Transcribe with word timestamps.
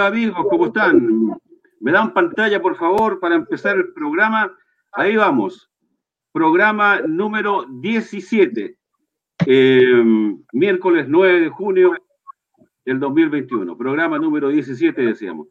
Hola 0.00 0.08
amigos, 0.08 0.46
¿cómo 0.48 0.64
están? 0.68 1.28
Me 1.80 1.92
dan 1.92 2.14
pantalla, 2.14 2.62
por 2.62 2.74
favor, 2.74 3.20
para 3.20 3.34
empezar 3.34 3.76
el 3.76 3.92
programa. 3.92 4.50
Ahí 4.92 5.14
vamos. 5.14 5.70
Programa 6.32 7.02
número 7.06 7.66
17. 7.68 8.78
Eh, 9.46 10.04
miércoles 10.54 11.04
9 11.06 11.40
de 11.40 11.48
junio 11.50 11.92
del 12.82 12.98
2021. 12.98 13.76
Programa 13.76 14.18
número 14.18 14.48
17, 14.48 15.02
decíamos. 15.02 15.48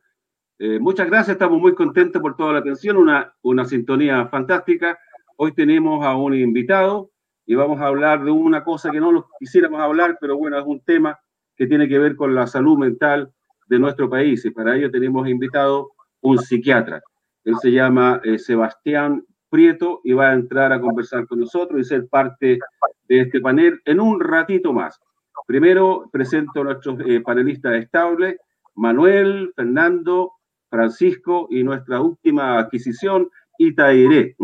Eh, 0.57 0.79
muchas 0.79 1.05
gracias, 1.05 1.35
estamos 1.35 1.61
muy 1.61 1.75
contentos 1.75 2.19
por 2.19 2.35
toda 2.35 2.53
la 2.53 2.59
atención, 2.59 2.97
una, 2.97 3.31
una 3.43 3.65
sintonía 3.65 4.29
fantástica. 4.29 4.97
Hoy 5.37 5.51
tenemos 5.51 6.03
a 6.03 6.15
un 6.15 6.33
invitado 6.33 7.11
y 7.45 7.53
vamos 7.53 7.79
a 7.81 7.85
hablar 7.85 8.23
de 8.23 8.31
una 8.31 8.63
cosa 8.63 8.89
que 8.89 8.99
no 8.99 9.11
nos 9.11 9.25
quisiéramos 9.39 9.79
hablar, 9.79 10.17
pero 10.19 10.39
bueno, 10.39 10.57
es 10.57 10.65
un 10.65 10.81
tema 10.81 11.19
que 11.55 11.67
tiene 11.67 11.87
que 11.87 11.99
ver 11.99 12.15
con 12.15 12.33
la 12.33 12.47
salud 12.47 12.79
mental 12.79 13.31
de 13.69 13.79
nuestro 13.79 14.09
país. 14.09 14.43
Y 14.45 14.51
para 14.51 14.75
ello 14.75 14.91
tenemos 14.91 15.27
invitado 15.29 15.91
un 16.21 16.37
psiquiatra. 16.37 17.01
Él 17.45 17.55
se 17.61 17.71
llama 17.71 18.19
eh, 18.23 18.37
Sebastián 18.37 19.23
Prieto 19.49 20.01
y 20.03 20.13
va 20.13 20.29
a 20.29 20.33
entrar 20.33 20.73
a 20.73 20.81
conversar 20.81 21.25
con 21.27 21.39
nosotros 21.39 21.79
y 21.79 21.83
ser 21.83 22.07
parte 22.07 22.59
de 23.07 23.21
este 23.21 23.39
panel 23.39 23.79
en 23.85 23.99
un 23.99 24.19
ratito 24.19 24.73
más. 24.73 24.99
Primero 25.47 26.09
presento 26.11 26.61
a 26.61 26.63
nuestros 26.65 26.99
eh, 27.05 27.21
panelistas 27.21 27.75
estables, 27.75 28.37
Manuel, 28.75 29.51
Fernando, 29.55 30.33
Francisco 30.69 31.47
y 31.49 31.63
nuestra 31.63 32.01
última 32.01 32.59
adquisición, 32.59 33.29
Itairé. 33.57 34.35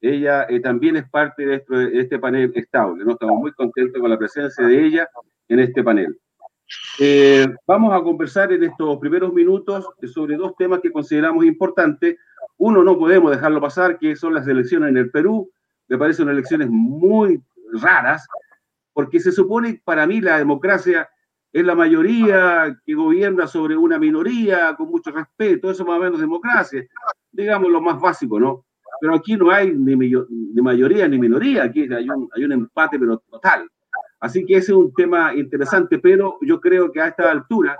Ella 0.00 0.46
eh, 0.48 0.60
también 0.60 0.96
es 0.96 1.08
parte 1.10 1.44
de, 1.44 1.62
este 1.92 2.18
panel 2.18 2.50
estable. 2.54 3.04
¿no? 3.04 3.12
Estamos 3.12 3.38
muy 3.38 3.52
contentos 3.52 4.00
con 4.00 4.08
la 4.08 4.18
presencia 4.18 4.66
de 4.66 4.86
ella 4.86 5.08
en 5.48 5.60
este 5.60 5.82
panel. 5.82 6.18
Eh, 6.98 7.46
vamos 7.66 7.92
a 7.92 8.02
conversar 8.02 8.52
en 8.52 8.64
estos 8.64 8.98
primeros 8.98 9.32
minutos 9.32 9.88
sobre 10.12 10.36
dos 10.36 10.54
temas 10.56 10.80
que 10.80 10.92
consideramos 10.92 11.44
importantes. 11.44 12.16
Uno 12.58 12.84
no 12.84 12.98
podemos 12.98 13.30
dejarlo 13.30 13.60
pasar, 13.60 13.98
que 13.98 14.16
son 14.16 14.34
las 14.34 14.46
elecciones 14.46 14.90
en 14.90 14.96
el 14.96 15.10
Perú. 15.10 15.50
Me 15.88 15.98
parecen 15.98 16.28
elecciones 16.28 16.68
muy 16.70 17.42
raras, 17.72 18.26
porque 18.92 19.20
se 19.20 19.32
supone, 19.32 19.80
para 19.84 20.06
mí, 20.06 20.20
la 20.20 20.38
democracia 20.38 21.08
es 21.52 21.64
la 21.64 21.74
mayoría 21.74 22.78
que 22.84 22.94
gobierna 22.94 23.46
sobre 23.46 23.76
una 23.76 23.98
minoría 23.98 24.74
con 24.76 24.90
mucho 24.90 25.10
respeto. 25.10 25.70
Eso 25.70 25.84
más 25.84 25.98
o 25.98 26.02
menos 26.02 26.20
democracia. 26.20 26.84
Digamos 27.32 27.70
lo 27.70 27.80
más 27.80 28.00
básico, 28.00 28.38
¿no? 28.38 28.64
pero 29.00 29.14
aquí 29.14 29.36
no 29.36 29.50
hay 29.50 29.72
ni, 29.72 29.96
mayoría 30.62 31.08
ni 31.08 31.18
minoría, 31.18 31.64
aquí 31.64 31.88
hay 31.92 32.08
un, 32.08 32.28
hay 32.34 32.44
un 32.44 32.52
empate, 32.52 32.98
pero 32.98 33.18
total. 33.30 33.68
Así 34.20 34.44
que 34.44 34.56
ese 34.56 34.72
es 34.72 34.78
un 34.78 34.92
tema 34.94 35.34
interesante, 35.34 35.98
pero 35.98 36.38
yo 36.42 36.60
creo 36.60 36.92
que 36.92 37.00
a 37.00 37.08
esta 37.08 37.30
altura, 37.30 37.76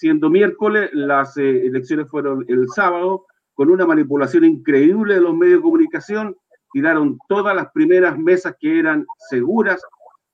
siendo 0.00 0.30
miércoles, 0.30 0.90
las 0.92 1.36
eh, 1.36 1.66
elecciones 1.66 2.08
fueron 2.08 2.44
el 2.48 2.68
sábado, 2.68 3.26
con 3.54 3.70
una 3.70 3.86
manipulación 3.86 4.44
increíble 4.44 5.14
de 5.14 5.20
los 5.20 5.34
medios 5.36 5.58
de 5.58 5.62
comunicación, 5.62 6.36
tiraron 6.72 7.18
todas 7.28 7.54
las 7.54 7.70
primeras 7.72 8.16
mesas 8.16 8.54
que 8.58 8.78
eran 8.78 9.04
seguras 9.28 9.82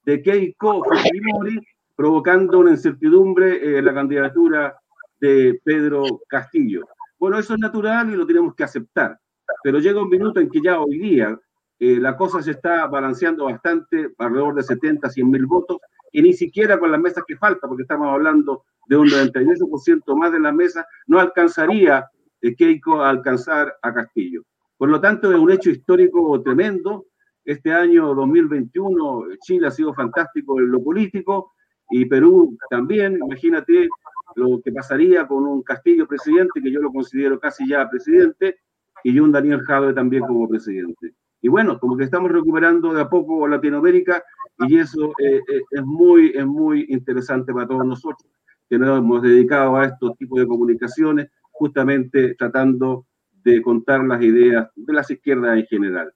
de 0.04 0.22
Keiko 0.22 0.84
Fujimori, 0.84 1.58
provocando 1.96 2.58
una 2.58 2.72
incertidumbre 2.72 3.78
en 3.78 3.84
la 3.84 3.94
candidatura 3.94 4.76
de 5.18 5.58
Pedro 5.64 6.04
Castillo. 6.28 6.82
Bueno, 7.18 7.38
eso 7.38 7.54
es 7.54 7.60
natural 7.60 8.10
y 8.10 8.16
lo 8.16 8.26
tenemos 8.26 8.54
que 8.54 8.64
aceptar 8.64 9.18
pero 9.62 9.78
llega 9.78 10.02
un 10.02 10.08
minuto 10.08 10.40
en 10.40 10.50
que 10.50 10.60
ya 10.60 10.80
hoy 10.80 10.98
día 10.98 11.38
eh, 11.78 11.98
la 12.00 12.16
cosa 12.16 12.42
se 12.42 12.52
está 12.52 12.86
balanceando 12.86 13.44
bastante, 13.44 14.10
alrededor 14.18 14.54
de 14.54 14.62
70, 14.62 15.10
100 15.10 15.30
mil 15.30 15.46
votos, 15.46 15.78
y 16.12 16.22
ni 16.22 16.32
siquiera 16.32 16.78
con 16.78 16.90
las 16.90 17.00
mesas 17.00 17.24
que 17.26 17.36
falta, 17.36 17.68
porque 17.68 17.82
estamos 17.82 18.08
hablando 18.08 18.64
de 18.88 18.96
un 18.96 19.08
98% 19.08 20.16
más 20.16 20.32
de 20.32 20.40
las 20.40 20.54
mesas, 20.54 20.86
no 21.06 21.20
alcanzaría 21.20 22.06
eh, 22.40 22.54
Keiko 22.54 23.02
a 23.02 23.10
alcanzar 23.10 23.76
a 23.82 23.92
Castillo. 23.92 24.42
Por 24.78 24.88
lo 24.88 25.00
tanto, 25.00 25.32
es 25.32 25.38
un 25.38 25.50
hecho 25.50 25.70
histórico 25.70 26.40
tremendo. 26.42 27.06
Este 27.44 27.72
año 27.72 28.14
2021, 28.14 29.26
Chile 29.40 29.66
ha 29.66 29.70
sido 29.70 29.94
fantástico 29.94 30.58
en 30.58 30.70
lo 30.70 30.82
político 30.82 31.52
y 31.90 32.04
Perú 32.06 32.56
también. 32.70 33.18
Imagínate 33.22 33.88
lo 34.34 34.60
que 34.62 34.72
pasaría 34.72 35.26
con 35.26 35.44
un 35.46 35.62
Castillo 35.62 36.06
presidente, 36.06 36.60
que 36.62 36.70
yo 36.70 36.80
lo 36.80 36.92
considero 36.92 37.38
casi 37.38 37.68
ya 37.68 37.88
presidente, 37.88 38.60
y 39.02 39.18
un 39.18 39.32
Daniel 39.32 39.62
Jadwe 39.62 39.94
también 39.94 40.22
como 40.22 40.48
presidente. 40.48 41.14
Y 41.46 41.48
bueno, 41.48 41.78
como 41.78 41.96
que 41.96 42.02
estamos 42.02 42.32
recuperando 42.32 42.92
de 42.92 43.02
a 43.02 43.08
poco 43.08 43.46
Latinoamérica 43.46 44.20
y 44.66 44.78
eso 44.80 45.12
eh, 45.22 45.40
eh, 45.46 45.60
es, 45.70 45.84
muy, 45.84 46.32
es 46.34 46.44
muy 46.44 46.86
interesante 46.88 47.52
para 47.52 47.68
todos 47.68 47.86
nosotros, 47.86 48.28
que 48.68 48.76
nos 48.76 48.98
hemos 48.98 49.22
dedicado 49.22 49.76
a 49.76 49.84
estos 49.84 50.18
tipos 50.18 50.40
de 50.40 50.46
comunicaciones, 50.48 51.28
justamente 51.52 52.34
tratando 52.34 53.06
de 53.44 53.62
contar 53.62 54.02
las 54.02 54.20
ideas 54.22 54.68
de 54.74 54.92
las 54.92 55.08
izquierdas 55.08 55.56
en 55.56 55.66
general. 55.66 56.12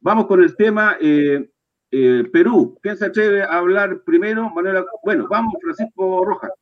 Vamos 0.00 0.26
con 0.26 0.42
el 0.42 0.56
tema 0.56 0.96
eh, 0.98 1.50
Perú. 2.32 2.78
¿Quién 2.80 2.96
se 2.96 3.04
atreve 3.04 3.42
a 3.42 3.58
hablar 3.58 4.00
primero? 4.02 4.48
Manuela, 4.48 4.86
bueno, 5.04 5.26
vamos, 5.28 5.56
Francisco 5.60 6.24
Rojas. 6.24 6.52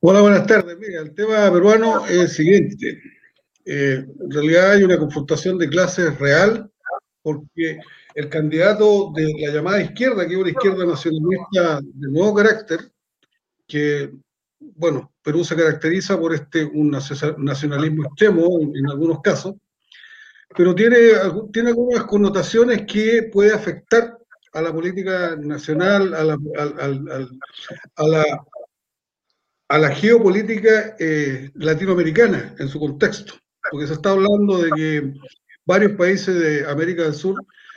Hola, 0.00 0.22
buenas 0.22 0.44
tardes. 0.48 0.76
Mira, 0.76 1.02
el 1.02 1.14
tema 1.14 1.52
peruano 1.52 2.04
es 2.04 2.18
el 2.18 2.28
siguiente. 2.28 3.00
Eh, 3.68 4.06
en 4.20 4.30
realidad 4.30 4.70
hay 4.70 4.84
una 4.84 4.96
confrontación 4.96 5.58
de 5.58 5.68
clases 5.68 6.16
real, 6.20 6.70
porque 7.20 7.80
el 8.14 8.28
candidato 8.28 9.12
de 9.12 9.34
la 9.44 9.52
llamada 9.52 9.82
izquierda, 9.82 10.24
que 10.24 10.34
es 10.34 10.38
una 10.38 10.50
izquierda 10.50 10.86
nacionalista 10.86 11.80
de 11.82 12.08
nuevo 12.08 12.32
carácter, 12.32 12.92
que, 13.66 14.12
bueno, 14.60 15.12
Perú 15.20 15.44
se 15.44 15.56
caracteriza 15.56 16.16
por 16.18 16.32
este 16.32 16.64
un 16.64 16.92
nacionalismo 16.92 18.04
extremo 18.04 18.60
en, 18.60 18.88
algunos 18.88 19.20
casos, 19.20 19.56
pero 20.56 20.72
tiene, 20.72 20.98
tiene 21.52 21.70
algunas 21.70 22.04
connotaciones 22.04 22.86
que 22.86 23.28
puede 23.32 23.52
afectar 23.52 24.16
a 24.52 24.62
la 24.62 24.72
política 24.72 25.34
nacional, 25.36 26.14
a 26.14 26.22
la, 26.22 26.38
a 29.68 29.78
la, 29.78 29.90
geopolítica 29.90 30.94
eh, 31.00 31.50
latinoamericana 31.54 32.54
en 32.58 32.68
su 32.68 32.78
contexto 32.78 33.34
porque 33.70 33.86
se 33.86 33.94
está 33.94 34.10
hablando 34.10 34.58
de 34.58 34.70
que 34.70 35.14
varios 35.64 35.92
países 35.92 36.38
de 36.38 36.66
América 36.68 37.02
del 37.02 37.14
Sur 37.14 37.36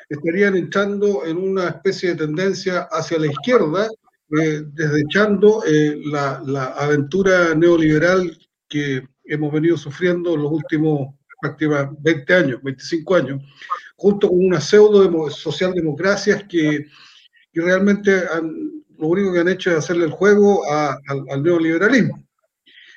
estarían 0.10 0.56
entrando 0.56 1.26
en 1.26 1.38
una 1.38 1.70
especie 1.70 2.10
de 2.10 2.26
tendencia 2.26 2.88
hacia 2.92 3.20
la 3.20 3.28
izquierda, 3.28 3.88
eh, 4.40 4.64
desdechando 4.74 5.64
eh, 5.66 6.00
la, 6.06 6.42
la, 6.46 6.66
aventura 6.66 7.54
neoliberal 7.56 8.38
que 8.68 9.04
hemos 9.26 9.52
venido 9.52 9.78
sufriendo 9.78 10.36
en 10.36 10.44
los 10.44 10.52
últimos 10.52 11.16
prácticamente 11.42 11.96
20 12.02 12.34
años, 12.34 12.60
25 12.64 13.16
años, 13.16 13.44
junto 13.96 14.30
con 14.30 14.46
una 14.46 14.60
pseudo 14.60 15.30
socialdemocracias 15.30 16.44
que, 16.44 16.86
que 17.52 17.62
realmente 17.62 18.24
lo 18.98 19.08
único 19.08 19.34
que 19.34 19.40
han 19.40 19.48
hecho 19.48 19.72
es 19.72 19.78
hacerle 19.78 20.06
el 20.06 20.12
juego 20.12 20.62
al 20.70 21.44
neoliberalismo. 21.44 22.24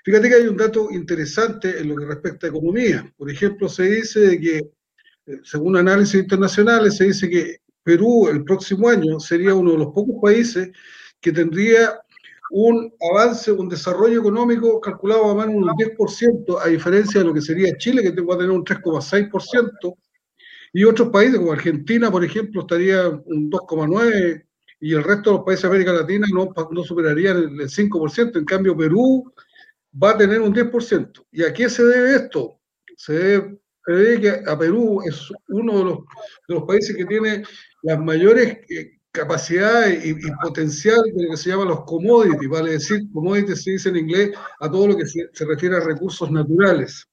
Fíjate 0.04 0.28
que 0.28 0.34
hay 0.34 0.46
un 0.48 0.56
dato 0.56 0.90
interesante 0.90 1.78
en 1.78 1.88
lo 1.88 1.96
que 1.96 2.06
respecta 2.06 2.46
a 2.46 2.50
economía. 2.50 3.12
Por 3.16 3.30
ejemplo, 3.30 3.68
se 3.68 3.84
dice 3.84 4.38
que, 4.40 4.58
eh, 4.58 5.40
según 5.44 5.76
análisis 5.76 6.20
internacionales, 6.20 6.96
se 6.96 7.04
dice 7.04 7.30
que 7.30 7.58
Perú 7.84 8.28
el 8.28 8.44
próximo 8.44 8.88
año 8.88 9.20
sería 9.20 9.54
uno 9.54 9.72
de 9.72 9.78
los 9.78 9.88
pocos 9.88 10.16
países 10.20 10.70
que 11.20 11.32
tendría 11.32 12.00
un 12.50 12.92
avance, 13.12 13.50
un 13.50 13.68
desarrollo 13.68 14.20
económico 14.20 14.80
calculado 14.80 15.40
a 15.40 15.46
de 15.46 15.54
un 15.54 15.64
10%, 15.64 16.60
a 16.60 16.68
diferencia 16.68 17.20
de 17.20 17.26
lo 17.26 17.32
que 17.32 17.40
sería 17.40 17.76
Chile, 17.78 18.02
que 18.02 18.20
va 18.20 18.34
a 18.34 18.38
tener 18.38 18.52
un 18.52 18.64
3,6%, 18.64 19.96
y 20.74 20.84
otros 20.84 21.08
países 21.10 21.38
como 21.38 21.52
Argentina, 21.52 22.10
por 22.10 22.24
ejemplo, 22.24 22.62
estaría 22.62 23.08
un 23.08 23.50
2,9%, 23.50 24.42
y 24.80 24.92
el 24.94 25.04
resto 25.04 25.30
de 25.30 25.36
los 25.36 25.46
países 25.46 25.62
de 25.62 25.68
América 25.68 25.92
Latina 25.92 26.26
no, 26.32 26.52
no 26.72 26.82
superarían 26.82 27.36
el 27.38 27.70
5%. 27.70 28.36
En 28.36 28.44
cambio, 28.44 28.76
Perú 28.76 29.32
va 30.00 30.10
a 30.10 30.18
tener 30.18 30.40
un 30.40 30.54
10%. 30.54 31.26
¿Y 31.30 31.42
a 31.42 31.52
qué 31.52 31.68
se 31.68 31.84
debe 31.84 32.16
esto? 32.16 32.60
Se 32.96 33.12
debe, 33.12 33.58
que 34.20 34.42
a 34.46 34.58
Perú 34.58 35.02
es 35.04 35.28
uno 35.48 35.78
de 35.78 35.84
los, 35.84 35.98
de 36.48 36.54
los 36.54 36.62
países 36.64 36.96
que 36.96 37.04
tiene 37.04 37.42
las 37.82 37.98
mayores 37.98 38.58
eh, 38.68 38.98
capacidades 39.10 40.04
y, 40.04 40.14
potencial 40.42 41.02
de 41.14 41.24
lo 41.24 41.30
que 41.30 41.36
se 41.36 41.50
llama 41.50 41.66
los 41.66 41.84
commodities, 41.84 42.48
vale 42.48 42.72
decir, 42.72 43.02
commodities 43.12 43.62
se 43.62 43.72
dice 43.72 43.88
en 43.90 43.96
inglés 43.96 44.30
a 44.60 44.70
todo 44.70 44.88
lo 44.88 44.96
que 44.96 45.06
se, 45.06 45.28
refiere 45.44 45.76
a 45.76 45.80
recursos 45.80 46.30
naturales, 46.30 47.06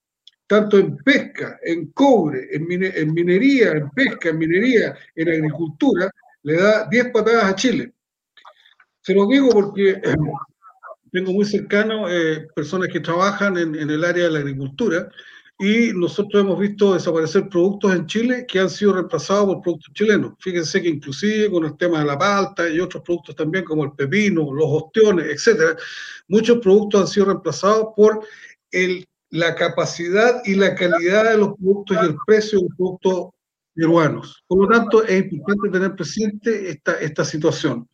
tanto 0.46 0.78
en 0.78 0.96
pesca, 0.98 1.58
en 1.62 1.90
cobre, 1.92 2.48
en, 2.52 2.66
en 2.70 3.12
minería, 3.12 3.72
en 3.72 3.90
pesca, 3.90 4.30
en 4.30 4.38
minería, 4.38 4.96
en 5.14 5.28
agricultura, 5.28 6.10
le 6.42 6.56
da 6.56 6.88
10 6.88 7.10
patadas 7.10 7.44
a 7.44 7.54
Chile. 7.54 7.92
Se 9.02 9.14
lo 9.14 9.26
digo 9.26 9.50
porque 9.50 10.00
tengo 11.12 11.32
muy 11.32 11.44
cercano 11.44 12.08
eh, 12.08 12.46
personas 12.54 12.88
que 12.88 13.00
trabajan 13.00 13.56
en, 13.56 13.74
el 13.74 14.04
área 14.04 14.24
de 14.24 14.30
la 14.30 14.38
agricultura 14.40 15.08
y 15.58 15.92
nosotros 15.92 16.42
hemos 16.42 16.58
visto 16.58 16.94
desaparecer 16.94 17.48
productos 17.48 17.94
en 17.94 18.06
Chile 18.06 18.46
que 18.48 18.60
han 18.60 18.70
sido 18.70 18.94
reemplazados 18.94 19.46
por 19.46 19.62
productos 19.62 19.92
chilenos. 19.92 20.32
Fíjense 20.38 20.80
que 20.80 20.88
inclusive 20.88 21.50
con 21.50 21.66
el 21.66 21.76
tema 21.76 22.00
de 22.00 22.06
la 22.06 22.18
palta 22.18 22.68
y 22.68 22.80
otros 22.80 23.02
productos 23.02 23.36
también 23.36 23.64
como 23.64 23.84
el 23.84 23.92
pepino, 23.92 24.52
los 24.52 24.66
ostiones, 24.68 25.26
etcétera, 25.26 25.76
muchos 26.28 26.58
productos 26.58 27.02
han 27.02 27.08
sido 27.08 27.26
reemplazados 27.26 27.88
por 27.94 28.20
el, 28.70 29.04
la 29.30 29.54
capacidad 29.54 30.40
y 30.44 30.54
la 30.54 30.74
calidad 30.74 31.30
de 31.30 31.36
los 31.36 31.56
productos 31.58 31.98
y 32.00 32.06
el 32.06 32.16
precio 32.26 32.58
de 32.58 32.64
los 32.64 32.76
productos 32.76 33.39
peruanos. 33.80 34.44
Por 34.46 34.60
lo 34.60 34.68
tanto, 34.68 35.02
es 35.04 35.32
importante 35.32 35.70
tener 35.70 35.96
presente 35.96 36.68
esta, 36.68 37.00
esta 37.00 37.24
situación. 37.24 37.88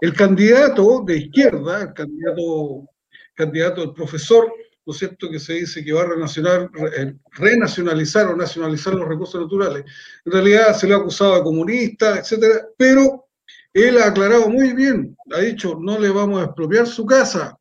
El 0.00 0.14
candidato 0.14 1.02
de 1.04 1.16
izquierda, 1.18 1.82
el 1.82 1.92
candidato, 1.92 2.88
candidato 3.34 3.80
del 3.80 3.92
profesor, 3.92 4.52
¿no 4.86 4.92
es 4.92 4.98
cierto?, 5.00 5.28
que 5.28 5.40
se 5.40 5.54
dice 5.54 5.84
que 5.84 5.92
va 5.92 6.02
a 6.02 6.06
eh, 6.96 7.14
renacionalizar 7.32 8.28
o 8.28 8.36
nacionalizar 8.36 8.94
los 8.94 9.08
recursos 9.08 9.40
naturales. 9.40 9.84
En 10.24 10.32
realidad 10.32 10.76
se 10.76 10.86
le 10.86 10.94
ha 10.94 10.98
acusado 10.98 11.34
de 11.34 11.42
comunista, 11.42 12.18
etcétera, 12.20 12.68
pero 12.76 13.26
él 13.72 13.98
ha 13.98 14.06
aclarado 14.06 14.48
muy 14.48 14.74
bien, 14.74 15.16
ha 15.34 15.40
dicho, 15.40 15.76
no 15.80 15.98
le 15.98 16.10
vamos 16.10 16.40
a 16.40 16.44
expropiar 16.44 16.86
su 16.86 17.04
casa, 17.04 17.58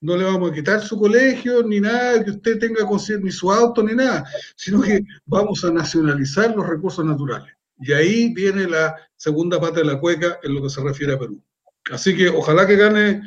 no 0.00 0.16
le 0.16 0.24
vamos 0.24 0.50
a 0.50 0.54
quitar 0.54 0.80
su 0.80 0.98
colegio, 0.98 1.62
ni 1.62 1.80
nada 1.80 2.24
que 2.24 2.30
usted 2.30 2.58
tenga 2.58 2.86
ni 3.22 3.30
su 3.30 3.52
auto, 3.52 3.82
ni 3.82 3.94
nada, 3.94 4.24
sino 4.56 4.80
que 4.80 5.02
vamos 5.26 5.64
a 5.64 5.70
nacionalizar 5.70 6.54
los 6.56 6.66
recursos 6.66 7.04
naturales. 7.04 7.52
Y 7.78 7.92
ahí 7.92 8.32
viene 8.34 8.66
la 8.66 8.94
segunda 9.16 9.60
parte 9.60 9.80
de 9.80 9.86
la 9.86 10.00
cueca 10.00 10.38
en 10.42 10.54
lo 10.54 10.62
que 10.62 10.70
se 10.70 10.82
refiere 10.82 11.14
a 11.14 11.18
Perú. 11.18 11.42
Así 11.90 12.16
que 12.16 12.28
ojalá 12.28 12.66
que 12.66 12.76
gane 12.76 13.22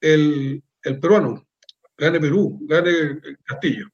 el, 0.00 0.62
el 0.82 1.00
peruano, 1.00 1.46
gane 1.96 2.20
Perú, 2.20 2.58
gane 2.62 3.20
Castillo. 3.44 3.88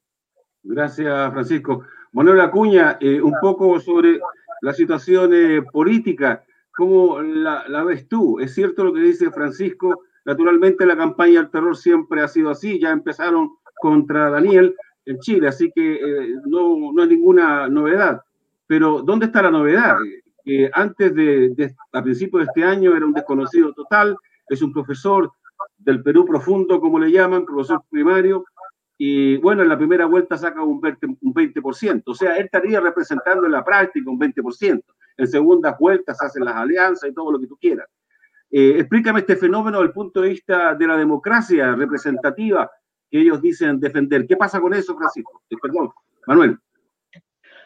Gracias, 0.62 1.32
Francisco. 1.32 1.84
Manuel 2.12 2.40
Acuña, 2.40 2.98
eh, 3.00 3.20
un 3.20 3.34
poco 3.40 3.78
sobre 3.78 4.18
la 4.62 4.72
situación 4.72 5.30
política, 5.72 6.42
¿cómo 6.76 7.20
la, 7.20 7.84
ves 7.84 8.08
tú? 8.08 8.40
¿Es 8.40 8.54
cierto 8.54 8.84
lo 8.84 8.92
que 8.92 9.00
dice 9.00 9.30
Francisco 9.30 10.02
Naturalmente 10.26 10.84
la 10.84 10.96
campaña 10.96 11.40
del 11.40 11.50
terror 11.50 11.76
siempre 11.76 12.20
ha 12.20 12.26
sido 12.26 12.50
así, 12.50 12.80
ya 12.80 12.90
empezaron 12.90 13.52
contra 13.76 14.28
Daniel 14.28 14.74
en 15.04 15.20
Chile, 15.20 15.46
así 15.46 15.70
que 15.72 15.94
eh, 15.94 16.34
no, 16.46 16.92
no, 16.92 17.02
es 17.04 17.08
ninguna 17.08 17.68
novedad. 17.68 18.20
Pero 18.66 19.02
¿dónde 19.02 19.26
está 19.26 19.40
la 19.40 19.52
novedad? 19.52 19.96
Eh, 20.44 20.68
antes 20.74 21.14
de, 21.14 21.74
a 21.92 22.02
principios 22.02 22.40
de 22.40 22.46
este 22.46 22.64
año 22.64 22.96
era 22.96 23.06
un 23.06 23.12
desconocido 23.12 23.72
total, 23.72 24.16
es 24.48 24.60
un 24.62 24.72
profesor 24.72 25.30
del 25.78 26.02
Perú 26.02 26.24
profundo, 26.24 26.80
como 26.80 26.98
le 26.98 27.12
llaman, 27.12 27.46
profesor 27.46 27.82
primario, 27.88 28.44
y 28.98 29.36
bueno, 29.36 29.62
en 29.62 29.68
la 29.68 29.78
primera 29.78 30.06
vuelta 30.06 30.36
saca 30.36 30.60
un 30.60 30.80
20%, 30.80 31.18
un 31.20 31.34
20%, 31.34 32.02
o 32.04 32.14
sea, 32.14 32.36
él 32.36 32.46
estaría 32.46 32.80
representando 32.80 33.46
en 33.46 33.52
la 33.52 33.64
práctica 33.64 34.10
un 34.10 34.18
20%. 34.18 34.82
En 35.18 35.28
segunda 35.28 35.76
vueltas 35.78 36.20
hacen 36.20 36.44
las 36.44 36.56
alianzas 36.56 37.10
y 37.10 37.14
todo 37.14 37.30
lo 37.30 37.38
que 37.38 37.46
tú 37.46 37.56
quieras. 37.56 37.86
Eh, 38.50 38.76
explícame 38.78 39.20
este 39.20 39.36
fenómeno 39.36 39.78
desde 39.78 39.88
el 39.88 39.94
punto 39.94 40.20
de 40.20 40.28
vista 40.30 40.74
de 40.74 40.86
la 40.86 40.96
democracia 40.96 41.74
representativa 41.74 42.70
que 43.10 43.20
ellos 43.20 43.40
dicen 43.42 43.80
defender. 43.80 44.26
¿Qué 44.26 44.36
pasa 44.36 44.60
con 44.60 44.74
eso, 44.74 44.96
Francisco? 44.96 45.42
Eh, 45.50 45.56
perdón, 45.60 45.90
Manuel. 46.26 46.58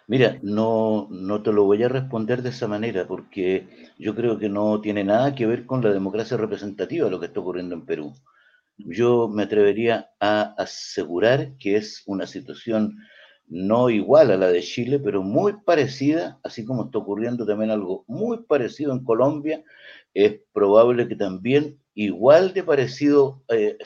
Mira, 0.07 0.39
no, 0.43 1.07
no 1.11 1.43
te 1.43 1.53
lo 1.53 1.65
voy 1.65 1.83
a 1.85 1.89
responder 1.89 2.43
de 2.43 2.49
esa 2.49 2.67
manera 2.67 3.07
porque 3.07 3.93
yo 3.97 4.15
creo 4.17 4.39
que 4.39 4.49
no 4.49 4.81
tiene 4.81 5.05
nada 5.05 5.37
que 5.37 5.47
ver 5.47 5.67
con 5.67 5.83
la 5.85 5.93
democracia 5.93 6.37
representativa 6.37 7.09
lo 7.09 7.21
que 7.21 7.27
está 7.27 7.39
ocurriendo 7.39 7.77
en 7.77 7.87
Perú. 7.87 8.13
Yo 8.77 9.29
me 9.29 9.45
atrevería 9.45 10.11
a 10.19 10.55
asegurar 10.59 11.57
que 11.59 11.77
es 11.77 12.03
una 12.07 12.27
situación 12.27 12.97
no 13.47 13.91
igual 13.91 14.31
a 14.31 14.37
la 14.37 14.49
de 14.49 14.63
Chile, 14.63 14.99
pero 14.99 15.23
muy 15.23 15.55
parecida, 15.65 16.39
así 16.43 16.65
como 16.65 16.85
está 16.85 16.99
ocurriendo 16.99 17.45
también 17.45 17.71
algo 17.71 18.05
muy 18.07 18.45
parecido 18.45 18.93
en 18.93 19.05
Colombia 19.05 19.63
es 20.15 20.41
probable 20.53 21.09
que 21.09 21.17
también 21.17 21.81
igual 21.95 22.53
de 22.55 22.63
parecido 22.63 23.43
eh, 23.49 23.77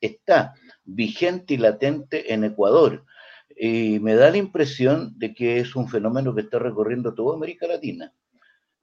está 0.00 0.54
vigente 0.84 1.54
y 1.54 1.56
latente 1.58 2.32
en 2.32 2.44
Ecuador. 2.44 3.04
Y 3.58 3.98
me 4.00 4.14
da 4.14 4.30
la 4.30 4.36
impresión 4.36 5.18
de 5.18 5.34
que 5.34 5.58
es 5.58 5.76
un 5.76 5.88
fenómeno 5.88 6.34
que 6.34 6.42
está 6.42 6.58
recorriendo 6.58 7.14
toda 7.14 7.36
América 7.36 7.66
Latina. 7.66 8.12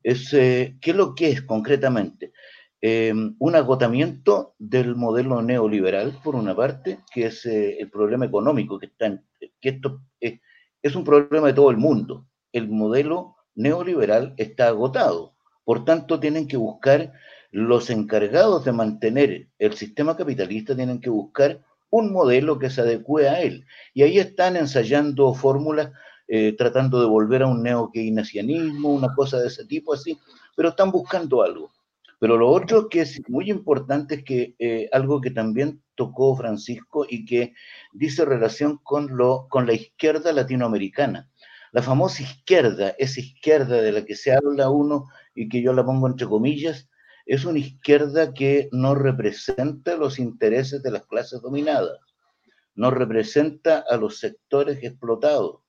Eh, 0.03 0.75
¿Qué 0.81 0.91
es 0.91 0.95
lo 0.95 1.15
que 1.15 1.29
es 1.29 1.41
concretamente? 1.43 2.33
Em, 2.81 3.35
un 3.39 3.55
agotamiento 3.55 4.55
del 4.59 4.95
modelo 4.95 5.41
neoliberal, 5.41 6.19
por 6.23 6.35
una 6.35 6.55
parte, 6.55 6.99
que 7.13 7.27
es 7.27 7.45
eh, 7.45 7.77
el 7.79 7.89
problema 7.89 8.25
económico 8.25 8.77
que 8.77 8.87
está 8.87 9.21
que 9.61 9.69
esto 9.69 10.01
es 10.19 10.95
un 10.95 11.05
problema 11.05 11.47
de 11.47 11.53
todo 11.53 11.71
el 11.71 11.77
mundo. 11.77 12.27
El 12.51 12.67
modelo 12.67 13.37
neoliberal 13.55 14.33
está 14.37 14.67
agotado 14.67 15.32
por 15.63 15.85
tanto, 15.85 16.19
tienen 16.19 16.47
que 16.47 16.57
buscar, 16.57 17.13
los 17.51 17.91
encargados 17.91 18.65
de 18.65 18.71
mantener 18.71 19.47
el 19.59 19.73
sistema 19.73 20.17
capitalista 20.17 20.75
tienen 20.75 20.99
que 20.99 21.11
buscar 21.11 21.61
un 21.91 22.11
modelo 22.11 22.57
que 22.57 22.71
se 22.71 22.81
adecue 22.81 23.29
a 23.29 23.41
él. 23.41 23.67
Y 23.93 24.01
ahí 24.01 24.17
están 24.17 24.57
ensayando 24.57 25.31
fórmulas, 25.35 25.91
eh, 26.27 26.55
tratando 26.57 26.99
de 26.99 27.05
volver 27.05 27.43
a 27.43 27.47
un 27.47 27.61
neo-keynesianismo, 27.61 28.91
una 28.91 29.13
cosa 29.13 29.39
de 29.39 29.47
ese 29.47 29.65
tipo 29.65 29.93
así, 29.93 30.17
pero 30.55 30.69
están 30.69 30.89
buscando 30.89 31.43
algo. 31.43 31.71
Pero 32.17 32.37
lo 32.37 32.49
otro 32.49 32.89
que 32.89 33.01
es 33.01 33.21
muy 33.29 33.51
importante 33.51 34.15
es 34.15 34.23
que 34.23 34.55
eh, 34.57 34.89
algo 34.91 35.21
que 35.21 35.29
también 35.29 35.83
tocó 35.93 36.35
Francisco 36.35 37.05
y 37.07 37.25
que 37.25 37.53
dice 37.91 38.25
relación 38.25 38.79
con, 38.81 39.15
lo, 39.15 39.47
con 39.49 39.67
la 39.67 39.73
izquierda 39.73 40.33
latinoamericana. 40.33 41.29
La 41.73 41.81
famosa 41.81 42.23
izquierda, 42.23 42.95
esa 42.97 43.19
izquierda 43.19 43.81
de 43.81 43.91
la 43.91 44.05
que 44.05 44.15
se 44.15 44.31
habla 44.31 44.69
uno 44.69 45.09
y 45.35 45.49
que 45.49 45.61
yo 45.61 45.73
la 45.73 45.85
pongo 45.85 46.07
entre 46.07 46.27
comillas, 46.27 46.87
es 47.25 47.43
una 47.43 47.59
izquierda 47.59 48.33
que 48.33 48.69
no 48.71 48.95
representa 48.95 49.97
los 49.97 50.19
intereses 50.19 50.81
de 50.81 50.91
las 50.91 51.05
clases 51.05 51.41
dominadas, 51.41 51.97
no 52.75 52.91
representa 52.91 53.83
a 53.89 53.97
los 53.97 54.19
sectores 54.19 54.83
explotados, 54.83 55.61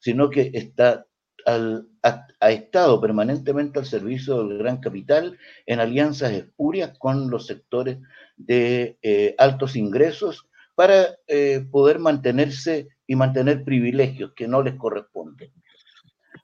sino 0.00 0.28
que 0.28 0.50
está 0.52 1.06
ha, 1.46 2.50
estado 2.50 3.00
permanentemente 3.00 3.78
al 3.78 3.86
servicio 3.86 4.44
del 4.44 4.58
gran 4.58 4.78
capital 4.78 5.38
en 5.66 5.80
alianzas 5.80 6.32
espurias 6.32 6.96
con 6.98 7.30
los 7.30 7.46
sectores 7.46 7.98
de 8.36 8.98
eh, 9.02 9.34
altos 9.38 9.76
ingresos 9.76 10.48
para 10.74 11.16
eh, 11.26 11.64
poder 11.70 11.98
mantenerse 11.98 12.88
y 13.06 13.16
mantener 13.16 13.64
privilegios 13.64 14.32
que 14.34 14.48
no 14.48 14.62
les 14.62 14.74
corresponden. 14.74 15.52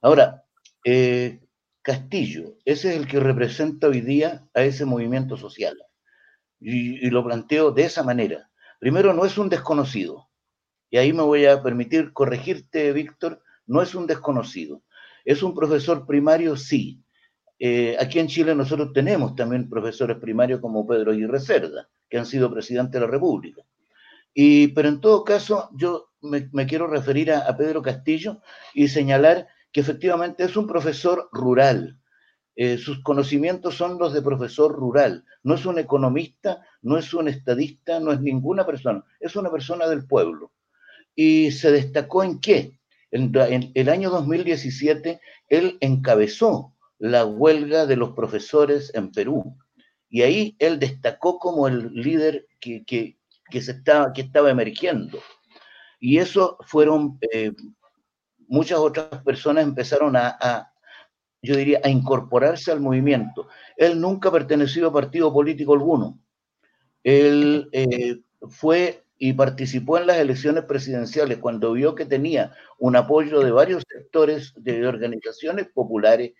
Ahora, 0.00 0.44
eh, 0.84 1.40
Castillo, 1.82 2.56
ese 2.64 2.90
es 2.90 2.96
el 2.96 3.06
que 3.06 3.20
representa 3.20 3.88
hoy 3.88 4.00
día 4.00 4.46
a 4.54 4.62
ese 4.62 4.84
movimiento 4.84 5.36
social. 5.36 5.76
Y, 6.60 7.08
lo 7.10 7.24
planteo 7.24 7.70
de 7.70 7.84
esa 7.84 8.02
manera. 8.02 8.50
Primero, 8.80 9.12
no 9.12 9.24
es 9.24 9.38
un 9.38 9.48
desconocido. 9.48 10.28
Y 10.90 10.98
ahí 10.98 11.12
me 11.12 11.22
voy 11.22 11.46
a 11.46 11.62
permitir 11.62 12.12
corregirte, 12.12 12.92
Víctor, 12.92 13.42
no 13.66 13.82
es 13.82 13.94
un 13.94 14.06
desconocido. 14.06 14.82
Es 15.24 15.42
un 15.42 15.54
profesor 15.54 16.06
primario, 16.06 16.56
sí. 16.56 17.02
Eh, 17.58 17.96
aquí 17.98 18.18
en 18.18 18.28
Chile 18.28 18.54
nosotros 18.54 18.92
tenemos 18.92 19.34
también 19.34 19.68
profesores 19.68 20.16
primarios 20.18 20.60
como 20.60 20.86
Pedro 20.86 21.12
Aguirre 21.12 21.40
Cerda, 21.40 21.88
que 22.08 22.18
han 22.18 22.26
sido 22.26 22.52
presidente 22.52 22.98
de 22.98 23.06
la 23.06 23.10
República. 23.10 23.62
Y, 24.32 24.68
pero 24.68 24.88
en 24.88 25.00
todo 25.00 25.24
caso, 25.24 25.68
yo 25.74 26.10
me, 26.20 26.66
quiero 26.66 26.86
referir 26.86 27.32
a, 27.32 27.56
Pedro 27.56 27.82
Castillo 27.82 28.40
y 28.74 28.88
señalar 28.88 29.48
que 29.72 29.80
efectivamente 29.80 30.44
es 30.44 30.56
un 30.56 30.66
profesor 30.66 31.28
rural. 31.32 31.98
Eh, 32.56 32.78
sus 32.78 33.02
conocimientos 33.02 33.76
son 33.76 33.98
los 33.98 34.12
de 34.12 34.22
profesor 34.22 34.72
rural. 34.72 35.24
No 35.42 35.54
es 35.54 35.64
un 35.64 35.78
economista, 35.78 36.60
no 36.82 36.98
es 36.98 37.14
un 37.14 37.28
estadista, 37.28 38.00
no 38.00 38.12
es 38.12 38.20
ninguna 38.20 38.66
persona. 38.66 39.04
Es 39.20 39.36
una 39.36 39.50
persona 39.50 39.86
del 39.86 40.06
pueblo. 40.06 40.52
¿Y 41.14 41.52
se 41.52 41.70
destacó 41.70 42.24
en 42.24 42.40
qué? 42.40 42.78
En, 43.10 43.32
el 43.74 43.88
año 43.88 44.10
2017, 44.10 45.20
él 45.48 45.78
encabezó 45.80 46.74
la 46.98 47.24
huelga 47.24 47.86
de 47.86 47.96
los 47.96 48.10
profesores 48.10 48.92
en 48.94 49.12
Perú. 49.12 49.56
Y 50.10 50.22
ahí 50.22 50.56
él 50.58 50.78
destacó 50.78 51.38
como 51.38 51.68
el 51.68 51.92
líder 51.92 52.46
que, 52.60 52.84
que, 52.84 53.18
que, 53.50 53.58
estaba, 53.58 54.12
que 54.12 54.22
estaba 54.22 54.50
emergiendo. 54.50 55.18
Y 56.00 56.18
eso 56.18 56.56
fueron, 56.60 57.18
eh, 57.32 57.52
muchas 58.48 58.78
otras 58.78 59.22
personas 59.22 59.64
empezaron 59.64 60.16
a, 60.16 60.72
yo 61.40 61.56
diría, 61.56 61.80
a 61.84 61.88
incorporarse 61.88 62.72
al 62.72 62.80
movimiento. 62.80 63.46
Él 63.76 64.00
nunca 64.00 64.30
perteneció 64.32 64.88
a 64.88 64.92
partido 64.92 65.32
político 65.32 65.74
alguno. 65.74 66.18
Él 67.04 67.68
eh, 67.72 68.20
fue 68.48 69.04
y 69.20 69.32
participó 69.32 69.98
en 69.98 70.06
las 70.06 70.18
elecciones 70.18 70.64
presidenciales 70.64 71.38
cuando 71.38 71.72
vio 71.72 71.94
que 71.94 72.06
tenía 72.06 72.54
un 72.78 72.96
apoyo 72.96 73.40
de 73.40 73.50
varios 73.50 73.82
sectores 73.88 74.52
de 74.56 74.86
organizaciones 74.86 75.68
populares, 75.68 76.32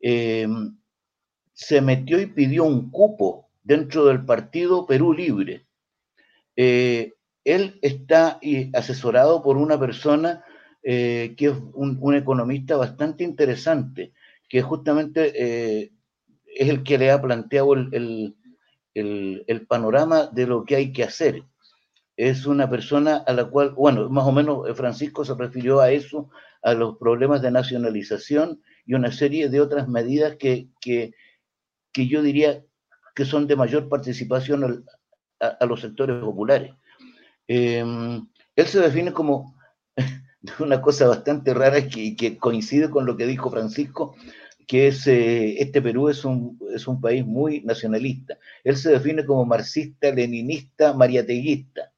eh, 0.00 0.48
se 1.52 1.80
metió 1.80 2.20
y 2.20 2.26
pidió 2.26 2.64
un 2.64 2.90
cupo 2.90 3.50
dentro 3.62 4.06
del 4.06 4.24
partido 4.24 4.86
Perú 4.86 5.12
Libre. 5.12 5.66
Eh, 6.56 7.12
él 7.44 7.78
está 7.82 8.40
asesorado 8.74 9.42
por 9.42 9.56
una 9.56 9.78
persona 9.78 10.44
que 10.82 11.36
es 11.38 11.54
un, 11.74 12.14
economista 12.14 12.76
bastante 12.76 13.24
interesante, 13.24 14.12
que 14.48 14.62
justamente 14.62 15.90
es 16.46 16.68
el 16.68 16.82
que 16.82 16.98
le 16.98 17.10
ha 17.10 17.20
planteado 17.20 17.74
el, 17.74 18.34
el, 18.94 19.66
panorama 19.66 20.26
de 20.26 20.46
lo 20.46 20.64
que 20.64 20.76
hay 20.76 20.92
que 20.92 21.04
hacer. 21.04 21.44
Es 22.16 22.46
una 22.46 22.68
persona 22.68 23.18
a 23.18 23.32
la 23.32 23.44
cual, 23.44 23.70
bueno, 23.70 24.08
más 24.08 24.26
o 24.26 24.32
menos 24.32 24.76
Francisco 24.76 25.24
se 25.24 25.34
refirió 25.34 25.80
a 25.80 25.90
eso, 25.90 26.30
a 26.62 26.74
los 26.74 26.98
problemas 26.98 27.42
de 27.42 27.50
nacionalización 27.50 28.60
y 28.84 28.94
una 28.94 29.12
serie 29.12 29.48
de 29.48 29.60
otras 29.60 29.88
medidas 29.88 30.36
que, 30.36 30.68
que, 30.80 31.12
que 31.92 32.08
yo 32.08 32.22
diría 32.22 32.64
que 33.14 33.24
son 33.24 33.46
de 33.46 33.56
mayor 33.56 33.88
participación 33.88 34.84
a, 35.40 35.66
los 35.66 35.80
sectores 35.80 36.20
populares. 36.20 36.72
Él 37.46 38.26
se 38.66 38.80
define 38.80 39.12
como 39.12 39.57
una 40.60 40.80
cosa 40.80 41.08
bastante 41.08 41.54
rara 41.54 41.78
y 41.78 42.16
que 42.16 42.38
coincide 42.38 42.90
con 42.90 43.06
lo 43.06 43.16
que 43.16 43.26
dijo 43.26 43.50
Francisco, 43.50 44.14
que 44.66 44.88
es, 44.88 45.06
eh, 45.06 45.60
este 45.62 45.80
Perú 45.80 46.08
es 46.08 46.24
un, 46.24 46.58
es 46.74 46.86
un 46.86 47.00
país 47.00 47.24
muy 47.24 47.62
nacionalista. 47.62 48.38
Él 48.62 48.76
se 48.76 48.90
define 48.90 49.24
como 49.24 49.46
marxista, 49.46 50.10
leninista, 50.10 50.92
mariateguista. 50.92 51.90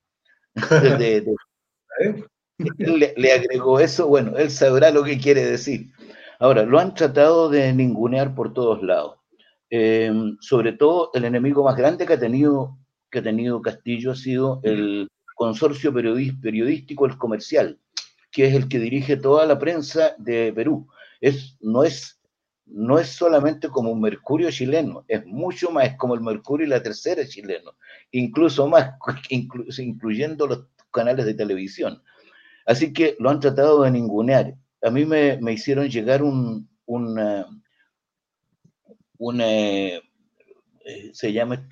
le, 2.79 3.15
le, 3.17 3.33
agregó 3.33 3.81
eso, 3.81 4.07
bueno, 4.07 4.37
él 4.39 4.51
sabrá 4.51 4.91
lo 4.91 5.03
que 5.03 5.19
quiere 5.19 5.45
decir. 5.45 5.91
Ahora, 6.39 6.63
lo 6.63 6.79
han 6.79 6.95
tratado 6.95 7.51
de 7.51 7.73
ningunear 7.73 8.35
por 8.35 8.55
todos 8.55 8.83
lados. 8.83 9.17
Em, 9.69 10.37
sobre 10.41 10.73
todo, 10.73 11.11
el 11.15 11.25
enemigo 11.25 11.63
más 11.63 11.77
grande 11.77 12.07
que 12.07 12.15
ha 12.15 12.19
tenido, 12.19 12.79
que 13.11 13.19
ha 13.19 13.23
tenido 13.23 13.63
Castillo 13.63 14.13
ha 14.13 14.17
sido 14.17 14.61
el 14.65 15.09
consorcio 15.37 15.93
periodístico, 15.93 17.07
el 17.07 17.17
comercial, 17.17 17.79
que 18.31 18.47
es 18.47 18.55
el 18.55 18.69
que 18.69 18.79
dirige 18.79 19.17
toda 19.17 19.47
la 19.47 19.59
prensa 19.59 20.15
de 20.19 20.53
Perú. 20.53 20.89
Es, 21.21 21.57
no 21.61 21.85
es 21.85 22.21
no 22.73 22.99
es 22.99 23.09
solamente 23.09 23.69
como 23.69 23.91
un 23.91 24.01
mercurio 24.01 24.51
chileno, 24.51 25.05
es 25.09 25.27
mucho 25.27 25.71
más, 25.71 25.87
es 25.87 25.97
como 25.97 26.15
el 26.15 26.21
mercurio 26.21 26.67
y 26.67 26.71
la 26.71 26.83
tercera 26.83 27.27
chileno, 27.27 27.73
incluso 28.13 28.69
más, 28.69 28.93
incluyendo 29.29 30.47
los 30.47 30.67
canales 30.93 31.27
de 31.27 31.35
televisión. 31.35 32.03
Así 32.67 32.93
que 32.93 33.17
lo 33.19 33.31
han 33.31 33.41
tratado 33.41 33.83
de 33.83 33.91
ningunear. 33.91 34.55
A 34.83 34.91
mí 34.91 35.05
me, 35.05 35.39
hicieron 35.53 35.89
llegar 35.89 36.23
un, 36.23 36.69
un, 36.87 37.19
eh, 39.41 40.01
se 41.13 41.33
llama 41.33 41.69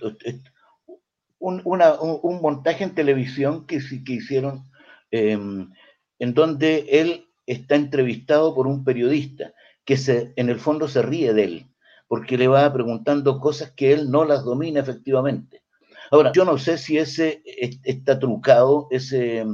un, 1.39 1.63
un, 1.65 2.41
montaje 2.43 2.85
en 2.85 2.95
televisión 2.95 3.67
que, 3.67 3.81
que 4.05 4.13
hicieron 4.13 4.65
em, 5.11 5.71
en 6.19 6.35
donde 6.35 6.87
él 6.91 7.29
está 7.47 7.77
entrevistado 7.77 8.55
por 8.55 8.67
un 8.67 8.85
periodista 8.85 9.53
que 9.85 9.97
se, 9.97 10.33
en 10.37 10.51
el 10.51 10.59
fondo 10.59 10.89
se 10.89 11.03
ríe 11.03 11.33
de 11.33 11.45
él, 11.45 11.67
porque 12.09 12.37
le 12.37 12.49
va 12.49 12.73
preguntando 12.73 13.41
cosas 13.41 13.73
que 13.73 13.93
él 13.93 14.11
no 14.11 14.25
las 14.25 14.45
domina 14.45 14.81
efectivamente. 14.81 15.63
Ahora, 16.11 16.33
yo 16.33 16.45
no 16.45 16.59
sé 16.59 16.79
si 16.79 16.99
ese 16.99 17.43
está 17.85 18.19
trucado, 18.19 18.89
ese, 18.91 19.45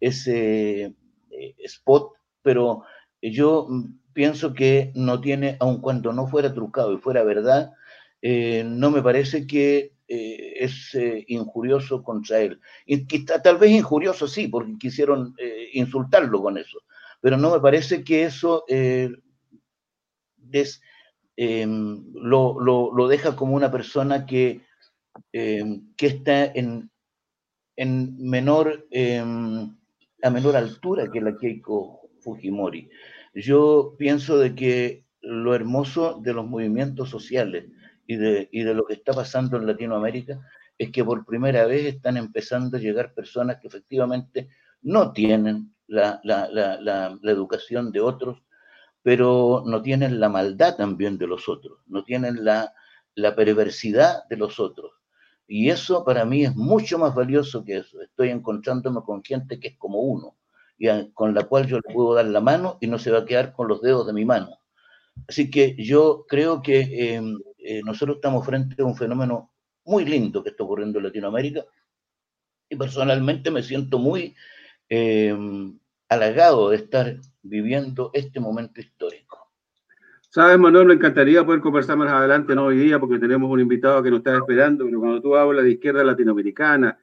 ese 0.00 0.94
eh, 1.30 1.54
spot, 1.64 2.12
pero 2.42 2.82
yo 3.20 3.68
pienso 4.12 4.52
que 4.52 4.92
no 4.94 5.20
tiene, 5.20 5.56
aun 5.60 5.80
cuando 5.80 6.12
no 6.12 6.26
fuera 6.26 6.52
trucado 6.52 6.92
y 6.92 6.98
fuera 6.98 7.22
verdad, 7.22 7.72
eh, 8.20 8.64
no 8.66 8.90
me 8.90 9.02
parece 9.02 9.46
que 9.46 9.92
eh, 10.14 10.64
es 10.64 10.96
injurioso 11.28 12.02
contra 12.02 12.40
él. 12.40 12.60
Y, 12.86 13.04
tal 13.24 13.58
vez 13.58 13.70
injurioso 13.70 14.28
sí, 14.28 14.48
porque 14.48 14.76
quisieron 14.78 15.34
insultarlo 15.72 16.42
con 16.42 16.58
eso, 16.58 16.82
pero 17.20 17.36
no 17.36 17.50
me 17.50 17.60
parece 17.60 18.04
que 18.04 18.24
eso 18.24 18.64
es, 18.68 19.12
em, 21.36 22.04
lo, 22.14 23.08
deja 23.08 23.34
como 23.36 23.56
una 23.56 23.70
persona 23.70 24.26
que, 24.26 24.60
em, 25.32 25.94
que 25.96 26.06
está 26.06 26.44
en, 26.44 26.90
en 27.76 28.16
menor, 28.18 28.86
em, 28.90 29.74
a 30.22 30.30
menor 30.30 30.56
altura 30.56 31.10
que 31.10 31.20
la 31.20 31.36
Keiko 31.36 32.10
Fujimori. 32.20 32.88
Yo 33.34 33.94
pienso 33.98 34.38
de 34.38 34.54
que 34.54 35.04
lo 35.20 35.54
hermoso 35.54 36.20
de 36.22 36.32
los 36.34 36.46
movimientos 36.46 37.08
sociales 37.08 37.64
y 38.06 38.16
de, 38.16 38.48
y 38.52 38.62
de 38.62 38.74
lo 38.74 38.84
que 38.86 38.94
está 38.94 39.12
pasando 39.12 39.56
en 39.56 39.66
Latinoamérica 39.66 40.40
es 40.78 40.90
que 40.90 41.04
por 41.04 41.24
primera 41.24 41.66
vez 41.66 41.86
están 41.86 42.16
empezando 42.16 42.76
a 42.76 42.80
llegar 42.80 43.14
personas 43.14 43.58
que 43.60 43.68
efectivamente 43.68 44.48
no 44.82 45.12
tienen 45.12 45.74
la, 45.86 46.20
la, 46.24 46.48
la, 46.48 46.78
la 46.80 47.30
educación 47.30 47.92
de 47.92 48.00
otros, 48.00 48.42
pero 49.02 49.64
no 49.66 49.82
tienen 49.82 50.20
la 50.20 50.28
maldad 50.28 50.76
también 50.76 51.18
de 51.18 51.26
los 51.26 51.48
otros, 51.48 51.80
no 51.86 52.04
tienen 52.04 52.44
la, 52.44 52.72
perversidad 53.36 54.26
de 54.28 54.36
los 54.36 54.58
otros. 54.60 54.92
Y 55.46 55.68
eso 55.70 56.04
para 56.04 56.24
mí 56.24 56.44
es 56.44 56.54
mucho 56.54 56.98
más 56.98 57.14
valioso 57.14 57.64
que 57.64 57.78
eso. 57.78 58.00
Estoy 58.00 58.30
encontrándome 58.30 59.00
con 59.04 59.22
gente 59.22 59.60
que 59.60 59.68
es 59.68 59.76
como 59.76 60.00
uno, 60.00 60.36
y 60.78 60.88
con 61.12 61.34
la 61.34 61.44
cual 61.44 61.66
yo 61.66 61.76
le 61.76 61.92
puedo 61.92 62.14
dar 62.14 62.26
la 62.26 62.40
mano 62.40 62.78
y 62.80 62.86
no 62.86 62.98
se 62.98 63.10
va 63.10 63.18
a 63.18 63.24
quedar 63.24 63.52
con 63.52 63.68
los 63.68 63.82
dedos 63.82 64.06
de 64.06 64.12
mi 64.12 64.24
mano. 64.24 64.58
Así 65.28 65.50
que 65.50 65.76
yo 65.76 66.24
creo 66.26 66.62
que 66.62 67.14
em, 67.14 67.38
eh, 67.64 67.80
nosotros 67.84 68.16
estamos 68.16 68.44
frente 68.44 68.80
a 68.82 68.84
un 68.84 68.96
fenómeno 68.96 69.52
muy 69.84 70.04
lindo 70.04 70.42
que 70.42 70.50
está 70.50 70.64
ocurriendo 70.64 70.98
en 70.98 71.06
Latinoamérica 71.06 71.64
y 72.68 72.76
personalmente 72.76 73.50
me 73.50 73.62
siento 73.62 73.98
muy 73.98 74.34
em, 74.88 75.78
halagado 76.08 76.70
de 76.70 76.76
estar 76.76 77.16
viviendo 77.42 78.10
este 78.14 78.40
momento 78.40 78.80
histórico. 78.80 79.50
Sabes, 80.28 80.58
Manuel, 80.58 80.86
me 80.86 80.94
encantaría 80.94 81.44
poder 81.44 81.60
conversar 81.60 81.96
más 81.98 82.10
adelante, 82.10 82.54
no 82.54 82.64
hoy 82.64 82.78
día, 82.78 82.98
porque 82.98 83.18
tenemos 83.18 83.50
un 83.50 83.60
invitado 83.60 84.02
que 84.02 84.10
nos 84.10 84.20
está 84.20 84.36
esperando, 84.38 84.86
pero 84.86 84.98
cuando 84.98 85.20
tú 85.20 85.36
hablas 85.36 85.64
de 85.64 85.72
izquierda 85.72 86.02
latinoamericana, 86.02 86.98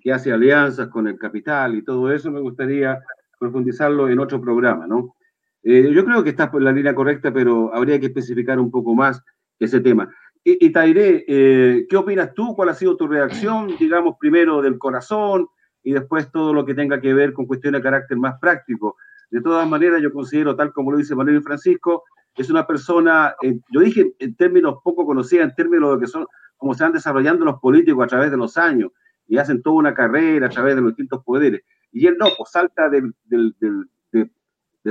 que 0.00 0.12
hace 0.12 0.32
alianzas 0.32 0.88
con 0.88 1.06
el 1.06 1.16
capital 1.18 1.76
y 1.76 1.82
todo 1.82 2.10
eso, 2.12 2.30
me 2.30 2.40
gustaría 2.40 3.00
profundizarlo 3.38 4.08
en 4.08 4.18
otro 4.18 4.40
programa, 4.40 4.86
¿no? 4.86 5.14
Eh, 5.62 5.92
yo 5.92 6.04
creo 6.04 6.24
que 6.24 6.30
estás 6.30 6.48
por 6.48 6.62
la 6.62 6.72
línea 6.72 6.94
correcta, 6.94 7.32
pero 7.32 7.72
habría 7.72 8.00
que 8.00 8.06
especificar 8.06 8.58
un 8.58 8.70
poco 8.70 8.94
más 8.94 9.22
ese 9.58 9.80
tema. 9.80 10.08
Y, 10.44 10.66
y 10.66 10.70
Tairé, 10.70 11.24
eh, 11.26 11.86
¿qué 11.88 11.96
opinas 11.96 12.32
tú? 12.34 12.54
¿Cuál 12.54 12.68
ha 12.68 12.74
sido 12.74 12.96
tu 12.96 13.06
reacción, 13.08 13.76
digamos, 13.78 14.16
primero 14.18 14.62
del 14.62 14.78
corazón 14.78 15.48
y 15.82 15.92
después 15.92 16.30
todo 16.30 16.54
lo 16.54 16.64
que 16.64 16.74
tenga 16.74 17.00
que 17.00 17.14
ver 17.14 17.32
con 17.32 17.46
cuestiones 17.46 17.80
de 17.80 17.84
carácter 17.84 18.16
más 18.16 18.38
práctico? 18.40 18.96
De 19.30 19.40
todas 19.40 19.68
maneras, 19.68 20.00
yo 20.02 20.12
considero, 20.12 20.54
tal 20.54 20.72
como 20.72 20.92
lo 20.92 20.98
dice 20.98 21.16
Manuel 21.16 21.42
Francisco, 21.42 22.04
es 22.36 22.50
una 22.50 22.66
persona, 22.66 23.34
eh, 23.42 23.58
yo 23.70 23.80
dije 23.80 24.14
en 24.18 24.36
términos 24.36 24.76
poco 24.84 25.06
conocida, 25.06 25.42
en 25.42 25.54
términos 25.54 25.94
de 25.94 26.04
que 26.04 26.06
son, 26.06 26.26
como 26.56 26.74
se 26.74 26.84
van 26.84 26.92
desarrollando 26.92 27.44
los 27.44 27.58
políticos 27.60 28.04
a 28.04 28.08
través 28.08 28.30
de 28.30 28.36
los 28.36 28.56
años 28.56 28.92
y 29.26 29.38
hacen 29.38 29.62
toda 29.62 29.76
una 29.76 29.94
carrera 29.94 30.46
a 30.46 30.50
través 30.50 30.76
de 30.76 30.82
los 30.82 30.90
distintos 30.90 31.24
poderes. 31.24 31.62
Y 31.92 32.06
él 32.06 32.16
no, 32.18 32.26
pues 32.36 32.50
salta 32.50 32.88
de, 32.88 33.10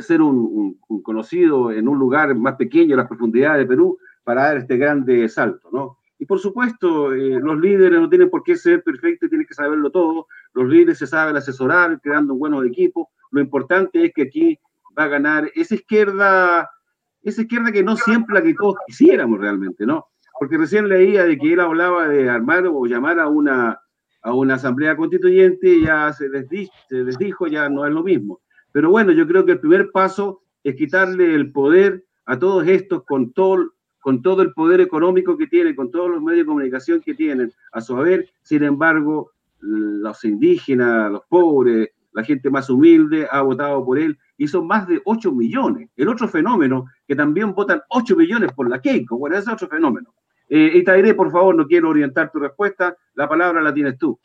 ser 0.01 0.21
un, 0.21 0.79
conocido 1.03 1.71
en 1.71 1.87
un 1.87 1.97
lugar 1.99 2.35
más 2.35 2.55
pequeño, 2.55 2.93
en 2.93 2.97
las 2.97 3.07
profundidades 3.07 3.59
de 3.59 3.67
Perú, 3.67 3.97
para 4.25 4.43
dar 4.43 4.57
este 4.57 4.75
grande 4.75 5.29
salto, 5.29 5.69
¿no? 5.71 5.99
Y 6.17 6.25
por 6.25 6.39
supuesto, 6.39 7.13
eh, 7.13 7.39
los 7.41 7.59
líderes 7.59 7.99
no 7.99 8.09
tienen 8.09 8.29
por 8.29 8.43
qué 8.43 8.55
ser 8.55 8.83
perfectos, 8.83 9.29
tienen 9.29 9.47
que 9.47 9.53
saberlo 9.53 9.91
todo. 9.91 10.27
Los 10.53 10.67
líderes 10.67 10.97
se 10.97 11.07
saben 11.07 11.35
asesorar, 11.35 11.99
creando 12.01 12.35
buenos 12.35 12.65
equipos. 12.65 13.07
Lo 13.31 13.41
importante 13.41 14.05
es 14.05 14.13
que 14.13 14.23
aquí 14.23 14.59
va 14.97 15.03
a 15.03 15.09
ganar 15.09 15.51
esa 15.55 15.75
izquierda, 15.75 16.69
esa 17.21 17.41
izquierda 17.41 17.71
que 17.71 17.83
no 17.83 17.95
siempre 17.97 18.33
la 18.33 18.41
que 18.41 18.53
todos 18.53 18.75
quisiéramos 18.87 19.39
realmente, 19.39 19.85
¿no? 19.85 20.07
Porque 20.39 20.57
recién 20.57 20.87
leía 20.87 21.25
de 21.25 21.37
que 21.37 21.53
él 21.53 21.59
hablaba 21.59 22.07
de 22.07 22.29
armar 22.29 22.65
o 22.67 22.85
llamar 22.85 23.19
a 23.19 23.27
una, 23.27 23.79
a 24.21 24.33
una 24.33 24.55
asamblea 24.55 24.95
constituyente 24.95 25.69
y 25.69 25.85
ya 25.85 26.11
se 26.13 26.29
les, 26.29 26.47
se 26.89 26.95
les 26.95 27.17
dijo, 27.17 27.47
ya 27.47 27.69
no 27.69 27.85
es 27.85 27.93
lo 27.93 28.03
mismo. 28.03 28.41
Pero 28.71 28.89
bueno, 28.89 29.11
yo 29.11 29.27
creo 29.27 29.45
que 29.45 29.53
el 29.53 29.59
primer 29.59 29.91
paso 29.91 30.41
es 30.63 30.75
quitarle 30.75 31.35
el 31.35 31.51
poder 31.51 32.05
a 32.25 32.39
todos 32.39 32.67
estos 32.67 33.03
con 33.03 33.31
todo, 33.33 33.74
con 34.05 34.21
todo 34.21 34.43
el 34.43 34.53
poder 34.53 34.81
económico 34.81 35.35
que 35.35 35.47
tienen, 35.47 35.75
con 35.75 35.89
todos 35.89 36.11
los 36.11 36.21
medios 36.21 36.41
de 36.41 36.45
comunicación 36.45 37.01
que 37.01 37.15
tienen 37.15 37.51
a 37.71 37.81
su 37.81 37.97
haber. 37.97 38.29
Sin 38.43 38.61
embargo, 38.61 39.31
los 39.59 40.23
indígenas, 40.23 41.11
los 41.11 41.23
pobres, 41.27 41.89
la 42.13 42.23
gente 42.23 42.51
más 42.51 42.69
humilde 42.69 43.27
ha 43.31 43.41
votado 43.41 43.83
por 43.83 43.97
él 43.97 44.15
y 44.37 44.47
son 44.47 44.67
más 44.67 44.87
de 44.87 45.01
8 45.05 45.31
millones. 45.31 45.89
El 45.97 46.07
otro 46.07 46.27
fenómeno, 46.27 46.85
que 47.07 47.15
también 47.15 47.55
votan 47.55 47.81
8 47.89 48.15
millones 48.15 48.51
por 48.53 48.69
la 48.69 48.79
Keiko, 48.79 49.17
bueno, 49.17 49.37
ese 49.37 49.49
es 49.49 49.53
otro 49.53 49.69
fenómeno. 49.69 50.13
Eh, 50.49 50.83
por 51.17 51.31
favor, 51.31 51.55
no 51.55 51.65
quiero 51.65 51.89
orientar 51.89 52.31
tu 52.31 52.37
respuesta, 52.37 52.95
la 53.15 53.27
palabra 53.27 53.59
la 53.59 53.73
tienes 53.73 53.97
tú. 53.97 54.19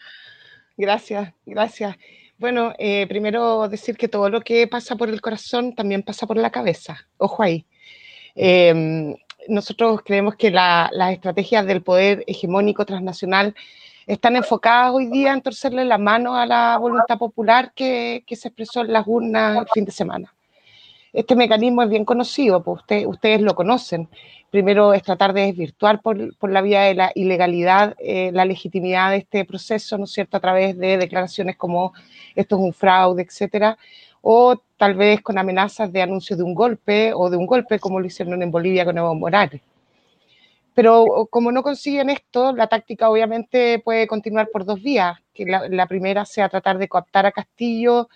Gracias, 0.76 1.32
gracias. 1.46 1.96
Bueno, 2.36 2.74
eh, 2.78 3.06
primero 3.08 3.66
decir 3.66 3.96
que 3.96 4.08
todo 4.08 4.28
lo 4.28 4.42
que 4.42 4.66
pasa 4.66 4.94
por 4.96 5.08
el 5.08 5.22
corazón 5.22 5.74
también 5.74 6.02
pasa 6.02 6.26
por 6.26 6.36
la 6.36 6.50
cabeza. 6.50 6.98
Ojo 7.16 7.42
ahí. 7.42 7.64
Em, 8.34 9.14
nosotros 9.50 10.00
creemos 10.04 10.36
que 10.36 10.50
las 10.50 11.12
estrategias 11.12 11.66
del 11.66 11.82
poder 11.82 12.24
hegemónico 12.26 12.86
transnacional 12.86 13.54
están 14.06 14.36
enfocadas 14.36 14.92
hoy 14.92 15.06
día 15.06 15.32
en 15.32 15.42
torcerle 15.42 15.84
la 15.84 15.98
mano 15.98 16.34
a 16.34 16.46
la 16.46 16.78
voluntad 16.78 17.18
popular 17.18 17.72
que, 17.74 18.24
se 18.28 18.48
expresó 18.48 18.80
en 18.80 18.92
las 18.92 19.04
urnas 19.06 19.58
el 19.58 19.68
fin 19.72 19.84
de 19.84 19.92
semana. 19.92 20.34
Este 21.12 21.34
mecanismo 21.34 21.82
es 21.82 21.90
bien 21.90 22.04
conocido, 22.04 22.62
pues 22.62 22.82
ustedes 23.06 23.40
lo 23.40 23.54
conocen. 23.54 24.08
Primero 24.50 24.94
es 24.94 25.02
tratar 25.02 25.32
de 25.32 25.42
desvirtuar 25.42 26.00
por, 26.00 26.16
la 26.50 26.62
vía 26.62 26.82
de 26.82 26.94
la 26.94 27.12
ilegalidad 27.14 27.96
eh, 27.98 28.30
la 28.32 28.44
legitimidad 28.44 29.10
de 29.10 29.18
este 29.18 29.44
proceso, 29.44 29.98
¿no 29.98 30.04
es 30.04 30.12
cierto?, 30.12 30.36
a 30.36 30.40
través 30.40 30.76
de 30.78 30.96
declaraciones 30.96 31.56
como 31.56 31.92
esto 32.34 32.56
es 32.56 32.62
un 32.62 32.72
fraude, 32.72 33.22
etcétera, 33.22 33.76
o 34.22 34.56
tal 34.76 34.94
vez 34.94 35.20
con 35.22 35.38
amenazas 35.38 35.92
de 35.92 36.02
anuncios 36.02 36.38
de 36.38 36.44
un 36.44 36.54
golpe 36.54 37.12
o 37.14 37.30
de 37.30 37.36
un 37.36 37.46
golpe 37.46 37.78
como 37.78 38.00
lo 38.00 38.06
hicieron 38.06 38.42
en 38.42 38.50
Bolivia 38.50 38.84
con 38.84 38.98
Evo 38.98 39.14
Morales. 39.14 39.60
Pero 40.74 41.26
como 41.30 41.52
no 41.52 41.62
consiguen 41.62 42.10
esto, 42.10 42.54
la 42.54 42.68
táctica 42.68 43.10
obviamente 43.10 43.80
puede 43.80 44.06
continuar 44.06 44.48
por 44.52 44.64
dos 44.64 44.80
vías, 44.82 45.18
que 45.34 45.44
la, 45.44 45.86
primera 45.86 46.24
sea 46.24 46.48
tratar 46.48 46.78
de 46.78 46.88
coaptar 46.88 47.26
a 47.26 47.32
Castillo 47.32 48.08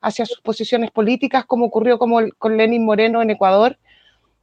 hacia 0.00 0.26
sus 0.26 0.40
posiciones 0.40 0.90
políticas, 0.90 1.46
como 1.46 1.64
ocurrió 1.66 1.98
como 1.98 2.20
con 2.38 2.56
Lenin 2.56 2.84
Moreno 2.84 3.22
en 3.22 3.30
Ecuador, 3.30 3.78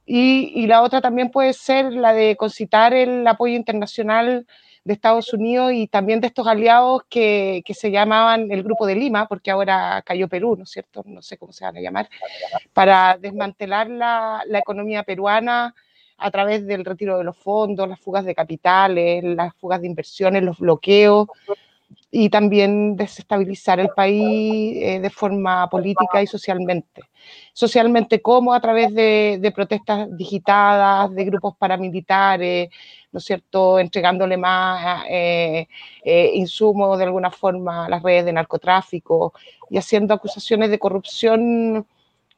y, 0.04 0.66
la 0.66 0.82
otra 0.82 1.00
también 1.00 1.30
puede 1.30 1.52
ser 1.52 1.92
la 1.92 2.12
de 2.12 2.36
concitar 2.36 2.92
el 2.92 3.26
apoyo 3.26 3.54
internacional 3.54 4.46
de 4.84 4.92
Estados 4.92 5.32
Unidos 5.32 5.72
y 5.72 5.86
también 5.86 6.20
de 6.20 6.26
estos 6.26 6.46
aliados 6.46 7.02
que, 7.08 7.62
que, 7.64 7.74
se 7.74 7.90
llamaban 7.90 8.50
el 8.50 8.62
Grupo 8.62 8.86
de 8.86 8.96
Lima, 8.96 9.26
porque 9.26 9.50
ahora 9.50 10.02
cayó 10.04 10.28
Perú, 10.28 10.56
¿no 10.56 10.64
es 10.64 10.70
cierto? 10.70 11.02
No 11.06 11.22
sé 11.22 11.38
cómo 11.38 11.52
se 11.52 11.64
van 11.64 11.76
a 11.76 11.80
llamar, 11.80 12.08
para 12.72 13.16
desmantelar 13.18 13.88
la, 13.88 14.42
la 14.46 14.58
economía 14.58 15.04
peruana 15.04 15.74
a 16.18 16.30
través 16.30 16.66
del 16.66 16.84
retiro 16.84 17.18
de 17.18 17.24
los 17.24 17.36
fondos, 17.36 17.88
las 17.88 18.00
fugas 18.00 18.24
de 18.24 18.34
capitales, 18.34 19.24
las 19.24 19.54
fugas 19.56 19.80
de 19.80 19.86
inversiones, 19.88 20.42
los 20.42 20.58
bloqueos 20.58 21.28
y 22.10 22.28
también 22.28 22.96
desestabilizar 22.96 23.80
el 23.80 23.88
país 23.88 24.76
eh, 24.76 25.00
de 25.00 25.10
forma 25.10 25.68
política 25.68 26.22
y 26.22 26.26
socialmente. 26.26 27.02
Socialmente 27.52 28.20
como 28.20 28.52
a 28.52 28.60
través 28.60 28.94
de, 28.94 29.52
protestas 29.54 30.08
digitadas, 30.16 31.14
de 31.14 31.24
grupos 31.24 31.56
paramilitares, 31.56 32.70
¿no 33.12 33.18
es 33.18 33.24
cierto?, 33.24 33.78
entregándole 33.78 34.36
más 34.36 35.04
eh, 35.08 35.68
eh, 36.04 36.30
insumos 36.34 36.98
de 36.98 37.04
alguna 37.04 37.30
forma 37.30 37.86
a 37.86 37.88
las 37.88 38.02
redes 38.02 38.24
de 38.26 38.32
narcotráfico 38.32 39.32
y 39.70 39.78
haciendo 39.78 40.14
acusaciones 40.14 40.70
de 40.70 40.78
corrupción 40.78 41.86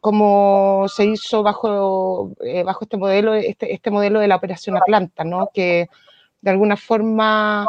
como 0.01 0.87
se 0.89 1.07
hizo 1.07 1.43
bajo, 1.43 2.33
bajo 2.65 2.85
este, 2.85 2.97
modelo, 2.99 3.35
este, 3.35 3.73
este, 3.73 3.91
modelo 3.91 4.21
de 4.21 4.29
la 4.29 4.37
Operación 4.37 4.77
Atlanta, 4.77 5.25
¿no? 5.25 5.49
que 5.55 5.89
de 6.43 6.51
alguna 6.51 6.77
forma 6.77 7.67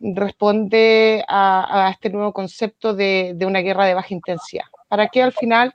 responde 0.00 1.24
a, 1.28 1.90
este 1.92 2.10
nuevo 2.10 2.32
concepto 2.32 2.94
de, 2.94 3.32
de, 3.34 3.46
una 3.46 3.60
guerra 3.60 3.86
de 3.86 3.94
baja 3.94 4.14
intensidad. 4.14 4.64
¿Para 4.88 5.08
qué 5.08 5.22
al 5.22 5.32
final? 5.32 5.74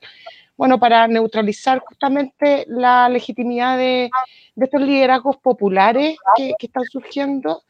Bueno, 0.56 0.80
para 0.80 1.08
neutralizar 1.08 1.80
justamente 1.80 2.65
la 2.68 3.10
legitimidad 3.10 3.77
de, 3.77 4.10
de 4.56 4.65
estos 4.65 4.82
liderazgos 4.82 5.38
populares 5.38 6.18
que, 6.36 6.53
que 6.58 6.68
están 6.68 6.84
surgiendo 6.84 7.63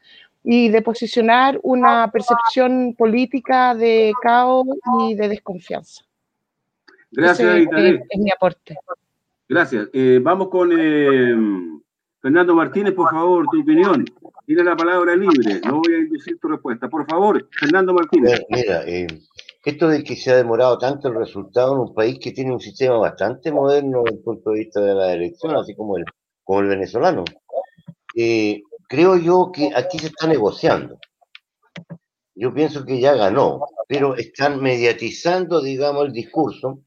y 0.44 0.68
de 0.68 0.82
posicionar 0.82 1.58
una 1.62 2.10
percepción 2.10 2.94
política 2.96 3.74
de 3.74 4.12
caos 4.22 4.66
y 5.00 5.14
de 5.14 5.28
desconfianza. 5.28 6.04
Gracias, 7.10 7.48
Ese 7.56 8.02
es, 8.10 8.20
mi 8.20 8.30
aporte. 8.30 8.76
Gracias. 9.48 9.88
Eh, 9.92 10.18
vamos 10.22 10.48
con 10.48 10.70
eh, 10.72 11.34
Fernando 12.24 12.54
Martínez, 12.54 12.94
por 12.94 13.10
favor, 13.10 13.44
tu 13.52 13.60
opinión. 13.60 14.02
Tiene 14.46 14.64
la 14.64 14.74
palabra 14.74 15.14
libre, 15.14 15.60
no 15.66 15.82
voy 15.82 15.92
a 15.92 15.98
inducir 15.98 16.38
tu 16.40 16.48
respuesta. 16.48 16.88
Por 16.88 17.04
favor, 17.06 17.46
Fernando 17.52 17.92
Martínez. 17.92 18.40
Mira, 18.48 18.82
eh, 18.86 19.06
esto 19.62 19.88
de 19.88 20.02
que 20.02 20.16
se 20.16 20.30
ha 20.30 20.36
demorado 20.36 20.78
tanto 20.78 21.08
el 21.08 21.16
resultado 21.16 21.74
en 21.74 21.80
un 21.80 21.94
país 21.94 22.18
que 22.18 22.32
tiene 22.32 22.50
un 22.50 22.60
sistema 22.60 22.96
bastante 22.96 23.52
moderno 23.52 24.04
desde 24.04 24.16
el 24.16 24.24
punto 24.24 24.52
de 24.52 24.60
vista 24.60 24.80
de 24.80 24.94
la 24.94 25.12
elección, 25.12 25.54
así 25.54 25.76
como 25.76 25.98
el, 25.98 26.06
como 26.44 26.60
el 26.60 26.68
venezolano, 26.68 27.26
creo 28.14 29.16
yo 29.18 29.50
que 29.52 29.72
aquí 29.76 29.98
se 29.98 30.06
está 30.06 30.26
negociando. 30.26 30.96
Yo 32.34 32.54
pienso 32.54 32.86
que 32.86 33.00
ya 33.00 33.12
ganó, 33.16 33.66
pero 33.86 34.16
están 34.16 34.62
mediatizando, 34.62 35.60
digamos, 35.60 36.06
el 36.06 36.12
discurso 36.12 36.84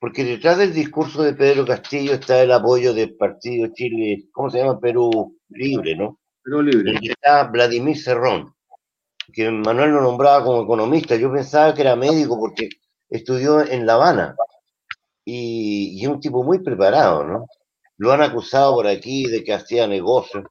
porque 0.00 0.24
detrás 0.24 0.56
del 0.56 0.72
discurso 0.72 1.22
de 1.22 1.34
Pedro 1.34 1.66
Castillo 1.66 2.14
está 2.14 2.42
el 2.42 2.50
apoyo 2.50 2.94
del 2.94 3.14
partido 3.16 3.68
Chile, 3.74 4.24
¿cómo 4.32 4.48
se 4.48 4.58
llama? 4.58 4.80
Perú 4.80 5.38
Libre, 5.50 5.94
¿no? 5.94 6.18
Perú 6.42 6.62
Libre. 6.62 6.94
Y 7.02 7.10
está 7.10 7.44
Vladimir 7.44 7.98
Cerrón, 7.98 8.54
que 9.30 9.50
Manuel 9.50 9.90
lo 9.90 10.00
nombraba 10.00 10.42
como 10.42 10.62
economista. 10.62 11.16
Yo 11.16 11.30
pensaba 11.30 11.74
que 11.74 11.82
era 11.82 11.96
médico 11.96 12.38
porque 12.38 12.70
estudió 13.10 13.60
en 13.60 13.84
La 13.84 13.94
Habana 13.94 14.34
y, 15.22 16.02
es 16.02 16.08
un 16.08 16.18
tipo 16.18 16.42
muy 16.42 16.60
preparado, 16.60 17.22
¿no? 17.24 17.46
Lo 17.98 18.10
han 18.12 18.22
acusado 18.22 18.76
por 18.76 18.86
aquí 18.86 19.26
de 19.26 19.44
que 19.44 19.52
hacía 19.52 19.86
negocios. 19.86 20.44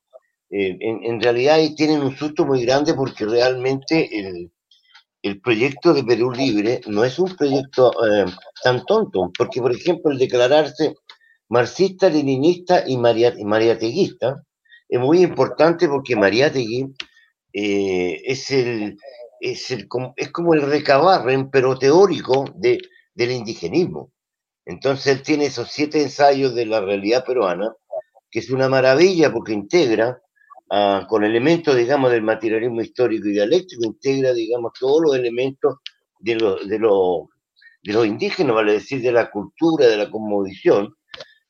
Eh, 0.51 0.77
en, 0.79 1.03
en, 1.03 1.21
realidad 1.21 1.57
tienen 1.75 2.01
un 2.01 2.15
susto 2.15 2.45
muy 2.45 2.63
grande 2.63 2.93
porque 2.93 3.25
realmente 3.25 4.09
el, 4.19 4.51
el 5.21 5.41
proyecto 5.41 5.93
de 5.93 6.03
Perú 6.03 6.31
Libre 6.31 6.81
no 6.87 7.03
es 7.03 7.19
un 7.19 7.35
proyecto 7.35 7.91
eh, 8.07 8.25
tan 8.63 8.85
tonto, 8.85 9.31
porque, 9.37 9.61
por 9.61 9.71
ejemplo, 9.71 10.11
el 10.11 10.17
declararse 10.17 10.95
marxista, 11.49 12.09
leninista 12.09 12.83
y, 12.87 12.97
mariateguista 12.97 14.43
es 14.87 14.99
muy 14.99 15.21
importante 15.21 15.87
porque 15.87 16.15
Mariategui 16.15 16.93
eh, 17.53 18.21
es, 18.25 18.49
el, 18.51 18.97
es, 19.39 19.69
el, 19.71 19.87
es 20.15 20.31
como 20.31 20.53
el 20.53 20.61
recabarren, 20.61 21.49
pero 21.49 21.77
teórico, 21.77 22.45
de, 22.55 22.79
del 23.13 23.31
indigenismo. 23.31 24.11
Entonces 24.65 25.17
él 25.17 25.23
tiene 25.23 25.45
esos 25.45 25.69
siete 25.71 26.01
ensayos 26.01 26.55
de 26.55 26.65
la 26.65 26.81
realidad 26.81 27.25
peruana, 27.25 27.73
que 28.31 28.39
es 28.39 28.49
una 28.49 28.69
maravilla 28.69 29.31
porque 29.31 29.53
integra 29.53 30.21
Ah, 30.71 31.05
con 31.09 31.23
elementos, 31.23 31.75
digamos, 31.75 32.11
del 32.11 32.21
materialismo 32.21 32.81
histórico 32.81 33.27
y 33.27 33.31
dialéctico, 33.31 33.85
integra, 33.85 34.33
digamos, 34.33 34.71
todos 34.79 35.01
los 35.01 35.15
elementos 35.15 35.77
de 36.19 36.35
los 36.35 36.67
de 36.67 36.79
de 37.81 37.93
los 37.93 38.05
indígenas, 38.05 38.55
vale 38.55 38.73
decir, 38.73 39.01
de 39.01 39.11
la 39.11 39.31
cultura, 39.31 39.87
de 39.87 39.97
la 39.97 40.11
conmovisión, 40.11 40.95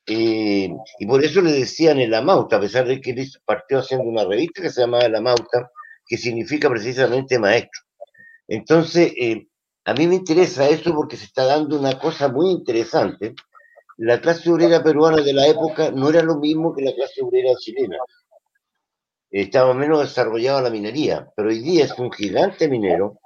y 0.06 1.06
por 1.06 1.22
eso 1.24 1.40
le 1.40 1.52
decían 1.52 1.98
el 2.00 2.14
Amauta, 2.14 2.56
a 2.56 2.60
pesar 2.60 2.86
de 2.86 3.00
que 3.00 3.10
él 3.10 3.28
partió 3.44 3.78
haciendo 3.78 4.06
una 4.08 4.24
revista 4.24 4.62
que 4.62 4.70
se 4.70 4.80
llamaba 4.80 5.08
La 5.08 5.20
Mauta, 5.20 5.70
que 6.06 6.16
significa 6.16 6.68
precisamente 6.68 7.38
maestro. 7.38 7.82
Entonces, 8.48 9.12
eh, 9.16 9.46
a 9.84 9.94
mí 9.94 10.08
me 10.08 10.16
interesa 10.16 10.68
eso 10.68 10.94
porque 10.94 11.16
se 11.16 11.26
está 11.26 11.44
dando 11.44 11.78
una 11.78 11.98
cosa 11.98 12.28
muy 12.28 12.50
interesante. 12.50 13.34
La 13.98 14.20
clase 14.20 14.50
obrera 14.50 14.82
peruana 14.82 15.22
de 15.22 15.32
la 15.32 15.46
época 15.46 15.90
no 15.92 16.10
era 16.10 16.22
lo 16.22 16.38
mismo 16.38 16.74
que 16.74 16.82
la 16.82 16.94
clase 16.94 17.22
obrera 17.22 17.54
chilena 17.58 17.98
estaba 19.30 19.74
menos 19.74 20.00
desarrollada 20.00 20.62
la 20.62 20.70
minería, 20.70 21.28
pero 21.36 21.48
hoy 21.48 21.60
día 21.60 21.84
es 21.84 21.98
un 21.98 22.10
gigante 22.10 22.68
minero 22.68 23.20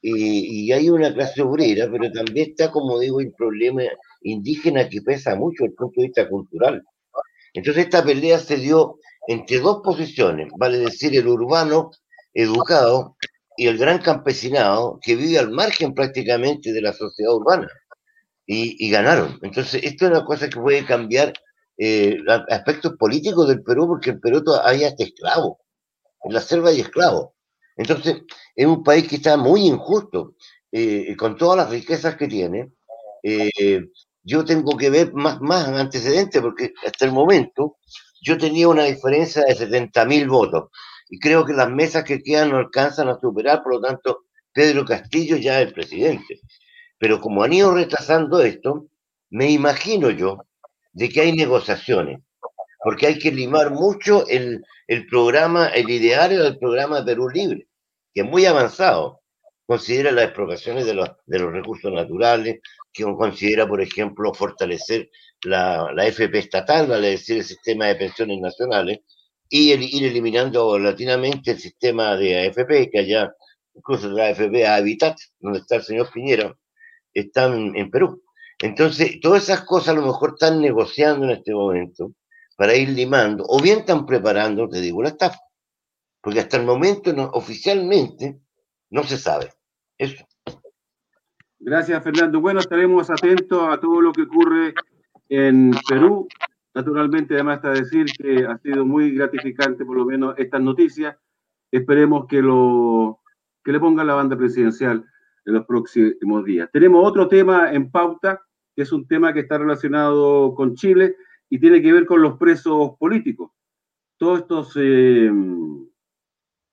y, 0.00 0.72
hay 0.72 0.90
una 0.90 1.14
clase 1.14 1.42
obrera, 1.42 1.88
pero 1.90 2.10
también 2.10 2.50
está, 2.50 2.70
como 2.70 2.98
digo, 2.98 3.20
el 3.20 3.32
problema 3.32 3.82
indígena 4.22 4.88
que 4.88 5.00
pesa 5.00 5.36
mucho 5.36 5.62
desde 5.62 5.72
el 5.72 5.74
punto 5.74 6.00
de 6.00 6.06
vista 6.06 6.28
cultural. 6.28 6.82
Entonces 7.54 7.84
esta 7.84 8.02
pelea 8.02 8.38
se 8.38 8.56
dio 8.56 8.98
entre 9.28 9.60
dos 9.60 9.80
posiciones, 9.84 10.48
vale 10.56 10.78
decir, 10.78 11.16
el 11.16 11.28
urbano 11.28 11.90
educado 12.34 13.16
y 13.56 13.68
el 13.68 13.78
gran 13.78 13.98
campesinado 13.98 14.98
que 15.02 15.14
vive 15.14 15.38
al 15.38 15.50
margen 15.50 15.94
prácticamente 15.94 16.72
de 16.72 16.80
la 16.80 16.92
sociedad 16.92 17.34
urbana. 17.34 17.68
Y, 18.44 18.84
y 18.84 18.90
ganaron. 18.90 19.38
Entonces, 19.42 19.84
esto 19.84 20.06
es 20.06 20.10
una 20.10 20.24
cosa 20.24 20.48
que 20.50 20.60
puede 20.60 20.84
cambiar 20.84 21.32
eh, 21.84 22.16
aspectos 22.48 22.92
políticos 22.96 23.48
del 23.48 23.60
Perú, 23.64 23.88
porque 23.88 24.10
en 24.10 24.20
Perú 24.20 24.44
hasta 24.54 25.02
esclavos. 25.02 25.56
En 26.22 26.32
la 26.32 26.40
selva 26.40 26.68
hay 26.68 26.78
esclavos. 26.78 27.30
Entonces, 27.76 28.22
es 28.54 28.66
un 28.66 28.84
país 28.84 29.08
que 29.08 29.16
está 29.16 29.36
muy 29.36 29.66
injusto, 29.66 30.36
eh, 30.70 31.16
con 31.16 31.36
todas 31.36 31.56
las 31.56 31.70
riquezas 31.70 32.14
que 32.14 32.28
tiene. 32.28 32.70
Eh, 33.24 33.80
yo 34.22 34.44
tengo 34.44 34.76
que 34.76 34.90
ver 34.90 35.12
más, 35.12 35.40
más 35.40 35.66
antecedentes, 35.66 36.40
porque 36.40 36.72
hasta 36.86 37.04
el 37.04 37.10
momento 37.10 37.78
yo 38.20 38.38
tenía 38.38 38.68
una 38.68 38.84
diferencia 38.84 39.42
de 39.42 39.56
70 39.56 40.04
mil 40.04 40.28
votos. 40.28 40.70
Y 41.10 41.18
creo 41.18 41.44
que 41.44 41.52
las 41.52 41.68
mesas 41.68 42.04
que 42.04 42.22
quedan 42.22 42.50
no 42.50 42.58
alcanzan 42.58 43.08
a 43.08 43.18
superar, 43.18 43.60
por 43.64 43.74
lo 43.74 43.80
tanto, 43.80 44.26
Pedro 44.52 44.84
Castillo 44.84 45.36
ya 45.36 45.60
es 45.60 45.66
el 45.66 45.74
presidente. 45.74 46.42
Pero 46.98 47.20
como 47.20 47.42
han 47.42 47.52
ido 47.52 47.74
retrasando 47.74 48.40
esto, 48.40 48.86
me 49.30 49.50
imagino 49.50 50.10
yo 50.10 50.44
de 50.92 51.08
que 51.08 51.20
hay 51.20 51.32
negociaciones, 51.32 52.20
porque 52.82 53.06
hay 53.06 53.18
que 53.18 53.30
limar 53.30 53.70
mucho 53.70 54.26
el, 54.28 54.62
el 54.86 55.06
programa, 55.06 55.68
el 55.68 55.88
ideal 55.90 56.30
del 56.30 56.58
programa 56.58 57.00
de 57.00 57.06
Perú 57.06 57.28
Libre, 57.28 57.68
que 58.14 58.22
es 58.22 58.26
muy 58.26 58.44
avanzado. 58.46 59.20
Considera 59.66 60.10
las 60.10 60.24
expropiaciones 60.24 60.84
de 60.86 60.94
los, 60.94 61.08
de 61.26 61.38
los 61.38 61.52
recursos 61.52 61.92
naturales, 61.92 62.60
que 62.92 63.04
considera, 63.04 63.66
por 63.66 63.80
ejemplo, 63.80 64.34
fortalecer 64.34 65.08
la, 65.44 65.90
la 65.94 66.06
FP 66.06 66.38
estatal, 66.38 66.86
vale 66.88 67.10
decir, 67.10 67.38
el 67.38 67.44
sistema 67.44 67.86
de 67.86 67.94
pensiones 67.94 68.38
nacionales, 68.40 68.98
y 69.48 69.72
el, 69.72 69.82
ir 69.82 70.04
eliminando 70.04 70.78
latinamente 70.78 71.52
el 71.52 71.58
sistema 71.58 72.16
de 72.16 72.48
AFP, 72.48 72.90
que 72.90 72.98
allá 72.98 73.32
incluso 73.74 74.08
la 74.08 74.28
AFP 74.28 74.66
Habitat, 74.66 75.16
donde 75.40 75.60
está 75.60 75.76
el 75.76 75.82
señor 75.82 76.10
Piñera, 76.12 76.56
están 77.14 77.76
en 77.76 77.90
Perú. 77.90 78.22
Entonces, 78.62 79.20
todas 79.20 79.42
esas 79.42 79.62
cosas 79.62 79.90
a 79.90 80.00
lo 80.00 80.06
mejor 80.06 80.30
están 80.30 80.60
negociando 80.60 81.24
en 81.24 81.32
este 81.32 81.52
momento 81.52 82.12
para 82.56 82.76
ir 82.76 82.90
limando, 82.90 83.44
o 83.48 83.60
bien 83.60 83.80
están 83.80 84.06
preparando, 84.06 84.68
te 84.68 84.80
digo, 84.80 85.02
la 85.02 85.08
estafa. 85.08 85.38
Porque 86.20 86.38
hasta 86.38 86.58
el 86.58 86.64
momento, 86.64 87.12
no, 87.12 87.24
oficialmente, 87.32 88.40
no 88.90 89.02
se 89.02 89.18
sabe. 89.18 89.52
Eso. 89.98 90.24
Gracias, 91.58 92.02
Fernando. 92.04 92.40
Bueno, 92.40 92.60
estaremos 92.60 93.10
atentos 93.10 93.68
a 93.68 93.80
todo 93.80 94.00
lo 94.00 94.12
que 94.12 94.22
ocurre 94.22 94.74
en 95.28 95.72
Perú. 95.88 96.28
Naturalmente, 96.74 97.34
además 97.34 97.56
está 97.56 97.70
decir 97.70 98.06
que 98.16 98.46
ha 98.46 98.58
sido 98.58 98.86
muy 98.86 99.12
gratificante, 99.12 99.84
por 99.84 99.96
lo 99.96 100.04
menos, 100.04 100.34
estas 100.38 100.60
noticias. 100.60 101.16
Esperemos 101.70 102.26
que, 102.28 102.40
lo, 102.40 103.20
que 103.64 103.72
le 103.72 103.80
pongan 103.80 104.06
la 104.06 104.14
banda 104.14 104.36
presidencial 104.36 105.04
en 105.44 105.54
los 105.54 105.66
próximos 105.66 106.44
días. 106.44 106.68
Tenemos 106.72 107.04
otro 107.04 107.26
tema 107.26 107.72
en 107.72 107.90
pauta, 107.90 108.40
que 108.74 108.82
es 108.82 108.92
un 108.92 109.06
tema 109.06 109.32
que 109.32 109.40
está 109.40 109.58
relacionado 109.58 110.54
con 110.54 110.74
Chile 110.74 111.16
y 111.48 111.58
tiene 111.58 111.82
que 111.82 111.92
ver 111.92 112.06
con 112.06 112.22
los 112.22 112.38
presos 112.38 112.92
políticos. 112.98 113.50
Todos 114.16 114.40
estos 114.40 114.72
eh, 114.76 115.30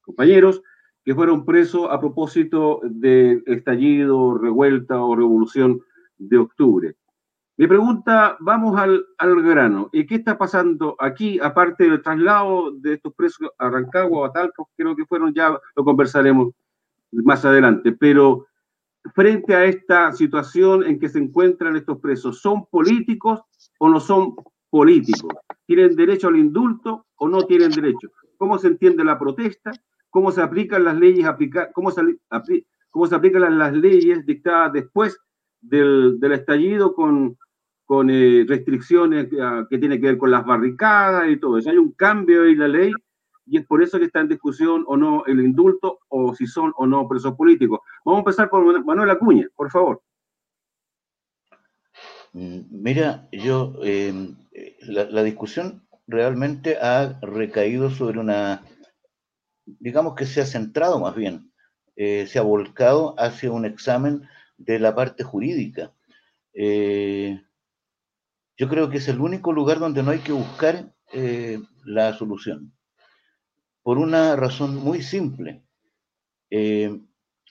compañeros 0.02 0.62
que 1.04 1.16
fueron 1.16 1.46
presos 1.46 1.88
a 1.90 2.00
propósito 2.00 2.82
del 2.84 3.44
estallido, 3.46 4.38
revuelta 4.38 5.02
o 5.02 5.16
revolución 5.16 5.82
de 6.18 6.38
octubre. 6.38 6.96
Mi 7.58 7.68
pregunta, 7.68 8.38
vamos 8.40 8.80
al, 8.80 9.06
al 9.18 9.42
grano. 9.42 9.90
¿Y 9.92 10.06
qué 10.06 10.16
está 10.16 10.38
pasando 10.38 10.96
aquí, 10.98 11.40
aparte 11.42 11.90
del 11.90 12.02
traslado 12.02 12.72
de 12.72 12.94
estos 12.94 13.14
presos 13.14 13.50
a 13.58 13.70
Rancagua 13.70 14.20
o 14.20 14.26
a 14.26 14.32
Talca? 14.32 14.64
Creo 14.78 14.96
que 14.96 15.06
fueron, 15.06 15.34
ya 15.34 15.60
lo 15.76 15.84
conversaremos 15.84 16.54
más 17.12 17.44
adelante. 17.44 17.92
Pero 17.92 18.48
frente 19.14 19.56
a 19.56 19.66
esta 19.66 20.12
situación 20.14 20.84
en 20.84 21.00
que 21.00 21.10
se 21.10 21.20
encuentran 21.20 21.76
estos 21.76 22.00
presos, 22.00 22.42
¿son 22.42 22.66
políticos 22.66 23.42
o 23.80 23.90
no 23.90 24.00
son 24.00 24.36
políticos? 24.70 25.32
¿Tienen 25.66 25.96
derecho 25.96 26.28
al 26.28 26.38
indulto 26.38 27.06
o 27.16 27.28
no 27.28 27.44
tienen 27.44 27.72
derecho? 27.72 28.10
¿Cómo 28.38 28.58
se 28.58 28.68
entiende 28.68 29.04
la 29.04 29.20
protesta? 29.20 29.72
¿Cómo 30.10 30.32
se 30.32 30.42
aplican 30.42 30.84
las 30.84 30.98
leyes, 30.98 31.26
se, 31.26 31.72
cómo 31.74 33.08
se 33.08 33.16
aplican 33.16 33.58
las, 33.58 33.74
leyes 33.74 34.26
dictadas 34.26 34.74
después 34.74 35.18
del, 35.62 36.20
estallido 36.32 36.96
con, 36.96 37.38
con 37.86 38.10
eh, 38.10 38.46
restricciones 38.48 39.28
que 39.70 39.78
tienen 39.78 40.02
que 40.02 40.08
ver 40.08 40.18
con 40.18 40.32
las 40.32 40.46
barricadas 40.46 41.30
y 41.30 41.38
todo 41.38 41.58
eso? 41.58 41.70
Hay 41.70 41.78
un 41.78 41.92
cambio 41.92 42.46
en 42.46 42.60
la 42.60 42.68
ley 42.68 42.92
y 43.50 43.58
es 43.58 43.66
por 43.66 43.82
eso 43.82 43.98
que 43.98 44.06
está 44.06 44.20
en 44.20 44.28
discusión 44.28 44.84
o 44.88 44.96
no 44.96 45.26
el 45.26 45.40
indulto 45.40 46.02
o 46.08 46.36
si 46.36 46.46
son 46.46 46.72
o 46.78 46.86
no 46.86 47.08
presos 47.08 47.34
políticos. 47.36 47.80
Vamos 48.06 48.20
a 48.20 48.22
empezar 48.22 48.50
por 48.50 48.86
Manuel 48.86 49.10
Acuña, 49.10 49.48
por 49.56 49.72
favor. 49.72 50.04
Mm, 52.34 52.60
mira, 52.70 53.28
yo, 53.32 53.74
em, 53.82 54.36
la, 54.82 55.24
discusión 55.24 55.88
realmente 56.08 56.78
ha 56.78 57.20
recaído 57.22 57.90
sobre 57.90 58.20
una, 58.20 58.64
digamos 59.66 60.14
que 60.14 60.28
se 60.28 60.42
ha 60.42 60.46
centrado 60.46 61.00
más 61.00 61.16
bien, 61.16 61.52
eh, 61.96 62.28
se 62.28 62.38
ha 62.38 62.44
volcado 62.44 63.16
hacia 63.18 63.52
un 63.52 63.66
examen 63.66 64.22
de 64.58 64.78
la 64.78 64.94
parte 64.94 65.24
jurídica. 65.24 65.92
Eh, 66.54 67.42
yo 68.58 68.70
creo 68.70 68.90
que 68.90 68.98
es 68.98 69.08
el 69.08 69.22
único 69.22 69.54
lugar 69.54 69.80
donde 69.80 70.04
no 70.04 70.12
hay 70.12 70.20
que 70.20 70.34
buscar 70.34 70.94
eh, 71.14 71.60
la 71.84 72.14
solución 72.14 72.74
por 73.90 73.98
una 73.98 74.36
razón 74.36 74.76
muy 74.76 75.02
simple. 75.02 75.64
Eh, 76.52 76.96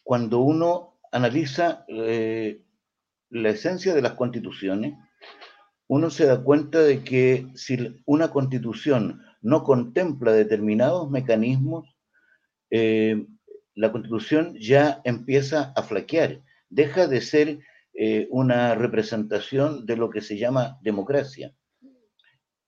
cuando 0.04 0.38
uno 0.38 1.00
analiza 1.10 1.84
eh, 1.88 2.62
la 3.30 3.48
esencia 3.48 3.92
de 3.92 4.02
las 4.02 4.12
constituciones, 4.12 4.94
uno 5.88 6.10
se 6.10 6.26
da 6.26 6.44
cuenta 6.44 6.78
de 6.78 7.02
que 7.02 7.48
si 7.56 8.00
una 8.06 8.30
constitución 8.30 9.20
no 9.42 9.64
contempla 9.64 10.30
determinados 10.30 11.10
mecanismos, 11.10 11.92
eh, 12.70 13.26
la 13.74 13.90
constitución 13.90 14.54
ya 14.60 15.00
empieza 15.02 15.72
a 15.74 15.82
flaquear, 15.82 16.40
deja 16.70 17.08
de 17.08 17.20
ser 17.20 17.58
una 18.30 18.76
representación 18.76 19.86
de 19.86 19.96
lo 19.96 20.08
que 20.08 20.20
se 20.20 20.38
llama 20.38 20.78
democracia. 20.82 21.52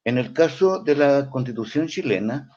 En 0.05 0.19
el 0.19 0.33
caso 0.33 0.83
de 0.83 0.97
la 0.97 1.31
constitución 1.31 1.87
chilena, 1.87 2.49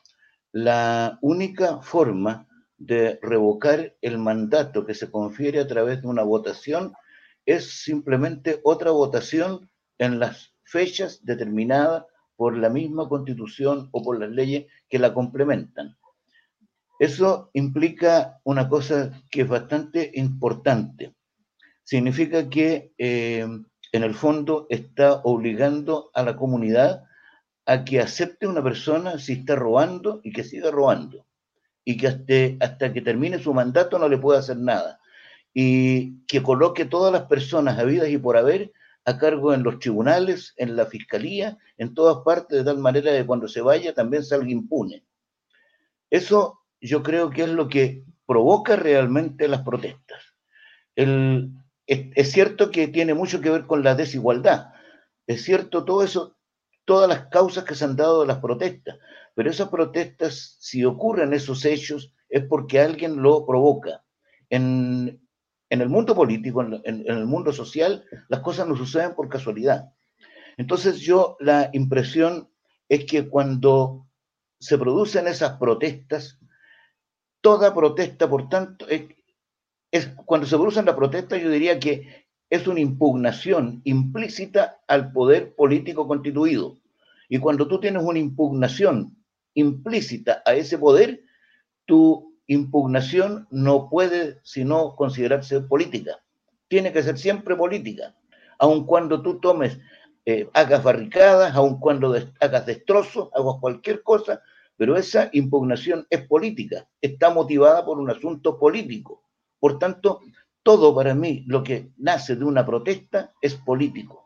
la 0.54 1.18
única 1.22 1.82
forma 1.82 2.48
de 2.78 3.20
revocar 3.24 3.96
el 4.02 4.20
mandato 4.20 4.86
que 4.86 4.94
se 4.94 5.10
confiere 5.10 5.60
a 5.60 5.68
través 5.68 6.02
de 6.02 6.08
una 6.08 6.22
votación 6.22 6.94
es 7.46 7.82
simplemente 7.84 8.62
otra 8.64 8.92
votación 8.92 9.70
en 9.98 10.20
las 10.20 10.54
fechas 10.64 11.26
determinadas 11.26 12.06
por 12.36 12.56
la 12.56 12.70
misma 12.70 13.10
constitución 13.10 13.90
o 13.92 14.04
por 14.04 14.20
las 14.20 14.30
leyes 14.30 14.68
que 14.90 15.00
la 15.00 15.14
complementan. 15.14 15.98
Eso 17.00 17.50
implica 17.54 18.40
una 18.44 18.70
cosa 18.70 19.24
que 19.32 19.42
es 19.42 19.48
bastante 19.48 20.12
importante. 20.14 21.16
Significa 21.84 22.48
que 22.50 22.94
eh, 23.00 23.48
en 23.92 24.04
el 24.04 24.14
fondo 24.14 24.68
está 24.70 25.16
obligando 25.24 26.12
a 26.14 26.22
la 26.22 26.36
comunidad 26.38 27.06
a 27.66 27.86
que 27.86 28.00
acepte 28.00 28.48
una 28.48 28.64
persona 28.64 29.18
si 29.18 29.34
está 29.34 29.56
robando 29.56 30.20
y 30.24 30.32
que 30.32 30.44
siga 30.44 30.72
robando 30.72 31.26
y 31.86 31.98
que 31.98 32.08
hasta, 32.08 32.34
hasta 32.60 32.94
que 32.94 33.02
termine 33.02 33.40
su 33.40 33.54
mandato 33.54 34.00
no 34.00 34.10
le 34.10 34.18
pueda 34.18 34.40
hacer 34.40 34.58
nada 34.58 35.00
y 35.54 36.26
que 36.26 36.42
coloque 36.42 36.86
todas 36.86 37.14
las 37.14 37.24
personas 37.24 37.78
habidas 37.80 38.10
y 38.10 38.18
por 38.18 38.38
haber 38.38 38.72
a 39.06 39.18
cargo 39.18 39.54
en 39.54 39.64
los 39.64 39.80
tribunales, 39.80 40.54
en 40.58 40.76
la 40.76 40.86
fiscalía, 40.86 41.58
en 41.78 41.94
todas 41.94 42.24
partes, 42.24 42.60
de 42.60 42.64
tal 42.64 42.78
manera 42.78 43.12
que 43.12 43.26
cuando 43.26 43.48
se 43.48 43.62
vaya 43.62 43.94
también 43.94 44.24
salga 44.24 44.50
impune. 44.50 45.04
Eso 46.10 46.62
yo 46.80 47.04
creo 47.04 47.30
que 47.30 47.44
es 47.44 47.50
lo 47.50 47.68
que 47.68 48.04
provoca 48.26 48.76
realmente 48.76 49.48
las 49.48 49.62
protestas. 49.62 50.24
es, 50.96 51.46
es, 51.86 52.32
cierto 52.32 52.72
que 52.72 52.88
tiene 52.88 53.14
mucho 53.14 53.42
que 53.42 53.50
ver 53.50 53.66
con 53.66 53.84
la 53.84 53.96
desigualdad. 53.96 54.74
Es 55.28 55.44
cierto, 55.44 55.84
todo 55.84 56.04
eso 56.04 56.33
todas 56.86 57.10
las 57.10 57.28
causas 57.28 57.64
que 57.64 57.76
se 57.76 57.86
han 57.86 57.96
dado 57.96 58.22
de 58.22 58.28
las 58.28 58.40
protestas. 58.40 58.98
Pero 59.36 59.50
esas 59.50 59.70
protestas, 59.70 60.58
si 60.60 60.86
ocurren 60.86 61.34
esos 61.34 61.66
hechos, 61.66 62.14
es 62.30 62.44
porque 62.46 62.80
alguien 62.80 63.22
lo 63.22 63.46
provoca. 63.46 64.04
En, 64.50 65.20
el 65.70 65.90
mundo 65.90 66.14
político, 66.14 66.62
en, 66.62 66.82
en, 66.86 67.06
el 67.08 67.26
mundo 67.26 67.52
social, 67.52 68.06
las 68.30 68.42
cosas 68.42 68.68
no 68.68 68.76
suceden 68.76 69.16
por 69.16 69.28
casualidad. 69.28 69.92
Entonces 70.58 71.00
yo 71.00 71.36
la 71.40 71.70
impresión 71.74 72.50
es 72.88 73.06
que 73.06 73.28
cuando 73.28 74.08
se 74.60 74.78
producen 74.78 75.28
esas 75.28 75.58
protestas, 75.58 76.40
toda 77.42 77.74
protesta, 77.74 78.30
por 78.30 78.50
tanto, 78.50 78.88
es, 78.88 79.04
es, 79.92 80.10
cuando 80.26 80.48
se 80.48 80.56
producen 80.56 80.86
las 80.86 80.96
protestas, 80.96 81.42
yo 81.42 81.50
diría 81.50 81.80
que 81.80 82.23
es 82.54 82.68
una 82.68 82.82
impugnación 82.82 83.82
implícita 83.84 84.80
al 84.88 85.12
poder 85.12 85.56
político 85.56 86.08
constituido. 86.08 86.78
Y 87.28 87.40
cuando 87.40 87.68
tú 87.68 87.80
tienes 87.80 88.04
una 88.04 88.20
impugnación 88.20 89.18
implícita 89.56 90.44
a 90.46 90.54
ese 90.54 90.78
poder, 90.78 91.22
tu 91.86 92.38
impugnación 92.46 93.48
no 93.50 93.90
puede 93.90 94.38
sino 94.44 94.96
considerarse 94.96 95.62
política. 95.62 96.20
Tiene 96.68 96.94
que 96.94 97.02
ser 97.02 97.18
siempre 97.18 97.56
política. 97.56 98.16
Aun 98.60 98.86
cuando 98.86 99.24
tú 99.24 99.40
tomes, 99.40 99.80
eh, 100.24 100.48
hagas 100.54 100.84
barricadas, 100.84 101.56
aun 101.56 101.80
cuando 101.80 102.16
hagas 102.40 102.66
destrozos, 102.68 103.30
hagas 103.34 103.56
cualquier 103.62 104.04
cosa, 104.04 104.44
pero 104.78 104.96
esa 104.96 105.28
impugnación 105.34 106.06
es 106.08 106.28
política, 106.28 106.88
está 107.02 107.32
motivada 107.32 107.84
por 107.84 107.98
un 107.98 108.12
asunto 108.12 108.60
político. 108.60 109.24
Por 109.60 109.80
tanto, 109.80 110.20
todo 110.64 110.96
para 110.96 111.14
mí, 111.14 111.44
lo 111.48 111.64
que 111.64 111.92
nace 111.98 112.36
de 112.36 112.46
una 112.46 112.66
protesta, 112.66 113.34
es 113.42 113.56
político. 113.56 114.24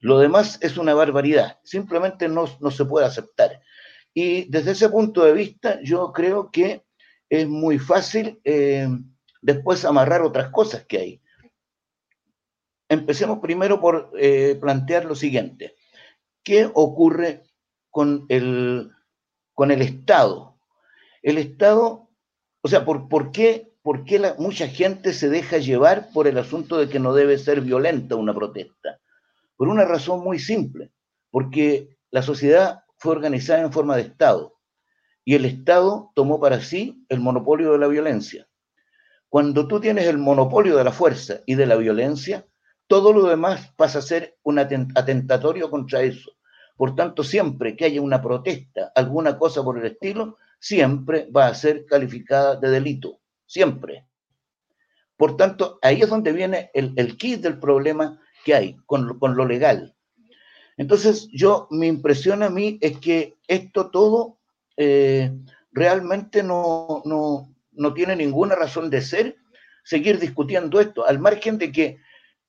Lo 0.00 0.18
demás 0.18 0.58
es 0.62 0.78
una 0.78 0.94
barbaridad, 0.94 1.60
simplemente 1.62 2.28
no, 2.28 2.46
se 2.46 2.84
puede 2.84 3.06
aceptar. 3.06 3.60
Y 4.12 4.50
desde 4.50 4.72
ese 4.72 4.88
punto 4.88 5.24
de 5.24 5.32
vista, 5.32 5.78
yo 5.82 6.12
creo 6.12 6.50
que 6.50 6.84
es 7.30 7.46
muy 7.46 7.78
fácil 7.78 8.40
eh, 8.44 8.88
después 9.40 9.84
amarrar 9.84 10.22
otras 10.22 10.50
cosas 10.50 10.84
que 10.86 10.98
hay. 10.98 11.22
Empecemos 12.88 13.38
primero 13.38 13.80
por 13.80 14.10
eh, 14.18 14.58
plantear 14.60 15.04
lo 15.04 15.14
siguiente. 15.14 15.76
¿Qué 16.42 16.68
ocurre 16.74 17.44
con 17.90 18.26
el, 18.28 18.90
con 19.54 19.70
el 19.70 19.82
Estado? 19.82 20.58
El 21.22 21.38
Estado, 21.38 22.10
o 22.60 22.68
sea, 22.68 22.84
¿por, 22.84 23.08
por 23.08 23.30
qué 23.30 23.71
por 23.82 24.04
qué 24.04 24.34
mucha 24.38 24.68
gente 24.68 25.12
se 25.12 25.28
deja 25.28 25.58
llevar 25.58 26.10
por 26.12 26.28
el 26.28 26.38
asunto 26.38 26.78
de 26.78 26.88
que 26.88 27.00
no 27.00 27.14
debe 27.14 27.36
ser 27.38 27.60
violenta 27.60 28.16
una 28.16 28.32
protesta. 28.32 29.00
Por 29.56 29.68
una 29.68 29.84
razón 29.84 30.22
muy 30.22 30.38
simple, 30.38 30.92
porque 31.30 31.96
la 32.10 32.22
sociedad 32.22 32.84
fue 32.96 33.12
organizada 33.12 33.60
en 33.60 33.72
forma 33.72 33.96
de 33.96 34.02
Estado 34.02 34.54
y 35.24 35.34
el 35.34 35.44
Estado 35.44 36.12
tomó 36.14 36.40
para 36.40 36.60
sí 36.60 37.04
el 37.08 37.20
monopolio 37.20 37.72
de 37.72 37.78
la 37.78 37.88
violencia. 37.88 38.46
cuando 39.28 39.66
tú 39.66 39.80
tienes 39.80 40.06
el 40.06 40.18
monopolio 40.18 40.76
de 40.76 40.84
la 40.84 40.92
fuerza 40.92 41.40
y 41.46 41.54
de 41.54 41.64
la 41.64 41.76
violencia, 41.76 42.46
todo 42.86 43.14
lo 43.14 43.26
demás 43.26 43.72
pasa 43.76 44.00
a 44.00 44.02
ser 44.02 44.36
un 44.42 44.58
atentatorio 44.58 45.70
contra 45.70 46.02
eso. 46.02 46.32
Por 46.76 46.94
tanto, 46.94 47.24
siempre 47.24 47.74
que 47.74 47.86
haya 47.86 48.02
una 48.02 48.20
protesta, 48.20 48.92
alguna 48.94 49.38
cosa 49.38 49.62
por 49.64 49.78
el 49.78 49.86
estilo, 49.86 50.36
siempre 50.60 51.30
va 51.34 51.46
a 51.46 51.54
ser 51.54 51.86
calificada 51.86 52.56
de 52.56 52.68
delito. 52.68 53.21
Siempre. 53.52 54.06
Por 55.18 55.36
tanto, 55.36 55.78
ahí 55.82 56.00
es 56.00 56.08
donde 56.08 56.32
viene 56.32 56.70
el, 56.72 56.94
el 56.96 57.18
kit 57.18 57.42
del 57.42 57.58
problema 57.58 58.18
que 58.46 58.54
hay 58.54 58.76
con, 58.86 59.18
con 59.18 59.36
lo 59.36 59.44
legal. 59.44 59.94
Entonces, 60.78 61.28
yo, 61.30 61.68
mi 61.70 61.86
impresión 61.86 62.42
a 62.42 62.48
mí 62.48 62.78
es 62.80 62.96
que 62.96 63.36
esto 63.46 63.90
todo 63.90 64.38
eh, 64.78 65.30
realmente 65.70 66.42
no, 66.42 67.02
no, 67.04 67.54
no 67.72 67.92
tiene 67.92 68.16
ninguna 68.16 68.54
razón 68.54 68.88
de 68.88 69.02
ser 69.02 69.36
seguir 69.84 70.18
discutiendo 70.18 70.80
esto, 70.80 71.06
al 71.06 71.18
margen 71.18 71.58
de 71.58 71.72
que 71.72 71.98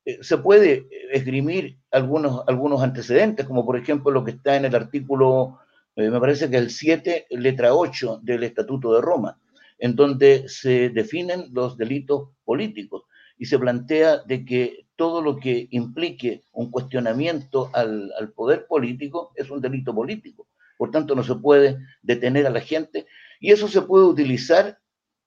eh, 0.06 0.20
se 0.22 0.38
puede 0.38 0.88
esgrimir 1.12 1.80
algunos, 1.92 2.46
algunos 2.48 2.82
antecedentes, 2.82 3.46
como 3.46 3.66
por 3.66 3.76
ejemplo 3.76 4.10
lo 4.10 4.24
que 4.24 4.32
está 4.32 4.56
en 4.56 4.64
el 4.64 4.76
artículo, 4.76 5.60
eh, 5.98 6.10
me 6.10 6.22
parece 6.22 6.50
que 6.50 6.56
el 6.56 6.70
7, 6.70 7.28
letra 7.32 7.76
8 7.76 8.22
del 8.24 8.44
Estatuto 8.44 8.94
de 8.94 9.02
Roma, 9.02 9.38
en 9.80 9.96
donde 9.96 10.48
se 10.48 10.90
definen 10.90 11.46
los 11.52 11.78
delitos 11.78 12.30
políticos 12.46 13.04
y 13.38 13.46
se 13.46 13.60
plantea 13.60 14.20
de 14.20 14.46
que 14.46 14.88
todo 14.96 15.22
lo 15.22 15.38
que 15.38 15.68
implique 15.72 16.44
un 16.52 16.70
cuestionamiento 16.72 17.70
al, 17.74 18.12
poder 18.36 18.68
político 18.68 19.32
es 19.36 19.50
un 19.50 19.62
delito 19.62 19.94
político. 19.94 20.48
Por 20.78 20.92
tanto, 20.92 21.16
no 21.16 21.24
se 21.24 21.36
puede 21.36 21.78
detener 22.02 22.46
a 22.48 22.52
la 22.52 22.62
gente 22.62 23.06
y 23.40 23.52
eso 23.52 23.68
se 23.68 23.82
puede 23.82 24.06
utilizar 24.06 24.80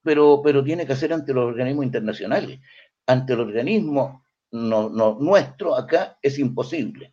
pero, 0.02 0.40
pero 0.40 0.62
tiene 0.62 0.86
que 0.86 0.92
hacer 0.92 1.12
ante 1.12 1.34
los 1.34 1.46
organismos 1.46 1.84
internacionales. 1.84 2.60
Ante 3.06 3.32
el 3.32 3.40
organismo 3.40 4.24
no, 4.52 4.88
nuestro, 5.18 5.74
acá 5.74 6.16
es 6.22 6.38
imposible. 6.38 7.12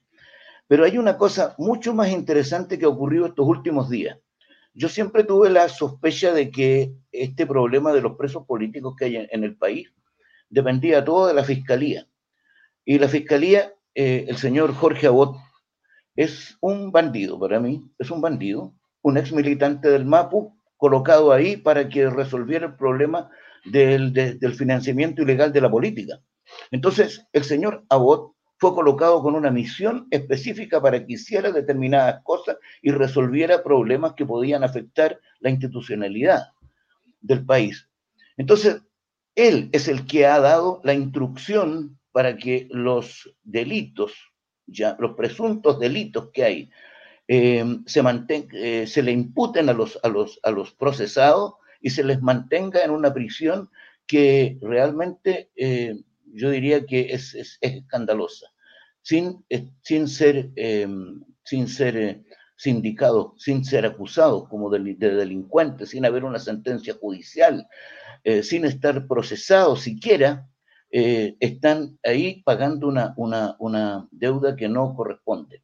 Pero 0.68 0.86
hay 0.86 1.00
una 1.00 1.18
cosa 1.18 1.56
mucho 1.58 1.96
más 1.96 2.12
interesante 2.12 2.78
que 2.78 2.86
ha 2.86 2.90
ocurrido 2.90 3.26
estos 3.26 3.48
últimos 3.48 3.90
días. 3.90 4.20
Yo 4.74 4.90
siempre 4.90 5.24
tuve 5.24 5.50
la 5.50 5.70
sospecha 5.70 6.34
de 6.34 6.50
que 6.50 6.94
este 7.12 7.46
problema 7.46 7.94
de 7.94 8.02
los 8.02 8.18
presos 8.18 8.46
políticos 8.46 8.96
que 8.98 9.06
hay 9.06 9.28
en, 9.30 9.44
el 9.44 9.56
país 9.56 9.94
dependía 10.50 11.06
todo 11.06 11.28
de 11.28 11.34
la 11.34 11.44
fiscalía. 11.44 12.08
Y 12.84 12.98
la 12.98 13.08
fiscalía, 13.08 13.74
eh, 13.94 14.26
el 14.28 14.38
señor 14.38 14.74
Jorge 14.74 15.08
Abot, 15.08 15.38
es 16.16 16.58
un 16.60 16.92
bandido 16.92 17.40
para 17.40 17.60
mí, 17.60 17.84
es 18.00 18.10
un 18.12 18.22
bandido, 18.22 18.74
un 19.02 19.18
ex 19.18 19.32
militante 19.32 19.90
del 19.90 20.06
MAPU 20.06 20.56
colocado 20.78 21.32
ahí 21.32 21.58
para 21.58 21.88
que 21.88 22.10
resolviera 22.10 22.68
el 22.68 22.76
problema 22.76 23.30
del, 23.66 24.12
del 24.14 24.54
financiamiento 24.54 25.22
ilegal 25.22 25.54
de 25.54 25.62
la 25.62 25.72
política. 25.72 26.20
Entonces, 26.72 27.26
el 27.32 27.44
señor 27.44 27.86
Abbott 27.90 28.33
fue 28.64 28.76
colocado 28.76 29.22
con 29.22 29.36
una 29.36 29.52
misión 29.52 30.08
específica 30.10 30.82
para 30.82 31.06
que 31.06 31.16
hiciera 31.16 31.52
determinadas 31.52 32.24
cosas 32.24 32.56
y 32.82 32.92
resolviera 32.92 33.62
problemas 33.62 34.14
que 34.14 34.26
podían 34.26 34.64
afectar 34.64 35.20
la 35.42 35.50
institucionalidad 35.50 36.54
del 37.20 37.46
país. 37.46 37.90
Entonces, 38.38 38.82
él 39.36 39.68
es 39.74 39.90
el 39.90 40.06
que 40.06 40.26
ha 40.26 40.40
dado 40.40 40.80
la 40.86 40.94
instrucción 40.94 42.00
para 42.14 42.38
que 42.38 42.70
los 42.72 43.36
delitos, 43.44 44.14
ya 44.66 44.96
los 44.98 45.14
presuntos 45.18 45.78
delitos 45.78 46.30
que 46.32 46.46
hay 46.46 46.70
eh, 47.28 47.66
se, 47.86 48.02
eh, 48.54 48.88
se 48.88 49.04
le 49.04 49.12
imputen 49.12 49.68
a 49.68 49.74
los, 49.74 50.00
a, 50.04 50.08
los, 50.08 50.40
a 50.42 50.52
los 50.52 50.72
procesados 50.72 51.56
y 51.82 51.90
se 51.90 52.06
les 52.06 52.22
mantenga 52.22 52.82
en 52.82 52.92
una 52.92 53.14
prisión 53.14 53.70
que 54.08 54.58
realmente 54.62 55.50
eh, 55.58 55.98
yo 56.34 56.50
diría 56.50 56.86
que 56.86 57.12
es, 57.12 57.58
escandalosa, 57.62 58.53
sin, 59.04 59.46
sin 59.84 60.08
ser, 60.08 60.50
sin 61.44 61.68
ser 61.68 62.24
sindicados, 62.56 63.34
sin 63.38 63.64
ser 63.64 63.86
acusados 63.86 64.50
como 64.50 64.72
de, 64.72 64.96
delincuentes, 64.96 65.90
sin 65.90 66.06
haber 66.06 66.24
una 66.24 66.40
sentencia 66.40 66.96
judicial, 66.96 67.68
sin 68.42 68.66
estar 68.66 69.06
procesados 69.08 69.82
siquiera, 69.82 70.48
están 70.90 72.00
ahí 72.04 72.42
pagando 72.44 72.88
una, 72.88 73.14
una, 73.18 73.56
una 73.60 74.08
deuda 74.12 74.56
que 74.56 74.68
no 74.68 74.96
corresponde. 74.96 75.62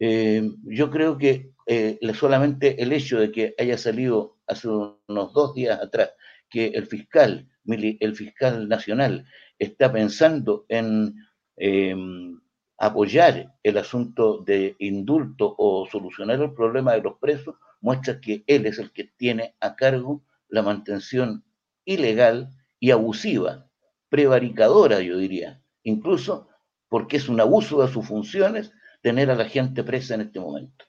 Eh, 0.00 0.48
yo 0.64 0.90
creo 0.90 1.18
que 1.18 1.50
eh, 1.66 1.98
solamente 2.14 2.80
el 2.82 2.92
hecho 2.92 3.18
de 3.18 3.32
que 3.32 3.54
haya 3.58 3.76
salido 3.76 4.38
hace 4.46 4.68
unos 4.68 5.32
dos 5.32 5.54
días 5.54 5.80
atrás 5.80 6.10
que 6.48 6.66
el 6.68 6.86
fiscal, 6.86 7.48
el 7.66 8.16
fiscal 8.16 8.68
nacional, 8.68 9.26
está 9.58 9.92
pensando 9.92 10.64
en 10.68 11.14
em, 11.56 12.40
apoyar 12.78 13.54
el 13.62 13.76
asunto 13.76 14.38
de 14.38 14.76
indulto 14.78 15.54
o 15.58 15.86
solucionar 15.90 16.40
el 16.40 16.54
problema 16.54 16.92
de 16.92 17.02
los 17.02 17.18
presos, 17.18 17.56
muestra 17.80 18.20
que 18.20 18.44
él 18.46 18.66
es 18.66 18.78
el 18.78 18.92
que 18.92 19.04
tiene 19.04 19.54
a 19.60 19.74
cargo 19.76 20.22
la 20.48 20.62
mantención 20.62 21.44
ilegal 21.84 22.52
y 22.80 22.92
abusiva, 22.92 23.66
prevaricadora, 24.08 25.00
yo 25.00 25.18
diría, 25.18 25.60
incluso 25.82 26.48
porque 26.88 27.16
es 27.16 27.28
un 27.28 27.40
abuso 27.40 27.82
de 27.82 27.92
sus 27.92 28.06
funciones 28.06 28.72
tener 29.02 29.30
a 29.30 29.34
la 29.34 29.44
gente 29.44 29.82
presa 29.84 30.14
en 30.14 30.22
este 30.22 30.40
momento. 30.40 30.84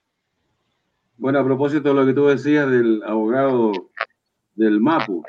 Bueno, 1.18 1.40
a 1.40 1.44
propósito 1.44 1.90
de 1.90 1.96
lo 1.96 2.06
que 2.06 2.14
tú 2.14 2.28
decías 2.28 2.70
del 2.70 3.04
abogado 3.04 3.72
del 4.56 4.80
MAPU, 4.80 5.24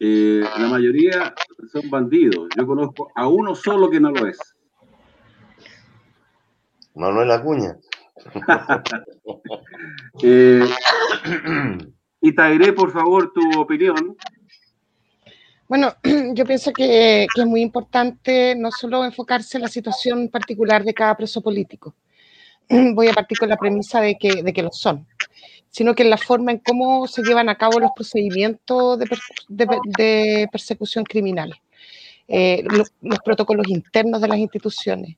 eh, 0.00 0.42
la 0.58 0.68
mayoría 0.68 1.34
son 1.70 1.90
bandidos. 1.90 2.48
Yo 2.56 2.66
conozco 2.66 3.10
a 3.14 3.28
uno 3.28 3.54
solo 3.54 3.90
que 3.90 4.00
no 4.00 4.10
lo 4.10 4.26
es. 4.26 4.38
Manuel 6.98 7.30
Acuña. 7.30 7.78
eh, 10.22 10.68
y 12.20 12.34
Tairé, 12.34 12.72
por 12.72 12.92
favor, 12.92 13.32
tu 13.32 13.60
opinión. 13.60 14.16
Bueno, 15.68 15.94
yo 16.34 16.44
pienso 16.44 16.72
que, 16.72 17.24
es 17.24 17.46
muy 17.46 17.62
importante 17.62 18.54
no 18.56 18.70
solo 18.72 19.04
enfocarse 19.04 19.58
en 19.58 19.62
la 19.62 19.68
situación 19.68 20.28
particular 20.28 20.82
de 20.84 20.94
cada 20.94 21.16
preso 21.16 21.40
político, 21.40 21.94
voy 22.68 23.08
a 23.08 23.12
partir 23.12 23.38
con 23.38 23.48
la 23.48 23.56
premisa 23.56 24.00
de 24.00 24.16
que, 24.16 24.42
de 24.42 24.52
que 24.52 24.62
lo 24.62 24.72
son, 24.72 25.06
sino 25.70 25.94
que 25.94 26.02
en 26.02 26.10
la 26.10 26.18
forma 26.18 26.50
en 26.50 26.58
cómo 26.58 27.06
se 27.06 27.22
llevan 27.22 27.48
a 27.48 27.56
cabo 27.56 27.78
los 27.78 27.92
procedimientos 27.94 28.98
de, 29.48 30.48
persecución 30.50 31.04
criminal, 31.04 31.54
eh, 32.26 32.64
los, 32.64 32.92
los, 33.00 33.20
protocolos 33.20 33.68
internos 33.68 34.20
de 34.20 34.28
las 34.28 34.38
instituciones, 34.38 35.16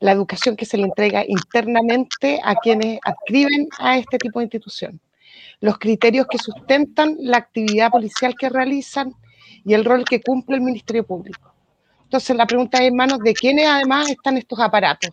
la 0.00 0.12
educación 0.12 0.56
que 0.56 0.64
se 0.64 0.76
le 0.76 0.84
entrega 0.84 1.24
internamente 1.26 2.40
a 2.44 2.54
quienes 2.54 3.00
adscriben 3.02 3.68
a 3.78 3.98
este 3.98 4.18
tipo 4.18 4.38
de 4.38 4.44
institución, 4.44 5.00
los 5.60 5.78
criterios 5.78 6.26
que 6.30 6.38
sustentan 6.38 7.16
la 7.18 7.38
actividad 7.38 7.90
policial 7.90 8.34
que 8.38 8.48
realizan, 8.48 9.14
y 9.64 9.74
el 9.74 9.84
rol 9.84 10.04
que 10.04 10.20
cumple 10.20 10.56
el 10.56 10.62
Ministerio 10.62 11.04
Público. 11.04 11.52
Entonces, 12.04 12.34
la 12.36 12.46
pregunta 12.46 12.78
es, 12.78 12.88
en 12.88 12.96
manos 12.96 13.18
de 13.18 13.34
quiénes 13.34 13.66
además 13.66 14.08
están 14.08 14.38
estos 14.38 14.58
aparatos, 14.60 15.10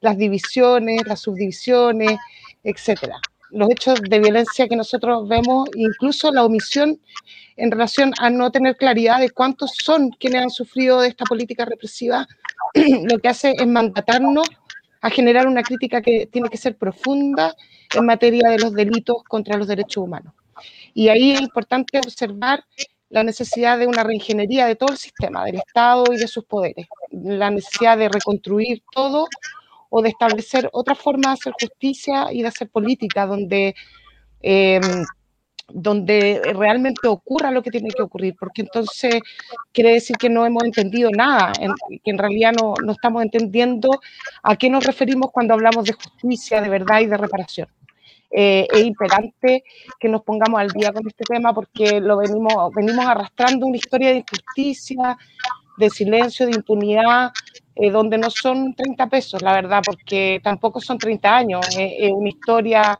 las 0.00 0.18
divisiones, 0.18 1.06
las 1.06 1.20
subdivisiones, 1.20 2.18
etcétera. 2.62 3.18
Los 3.50 3.70
hechos 3.70 4.00
de 4.00 4.18
violencia 4.18 4.68
que 4.68 4.76
nosotros 4.76 5.28
vemos, 5.28 5.68
incluso 5.74 6.32
la 6.32 6.44
omisión 6.44 7.00
en 7.56 7.70
relación 7.70 8.12
a 8.18 8.30
no 8.30 8.50
tener 8.50 8.76
claridad 8.76 9.20
de 9.20 9.30
cuántos 9.30 9.72
son 9.76 10.10
quienes 10.10 10.42
han 10.42 10.50
sufrido 10.50 11.00
de 11.00 11.08
esta 11.08 11.24
política 11.24 11.64
represiva, 11.64 12.26
lo 12.74 13.18
que 13.18 13.28
hace 13.28 13.52
es 13.56 13.66
mandatarnos 13.66 14.46
a 15.00 15.10
generar 15.10 15.46
una 15.46 15.62
crítica 15.62 16.00
que 16.00 16.26
tiene 16.26 16.48
que 16.48 16.56
ser 16.56 16.76
profunda 16.76 17.54
en 17.94 18.06
materia 18.06 18.48
de 18.48 18.58
los 18.58 18.72
delitos 18.72 19.22
contra 19.28 19.56
los 19.56 19.68
derechos 19.68 20.02
humanos. 20.02 20.32
Y 20.94 21.08
ahí 21.08 21.32
es 21.32 21.40
importante 21.40 21.98
observar 21.98 22.64
la 23.10 23.22
necesidad 23.22 23.78
de 23.78 23.86
una 23.86 24.02
reingeniería 24.02 24.66
de 24.66 24.76
todo 24.76 24.92
el 24.92 24.98
sistema, 24.98 25.44
del 25.44 25.56
Estado 25.56 26.04
y 26.12 26.16
de 26.16 26.26
sus 26.26 26.44
poderes, 26.44 26.86
la 27.12 27.50
necesidad 27.50 27.98
de 27.98 28.08
reconstruir 28.08 28.82
todo 28.92 29.28
o 29.96 30.02
de 30.02 30.08
establecer 30.08 30.68
otra 30.72 30.96
forma 30.96 31.28
de 31.28 31.34
hacer 31.34 31.52
justicia 31.52 32.32
y 32.32 32.42
de 32.42 32.48
hacer 32.48 32.68
política 32.68 33.26
donde, 33.26 33.76
em, 34.42 35.04
donde 35.68 36.42
realmente 36.52 37.06
ocurra 37.06 37.52
lo 37.52 37.62
que 37.62 37.70
tiene 37.70 37.90
que 37.90 38.02
ocurrir, 38.02 38.34
porque 38.36 38.62
entonces 38.62 39.20
quiere 39.72 39.92
decir 39.92 40.16
que 40.16 40.28
no 40.28 40.44
hemos 40.44 40.64
entendido 40.64 41.10
nada, 41.10 41.52
que 42.02 42.10
en 42.10 42.18
realidad 42.18 42.52
no, 42.60 42.74
no 42.84 42.90
estamos 42.90 43.22
entendiendo 43.22 43.88
a 44.42 44.56
qué 44.56 44.68
nos 44.68 44.84
referimos 44.84 45.30
cuando 45.30 45.54
hablamos 45.54 45.84
de 45.84 45.92
justicia, 45.92 46.60
de 46.60 46.70
verdad 46.70 47.00
y 47.00 47.06
de 47.06 47.16
reparación. 47.16 47.68
Eh, 48.32 48.66
es 48.72 48.84
imperante 48.84 49.62
que 50.00 50.08
nos 50.08 50.22
pongamos 50.24 50.58
al 50.60 50.70
día 50.70 50.92
con 50.92 51.06
este 51.06 51.22
tema 51.22 51.54
porque 51.54 52.00
lo 52.00 52.16
venimos, 52.16 52.72
venimos 52.74 53.06
arrastrando 53.06 53.64
una 53.64 53.76
historia 53.76 54.08
de 54.08 54.24
injusticia, 54.24 55.16
de 55.76 55.88
silencio, 55.88 56.46
de 56.46 56.56
impunidad, 56.56 57.30
eh, 57.76 57.90
donde 57.90 58.18
no 58.18 58.30
son 58.30 58.74
30 58.74 59.08
pesos, 59.08 59.42
la 59.42 59.52
verdad, 59.52 59.82
porque 59.84 60.40
tampoco 60.42 60.80
son 60.80 60.98
30 60.98 61.36
años, 61.36 61.66
es 61.76 62.12
una 62.12 62.28
historia 62.28 62.98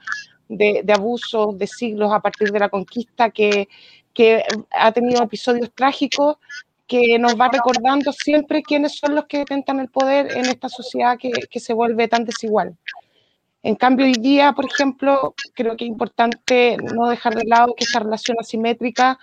de, 0.48 0.82
de 0.84 0.92
abusos 0.92 1.56
de 1.58 1.66
siglos 1.66 2.12
a 2.12 2.20
partir 2.20 2.50
de 2.50 2.58
la 2.58 2.68
conquista 2.68 3.30
que, 3.30 3.68
que 4.12 4.42
ha 4.70 4.92
tenido 4.92 5.22
episodios 5.22 5.70
trágicos, 5.74 6.36
que 6.86 7.18
nos 7.18 7.38
va 7.38 7.48
recordando 7.48 8.12
siempre 8.12 8.62
quiénes 8.62 8.96
son 8.98 9.14
los 9.14 9.24
que 9.26 9.38
detentan 9.38 9.80
el 9.80 9.88
poder 9.88 10.36
en 10.36 10.46
esta 10.46 10.68
sociedad 10.68 11.18
que, 11.18 11.30
que 11.50 11.60
se 11.60 11.72
vuelve 11.72 12.08
tan 12.08 12.24
desigual. 12.24 12.76
En 13.62 13.76
cambio, 13.76 14.04
hoy 14.04 14.12
día, 14.12 14.52
por 14.52 14.66
ejemplo, 14.66 15.34
creo 15.54 15.76
que 15.76 15.84
es 15.84 15.88
importante 15.88 16.76
no 16.76 17.08
dejar 17.08 17.34
de 17.34 17.44
lado 17.46 17.74
que 17.74 17.84
esta 17.84 18.00
relación 18.00 18.36
asimétrica 18.38 19.18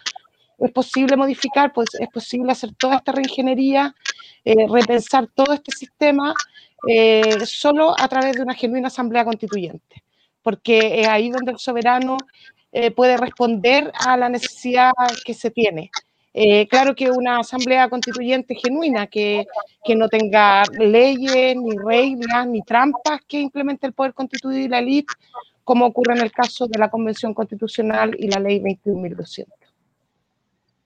es 0.57 0.71
posible 0.71 1.15
modificar, 1.15 1.71
pues 1.73 1.89
es 1.99 2.07
posible 2.09 2.51
hacer 2.51 2.73
toda 2.73 2.97
esta 2.97 3.11
reingeniería, 3.11 3.95
eh, 4.43 4.67
repensar 4.67 5.27
todo 5.35 5.53
este 5.53 5.71
sistema 5.71 6.33
eh, 6.87 7.45
solo 7.45 7.93
a 7.97 8.07
través 8.07 8.35
de 8.35 8.41
una 8.41 8.55
genuina 8.55 8.87
asamblea 8.87 9.23
constituyente, 9.23 10.03
porque 10.41 11.01
es 11.01 11.07
ahí 11.07 11.29
donde 11.29 11.51
el 11.51 11.59
soberano 11.59 12.17
eh, 12.71 12.89
puede 12.89 13.17
responder 13.17 13.91
a 13.93 14.17
la 14.17 14.29
necesidad 14.29 14.91
que 15.25 15.33
se 15.33 15.51
tiene. 15.51 15.91
Claro 16.69 16.95
que 16.95 17.11
una 17.11 17.39
asamblea 17.39 17.89
constituyente 17.89 18.55
genuina, 18.55 19.05
que, 19.07 19.45
que, 19.83 19.97
no 19.97 20.07
tenga 20.07 20.63
leyes, 20.79 21.57
ni 21.57 21.75
reglas, 21.77 22.47
ni 22.47 22.61
trampas 22.61 23.19
que 23.27 23.41
implemente 23.41 23.85
el 23.85 23.91
poder 23.91 24.13
constituir 24.13 24.69
la 24.69 24.79
élite, 24.79 25.13
como 25.65 25.85
ocurre 25.85 26.13
en 26.13 26.21
el 26.21 26.31
caso 26.31 26.67
de 26.67 26.79
la 26.79 26.89
Convención 26.89 27.33
Constitucional 27.33 28.15
y 28.17 28.29
la 28.29 28.39
Ley 28.39 28.61
21.200. 28.61 29.60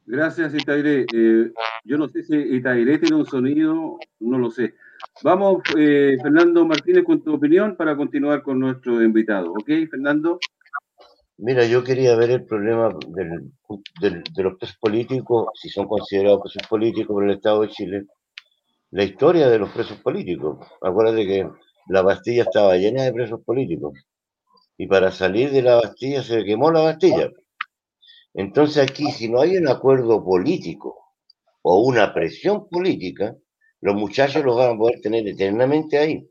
Gracias, 0.06 0.54
Itaire. 0.54 1.06
Eh, 1.14 1.52
yo 1.84 1.98
no 1.98 2.08
sé 2.08 2.24
si 2.24 2.36
Itaire 2.36 3.00
tiene 3.00 3.16
un 3.16 3.26
sonido, 3.26 3.98
no 4.20 4.38
lo 4.38 4.52
sé. 4.52 4.76
Vamos, 5.24 5.64
eh, 5.78 6.18
Fernando 6.22 6.66
Martínez, 6.66 7.04
con 7.04 7.24
tu 7.24 7.34
opinión 7.34 7.76
para 7.76 7.96
continuar 7.96 8.44
con 8.44 8.60
nuestro 8.60 9.02
invitado. 9.02 9.52
¿Ok, 9.52 9.68
Fernando? 9.90 10.40
Mira, 11.38 11.66
yo 11.66 11.84
quería 11.84 12.16
ver 12.16 12.32
el 12.32 12.46
problema 12.46 12.96
del, 13.10 14.24
de 14.24 14.44
los 14.44 14.58
presos 14.58 14.78
políticos, 14.78 15.48
si 15.54 15.70
son 15.70 15.88
considerados 15.88 16.42
presos 16.42 16.68
políticos 16.70 17.14
por 17.14 17.24
el 17.26 17.32
Estado 17.32 17.62
de 17.62 17.70
Chile, 17.70 18.06
la 18.92 19.04
historia 19.04 19.50
de 19.50 19.60
los 19.60 19.70
presos 19.72 19.98
políticos. 20.00 20.66
Acuérdate 20.82 21.26
que 21.26 21.50
la 21.90 22.02
Bastilla 22.02 22.44
estaba 22.44 22.78
llena 22.78 23.04
de 23.04 23.14
presos 23.14 23.42
políticos 23.44 23.94
y 24.78 24.88
para 24.88 25.12
salir 25.12 25.52
de 25.52 25.62
la 25.62 25.76
Bastilla 25.76 26.24
se 26.24 26.44
quemó 26.44 26.72
la 26.72 26.82
Bastilla. 26.82 27.30
Entonces 28.36 28.84
aquí, 28.84 29.12
si 29.12 29.30
no 29.30 29.40
hay 29.40 29.58
un 29.58 29.68
acuerdo 29.70 30.24
político 30.24 31.14
o 31.62 31.80
una 31.80 32.14
presión 32.14 32.68
política, 32.70 33.36
los 33.80 33.96
muchachos 33.96 34.44
los 34.44 34.58
van 34.58 34.76
a 34.76 34.78
poder 34.78 35.00
tener 35.00 35.26
eternamente 35.28 35.98
ahí. 35.98 36.30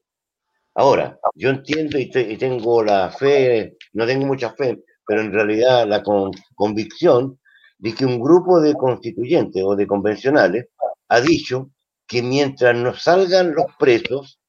Ahora, 0.75 1.19
yo 1.35 1.51
entiendo 1.51 1.99
y, 1.99 2.11
te, 2.11 2.21
y 2.21 2.37
tengo 2.37 2.83
la 2.83 3.11
fe, 3.11 3.77
no 3.95 4.07
tengo 4.07 4.27
mucha 4.27 4.53
fe, 4.55 4.83
pero 5.07 5.23
en 5.23 5.33
realidad 5.33 5.87
la 5.87 6.03
con, 6.03 6.31
convicción 6.55 7.41
de 7.79 7.95
que 7.95 8.05
un 8.05 8.21
grupo 8.21 8.61
de 8.61 8.75
constituyentes 8.75 9.63
o 9.65 9.75
de 9.75 9.87
convencionales 9.87 10.67
ha 11.09 11.21
dicho 11.21 11.71
que 12.07 12.23
mientras 12.23 12.77
no 12.77 12.95
salgan 12.95 13.55
los 13.55 13.67
presos, 13.79 14.41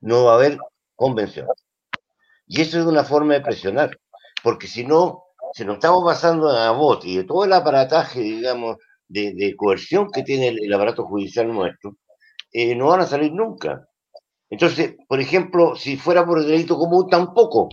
no 0.00 0.24
va 0.24 0.32
a 0.32 0.36
haber 0.36 0.58
convención. 0.94 1.48
Y 2.46 2.60
eso 2.60 2.78
es 2.78 2.86
una 2.86 3.04
forma 3.04 3.34
de 3.34 3.40
presionar, 3.40 3.98
porque 4.42 4.66
si 4.66 4.84
no, 4.84 5.24
si 5.52 5.64
nos 5.64 5.74
estamos 5.74 6.04
basando 6.04 6.50
en 6.50 6.56
Abbott 6.56 7.04
y 7.04 7.18
de 7.18 7.24
todo 7.24 7.44
el 7.44 7.52
aparataje, 7.52 8.20
digamos, 8.20 8.76
de, 9.08 9.54
coerción 9.56 10.10
que 10.10 10.22
tiene 10.22 10.48
el, 10.48 10.72
aparato 10.72 11.04
judicial 11.04 11.48
nuestro, 11.48 11.96
eh, 12.52 12.74
no 12.74 12.88
van 12.88 13.00
a 13.00 13.06
salir 13.06 13.32
nunca. 13.32 13.86
Entonces, 14.48 14.96
por 15.08 15.20
ejemplo, 15.20 15.76
si 15.76 15.96
fuera 15.96 16.24
por 16.24 16.38
el 16.38 16.46
delito 16.46 16.76
común, 16.76 17.08
tampoco, 17.08 17.68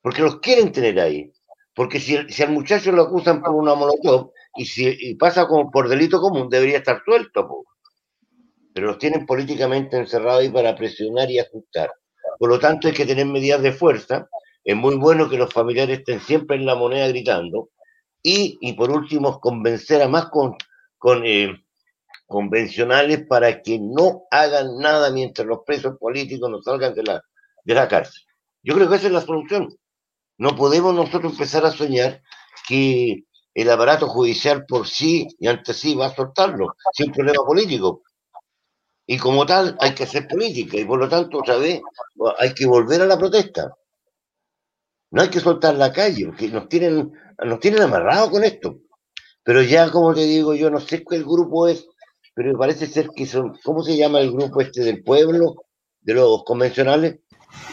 porque 0.00 0.22
los 0.22 0.40
quieren 0.40 0.72
tener 0.72 0.98
ahí. 1.00 1.32
Porque 1.74 2.00
si, 2.00 2.16
si 2.28 2.42
al 2.42 2.50
muchacho 2.50 2.90
lo 2.90 3.02
acusan 3.02 3.40
por 3.40 3.54
una 3.54 3.74
molotov 3.74 4.32
y 4.56 4.64
si 4.64 4.96
y 4.98 5.14
pasa 5.14 5.46
como 5.46 5.70
por 5.70 5.88
delito 5.88 6.20
común, 6.20 6.48
debería 6.48 6.78
estar 6.78 7.02
suelto. 7.04 7.46
Po. 7.46 7.64
Pero 8.74 8.88
los 8.88 8.98
tienen 8.98 9.26
políticamente 9.26 9.96
encerrados 9.96 10.40
ahí 10.40 10.48
para 10.48 10.74
presionar 10.74 11.30
y 11.30 11.38
ajustar. 11.38 11.90
Por 12.38 12.48
lo 12.48 12.58
tanto, 12.58 12.88
hay 12.88 12.94
que 12.94 13.06
tener 13.06 13.26
medidas 13.26 13.62
de 13.62 13.72
fuerza. 13.72 14.28
Es 14.68 14.76
muy 14.76 14.96
bueno 14.96 15.30
que 15.30 15.38
los 15.38 15.50
familiares 15.50 16.00
estén 16.00 16.20
siempre 16.20 16.58
en 16.58 16.66
la 16.66 16.74
moneda 16.74 17.08
gritando. 17.08 17.70
Y, 18.22 18.58
y 18.60 18.74
por 18.74 18.90
último, 18.90 19.40
convencer 19.40 20.02
a 20.02 20.08
más 20.08 20.26
con, 20.26 20.56
con 20.98 21.24
eh, 21.24 21.64
convencionales 22.26 23.26
para 23.26 23.62
que 23.62 23.78
no 23.78 24.24
hagan 24.30 24.76
nada 24.76 25.08
mientras 25.10 25.48
los 25.48 25.60
presos 25.64 25.96
políticos 25.98 26.50
no 26.50 26.60
salgan 26.60 26.92
de 26.92 27.02
la, 27.02 27.22
de 27.64 27.74
la 27.74 27.88
cárcel. 27.88 28.22
Yo 28.62 28.74
creo 28.74 28.90
que 28.90 28.96
esa 28.96 29.06
es 29.06 29.14
la 29.14 29.22
solución. 29.22 29.74
No 30.36 30.54
podemos 30.54 30.94
nosotros 30.94 31.32
empezar 31.32 31.64
a 31.64 31.72
soñar 31.72 32.20
que 32.68 33.24
el 33.54 33.70
aparato 33.70 34.06
judicial 34.06 34.66
por 34.66 34.86
sí 34.86 35.28
y 35.40 35.48
ante 35.48 35.72
sí 35.72 35.94
va 35.94 36.08
a 36.08 36.14
soltarlo, 36.14 36.76
sin 36.92 37.10
problema 37.10 37.42
político. 37.42 38.02
Y 39.06 39.16
como 39.16 39.46
tal, 39.46 39.78
hay 39.80 39.94
que 39.94 40.04
hacer 40.04 40.28
política 40.28 40.76
y 40.76 40.84
por 40.84 40.98
lo 40.98 41.08
tanto, 41.08 41.38
otra 41.38 41.56
vez, 41.56 41.80
hay 42.38 42.52
que 42.52 42.66
volver 42.66 43.00
a 43.00 43.06
la 43.06 43.16
protesta. 43.16 43.74
No 45.10 45.22
hay 45.22 45.30
que 45.30 45.40
soltar 45.40 45.74
la 45.74 45.92
calle, 45.92 46.26
porque 46.26 46.48
nos 46.48 46.68
tienen, 46.68 47.12
nos 47.44 47.60
tienen 47.60 47.82
amarrados 47.82 48.30
con 48.30 48.44
esto. 48.44 48.80
Pero 49.42 49.62
ya, 49.62 49.90
como 49.90 50.14
te 50.14 50.24
digo, 50.24 50.54
yo 50.54 50.70
no 50.70 50.80
sé 50.80 51.02
qué 51.02 51.16
el 51.16 51.24
grupo 51.24 51.68
es, 51.68 51.86
pero 52.34 52.56
parece 52.58 52.86
ser 52.86 53.08
que 53.16 53.26
son, 53.26 53.58
¿cómo 53.64 53.82
se 53.82 53.96
llama 53.96 54.20
el 54.20 54.30
grupo 54.30 54.60
este 54.60 54.82
del 54.82 55.02
pueblo, 55.02 55.64
de 56.00 56.14
los 56.14 56.44
convencionales? 56.44 57.20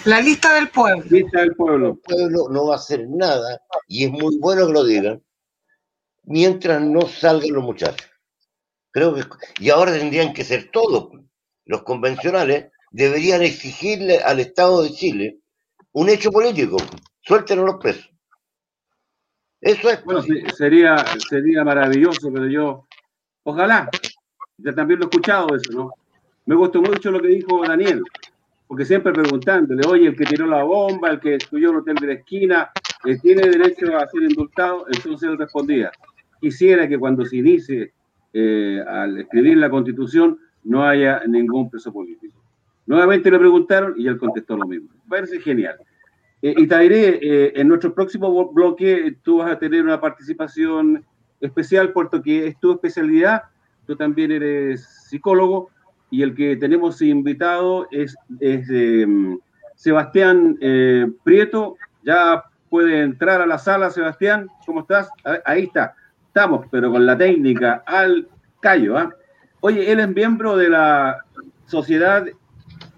La 0.06 0.21
lista 0.21 0.54
del 0.56 0.69
pueblo. 0.69 1.04
Lista 1.10 1.41
del 1.41 1.56
pueblo. 1.56 1.89
El 1.89 1.98
pueblo 1.98 2.50
no 2.50 2.67
va 2.67 2.76
a 2.76 2.78
hacer 2.78 3.06
nada, 3.10 3.62
y 3.88 4.06
es 4.06 4.12
muy 4.12 4.38
bueno 4.39 4.67
que 4.67 4.74
lo 4.74 4.84
digan, 4.86 5.21
mientras 6.24 6.82
no 6.82 7.02
salgan 7.08 7.54
los 7.54 7.63
muchachos. 7.63 8.10
Creo 8.91 9.13
que, 9.13 9.24
y 9.60 9.69
ahora 9.69 9.91
tendrían 9.91 10.34
que 10.34 10.45
ser 10.45 10.71
todos. 10.71 11.10
Los 11.65 11.84
convencionales 11.84 12.71
deberían 12.91 13.41
exigirle 13.41 14.19
al 14.19 14.39
Estado 14.39 14.84
de 14.84 14.91
Chile 14.91 15.39
un 15.91 16.08
hecho 16.10 16.32
político. 16.32 16.78
Suelten 17.25 17.59
a 17.59 17.63
los 17.63 17.75
presos. 17.75 18.11
Eso 19.61 19.89
es. 19.89 20.03
Bueno, 20.03 20.21
sería, 20.55 20.97
sería 21.27 21.63
maravilloso, 21.63 22.31
pero 22.31 22.47
yo, 22.47 22.85
ojalá, 23.43 23.89
yo 24.57 24.75
también 24.75 24.99
lo 24.99 25.05
he 25.05 25.09
escuchado 25.09 25.55
eso, 25.55 25.71
¿no? 25.71 25.91
Me 26.45 26.53
gustó 26.53 26.81
mucho 26.81 27.09
lo 27.09 27.19
que 27.19 27.29
dijo 27.29 27.65
Daniel, 27.65 28.03
porque 28.67 28.85
siempre 28.85 29.11
preguntándole, 29.11 29.81
oye, 29.88 30.07
el 30.09 30.15
que 30.15 30.25
tiró 30.25 30.45
la 30.45 30.63
bomba, 30.63 31.09
el 31.09 31.19
que 31.19 31.31
destruyó 31.31 31.71
el 31.71 31.77
hotel 31.77 31.95
de 31.95 32.07
la 32.07 32.13
esquina, 32.13 32.71
eh, 33.03 33.17
¿tiene 33.19 33.49
derecho 33.49 33.97
a 33.97 34.07
ser 34.07 34.21
indultado? 34.21 34.85
Entonces 34.91 35.27
él 35.27 35.38
respondía, 35.39 35.91
quisiera 36.39 36.88
que 36.88 36.99
cuando 36.99 37.25
se 37.25 37.38
inicie 37.38 37.93
eh, 38.33 38.83
al 38.88 39.17
escribir 39.17 39.57
la 39.57 39.71
constitución 39.71 40.38
no 40.65 40.85
haya 40.85 41.23
ningún 41.25 41.71
preso 41.71 41.91
político. 41.91 42.39
Nuevamente 42.85 43.31
le 43.31 43.39
preguntaron 43.39 43.95
y 43.97 44.07
él 44.07 44.19
contestó 44.19 44.55
lo 44.55 44.67
mismo. 44.67 44.89
Parece 45.09 45.39
genial. 45.39 45.77
Eh, 46.45 46.53
y 46.58 46.67
Tairé, 46.67 47.17
eh, 47.23 47.53
en 47.55 47.67
nuestro 47.67 47.91
próximo 47.95 48.51
bloque 48.51 49.17
tú 49.23 49.38
vas 49.38 49.51
a 49.51 49.58
tener 49.58 49.84
una 49.84 49.99
participación 49.99 51.03
especial, 51.41 51.91
puesto 51.91 52.21
que 52.21 52.45
es 52.45 52.60
tu 52.60 52.73
especialidad, 52.73 53.45
tú 53.88 53.95
también 53.95 54.31
eres 54.31 54.86
psicólogo, 55.10 55.71
y 56.12 56.21
el 56.21 56.36
que 56.36 56.55
tenemos 56.55 57.01
invitado 57.01 57.88
es, 57.89 58.15
es 58.39 58.69
eh, 58.69 59.08
Sebastián 59.75 60.55
eh, 60.62 61.08
Prieto. 61.23 61.77
Ya 62.03 62.43
puede 62.69 63.01
entrar 63.01 63.41
a 63.41 63.47
la 63.47 63.58
sala, 63.58 63.89
Sebastián. 63.89 64.47
¿Cómo 64.67 64.81
estás? 64.81 65.10
Ahí 65.45 65.63
está. 65.63 65.95
Estamos, 66.27 66.67
pero 66.69 66.91
con 66.91 67.08
la 67.08 67.17
técnica 67.17 67.84
al 67.88 68.27
callo. 68.60 69.00
¿eh? 69.00 69.10
Oye, 69.62 69.91
él 69.91 70.00
es 70.00 70.10
miembro 70.10 70.56
de 70.56 70.69
la 70.69 71.17
Sociedad 71.65 72.23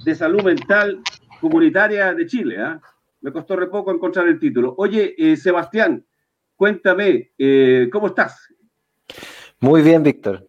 de 0.03 0.15
Salud 0.15 0.43
Mental 0.43 0.99
Comunitaria 1.39 2.13
de 2.13 2.25
Chile. 2.25 2.57
¿eh? 2.59 2.75
Me 3.27 3.33
costó 3.33 3.57
re 3.57 3.67
poco 3.67 3.91
encontrar 3.91 4.25
el 4.29 4.39
título. 4.39 4.73
Oye, 4.77 5.13
eh, 5.17 5.35
Sebastián, 5.35 6.01
cuéntame, 6.55 7.33
eh, 7.37 7.89
¿cómo 7.91 8.07
estás? 8.07 8.47
Muy 9.59 9.81
bien, 9.81 10.01
Víctor. 10.01 10.47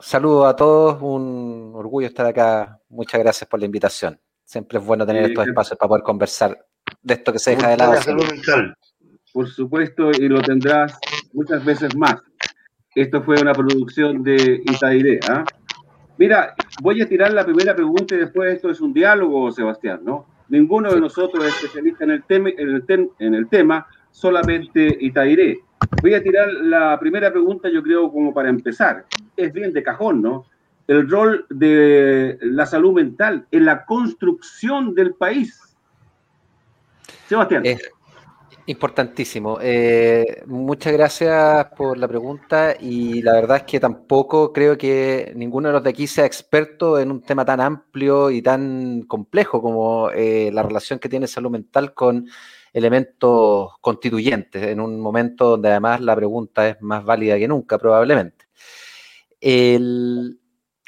Saludos 0.00 0.48
a 0.48 0.56
todos, 0.56 1.00
un 1.00 1.70
orgullo 1.76 2.08
estar 2.08 2.26
acá. 2.26 2.80
Muchas 2.88 3.20
gracias 3.20 3.48
por 3.48 3.60
la 3.60 3.66
invitación. 3.66 4.18
Siempre 4.42 4.80
es 4.80 4.84
bueno 4.84 5.06
tener 5.06 5.26
estos 5.26 5.46
espacios 5.46 5.78
para 5.78 5.90
poder 5.90 6.02
conversar 6.02 6.66
de 7.00 7.14
esto 7.14 7.32
que 7.32 7.38
se 7.38 7.52
deja 7.52 7.68
de 7.68 7.76
lado. 7.76 7.94
Por 9.32 9.46
supuesto, 9.46 10.10
y 10.10 10.28
lo 10.28 10.42
tendrás 10.42 10.98
muchas 11.32 11.64
veces 11.64 11.94
más. 11.94 12.16
Esto 12.96 13.22
fue 13.22 13.40
una 13.40 13.52
producción 13.52 14.24
de 14.24 14.60
Itairé. 14.64 15.18
¿eh? 15.18 15.44
Mira, 16.16 16.56
voy 16.82 17.00
a 17.00 17.08
tirar 17.08 17.32
la 17.32 17.44
primera 17.44 17.76
pregunta 17.76 18.16
y 18.16 18.18
después 18.18 18.54
esto 18.54 18.70
es 18.70 18.80
un 18.80 18.92
diálogo, 18.92 19.52
Sebastián, 19.52 20.00
¿no? 20.02 20.37
Ninguno 20.48 20.92
de 20.92 21.00
nosotros 21.00 21.44
es 21.44 21.54
especialista 21.54 22.04
en 22.04 22.10
el, 22.10 22.22
tema, 22.24 22.50
en 22.50 22.70
el, 22.70 22.86
tem, 22.86 23.08
en 23.18 23.34
el 23.34 23.48
tema, 23.48 23.86
solamente 24.10 24.96
Itairé. 25.00 25.60
Voy 26.02 26.14
a 26.14 26.22
tirar 26.22 26.48
la 26.52 26.98
primera 26.98 27.30
pregunta, 27.30 27.68
yo 27.68 27.82
creo, 27.82 28.10
como 28.10 28.32
para 28.32 28.48
empezar. 28.48 29.04
Es 29.36 29.52
bien 29.52 29.72
de 29.72 29.82
cajón, 29.82 30.22
¿no? 30.22 30.46
El 30.86 31.08
rol 31.08 31.44
de 31.50 32.38
la 32.40 32.64
salud 32.64 32.94
mental 32.94 33.46
en 33.50 33.66
la 33.66 33.84
construcción 33.84 34.94
del 34.94 35.14
país. 35.14 35.76
Sebastián. 37.26 37.66
Eh, 37.66 37.78
Importantísimo. 38.68 39.58
Eh, 39.62 40.42
muchas 40.44 40.92
gracias 40.92 41.68
por 41.74 41.96
la 41.96 42.06
pregunta 42.06 42.76
y 42.78 43.22
la 43.22 43.32
verdad 43.32 43.56
es 43.56 43.62
que 43.62 43.80
tampoco 43.80 44.52
creo 44.52 44.76
que 44.76 45.32
ninguno 45.34 45.68
de 45.68 45.72
los 45.72 45.82
de 45.82 45.88
aquí 45.88 46.06
sea 46.06 46.26
experto 46.26 46.98
en 46.98 47.10
un 47.10 47.22
tema 47.22 47.46
tan 47.46 47.62
amplio 47.62 48.30
y 48.30 48.42
tan 48.42 49.04
complejo 49.08 49.62
como 49.62 50.10
eh, 50.10 50.50
la 50.52 50.62
relación 50.62 50.98
que 50.98 51.08
tiene 51.08 51.26
salud 51.26 51.50
mental 51.50 51.94
con 51.94 52.28
elementos 52.74 53.70
constituyentes, 53.80 54.62
en 54.62 54.80
un 54.80 55.00
momento 55.00 55.48
donde 55.52 55.70
además 55.70 56.02
la 56.02 56.14
pregunta 56.14 56.68
es 56.68 56.76
más 56.82 57.02
válida 57.06 57.38
que 57.38 57.48
nunca 57.48 57.78
probablemente. 57.78 58.48
El, 59.40 60.37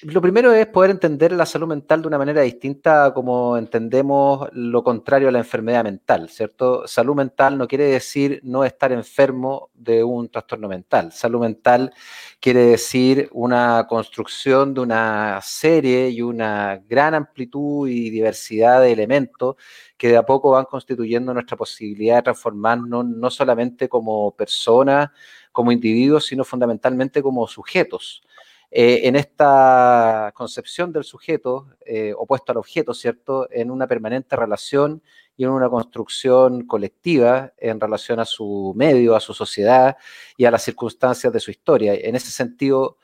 lo 0.02 0.22
primero 0.22 0.52
es 0.52 0.66
poder 0.66 0.90
entender 0.90 1.32
la 1.32 1.44
salud 1.44 1.66
mental 1.68 2.00
de 2.00 2.08
una 2.08 2.18
manera 2.18 2.40
distinta 2.42 3.12
como 3.12 3.56
entendemos 3.56 4.48
lo 4.52 4.82
contrario 4.82 5.28
a 5.28 5.32
la 5.32 5.38
enfermedad 5.38 5.84
mental, 5.84 6.28
¿cierto? 6.28 6.86
Salud 6.86 7.14
mental 7.14 7.58
no 7.58 7.68
quiere 7.68 7.84
decir 7.84 8.40
no 8.42 8.64
estar 8.64 8.92
enfermo 8.92 9.70
de 9.74 10.02
un 10.02 10.28
trastorno 10.30 10.68
mental. 10.68 11.12
Salud 11.12 11.40
mental 11.40 11.92
quiere 12.40 12.60
decir 12.60 13.28
una 13.32 13.86
construcción 13.88 14.72
de 14.74 14.80
una 14.80 15.40
serie 15.42 16.08
y 16.10 16.22
una 16.22 16.82
gran 16.88 17.14
amplitud 17.14 17.88
y 17.88 18.10
diversidad 18.10 18.80
de 18.80 18.92
elementos 18.92 19.56
que 19.98 20.08
de 20.08 20.16
a 20.16 20.24
poco 20.24 20.50
van 20.52 20.64
constituyendo 20.64 21.34
nuestra 21.34 21.56
posibilidad 21.56 22.16
de 22.16 22.22
transformarnos 22.22 23.04
no 23.04 23.30
solamente 23.30 23.88
como 23.88 24.30
personas, 24.34 25.10
como 25.52 25.72
individuos, 25.72 26.26
sino 26.26 26.44
fundamentalmente 26.44 27.22
como 27.22 27.46
sujetos 27.46 28.22
eh, 28.70 29.00
en 29.04 29.16
esta 29.16 30.32
concepción 30.34 30.92
del 30.92 31.04
sujeto 31.04 31.68
eh, 31.84 32.14
opuesto 32.16 32.52
al 32.52 32.58
objeto, 32.58 32.94
¿cierto? 32.94 33.48
En 33.50 33.70
una 33.70 33.88
permanente 33.88 34.36
relación 34.36 35.02
y 35.36 35.44
en 35.44 35.50
una 35.50 35.68
construcción 35.68 36.66
colectiva 36.66 37.52
en 37.58 37.80
relación 37.80 38.20
a 38.20 38.24
su 38.24 38.72
medio, 38.76 39.16
a 39.16 39.20
su 39.20 39.34
sociedad 39.34 39.96
y 40.36 40.44
a 40.44 40.50
las 40.50 40.62
circunstancias 40.62 41.32
de 41.32 41.40
su 41.40 41.50
historia. 41.50 41.94
En 41.94 42.14
ese 42.14 42.30
sentido, 42.30 42.98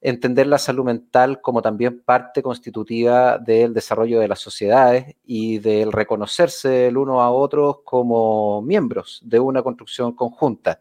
entender 0.00 0.46
la 0.46 0.58
salud 0.58 0.84
mental 0.84 1.40
como 1.40 1.62
también 1.62 2.02
parte 2.02 2.42
constitutiva 2.42 3.38
del 3.38 3.72
desarrollo 3.74 4.18
de 4.18 4.28
las 4.28 4.40
sociedades 4.40 5.16
y 5.24 5.58
del 5.58 5.92
reconocerse 5.92 6.88
el 6.88 6.96
uno 6.96 7.20
a 7.22 7.30
otros 7.30 7.78
como 7.84 8.62
miembros 8.62 9.20
de 9.24 9.40
una 9.40 9.62
construcción 9.62 10.12
conjunta. 10.12 10.80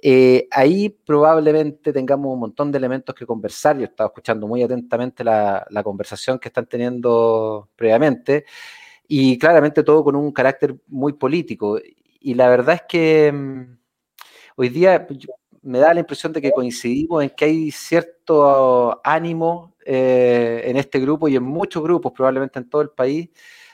Eh, 0.00 0.46
ahí 0.52 0.90
probablemente 0.90 1.92
tengamos 1.92 2.32
un 2.32 2.40
montón 2.40 2.70
de 2.70 2.78
elementos 2.78 3.14
que 3.14 3.26
conversar. 3.26 3.78
Yo 3.78 3.84
estaba 3.84 4.08
escuchando 4.08 4.46
muy 4.46 4.62
atentamente 4.62 5.24
la, 5.24 5.66
conversación 5.82 6.38
que 6.38 6.48
están 6.48 6.66
teniendo 6.66 7.68
previamente 7.76 8.44
y 9.08 9.38
claramente 9.38 9.82
todo 9.82 10.04
con 10.04 10.16
un 10.16 10.32
carácter 10.32 10.76
muy 10.86 11.14
político. 11.14 11.78
Y 12.20 12.34
la 12.34 12.48
verdad 12.48 12.76
es 12.76 12.82
que 12.88 13.32
mm, 13.32 13.78
hoy 14.56 14.68
día 14.68 15.06
me 15.62 15.78
da 15.78 15.94
la 15.94 16.00
impresión 16.00 16.32
de 16.32 16.42
que 16.42 16.52
coincidimos 16.52 17.22
en 17.24 17.30
que 17.30 17.44
hay 17.46 17.70
cierto 17.70 19.00
ánimo 19.04 19.74
eh, 19.84 20.62
en 20.66 20.76
este 20.76 21.00
grupo 21.00 21.28
y 21.28 21.36
en 21.36 21.44
muchos 21.44 21.82
grupos, 21.82 22.12
probablemente 22.12 22.58
en 22.58 22.68
todo 22.70 22.82
el 22.82 22.90
país, 22.90 23.30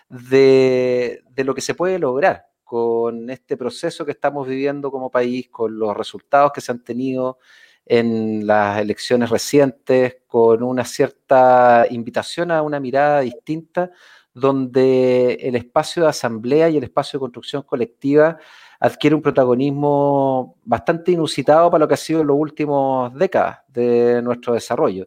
de 0.09 1.23
lo 1.37 1.55
que 1.55 1.61
se 1.61 1.75
puede 1.75 1.99
lograr 1.99 2.47
con 2.75 3.31
este 3.31 3.57
proceso 3.57 4.05
que 4.05 4.11
estamos 4.11 4.49
viviendo 4.49 4.91
como 4.91 5.09
país, 5.09 5.49
con 5.49 5.79
los 5.79 5.97
resultados 5.97 6.51
que 6.51 6.61
se 6.61 6.73
han 6.73 6.83
tenido 6.83 7.39
en 7.87 8.49
las 8.49 8.81
elecciones 8.81 9.31
recientes, 9.31 10.17
con 10.27 10.61
una 10.65 10.85
cierta 10.85 11.87
invitación 11.89 12.51
a 12.51 12.63
una 12.63 12.81
mirada 12.81 13.21
distinta, 13.21 13.93
donde 14.33 15.35
el 15.35 15.55
espacio 15.55 16.03
de 16.03 16.09
asamblea 16.09 16.69
y 16.69 16.79
el 16.79 16.83
espacio 16.83 17.19
de 17.19 17.21
construcción 17.21 17.63
colectiva 17.63 18.39
adquiere 18.81 19.15
un 19.15 19.23
protagonismo 19.23 20.57
bastante 20.65 21.13
inusitado 21.13 21.71
para 21.71 21.85
lo 21.85 21.87
que 21.87 21.95
ha 21.95 21.97
sido 21.97 22.23
en 22.23 22.27
las 22.27 22.37
últimas 22.37 23.15
décadas 23.15 23.59
de 23.69 24.21
nuestro 24.21 24.53
desarrollo. 24.53 25.07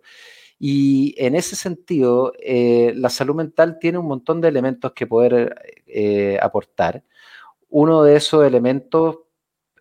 Y 0.57 1.13
en 1.17 1.35
ese 1.35 1.57
sentido, 1.57 2.31
eh, 2.39 2.93
la 2.95 3.09
salud 3.09 3.35
mental 3.35 3.77
tiene 3.77 3.97
un 3.97 4.07
montón 4.07 4.39
de 4.39 4.47
elementos 4.47 4.93
que 4.93 5.05
poder 5.05 5.53
eh, 5.85 6.39
aportar. 6.41 7.03
Uno 7.69 8.03
de 8.03 8.15
esos 8.15 8.45
elementos 8.45 9.19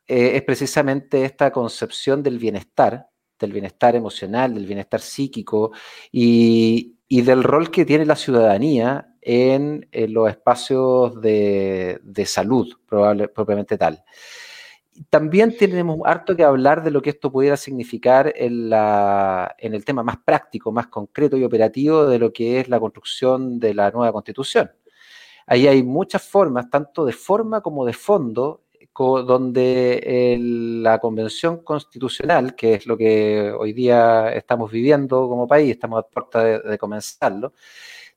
eh, 0.06 0.36
es 0.36 0.42
precisamente 0.42 1.24
esta 1.24 1.50
concepción 1.50 2.22
del 2.22 2.38
bienestar, 2.38 3.08
del 3.38 3.52
bienestar 3.52 3.96
emocional, 3.96 4.54
del 4.54 4.66
bienestar 4.66 5.00
psíquico 5.00 5.72
y, 6.12 6.94
del 7.08 7.42
rol 7.42 7.70
que 7.70 7.84
tiene 7.84 8.04
la 8.06 8.16
ciudadanía 8.16 9.14
en, 9.20 9.88
los 9.92 10.28
espacios 10.28 11.20
de, 11.20 12.24
salud, 12.26 12.68
propiamente 12.86 13.76
tal. 13.78 14.04
También 15.10 15.56
tenemos 15.56 16.00
harto 16.04 16.34
que 16.34 16.42
hablar 16.42 16.82
de 16.82 16.90
lo 16.90 17.02
que 17.02 17.10
esto 17.10 17.30
pudiera 17.30 17.56
significar 17.56 18.32
en 18.36 18.72
el 18.72 19.84
tema 19.84 20.02
más 20.02 20.16
práctico, 20.18 20.72
más 20.72 20.86
concreto 20.86 21.36
y 21.36 21.44
operativo 21.44 22.06
de 22.06 22.18
lo 22.18 22.32
que 22.32 22.60
es 22.60 22.68
la 22.68 22.80
construcción 22.80 23.60
de 23.60 23.74
la 23.74 23.90
nueva 23.90 24.12
constitución. 24.12 24.70
Ahí 25.46 25.68
hay 25.68 25.82
muchas 25.82 26.22
formas, 26.22 26.68
tanto 26.70 27.04
de 27.04 27.12
forma 27.12 27.60
como 27.60 27.86
de 27.86 27.92
fondo, 27.92 28.62
donde 28.98 30.36
la 30.82 30.98
Convención 30.98 31.62
Constitucional, 31.62 32.54
que 32.54 32.74
es 32.74 32.86
lo 32.86 32.96
que 32.96 33.52
hoy 33.56 33.72
día 33.72 34.32
estamos 34.32 34.70
viviendo 34.70 35.28
como 35.28 35.46
país, 35.46 35.72
estamos 35.72 36.00
a 36.00 36.02
puerta 36.08 36.42
de, 36.42 36.78
comenzarlo, 36.78 37.52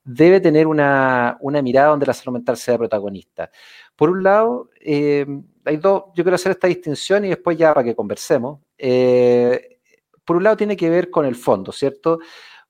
debe 0.02 0.40
tener 0.40 0.66
una, 0.66 1.38
mirada 1.62 1.88
donde 1.90 2.06
la 2.06 2.14
salud 2.14 2.32
mental 2.32 2.56
sea 2.56 2.78
protagonista. 2.78 3.50
Por 3.94 4.10
un 4.10 4.22
lado, 4.22 4.70
eh, 4.80 5.26
hay 5.64 5.76
dos, 5.76 6.04
yo 6.14 6.24
quiero 6.24 6.36
hacer 6.36 6.52
esta 6.52 6.68
distinción 6.68 7.24
y 7.26 7.28
después 7.28 7.58
ya 7.58 7.74
para 7.74 7.84
que 7.84 7.94
conversemos. 7.94 8.60
Eh, 8.78 9.78
por 10.24 10.36
un 10.36 10.44
lado 10.44 10.56
tiene 10.56 10.76
que 10.76 10.88
ver 10.88 11.10
con 11.10 11.26
el 11.26 11.36
fondo, 11.36 11.72
¿cierto? 11.72 12.20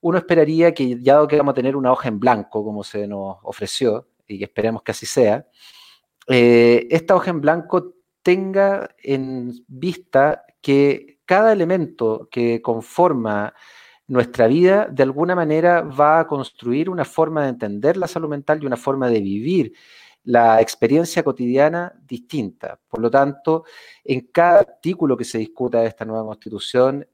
Uno 0.00 0.18
esperaría 0.18 0.74
que 0.74 1.00
ya 1.00 1.24
que 1.28 1.36
vamos 1.36 1.52
a 1.52 1.54
tener 1.54 1.76
una 1.76 1.92
hoja 1.92 2.08
en 2.08 2.18
blanco, 2.18 2.64
como 2.64 2.82
se 2.82 3.06
nos 3.06 3.36
ofreció, 3.42 4.08
y 4.34 4.42
esperemos 4.42 4.82
que 4.82 4.92
así 4.92 5.06
sea, 5.06 5.46
eh, 6.28 6.86
esta 6.90 7.14
hoja 7.14 7.30
en 7.30 7.40
blanco 7.40 7.94
tenga 8.22 8.94
en 9.02 9.52
vista 9.66 10.44
que 10.60 11.20
cada 11.24 11.52
elemento 11.52 12.28
que 12.30 12.60
conforma 12.62 13.54
nuestra 14.06 14.48
vida 14.48 14.88
de 14.90 15.04
alguna 15.04 15.34
manera 15.34 15.82
va 15.82 16.20
a 16.20 16.26
construir 16.26 16.90
una 16.90 17.04
forma 17.04 17.44
de 17.44 17.50
entender 17.50 17.96
la 17.96 18.08
salud 18.08 18.28
mental 18.28 18.62
y 18.62 18.66
una 18.66 18.76
forma 18.76 19.08
de 19.08 19.20
vivir 19.20 19.72
la 20.24 20.60
experiencia 20.60 21.22
cotidiana 21.22 21.94
distinta. 22.06 22.78
Por 22.88 23.00
lo 23.00 23.10
tanto, 23.10 23.64
en 24.04 24.28
cada 24.32 24.60
artículo 24.60 25.16
que 25.16 25.24
se 25.24 25.38
discuta 25.38 25.80
de 25.80 25.86
esta 25.86 26.04
nueva 26.04 26.26
constitución, 26.26 27.06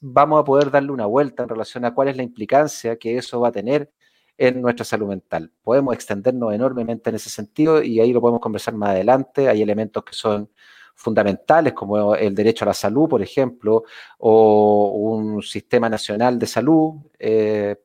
vamos 0.00 0.40
a 0.40 0.44
poder 0.44 0.70
darle 0.70 0.92
una 0.92 1.06
vuelta 1.06 1.42
en 1.42 1.48
relación 1.48 1.84
a 1.84 1.92
cuál 1.92 2.08
es 2.08 2.16
la 2.16 2.22
implicancia 2.22 2.96
que 2.96 3.18
eso 3.18 3.40
va 3.40 3.48
a 3.48 3.52
tener 3.52 3.92
en 4.36 4.60
nuestra 4.60 4.84
salud 4.84 5.08
mental. 5.08 5.52
Podemos 5.62 5.94
extendernos 5.94 6.52
enormemente 6.52 7.10
en 7.10 7.16
ese 7.16 7.30
sentido 7.30 7.82
y 7.82 8.00
ahí 8.00 8.12
lo 8.12 8.20
podemos 8.20 8.40
conversar 8.40 8.74
más 8.74 8.90
adelante. 8.90 9.48
Hay 9.48 9.62
elementos 9.62 10.04
que 10.04 10.14
son 10.14 10.50
fundamentales 10.94 11.72
como 11.72 12.14
el 12.14 12.34
derecho 12.34 12.64
a 12.64 12.68
la 12.68 12.74
salud, 12.74 13.08
por 13.08 13.22
ejemplo, 13.22 13.84
o 14.18 14.90
un 14.92 15.42
sistema 15.42 15.88
nacional 15.88 16.38
de 16.38 16.46
salud, 16.46 16.94
eh, 17.18 17.76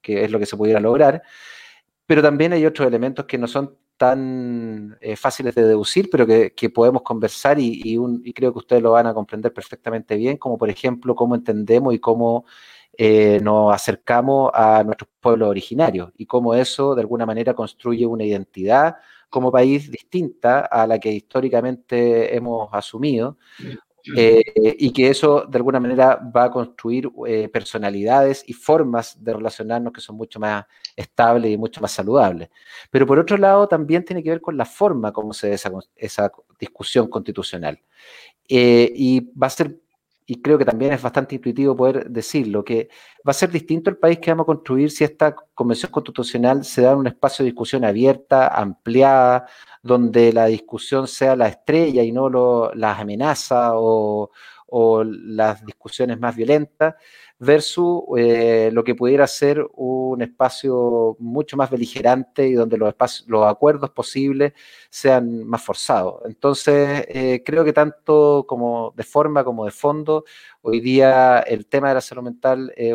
que 0.00 0.24
es 0.24 0.30
lo 0.30 0.38
que 0.38 0.46
se 0.46 0.56
pudiera 0.56 0.80
lograr. 0.80 1.22
Pero 2.06 2.22
también 2.22 2.52
hay 2.52 2.66
otros 2.66 2.86
elementos 2.86 3.26
que 3.26 3.38
no 3.38 3.46
son 3.48 3.76
tan 3.96 4.96
eh, 5.00 5.16
fáciles 5.16 5.54
de 5.54 5.64
deducir, 5.64 6.10
pero 6.10 6.26
que, 6.26 6.70
podemos 6.70 7.02
conversar 7.02 7.58
y, 7.58 7.80
y, 7.82 8.32
creo 8.34 8.52
que 8.52 8.58
ustedes 8.58 8.82
lo 8.82 8.92
van 8.92 9.06
a 9.06 9.14
comprender 9.14 9.52
perfectamente 9.54 10.16
bien, 10.16 10.36
como 10.36 10.58
por 10.58 10.68
ejemplo 10.68 11.14
cómo 11.14 11.34
entendemos 11.34 11.94
y 11.94 11.98
cómo 11.98 12.44
eh, 12.98 13.40
nos 13.42 13.74
acercamos 13.74 14.50
a 14.54 14.82
nuestros 14.82 15.10
pueblos 15.20 15.50
originarios 15.50 16.12
y 16.16 16.24
cómo 16.24 16.54
eso 16.54 16.94
de 16.94 17.02
alguna 17.02 17.26
manera 17.26 17.52
construye 17.52 18.06
una 18.06 18.24
identidad 18.24 18.96
como 19.28 19.52
país 19.52 19.90
distinta 19.90 20.60
a 20.60 20.86
la 20.86 20.98
que 20.98 21.12
históricamente 21.12 22.34
hemos 22.34 22.70
asumido 22.72 23.36
eh, 24.16 24.42
y 24.78 24.92
que 24.92 25.10
eso 25.10 25.44
de 25.46 25.58
alguna 25.58 25.80
manera 25.80 26.16
va 26.34 26.44
a 26.44 26.50
construir 26.50 27.10
eh, 27.26 27.48
personalidades 27.48 28.44
y 28.46 28.52
formas 28.54 29.22
de 29.22 29.34
relacionarnos 29.34 29.92
que 29.92 30.00
son 30.00 30.16
mucho 30.16 30.40
más 30.40 30.64
estables 30.94 31.52
y 31.52 31.58
mucho 31.58 31.82
más 31.82 31.92
saludables. 31.92 32.48
Pero 32.90 33.04
por 33.04 33.18
otro 33.18 33.36
lado 33.36 33.66
también 33.68 34.04
tiene 34.04 34.22
que 34.22 34.30
ver 34.30 34.40
con 34.40 34.56
la 34.56 34.64
forma 34.64 35.12
como 35.12 35.34
se 35.34 35.48
da 35.48 35.54
esa, 35.54 35.70
esa 35.96 36.32
discusión 36.58 37.08
constitucional. 37.08 37.78
y 38.48 39.20
va 39.36 39.48
a 39.48 39.50
ser 39.50 39.80
y 40.26 40.42
creo 40.42 40.58
que 40.58 40.64
también 40.64 40.92
es 40.92 41.00
bastante 41.00 41.36
intuitivo 41.36 41.76
poder 41.76 42.10
decirlo, 42.10 42.64
que 42.64 42.88
va 43.26 43.30
a 43.30 43.32
ser 43.32 43.50
distinto 43.50 43.90
el 43.90 43.96
país 43.96 44.18
que 44.18 44.30
vamos 44.32 44.44
a 44.44 44.46
construir 44.46 44.90
si 44.90 45.04
esta 45.04 45.36
convención 45.54 45.92
constitucional 45.92 46.64
se 46.64 46.82
da 46.82 46.92
en 46.92 46.98
un 46.98 47.06
espacio 47.06 47.44
de 47.44 47.50
discusión 47.52 47.84
abierta, 47.84 48.48
ampliada, 48.48 49.46
donde 49.82 50.32
la 50.32 50.46
discusión 50.46 51.06
sea 51.06 51.36
la 51.36 51.46
estrella 51.48 52.02
y 52.02 52.10
no 52.10 52.72
las 52.74 52.98
amenazas 52.98 53.72
o, 53.74 54.30
las 55.04 55.64
discusiones 55.64 56.18
más 56.18 56.34
violentas, 56.34 56.96
versus 57.38 58.02
eh, 58.16 58.70
lo 58.72 58.82
que 58.82 58.94
pudiera 58.94 59.26
ser 59.26 59.66
un 59.74 60.22
espacio 60.22 61.16
mucho 61.18 61.56
más 61.56 61.70
beligerante 61.70 62.48
y 62.48 62.54
donde 62.54 62.78
los, 62.78 62.94
acuerdos 63.46 63.90
posibles 63.90 64.54
sean 64.88 65.44
más 65.44 65.62
forzados. 65.62 66.22
Entonces, 66.24 67.04
eh, 67.08 67.42
creo 67.44 67.64
que 67.64 67.72
tanto 67.72 68.44
como 68.48 68.94
de 68.96 69.04
forma 69.04 69.44
como 69.44 69.64
de 69.64 69.70
fondo, 69.70 70.24
hoy 70.62 70.80
día 70.80 71.40
el 71.40 71.66
tema 71.66 71.88
de 71.88 71.94
la 71.94 72.00
salud 72.00 72.22
mental 72.22 72.72
es 72.76 72.94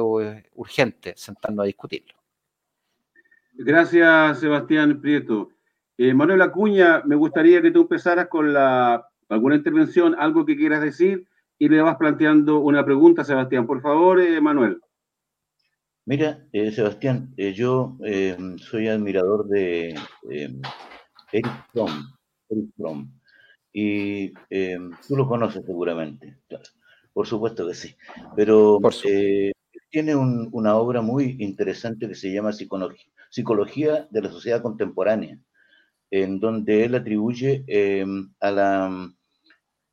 urgente, 0.55 1.13
sentarnos 1.15 1.63
a 1.63 1.67
discutirlo. 1.67 2.15
Gracias, 3.53 4.39
Sebastián 4.39 4.99
Prieto. 5.01 5.51
Eh, 5.97 6.15
Manuel 6.15 6.41
Acuña, 6.41 7.03
me 7.05 7.15
gustaría 7.15 7.61
que 7.61 7.69
tú 7.69 7.81
empezaras 7.81 8.27
con 8.27 8.55
alguna 9.29 9.55
intervención, 9.55 10.15
algo 10.17 10.45
que 10.45 10.57
quieras 10.57 10.81
decir, 10.81 11.27
y 11.61 11.69
le 11.69 11.79
vas 11.79 11.95
planteando 11.97 12.59
una 12.59 12.83
pregunta, 12.83 13.23
Sebastián. 13.23 13.67
Por 13.67 13.83
favor, 13.83 14.19
eh, 14.19 14.41
Manuel. 14.41 14.81
Mira, 16.05 16.43
eh, 16.51 16.71
Sebastián, 16.71 17.35
yo 17.37 17.99
soy 18.57 18.87
admirador 18.87 19.47
de 19.47 19.93
Eric 21.31 21.47
Fromm, 21.71 23.11
y 23.71 24.29
tú 25.07 25.15
lo 25.15 25.27
conoces 25.27 25.63
seguramente, 25.63 26.39
por 27.13 27.27
supuesto 27.27 27.67
que 27.67 27.75
sí, 27.75 27.95
pero 28.35 28.79
tiene 29.91 30.15
una 30.15 30.75
obra 30.77 31.01
muy 31.01 31.35
interesante 31.37 32.07
que 32.07 32.15
se 32.15 32.33
llama 32.33 32.53
Psicología 33.29 34.07
de 34.09 34.21
la 34.23 34.31
Sociedad 34.31 34.63
Contemporánea 34.63 35.37
en 36.11 36.39
donde 36.39 36.83
él 36.83 36.93
atribuye 36.95 37.63
eh, 37.67 38.05
a, 38.41 38.51
la, 38.51 39.13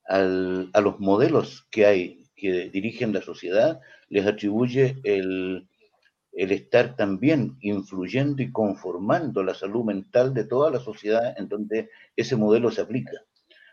a 0.09 0.81
los 0.81 0.99
modelos 1.01 1.67
que 1.71 1.85
hay 1.87 2.25
que 2.35 2.71
dirigen 2.71 3.13
la 3.13 3.21
sociedad, 3.21 3.81
les 4.09 4.27
atribuye 4.27 4.97
el, 5.05 5.69
estar 6.33 6.97
también 6.97 7.57
influyendo 7.61 8.43
y 8.43 8.53
conformando 8.53 9.43
la 9.43 9.55
salud 9.55 9.85
mental 9.85 10.33
de 10.33 10.45
toda 10.45 10.71
la 10.71 10.79
sociedad 10.79 11.35
en 11.37 11.49
donde 11.49 11.91
ese 12.17 12.37
modelo 12.37 12.71
se 12.71 12.81
aplica. 12.81 13.13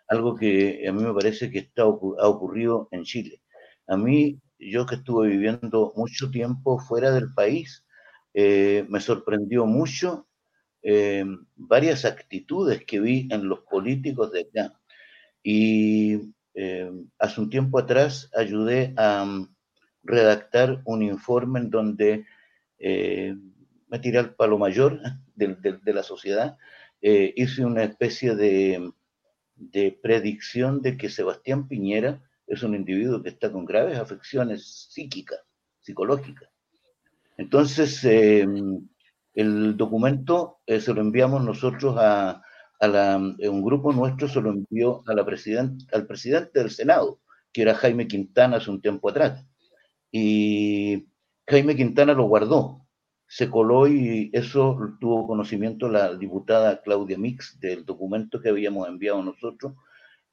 Algo 0.08 0.36
que 0.36 0.86
a 0.88 0.92
mí 0.92 1.04
me 1.04 1.14
parece 1.14 1.50
que 1.50 1.60
está, 1.60 1.84
ha 1.84 2.28
ocurrido 2.28 2.88
en 2.92 3.04
Chile. 3.04 3.42
A 3.88 3.96
mí, 3.98 4.42
yo 4.60 4.86
que 4.86 4.96
estuve 4.96 5.28
viviendo 5.30 5.94
mucho 5.96 6.30
tiempo 6.32 6.80
fuera 6.80 7.12
del 7.12 7.34
país, 7.34 7.86
eh, 8.34 8.86
me 8.90 9.00
sorprendió 9.00 9.66
mucho 9.66 10.28
eh, 10.82 11.24
varias 11.56 12.04
actitudes 12.04 12.84
que 12.86 13.00
vi 13.00 13.28
en 13.32 13.48
los 13.48 13.60
políticos 13.62 14.32
de 14.32 14.42
acá. 14.42 14.80
Y 15.48 16.34
eh, 16.56 16.92
hace 17.20 17.40
un 17.40 17.52
tiempo 17.52 17.78
atrás 17.78 18.32
ayudé 18.36 18.96
a 18.98 19.24
mm, 19.24 19.56
redactar 20.02 20.82
un 20.86 21.04
informe 21.04 21.60
en 21.60 21.70
donde 21.70 22.26
eh, 22.80 23.36
me 23.88 24.00
tiré 24.00 24.18
al 24.18 24.34
palo 24.34 24.58
mayor 24.58 25.00
de, 25.36 25.94
la 25.94 26.02
sociedad. 26.02 26.58
hice 27.00 27.64
una 27.64 27.84
especie 27.84 28.36
de, 28.36 28.92
de 29.56 30.00
predicción 30.02 30.82
de 30.82 30.98
que 30.98 31.10
Sebastián 31.10 31.68
Piñera 31.68 32.24
es 32.48 32.64
un 32.64 32.74
individuo 32.74 33.22
que 33.22 33.30
está 33.30 33.52
con 33.52 33.66
graves 33.66 34.00
afecciones 34.00 34.88
psíquicas, 34.90 35.42
psicológicas. 35.80 36.50
Entonces, 37.38 38.04
el 39.36 39.78
documento 39.78 40.62
eh, 40.66 40.80
se 40.80 40.94
lo 40.94 41.02
enviamos 41.02 41.44
nosotros 41.44 41.96
a, 42.00 42.42
eh, 42.82 43.50
un 43.50 43.64
grupo 43.64 43.94
nuestro, 43.94 44.28
se 44.28 44.42
lo 44.42 44.52
envió 44.52 45.04
a 45.08 45.14
la 45.14 45.22
al 45.22 46.08
presidente 46.08 46.60
del 46.60 46.70
Senado, 46.70 47.20
que 47.52 47.62
era 47.62 47.76
Jaime 47.76 48.08
Quintana 48.08 48.58
hace 48.58 48.70
un 48.70 48.82
tiempo 48.82 49.10
atrás. 49.10 49.46
Y 50.12 51.08
Jaime 51.48 51.76
Quintana 51.76 52.14
lo 52.14 52.26
guardó, 52.26 52.86
se 53.28 53.50
coló 53.50 53.88
y 53.88 54.30
eso 54.34 54.78
tuvo 55.00 55.28
conocimiento 55.28 55.90
la 55.90 56.16
diputada 56.16 56.82
Claudia 56.82 57.18
Mix 57.18 57.60
del 57.60 57.86
documento 57.86 58.42
que 58.42 58.50
habíamos 58.50 58.88
enviado 58.88 59.24
nosotros 59.24 59.74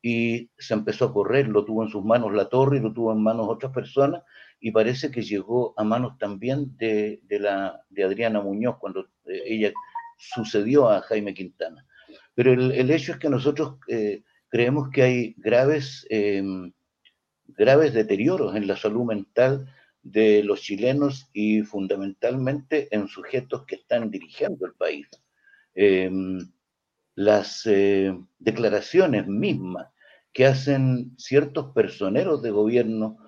y 0.02 0.50
se 0.58 0.74
empezó 0.74 1.06
a 1.06 1.12
correr, 1.12 1.48
lo 1.48 1.64
tuvo 1.64 1.84
en 1.84 1.88
sus 1.88 2.04
manos 2.04 2.32
la 2.32 2.48
torre 2.48 2.78
y 2.78 2.80
lo 2.80 2.92
tuvo 2.92 3.12
en 3.12 3.22
manos 3.22 3.46
otras 3.48 3.72
personas 3.72 4.22
y 4.60 4.72
parece 4.72 5.10
que 5.10 5.22
llegó 5.22 5.74
a 5.76 5.84
manos 5.84 6.18
también 6.18 6.76
de, 6.76 7.20
de 7.22 8.04
Adriana 8.04 8.40
Muñoz 8.40 8.76
cuando 8.78 9.00
eh, 9.26 9.42
ella 9.46 9.72
sucedió 10.18 10.88
a 10.88 11.02
Jaime 11.02 11.34
Quintana. 11.34 11.84
Pero 12.34 12.52
el, 12.52 12.90
hecho 12.90 13.12
es 13.12 13.18
que 13.18 13.28
nosotros 13.28 13.76
eh, 13.88 14.22
creemos 14.48 14.90
que 14.90 15.02
hay 15.02 15.34
graves, 15.38 16.06
em, 16.10 16.72
graves 17.46 17.92
deterioros 17.92 18.56
en 18.56 18.66
la 18.66 18.76
salud 18.76 19.04
mental 19.04 19.68
de 20.02 20.42
los 20.42 20.62
chilenos 20.62 21.28
y 21.32 21.62
fundamentalmente 21.62 22.88
en 22.90 23.06
sujetos 23.08 23.64
que 23.66 23.76
están 23.76 24.10
dirigiendo 24.10 24.66
el 24.66 24.72
país. 24.74 25.06
Em, 25.74 26.38
las 27.14 27.66
eh, 27.66 28.16
declaraciones 28.38 29.26
mismas 29.26 29.88
que 30.32 30.46
hacen 30.46 31.12
ciertos 31.18 31.72
personeros 31.74 32.42
de 32.42 32.50
gobierno 32.50 33.18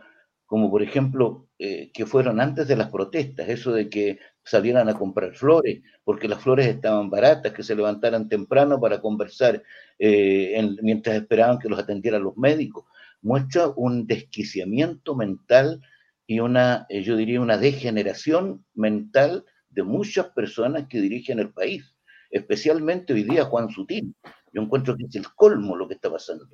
como 0.47 0.71
por 0.71 0.83
ejemplo 0.83 1.49
eh, 1.59 1.91
que 1.93 2.07
fueron 2.07 2.41
antes 2.41 2.69
de 2.69 2.77
las 2.77 2.91
protestas, 2.91 3.49
eso 3.49 3.73
de 3.73 3.89
que 3.89 4.19
salieran 4.45 4.89
a 4.89 4.95
comprar 4.95 5.35
flores, 5.35 5.83
porque 6.05 6.29
las 6.29 6.43
flores 6.43 6.67
estaban 6.67 7.11
baratas, 7.11 7.53
que 7.53 7.63
se 7.63 7.75
levantaran 7.75 8.29
temprano 8.29 8.81
para 8.81 9.01
conversar 9.01 9.63
eh, 9.99 10.77
mientras 10.83 11.17
esperaban 11.17 11.59
que 11.59 11.69
los 11.69 11.79
atendieran 11.79 12.23
los 12.23 12.37
médicos, 12.37 12.85
muestra 13.23 13.69
un 13.69 14.07
desquiciamiento 14.07 15.15
mental 15.15 15.81
y 16.27 16.41
una, 16.41 16.87
eh, 16.89 17.03
yo 17.03 17.17
diría, 17.17 17.41
una 17.41 17.59
degeneración 17.59 18.65
mental 18.75 19.45
de 19.71 19.83
muchas 19.83 20.27
personas 20.29 20.87
que 20.89 21.01
dirigen 21.01 21.39
el 21.39 21.53
país, 21.53 21.97
especialmente 22.31 23.13
hoy 23.13 23.25
día 23.25 23.45
Juan 23.45 23.71
Sutil. 23.71 24.15
Yo 24.53 24.63
encuentro 24.63 24.97
que 24.97 25.05
es 25.05 25.15
el 25.17 25.27
colmo 25.35 25.75
lo 25.75 25.89
que 25.89 25.95
está 25.95 26.11
pasando. 26.11 26.47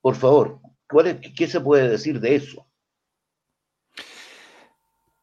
Por 0.00 0.14
favor, 0.14 0.60
¿qué 1.36 1.46
se 1.46 1.60
puede 1.60 1.88
decir 1.88 2.20
de 2.20 2.36
eso? 2.36 2.67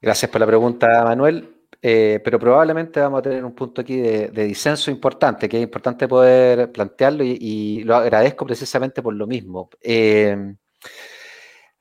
Gracias 0.01 0.29
por 0.31 0.41
la 0.41 0.47
pregunta, 0.47 1.03
Manuel. 1.03 1.55
Eh, 1.87 2.19
pero 2.23 2.39
probablemente 2.39 2.99
vamos 2.99 3.19
a 3.19 3.21
tener 3.21 3.45
un 3.45 3.53
punto 3.53 3.81
aquí 3.81 3.97
de, 3.97 4.29
disenso 4.29 4.89
importante, 4.89 5.47
que 5.47 5.57
es 5.57 5.63
importante 5.63 6.07
poder 6.07 6.71
plantearlo 6.71 7.23
y, 7.23 7.83
lo 7.83 7.95
agradezco 7.95 8.43
precisamente 8.43 9.03
por 9.03 9.13
lo 9.13 9.27
mismo. 9.27 9.69
Eh, 9.81 10.55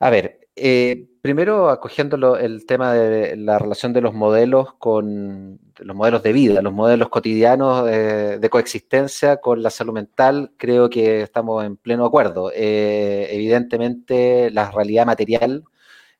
a 0.00 0.10
ver, 0.10 0.40
eh, 0.56 1.08
primero 1.22 1.70
acogiendo 1.70 2.36
el 2.36 2.66
tema 2.66 2.92
de 2.92 3.36
la 3.36 3.58
relación 3.58 3.92
de 3.94 4.02
los 4.02 4.12
modelos 4.12 4.74
con 4.74 5.58
los 5.78 5.96
modelos 5.96 6.22
de 6.22 6.32
vida, 6.32 6.60
los 6.62 6.72
modelos 6.74 7.08
cotidianos 7.08 7.86
de 7.86 8.48
coexistencia 8.50 9.38
con 9.38 9.62
la 9.62 9.70
salud 9.70 9.94
mental, 9.94 10.52
creo 10.58 10.90
que 10.90 11.22
estamos 11.22 11.64
en 11.64 11.76
pleno 11.76 12.04
acuerdo. 12.04 12.52
evidentemente, 12.54 14.50
la 14.50 14.70
realidad 14.70 15.06
material 15.06 15.64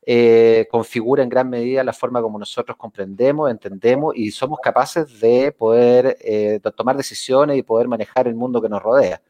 eh, 0.05 0.67
configura 0.69 1.23
en 1.23 1.29
gran 1.29 1.49
medida 1.49 1.83
la 1.83 1.93
forma 1.93 2.21
como 2.21 2.37
nosotros 2.37 2.77
comprendemos, 2.77 3.49
entendemos 3.49 4.15
y 4.15 4.31
somos 4.31 4.59
capaces 4.61 5.19
de 5.19 5.51
poder 5.51 6.17
eh, 6.21 6.59
tomar 6.75 6.95
decisiones 6.95 7.57
y 7.57 7.63
poder 7.63 7.87
manejar 7.87 8.27
el 8.27 8.35
mundo 8.35 8.61
que 8.61 8.69
nos 8.69 8.83
rodea. 8.83 9.21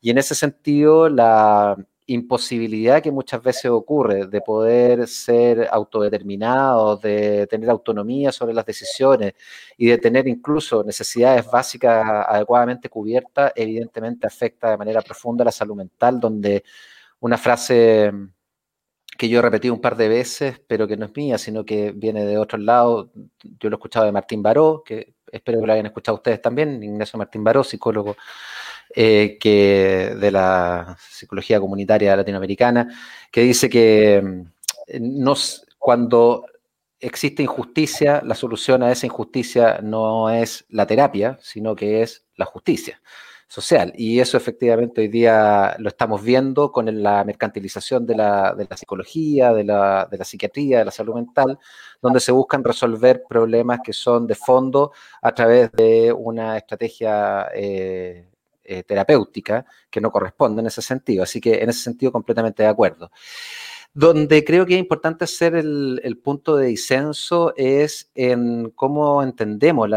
Y 0.00 0.10
en 0.10 0.18
ese 0.18 0.34
sentido, 0.34 1.08
la 1.08 1.76
imposibilidad 2.06 3.02
que 3.02 3.10
muchas 3.10 3.42
veces 3.42 3.70
ocurre 3.70 4.26
de 4.26 4.40
poder 4.40 5.08
ser 5.08 5.68
autodeterminados, 5.70 7.00
de 7.00 7.46
tener 7.46 7.70
autonomía 7.70 8.30
sobre 8.30 8.54
las 8.54 8.66
decisiones 8.66 9.34
y 9.76 9.86
de 9.86 9.98
tener 9.98 10.28
incluso 10.28 10.84
necesidades 10.84 11.50
básicas 11.50 12.26
adecuadamente 12.28 12.88
cubiertas, 12.88 13.52
evidentemente 13.56 14.26
afecta 14.26 14.70
de 14.70 14.76
manera 14.76 15.02
profunda 15.02 15.44
la 15.44 15.52
salud 15.52 15.76
mental, 15.76 16.20
donde 16.20 16.62
una 17.20 17.38
frase 17.38 18.12
que 19.16 19.28
yo 19.28 19.38
he 19.38 19.42
repetido 19.42 19.74
un 19.74 19.80
par 19.80 19.96
de 19.96 20.08
veces, 20.08 20.60
pero 20.66 20.88
que 20.88 20.96
no 20.96 21.06
es 21.06 21.16
mía, 21.16 21.38
sino 21.38 21.64
que 21.64 21.92
viene 21.92 22.24
de 22.24 22.38
otro 22.38 22.58
lado. 22.58 23.10
Yo 23.42 23.70
lo 23.70 23.76
he 23.76 23.78
escuchado 23.78 24.06
de 24.06 24.12
Martín 24.12 24.42
Baró, 24.42 24.82
que 24.84 25.14
espero 25.30 25.60
que 25.60 25.66
lo 25.66 25.72
hayan 25.72 25.86
escuchado 25.86 26.16
ustedes 26.16 26.40
también, 26.40 26.82
Ignacio 26.82 27.18
Martín 27.18 27.44
Baró, 27.44 27.64
psicólogo 27.64 28.16
eh, 28.94 29.38
que 29.40 30.14
de 30.18 30.30
la 30.30 30.96
psicología 31.00 31.60
comunitaria 31.60 32.16
latinoamericana, 32.16 32.88
que 33.30 33.42
dice 33.42 33.68
que 33.68 34.22
mm, 34.22 35.22
nos, 35.22 35.66
cuando 35.78 36.46
existe 37.00 37.42
injusticia, 37.42 38.22
la 38.24 38.34
solución 38.34 38.82
a 38.82 38.92
esa 38.92 39.06
injusticia 39.06 39.80
no 39.82 40.30
es 40.30 40.64
la 40.68 40.86
terapia, 40.86 41.38
sino 41.40 41.76
que 41.76 42.02
es 42.02 42.24
la 42.36 42.46
justicia 42.46 43.00
social. 43.54 43.92
Y 43.96 44.18
eso 44.18 44.36
efectivamente 44.36 45.00
hoy 45.00 45.08
día 45.08 45.76
lo 45.78 45.88
estamos 45.88 46.22
viendo 46.24 46.72
con 46.72 46.86
la 47.02 47.22
mercantilización 47.22 48.04
de 48.04 48.16
la, 48.16 48.56
psicología, 48.76 49.52
de 49.52 49.62
la, 49.62 50.08
psiquiatría, 50.24 50.80
de 50.80 50.84
la 50.86 50.90
salud 50.90 51.14
mental, 51.14 51.58
donde 52.02 52.18
se 52.18 52.32
buscan 52.32 52.64
resolver 52.64 53.22
problemas 53.28 53.78
que 53.84 53.92
son 53.92 54.26
de 54.26 54.34
fondo 54.34 54.90
a 55.22 55.32
través 55.32 55.70
de 55.70 56.12
una 56.12 56.56
estrategia 56.56 57.48
eh, 57.54 58.28
eh, 58.64 58.82
terapéutica 58.82 59.64
que 59.88 60.00
no 60.00 60.10
corresponde 60.10 60.60
en 60.60 60.66
ese 60.66 60.82
sentido. 60.82 61.22
Así 61.22 61.40
que 61.40 61.62
en 61.62 61.70
ese 61.70 61.80
sentido 61.80 62.10
completamente 62.10 62.64
de 62.64 62.68
acuerdo. 62.68 63.12
Donde 63.94 64.44
creo 64.44 64.66
que 64.66 64.74
es 64.74 64.80
importante 64.80 65.24
hacer 65.24 65.54
el, 65.54 66.20
punto 66.22 66.56
de 66.56 66.66
disenso 66.66 67.54
es 67.56 68.10
en 68.16 68.70
cómo 68.70 69.22
entendemos 69.22 69.88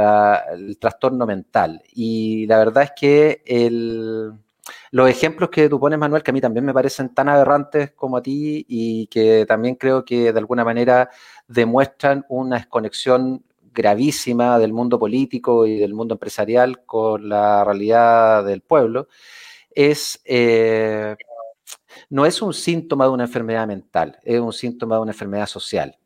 el 0.54 0.78
trastorno 0.78 1.26
mental. 1.26 1.82
Y 1.94 2.46
la 2.46 2.60
verdad 2.60 2.84
es 2.84 2.92
que 2.96 3.42
los 4.92 5.10
ejemplos 5.10 5.50
que 5.50 5.68
tú 5.68 5.80
pones, 5.80 5.98
Manuel, 5.98 6.22
que 6.22 6.30
a 6.30 6.34
mí 6.34 6.42
también 6.42 6.64
me 6.66 6.74
parecen 6.76 7.14
tan 7.14 7.28
aberrantes 7.28 7.92
como 7.92 8.18
a 8.18 8.22
ti 8.22 8.64
y 8.68 9.08
que 9.08 9.46
también 9.48 9.76
creo 9.76 10.06
que 10.06 10.32
de 10.32 10.40
alguna 10.40 10.64
manera 10.64 11.10
demuestran 11.48 12.24
una 12.30 12.58
desconexión 12.58 13.44
gravísima 13.74 14.60
del 14.60 14.74
mundo 14.74 15.00
político 15.00 15.66
y 15.66 15.78
del 15.78 15.94
mundo 15.94 16.16
empresarial 16.16 16.84
con 16.86 17.30
la 17.30 17.64
realidad 17.64 18.44
del 18.44 18.62
pueblo, 18.62 19.08
es, 19.70 20.20
eh, 20.26 21.16
no 22.10 22.26
es 22.26 22.42
un 22.42 22.54
síntoma 22.54 23.06
de 23.06 23.12
una 23.12 23.26
enfermedad 23.26 23.68
mental, 23.68 24.18
es 24.24 24.40
un 24.40 24.54
síntoma 24.54 24.96
de 24.96 25.02
una 25.02 25.12
enfermedad 25.12 25.48
social, 25.48 25.98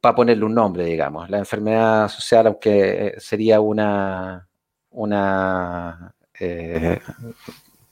para 0.00 0.14
ponerle 0.14 0.44
un 0.44 0.54
nombre, 0.54 0.84
digamos. 0.84 1.30
La 1.30 1.38
enfermedad 1.38 2.08
social, 2.08 2.46
aunque 2.46 3.14
sería 3.18 3.60
una, 3.60 4.48
una 4.90 6.14
eh, 6.40 7.00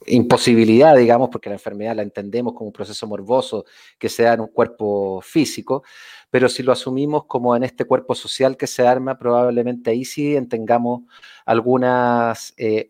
imposibilidad, 0.07 0.95
digamos, 0.95 1.29
porque 1.29 1.49
la 1.49 1.55
enfermedad 1.55 1.95
la 1.95 2.01
entendemos 2.01 2.53
como 2.53 2.67
un 2.67 2.73
proceso 2.73 3.07
morboso 3.07 3.65
que 3.97 4.09
se 4.09 4.23
da 4.23 4.33
en 4.33 4.41
un 4.41 4.47
cuerpo 4.47 5.21
físico, 5.21 5.83
pero 6.29 6.49
si 6.49 6.63
lo 6.63 6.71
asumimos 6.71 7.25
como 7.25 7.55
en 7.55 7.63
este 7.63 7.85
cuerpo 7.85 8.13
social 8.15 8.57
que 8.57 8.67
se 8.67 8.87
arma, 8.87 9.17
probablemente 9.17 9.91
ahí 9.91 10.05
sí 10.05 10.37
tengamos 10.49 11.03
algunas 11.45 12.53
eh, 12.57 12.87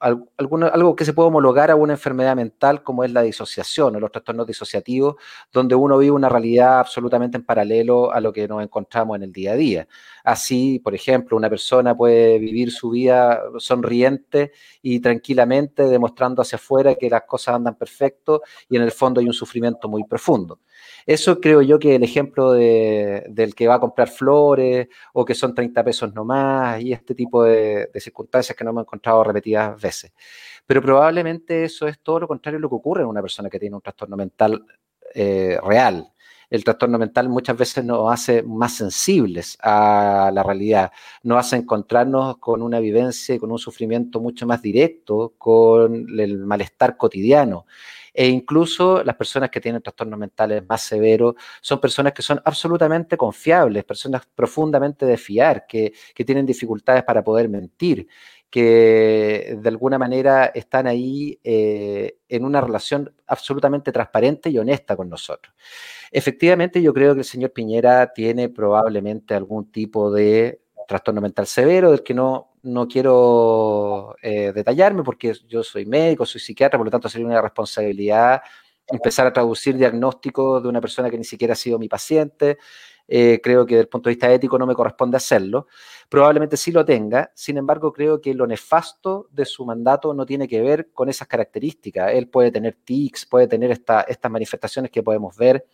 algo 0.00 0.96
que 0.96 1.04
se 1.04 1.12
puede 1.12 1.28
homologar 1.28 1.70
a 1.70 1.76
una 1.76 1.94
enfermedad 1.94 2.36
mental 2.36 2.82
como 2.82 3.04
es 3.04 3.12
la 3.12 3.22
disociación 3.22 3.96
o 3.96 4.00
los 4.00 4.12
trastornos 4.12 4.46
disociativos, 4.46 5.16
donde 5.52 5.74
uno 5.74 5.98
vive 5.98 6.12
una 6.12 6.28
realidad 6.28 6.78
absolutamente 6.78 7.36
en 7.36 7.44
paralelo 7.44 8.12
a 8.12 8.20
lo 8.20 8.32
que 8.32 8.46
nos 8.46 8.62
encontramos 8.62 9.16
en 9.16 9.24
el 9.24 9.32
día 9.32 9.52
a 9.52 9.56
día. 9.56 9.88
Así, 10.24 10.78
por 10.78 10.94
ejemplo, 10.94 11.36
una 11.36 11.50
persona 11.50 11.96
puede 11.96 12.38
vivir 12.38 12.70
su 12.70 12.90
vida 12.90 13.42
sonriente 13.58 14.52
y 14.82 15.00
tranquilamente, 15.00 15.84
demostrando 15.84 16.42
hacia 16.42 16.56
afuera 16.56 16.94
que 16.94 17.10
las 17.10 17.22
cosas 17.22 17.56
andan 17.56 17.76
perfecto 17.76 18.42
y 18.68 18.76
en 18.76 18.82
el 18.82 18.92
fondo 18.92 19.20
hay 19.20 19.26
un 19.26 19.32
sufrimiento 19.32 19.88
muy 19.88 20.04
profundo. 20.04 20.60
Eso 21.06 21.40
creo 21.40 21.62
yo 21.62 21.78
que 21.78 21.94
el 21.94 22.02
ejemplo 22.02 22.52
del 22.52 23.54
que 23.54 23.66
va 23.66 23.76
a 23.76 23.80
comprar 23.80 24.08
flores 24.08 24.88
o 25.14 25.24
que 25.24 25.34
son 25.34 25.54
30 25.54 25.82
pesos 25.82 26.14
nomás 26.14 26.80
y 26.82 26.92
este 26.92 27.14
tipo 27.14 27.44
de, 27.44 27.90
circunstancias 27.96 28.56
que 28.56 28.62
no 28.62 28.70
hemos 28.70 28.82
encontrado 28.82 29.24
repetidas 29.24 29.80
veces. 29.80 30.12
Pero 30.66 30.82
probablemente 30.82 31.64
eso 31.64 31.88
es 31.88 31.98
todo 32.00 32.20
lo 32.20 32.28
contrario 32.28 32.58
de 32.58 32.62
lo 32.62 32.68
que 32.68 32.74
ocurre 32.74 33.02
en 33.02 33.08
una 33.08 33.22
persona 33.22 33.48
que 33.48 33.58
tiene 33.58 33.76
un 33.76 33.82
trastorno 33.82 34.16
mental 34.16 34.64
eh, 35.14 35.58
real. 35.64 36.12
El 36.50 36.64
trastorno 36.64 36.98
mental 36.98 37.28
muchas 37.28 37.56
veces 37.56 37.84
nos 37.84 38.10
hace 38.12 38.42
más 38.42 38.74
sensibles 38.74 39.58
a 39.62 40.30
la 40.32 40.42
realidad, 40.42 40.90
nos 41.22 41.38
hace 41.38 41.56
encontrarnos 41.56 42.38
con 42.38 42.62
una 42.62 42.80
vivencia 42.80 43.34
y 43.34 43.38
con 43.38 43.52
un 43.52 43.58
sufrimiento 43.58 44.20
mucho 44.20 44.46
más 44.46 44.62
directo, 44.62 45.34
con 45.36 46.06
el 46.18 46.38
malestar 46.38 46.96
cotidiano 46.96 47.66
e 48.18 48.26
incluso 48.26 49.04
las 49.04 49.14
personas 49.14 49.48
que 49.48 49.60
tienen 49.60 49.80
trastornos 49.80 50.18
mentales 50.18 50.64
más 50.68 50.82
severos 50.82 51.36
son 51.60 51.80
personas 51.80 52.12
que 52.12 52.20
son 52.20 52.42
absolutamente 52.44 53.16
confiables, 53.16 53.84
personas 53.84 54.22
profundamente 54.34 55.06
de 55.06 55.16
fiar, 55.16 55.68
que, 55.68 55.92
tienen 56.26 56.44
dificultades 56.44 57.04
para 57.04 57.22
poder 57.22 57.48
mentir, 57.48 58.08
que 58.50 59.56
de 59.62 59.68
alguna 59.68 59.98
manera 59.98 60.46
están 60.46 60.88
ahí 60.88 61.38
eh, 61.44 62.16
en 62.28 62.44
una 62.44 62.60
relación 62.60 63.14
absolutamente 63.28 63.92
transparente 63.92 64.50
y 64.50 64.58
honesta 64.58 64.96
con 64.96 65.08
nosotros. 65.08 65.54
Efectivamente, 66.10 66.82
yo 66.82 66.92
creo 66.92 67.14
que 67.14 67.20
el 67.20 67.24
señor 67.24 67.52
Piñera 67.52 68.12
tiene 68.12 68.48
probablemente 68.48 69.34
algún 69.34 69.70
tipo 69.70 70.10
de 70.10 70.60
trastorno 70.88 71.20
mental 71.20 71.46
severo 71.46 71.92
del 71.92 72.02
que 72.02 72.14
no, 72.14 72.47
no 72.62 72.88
quiero 72.88 74.16
eh, 74.22 74.52
detallarme 74.54 75.02
porque 75.02 75.34
yo 75.46 75.62
soy 75.62 75.86
médico, 75.86 76.26
soy 76.26 76.40
psiquiatra, 76.40 76.78
por 76.78 76.86
lo 76.86 76.90
tanto 76.90 77.08
sería 77.08 77.26
una 77.26 77.42
responsabilidad 77.42 78.40
empezar 78.88 79.26
a 79.26 79.32
traducir 79.32 79.76
diagnósticos 79.76 80.62
de 80.62 80.68
una 80.68 80.80
persona 80.80 81.10
que 81.10 81.18
ni 81.18 81.24
siquiera 81.24 81.52
ha 81.52 81.56
sido 81.56 81.78
mi 81.78 81.88
paciente. 81.88 82.58
Eh, 83.06 83.40
creo 83.42 83.64
que 83.64 83.74
desde 83.74 83.82
el 83.82 83.88
punto 83.88 84.08
de 84.10 84.14
vista 84.14 84.30
ético 84.30 84.58
no 84.58 84.66
me 84.66 84.74
corresponde 84.74 85.16
hacerlo. 85.16 85.66
Probablemente 86.08 86.56
sí 86.56 86.72
lo 86.72 86.84
tenga, 86.84 87.32
sin 87.34 87.56
embargo 87.56 87.92
creo 87.92 88.20
que 88.20 88.34
lo 88.34 88.46
nefasto 88.46 89.28
de 89.30 89.44
su 89.46 89.64
mandato 89.64 90.12
no 90.12 90.26
tiene 90.26 90.46
que 90.46 90.60
ver 90.60 90.90
con 90.92 91.08
esas 91.08 91.28
características. 91.28 92.12
Él 92.12 92.28
puede 92.28 92.50
tener 92.50 92.76
tics, 92.84 93.26
puede 93.26 93.46
tener 93.46 93.70
estas 93.70 94.30
manifestaciones 94.30 94.90
que 94.90 95.02
podemos 95.02 95.36
ver. 95.36 95.66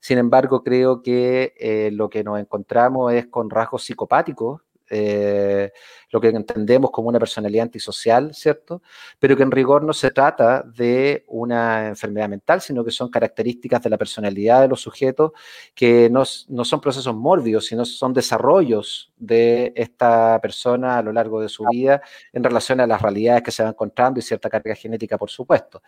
Sin 0.00 0.18
embargo, 0.18 0.62
creo 0.62 1.00
que 1.02 1.54
eh, 1.58 1.90
lo 1.92 2.10
que 2.10 2.24
nos 2.24 2.40
encontramos 2.40 3.12
es 3.12 3.26
con 3.28 3.48
rasgos 3.48 3.84
psicopáticos 3.84 4.62
eh, 4.92 5.72
lo 6.10 6.20
que 6.20 6.28
entendemos 6.28 6.90
como 6.90 7.08
una 7.08 7.18
personalidad 7.18 7.64
antisocial, 7.64 8.34
¿cierto? 8.34 8.82
Pero 9.18 9.34
que 9.34 9.42
en 9.42 9.50
rigor 9.50 9.82
no 9.82 9.94
se 9.94 10.10
trata 10.10 10.62
de 10.62 11.24
una 11.28 11.88
enfermedad 11.88 12.28
mental, 12.28 12.60
sino 12.60 12.84
que 12.84 12.90
son 12.90 13.08
características 13.08 13.82
de 13.82 13.88
la 13.88 13.96
personalidad 13.96 14.60
de 14.60 14.68
los 14.68 14.82
sujetos 14.82 15.32
que 15.74 16.10
no, 16.10 16.24
no 16.48 16.64
son 16.66 16.80
procesos 16.82 17.14
mórbidos, 17.14 17.66
sino 17.66 17.86
son 17.86 18.12
desarrollos 18.12 19.10
de 19.16 19.72
esta 19.74 20.38
persona 20.42 20.98
a 20.98 21.02
lo 21.02 21.12
largo 21.12 21.40
de 21.40 21.48
su 21.48 21.64
vida 21.70 22.02
en 22.32 22.44
relación 22.44 22.80
a 22.80 22.86
las 22.86 23.00
realidades 23.00 23.42
que 23.42 23.50
se 23.50 23.62
va 23.62 23.70
encontrando 23.70 24.20
y 24.20 24.22
cierta 24.22 24.50
carga 24.50 24.74
genética, 24.74 25.16
por 25.16 25.30
supuesto. 25.30 25.82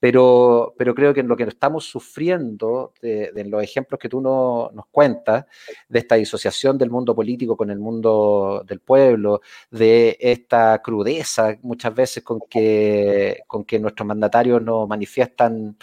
Pero, 0.00 0.74
pero 0.76 0.92
creo 0.94 1.14
que 1.14 1.20
en 1.20 1.28
lo 1.28 1.36
que 1.36 1.44
estamos 1.44 1.84
sufriendo, 1.84 2.94
de, 3.00 3.44
los 3.46 3.62
ejemplos 3.62 4.00
que 4.00 4.08
tú 4.08 4.20
no, 4.20 4.70
nos 4.74 4.86
cuentas, 4.86 5.44
de 5.88 5.98
esta 6.00 6.16
disociación 6.16 6.76
del 6.76 6.90
mundo 6.90 7.14
político 7.14 7.56
con 7.56 7.70
el 7.70 7.78
mundo 7.78 8.47
del 8.66 8.80
pueblo, 8.80 9.40
de 9.70 10.16
esta 10.20 10.80
crudeza 10.82 11.56
muchas 11.62 11.94
veces 11.94 12.22
con 12.22 12.40
que, 12.48 13.40
con 13.46 13.64
que 13.64 13.78
nuestros 13.78 14.06
mandatarios 14.06 14.62
nos 14.62 14.88
manifiestan 14.88 15.76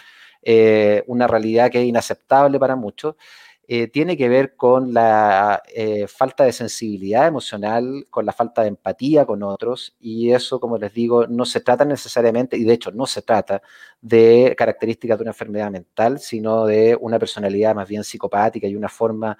eh, 0.48 1.02
una 1.08 1.26
realidad 1.26 1.72
que 1.72 1.80
es 1.80 1.86
inaceptable 1.86 2.60
para 2.60 2.76
muchos, 2.76 3.16
eh, 3.66 3.88
tiene 3.88 4.16
que 4.16 4.28
ver 4.28 4.54
con 4.54 4.94
la 4.94 5.60
eh, 5.74 6.06
falta 6.06 6.44
de 6.44 6.52
sensibilidad 6.52 7.26
emocional, 7.26 8.06
con 8.10 8.24
la 8.24 8.32
falta 8.32 8.62
de 8.62 8.68
empatía 8.68 9.26
con 9.26 9.42
otros, 9.42 9.96
y 9.98 10.30
eso, 10.30 10.60
como 10.60 10.78
les 10.78 10.94
digo, 10.94 11.26
no 11.26 11.44
se 11.44 11.60
trata 11.60 11.84
necesariamente, 11.84 12.56
y 12.56 12.62
de 12.62 12.74
hecho 12.74 12.92
no 12.92 13.06
se 13.06 13.22
trata 13.22 13.60
de 14.00 14.54
características 14.56 15.18
de 15.18 15.22
una 15.22 15.30
enfermedad 15.32 15.70
mental, 15.72 16.20
sino 16.20 16.64
de 16.64 16.96
una 17.00 17.18
personalidad 17.18 17.74
más 17.74 17.88
bien 17.88 18.04
psicopática 18.04 18.68
y 18.68 18.76
una 18.76 18.88
forma 18.88 19.36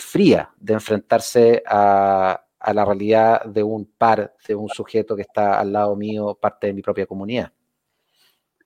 fría 0.00 0.50
de 0.58 0.74
enfrentarse 0.74 1.62
a, 1.66 2.47
a 2.60 2.74
la 2.74 2.84
realidad 2.84 3.44
de 3.44 3.62
un 3.62 3.86
par, 3.96 4.34
de 4.46 4.54
un 4.54 4.68
sujeto 4.68 5.14
que 5.14 5.22
está 5.22 5.60
al 5.60 5.72
lado 5.72 5.96
mío, 5.96 6.38
parte 6.40 6.68
de 6.68 6.72
mi 6.72 6.82
propia 6.82 7.06
comunidad. 7.06 7.52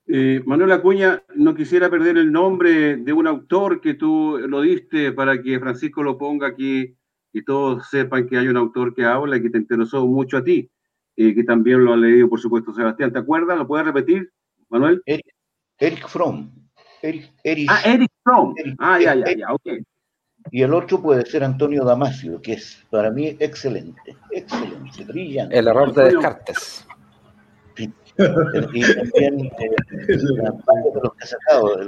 Eh, 0.06 0.42
Manuel 0.44 0.72
Acuña, 0.72 1.22
no 1.36 1.54
quisiera 1.54 1.88
perder 1.88 2.18
el 2.18 2.32
nombre 2.32 2.96
de 2.96 3.12
un 3.12 3.26
autor 3.26 3.80
que 3.80 3.94
tú 3.94 4.38
lo 4.48 4.60
diste 4.60 5.12
para 5.12 5.40
que 5.40 5.60
Francisco 5.60 6.02
lo 6.02 6.18
ponga 6.18 6.48
aquí 6.48 6.96
y 7.32 7.44
todos 7.44 7.88
sepan 7.88 8.28
que 8.28 8.36
hay 8.36 8.48
un 8.48 8.56
autor 8.56 8.94
que 8.94 9.04
habla 9.04 9.36
y 9.36 9.42
que 9.42 9.50
te 9.50 9.58
interesó 9.58 10.06
mucho 10.06 10.36
a 10.36 10.44
ti, 10.44 10.70
y 11.16 11.28
eh, 11.28 11.34
que 11.34 11.44
también 11.44 11.84
lo 11.84 11.92
ha 11.92 11.96
leído, 11.96 12.28
por 12.28 12.40
supuesto, 12.40 12.74
Sebastián. 12.74 13.12
¿Te 13.12 13.20
acuerdas? 13.20 13.56
¿Lo 13.56 13.66
puedes 13.66 13.86
repetir, 13.86 14.30
Manuel? 14.68 15.02
Eric, 15.06 16.06
Fromm. 16.08 16.50
Eric, 17.00 17.32
ah, 17.68 17.80
Eric 17.84 18.10
Fromm. 18.22 18.54
ah, 18.78 19.00
ya, 19.00 19.14
ya, 19.14 19.36
ya, 19.36 19.52
ok. 19.52 19.68
Y 20.50 20.62
el 20.62 20.74
otro 20.74 21.00
puede 21.00 21.24
ser 21.24 21.44
Antonio 21.44 21.84
Damasio, 21.84 22.40
que 22.40 22.54
es 22.54 22.84
para 22.90 23.10
mí 23.10 23.36
excelente, 23.38 24.16
excelente, 24.30 25.04
brillante. 25.04 25.58
El 25.58 25.68
error 25.68 25.94
de 25.94 26.04
Descartes. 26.04 26.86
Y 27.76 27.88
también 28.18 29.46
eh, 29.46 29.70
los 31.02 31.14
que 31.14 31.22
ha 31.22 31.26
sacado, 31.26 31.78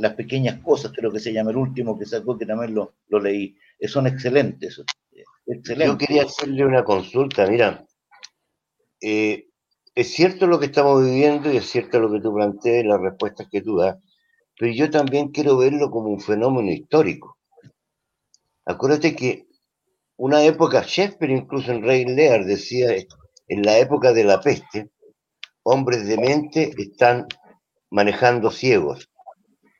las 0.00 0.14
pequeñas 0.14 0.60
cosas, 0.60 0.92
creo 0.94 1.12
que 1.12 1.20
se 1.20 1.32
llama 1.32 1.50
el 1.50 1.56
último 1.56 1.98
que 1.98 2.06
sacó, 2.06 2.36
que 2.36 2.46
también 2.46 2.74
lo, 2.74 2.94
lo 3.08 3.20
leí. 3.20 3.56
Son 3.86 4.06
excelentes. 4.06 4.82
Yo 5.46 5.96
quería 5.96 6.24
hacerle 6.24 6.64
una 6.64 6.84
consulta, 6.84 7.46
mira. 7.46 7.86
Eh, 9.00 9.48
es 9.94 10.12
cierto 10.12 10.46
lo 10.46 10.58
que 10.58 10.66
estamos 10.66 11.04
viviendo 11.04 11.52
y 11.52 11.56
es 11.56 11.66
cierto 11.66 12.00
lo 12.00 12.12
que 12.12 12.20
tú 12.20 12.34
planteas 12.34 12.84
y 12.84 12.88
las 12.88 13.00
respuestas 13.00 13.48
que 13.50 13.62
tú 13.62 13.78
das, 13.78 13.96
pero 14.58 14.72
yo 14.72 14.90
también 14.90 15.28
quiero 15.28 15.56
verlo 15.56 15.90
como 15.90 16.08
un 16.08 16.20
fenómeno 16.20 16.70
histórico. 16.70 17.37
Acuérdate 18.68 19.16
que 19.16 19.46
una 20.18 20.44
época, 20.44 20.84
Shakespeare 20.86 21.32
incluso 21.32 21.72
en 21.72 21.82
Rey 21.82 22.04
Lear 22.04 22.44
decía, 22.44 22.94
en 23.48 23.62
la 23.62 23.78
época 23.78 24.12
de 24.12 24.24
la 24.24 24.42
peste, 24.42 24.90
hombres 25.62 26.06
de 26.06 26.18
mente 26.18 26.74
están 26.76 27.26
manejando 27.90 28.50
ciegos. 28.50 29.08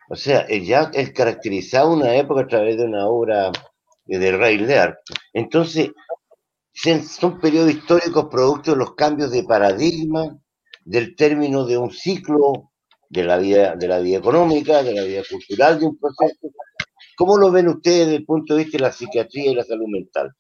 O 0.09 0.17
sea, 0.17 0.49
ya 0.49 0.91
él 0.95 1.13
caracterizaba 1.13 1.93
una 1.93 2.17
época 2.17 2.41
a 2.41 2.47
través 2.47 2.79
de 2.79 2.85
una 2.85 3.07
obra 3.07 3.53
de 4.07 4.33
Rey 4.33 4.57
Lear. 4.57 4.99
Entonces, 5.35 5.91
son 6.73 7.41
periodos 7.41 7.71
históricos 7.71 8.29
producto 8.31 8.71
de 8.71 8.79
los 8.79 8.95
cambios 8.95 9.31
de 9.33 9.45
paradigma, 9.45 10.39
del 10.83 11.15
término 11.15 11.67
de 11.67 11.77
un 11.77 11.91
ciclo 11.91 12.71
de 13.11 13.23
la 13.23 13.37
vida, 13.37 13.77
de 13.77 13.87
la 13.87 13.99
vida 13.99 14.17
económica, 14.17 14.83
de 14.83 14.95
la 14.95 15.03
vida 15.03 15.21
cultural 15.29 15.79
de 15.79 15.87
un 15.89 15.99
proceso. 15.99 16.49
¿Cómo 17.19 17.37
lo 17.37 17.51
ven 17.51 17.67
ustedes 17.67 18.07
desde 18.07 18.15
el 18.15 18.25
punto 18.25 18.55
de 18.55 18.63
vista 18.63 18.79
de 18.79 18.83
la 18.83 18.93
psiquiatría 18.93 19.51
y 19.51 19.55
la 19.57 19.65
salud 19.65 19.89
mental? 19.89 20.33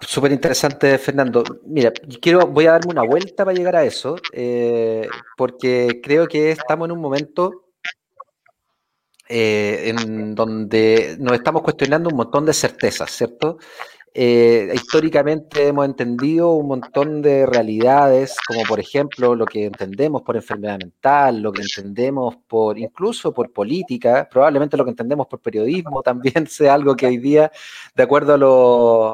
Súper 0.00 0.32
interesante, 0.32 0.98
Fernando. 0.98 1.44
Mira, 1.64 1.92
quiero, 2.20 2.48
voy 2.48 2.66
a 2.66 2.72
darme 2.72 2.90
una 2.90 3.04
vuelta 3.04 3.44
para 3.44 3.56
llegar 3.56 3.76
a 3.76 3.84
eso, 3.84 4.16
eh, 4.32 5.08
porque 5.36 6.00
creo 6.02 6.26
que 6.26 6.50
estamos 6.50 6.86
en 6.86 6.92
un 6.92 7.00
momento 7.00 7.66
eh, 9.28 9.90
en 9.90 10.34
donde 10.34 11.16
nos 11.20 11.34
estamos 11.34 11.62
cuestionando 11.62 12.10
un 12.10 12.16
montón 12.16 12.44
de 12.44 12.52
certezas, 12.52 13.12
¿cierto? 13.12 13.58
Eh, 14.12 14.72
históricamente 14.74 15.68
hemos 15.68 15.84
entendido 15.86 16.54
un 16.54 16.66
montón 16.66 17.22
de 17.22 17.46
realidades, 17.46 18.36
como 18.44 18.64
por 18.64 18.80
ejemplo 18.80 19.36
lo 19.36 19.46
que 19.46 19.66
entendemos 19.66 20.22
por 20.22 20.34
enfermedad 20.34 20.78
mental, 20.78 21.40
lo 21.40 21.52
que 21.52 21.62
entendemos 21.62 22.36
por 22.48 22.76
incluso 22.76 23.32
por 23.32 23.52
política, 23.52 24.28
probablemente 24.28 24.76
lo 24.76 24.84
que 24.84 24.90
entendemos 24.90 25.28
por 25.28 25.40
periodismo 25.40 26.02
también 26.02 26.48
sea 26.48 26.74
algo 26.74 26.96
que 26.96 27.06
hoy 27.06 27.18
día, 27.18 27.52
de 27.94 28.02
acuerdo 28.02 28.34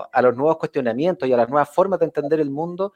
a, 0.03 0.09
a 0.11 0.23
los 0.23 0.35
nuevos 0.35 0.57
cuestionamientos 0.57 1.29
y 1.29 1.33
a 1.35 1.37
las 1.37 1.51
nuevas 1.51 1.69
formas 1.69 2.01
de 2.01 2.07
entender 2.07 2.41
el 2.41 2.51
mundo, 2.51 2.95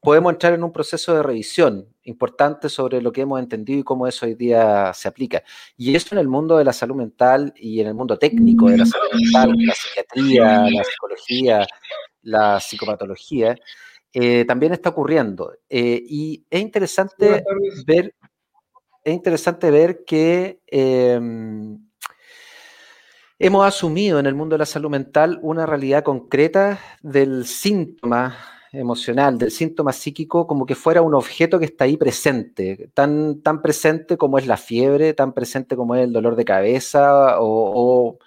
podemos 0.00 0.32
entrar 0.32 0.52
en 0.52 0.62
un 0.62 0.72
proceso 0.72 1.14
de 1.14 1.22
revisión 1.22 1.86
importante 2.04 2.68
sobre 2.68 3.02
lo 3.02 3.12
que 3.12 3.22
hemos 3.22 3.40
entendido 3.40 3.80
y 3.80 3.84
cómo 3.84 4.06
eso 4.06 4.26
hoy 4.26 4.34
día 4.34 4.92
se 4.94 5.08
aplica. 5.08 5.42
Y 5.76 5.94
eso 5.94 6.14
en 6.14 6.20
el 6.20 6.28
mundo 6.28 6.56
de 6.56 6.64
la 6.64 6.72
salud 6.72 6.96
mental 6.96 7.52
y 7.56 7.80
en 7.80 7.88
el 7.88 7.94
mundo 7.94 8.18
técnico 8.18 8.68
de 8.70 8.78
la 8.78 8.86
salud 8.86 9.08
mental, 9.12 9.54
la 9.58 9.74
psiquiatría, 9.74 10.70
la 10.70 10.84
psicología, 10.84 11.66
la 12.22 12.60
psicopatología, 12.60 13.56
eh, 14.12 14.44
también 14.44 14.72
está 14.72 14.90
ocurriendo. 14.90 15.52
Eh, 15.68 16.02
y 16.08 16.46
es 16.48 16.60
interesante 16.60 17.44
ver, 17.86 18.14
es 19.04 19.14
interesante 19.14 19.70
ver 19.70 20.04
que 20.04 20.60
em, 20.66 21.78
hemos 23.38 23.66
asumido 23.66 24.18
en 24.18 24.26
el 24.26 24.34
mundo 24.34 24.54
de 24.54 24.58
la 24.58 24.66
salud 24.66 24.90
mental 24.90 25.38
una 25.42 25.66
realidad 25.66 26.04
concreta 26.04 26.80
del 27.02 27.46
síntoma 27.46 28.57
emocional, 28.72 29.38
del 29.38 29.50
síntoma 29.50 29.92
psíquico, 29.92 30.46
como 30.46 30.66
que 30.66 30.74
fuera 30.74 31.02
un 31.02 31.14
objeto 31.14 31.58
que 31.58 31.64
está 31.66 31.84
ahí 31.84 31.96
presente, 31.96 32.90
tan, 32.94 33.40
tan 33.42 33.62
presente 33.62 34.16
como 34.16 34.38
es 34.38 34.46
la 34.46 34.56
fiebre, 34.56 35.14
tan 35.14 35.32
presente 35.32 35.76
como 35.76 35.94
es 35.94 36.04
el 36.04 36.12
dolor 36.12 36.36
de 36.36 36.44
cabeza, 36.44 37.36
o, 37.40 38.18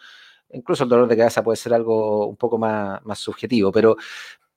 incluso 0.52 0.84
el 0.84 0.89
dolor 0.89 1.08
de 1.08 1.18
cabeza 1.18 1.44
puede 1.44 1.58
ser 1.58 1.74
algo 1.74 2.28
un 2.28 2.38
poco 2.38 2.58
más, 2.58 3.04
más 3.06 3.20
subjetivo, 3.20 3.72
pero, 3.72 3.98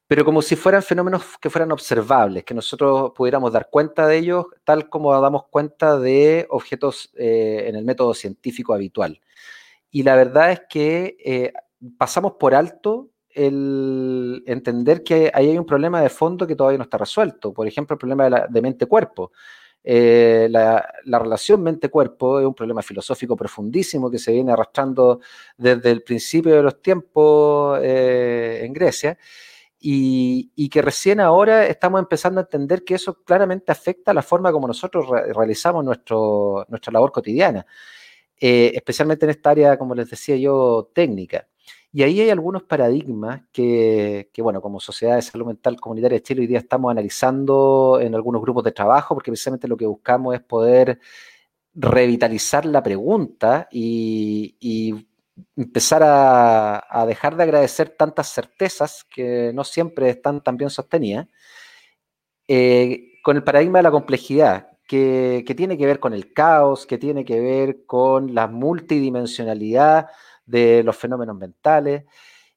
pero 0.07 0.25
como 0.25 0.43
si 0.43 0.57
fueran 0.57 0.83
fenómenos 0.83 1.23
que 1.41 1.51
fueran 1.51 1.73
observables, 1.73 2.45
que 2.45 2.55
nosotros 2.55 3.13
pudiéramos 3.15 3.53
dar 3.53 3.69
cuenta 3.71 4.07
de 4.07 4.19
ellos, 4.19 4.47
tal 4.65 4.89
como 4.89 5.19
damos 5.21 5.47
cuenta 5.49 5.99
de 5.99 6.47
objetos 6.51 7.11
eh, 7.17 7.65
en 7.69 7.77
el 7.77 7.85
método 7.85 8.15
científico 8.15 8.75
habitual. 8.75 9.21
Y 9.91 10.03
la 10.03 10.17
verdad 10.17 10.53
es 10.53 10.63
que 10.69 11.17
eh, 11.25 11.53
pasamos 11.99 12.33
por 12.33 12.55
alto 12.55 13.11
el 13.35 14.43
entender 14.47 15.03
que 15.03 15.31
ahí 15.35 15.51
hay 15.51 15.59
un 15.59 15.67
problema 15.67 16.01
de 16.01 16.09
fondo 16.09 16.47
que 16.47 16.55
todavía 16.57 16.79
no 16.79 16.85
está 16.85 16.99
resuelto. 16.99 17.53
Por 17.53 17.67
ejemplo, 17.67 17.95
el 17.95 17.99
problema 17.99 18.47
de, 18.49 18.63
mente-cuerpo. 18.63 19.33
Eh, 19.83 20.47
la, 20.51 20.83
relación 21.05 21.63
mente-cuerpo 21.63 22.41
es 22.41 22.47
un 22.47 22.55
problema 22.55 22.81
filosófico 22.81 23.37
profundísimo 23.37 24.11
que 24.11 24.19
se 24.19 24.33
viene 24.33 24.53
arrastrando 24.53 25.21
desde 25.59 25.91
el 25.91 26.03
principio 26.03 26.55
de 26.55 26.63
los 26.63 26.81
tiempos 26.81 27.81
eh, 27.83 28.63
en 28.65 28.73
Grecia 28.73 29.19
y, 29.87 30.69
que 30.71 30.81
recién 30.81 31.21
ahora 31.21 31.67
estamos 31.67 32.01
empezando 32.01 32.41
a 32.41 32.45
entender 32.45 32.85
que 32.85 32.95
eso 32.95 33.23
claramente 33.23 33.71
afecta 33.71 34.15
la 34.15 34.23
forma 34.23 34.51
como 34.51 34.67
nosotros 34.67 35.07
realizamos 35.11 35.85
nuestro, 35.85 36.65
nuestra 36.69 36.91
labor 36.91 37.13
cotidiana, 37.13 37.67
eh, 38.41 38.73
especialmente 38.75 39.27
en 39.27 39.31
esta 39.31 39.51
área, 39.51 39.77
como 39.77 39.95
les 39.95 40.09
decía 40.09 40.37
yo, 40.37 40.91
técnica. 40.95 41.47
Y 41.97 42.03
ahí 42.03 42.21
hay 42.21 42.31
algunos 42.31 42.65
paradigmas 42.65 43.43
que, 43.53 44.29
bueno, 44.39 44.61
como 44.61 44.81
Sociedad 44.81 45.15
de 45.15 45.23
Salud 45.23 45.47
Mental 45.47 45.79
Comunitaria 45.79 46.19
de 46.19 46.23
Chile 46.25 46.41
hoy 46.41 46.49
día 46.49 46.59
estamos 46.59 46.91
analizando 46.91 48.01
en 48.03 48.17
algunos 48.17 48.43
grupos 48.43 48.65
de 48.65 48.73
trabajo, 48.73 49.15
porque 49.15 49.31
precisamente 49.31 49.69
lo 49.69 49.77
que 49.77 49.87
buscamos 49.87 50.35
es 50.35 50.41
poder 50.41 50.99
revitalizar 51.73 52.67
la 52.67 52.83
pregunta 52.83 53.69
y, 53.71 55.07
empezar 55.55 56.03
a, 56.05 57.05
dejar 57.07 57.37
de 57.37 57.45
agradecer 57.45 57.91
tantas 57.91 58.27
certezas 58.29 59.05
que 59.05 59.53
no 59.55 59.63
siempre 59.63 60.11
están 60.11 60.43
tan 60.43 60.57
bien 60.57 60.71
sostenidas, 60.71 61.29
eh, 62.49 63.21
con 63.23 63.37
el 63.37 63.45
paradigma 63.45 63.79
de 63.79 63.85
la 63.85 63.93
complejidad, 63.93 64.67
que, 64.89 65.45
que 65.47 65.55
tiene 65.55 65.79
que 65.79 65.87
ver 65.87 66.01
con 66.01 66.13
el 66.13 66.33
caos, 66.33 66.87
que 66.87 66.99
tiene 66.99 67.25
que 67.25 67.39
ver 67.41 67.87
con 67.87 68.35
la 68.35 68.49
multidimensionalidad 68.49 70.09
de 70.47 70.83
los 70.83 70.97
fenómenos 70.97 71.37
mentales 71.37 72.05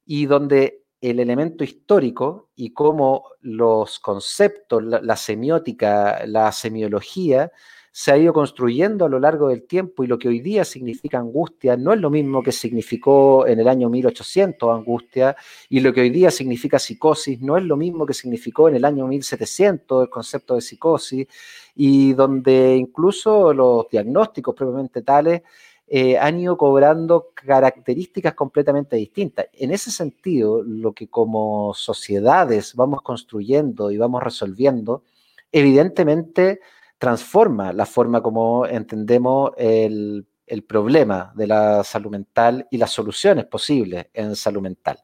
y 0.05 0.25
donde 0.25 0.83
el 1.01 1.19
elemento 1.19 1.63
histórico 1.63 2.49
y 2.55 2.71
cómo 2.73 3.25
los 3.41 3.99
conceptos, 3.99 4.83
la, 4.83 5.15
semiótica, 5.15 6.25
la 6.25 6.51
semiología, 6.51 7.51
se 7.91 8.11
ha 8.11 8.17
ido 8.17 8.31
construyendo 8.31 9.05
a 9.05 9.09
lo 9.09 9.19
largo 9.19 9.49
del 9.49 9.65
tiempo 9.65 10.03
y 10.03 10.07
lo 10.07 10.19
que 10.19 10.27
hoy 10.27 10.39
día 10.39 10.63
significa 10.65 11.17
angustia 11.17 11.75
no 11.75 11.93
es 11.93 11.99
lo 11.99 12.11
mismo 12.11 12.43
que 12.43 12.51
significó 12.51 13.47
en 13.47 13.59
el 13.59 13.67
año 13.67 13.89
1800 13.89 14.69
angustia 14.69 15.35
y 15.67 15.79
lo 15.79 15.91
que 15.91 16.01
hoy 16.01 16.11
día 16.11 16.29
significa 16.29 16.77
psicosis 16.77 17.41
no 17.41 17.57
es 17.57 17.63
lo 17.63 17.75
mismo 17.75 18.05
que 18.05 18.13
significó 18.13 18.69
en 18.69 18.75
el 18.75 18.85
año 18.85 19.07
1700 19.07 20.03
el 20.03 20.09
concepto 20.11 20.53
de 20.53 20.61
psicosis 20.61 21.27
y 21.73 22.13
donde 22.13 22.75
incluso 22.75 23.51
los 23.51 23.89
diagnósticos 23.89 24.53
propiamente 24.53 25.01
tales 25.01 25.41
eh, 25.89 26.17
han 26.17 26.37
ido 26.39 26.57
cobrando 26.57 27.29
características 27.33 28.33
completamente 28.33 28.97
distintas. 28.97 29.47
En 29.53 29.71
ese 29.71 29.89
sentido, 29.89 30.61
lo 30.61 30.91
que 30.91 31.07
como 31.07 31.73
sociedades 31.73 32.75
vamos 32.75 33.01
construyendo 33.01 33.89
y 33.89 33.97
vamos 33.97 34.21
resolviendo, 34.21 35.03
evidentemente 35.49 36.59
transforma 36.97 37.71
la 37.71 37.85
forma 37.85 38.21
como 38.21 38.65
entendemos 38.65 39.51
el, 39.57 40.25
problema 40.67 41.31
de 41.35 41.47
la 41.47 41.83
salud 41.83 42.11
mental 42.11 42.67
y 42.69 42.77
las 42.77 42.91
soluciones 42.91 43.45
posibles 43.45 44.07
en 44.13 44.35
salud 44.35 44.61
mental. 44.61 44.99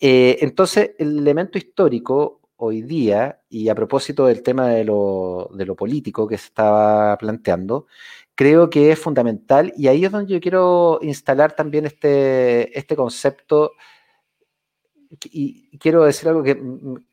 Eh, 0.00 0.38
entonces, 0.40 0.92
el 0.98 1.18
elemento 1.18 1.58
histórico 1.58 2.40
hoy 2.56 2.82
día, 2.82 3.40
y 3.48 3.68
a 3.68 3.74
propósito 3.74 4.26
del 4.26 4.42
tema 4.42 4.68
de 4.68 4.84
lo, 4.84 5.50
de 5.54 5.64
lo 5.64 5.74
político 5.74 6.28
que 6.28 6.36
se 6.36 6.46
estaba 6.46 7.16
planteando, 7.16 7.86
creo 8.40 8.70
que 8.70 8.90
es 8.90 8.98
fundamental 8.98 9.70
y 9.76 9.88
ahí 9.88 10.02
es 10.02 10.10
donde 10.10 10.32
yo 10.32 10.40
quiero 10.40 10.98
instalar 11.02 11.52
también 11.52 11.84
este, 11.84 12.78
este 12.78 12.96
concepto 12.96 13.72
y 15.24 15.76
quiero 15.76 16.04
decir 16.04 16.26
algo 16.30 16.42
que, 16.42 16.58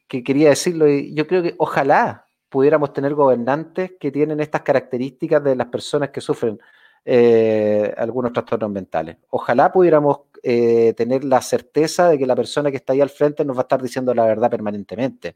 que 0.08 0.24
quería 0.24 0.48
decirlo 0.48 0.88
y 0.88 1.14
yo 1.14 1.28
creo 1.28 1.44
que 1.44 1.54
ojalá 1.58 2.28
pudiéramos 2.48 2.94
tener 2.94 3.14
gobernantes 3.14 3.92
que 4.00 4.10
tienen 4.10 4.40
estas 4.40 4.62
características 4.62 5.44
de 5.44 5.58
las 5.58 5.68
personas 5.68 6.12
que 6.12 6.22
sufren 6.22 6.62
eh, 7.04 7.94
algunos 7.98 8.32
trastornos 8.32 8.72
mentales. 8.72 9.18
Ojalá 9.30 9.70
pudiéramos 9.70 10.20
eh, 10.42 10.94
tener 10.96 11.26
la 11.26 11.42
certeza 11.42 12.08
de 12.08 12.18
que 12.18 12.26
la 12.26 12.38
persona 12.38 12.72
que 12.72 12.78
está 12.78 12.94
ahí 12.94 13.02
al 13.02 13.10
frente 13.10 13.44
nos 13.44 13.58
va 13.58 13.62
a 13.62 13.68
estar 13.68 13.82
diciendo 13.82 14.14
la 14.14 14.26
verdad 14.26 14.50
permanentemente. 14.50 15.36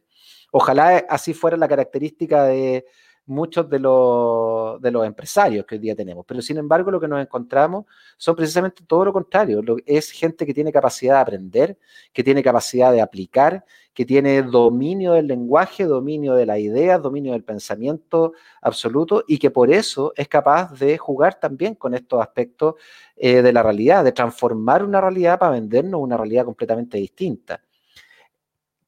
Ojalá 0.53 1.03
así 1.09 1.33
fuera 1.33 1.57
la 1.57 1.67
característica 1.67 2.45
de, 2.45 2.85
muchos 3.31 3.69
de 3.69 3.79
los, 3.79 4.81
de 4.81 4.91
los 4.91 5.05
empresarios 5.05 5.65
que 5.65 5.75
hoy 5.75 5.79
día 5.79 5.95
tenemos. 5.95 6.25
Pero 6.27 6.41
sin 6.41 6.57
embargo, 6.57 6.91
lo 6.91 6.99
que 6.99 7.07
nos 7.07 7.21
encontramos 7.21 7.85
son 8.17 8.35
precisamente 8.35 8.83
todo 8.85 9.05
lo 9.05 9.13
contrario. 9.13 9.61
es 9.85 10.11
gente 10.11 10.45
que 10.45 10.53
tiene 10.53 10.71
capacidad 10.71 11.15
de 11.15 11.21
aprender, 11.21 11.77
que 12.13 12.23
tiene 12.23 12.43
capacidad 12.43 12.91
de 12.91 13.01
aplicar, 13.01 13.65
que 13.93 14.05
tiene 14.05 14.43
dominio 14.43 15.13
del 15.13 15.27
lenguaje, 15.27 15.85
dominio 15.85 16.35
de 16.35 16.45
la 16.45 16.59
idea, 16.59 16.97
dominio 16.99 17.33
del 17.33 17.43
pensamiento 17.43 18.33
absoluto 18.61 19.23
y 19.27 19.37
que 19.37 19.51
por 19.51 19.71
eso 19.71 20.13
es 20.15 20.27
capaz 20.27 20.77
de 20.79 20.97
jugar 20.97 21.39
también 21.39 21.75
con 21.75 21.93
estos 21.93 22.21
aspectos 22.21 22.75
eh, 23.15 23.41
de 23.41 23.53
la 23.53 23.63
realidad, 23.63 24.03
de 24.03 24.11
transformar 24.11 24.83
una 24.83 25.01
realidad 25.01 25.39
para 25.39 25.53
vendernos 25.53 26.01
una 26.01 26.17
realidad 26.17 26.45
completamente 26.45 26.97
distinta 26.97 27.61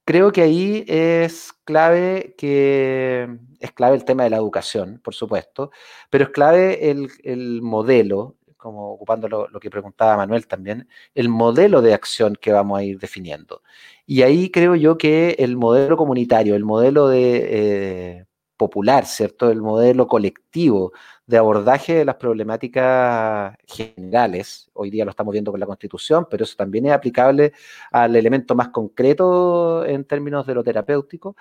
creo 0.06 0.32
que 0.32 0.42
ahí 0.42 0.84
es 0.88 1.54
clave 1.66 2.36
que 2.38 3.38
es 3.64 3.72
clave 3.72 3.96
el 3.96 4.04
tema 4.04 4.24
de 4.24 4.30
la 4.30 4.38
educación, 4.38 5.00
por 5.02 5.16
supuesto, 5.16 5.72
pero 6.10 6.26
es 6.26 6.30
clave 6.32 6.92
el, 6.92 7.62
modelo, 7.62 8.36
como 8.58 8.92
ocupando 8.92 9.30
lo, 9.30 9.60
que 9.60 9.70
preguntaba 9.70 10.18
Manuel 10.18 10.48
también, 10.48 10.88
el 11.16 11.30
modelo 11.30 11.82
de 11.82 11.94
acción 11.94 12.36
que 12.40 12.52
vamos 12.52 12.80
a 12.80 12.84
ir 12.84 13.00
definiendo. 13.00 13.64
Y 14.06 14.24
ahí 14.24 14.52
creo 14.52 14.76
yo 14.76 14.98
que 14.98 15.38
el 15.40 15.56
modelo 15.56 15.96
comunitario, 15.96 16.56
el 16.56 16.66
modelo 16.66 17.08
de, 17.08 18.20
eh, 18.20 18.26
popular, 18.58 19.06
¿cierto? 19.06 19.50
El 19.50 19.62
modelo 19.62 20.08
colectivo 20.08 20.92
de 21.26 21.38
abordaje 21.38 21.96
de 21.96 22.06
las 22.06 22.16
problemáticas 22.16 23.56
generales. 23.66 24.70
Hoy 24.74 24.90
día 24.90 25.06
lo 25.06 25.12
estamos 25.12 25.32
viendo 25.32 25.52
con 25.52 25.60
la 25.60 25.66
Constitución, 25.66 26.28
pero 26.30 26.44
eso 26.44 26.56
también 26.58 26.86
es 26.86 26.92
aplicable 26.92 27.54
al 27.92 28.16
elemento 28.16 28.56
más 28.56 28.70
concreto 28.70 29.86
en 29.86 30.04
términos 30.06 30.46
de 30.46 30.56
lo 30.56 30.64
terapéutico, 30.64 31.36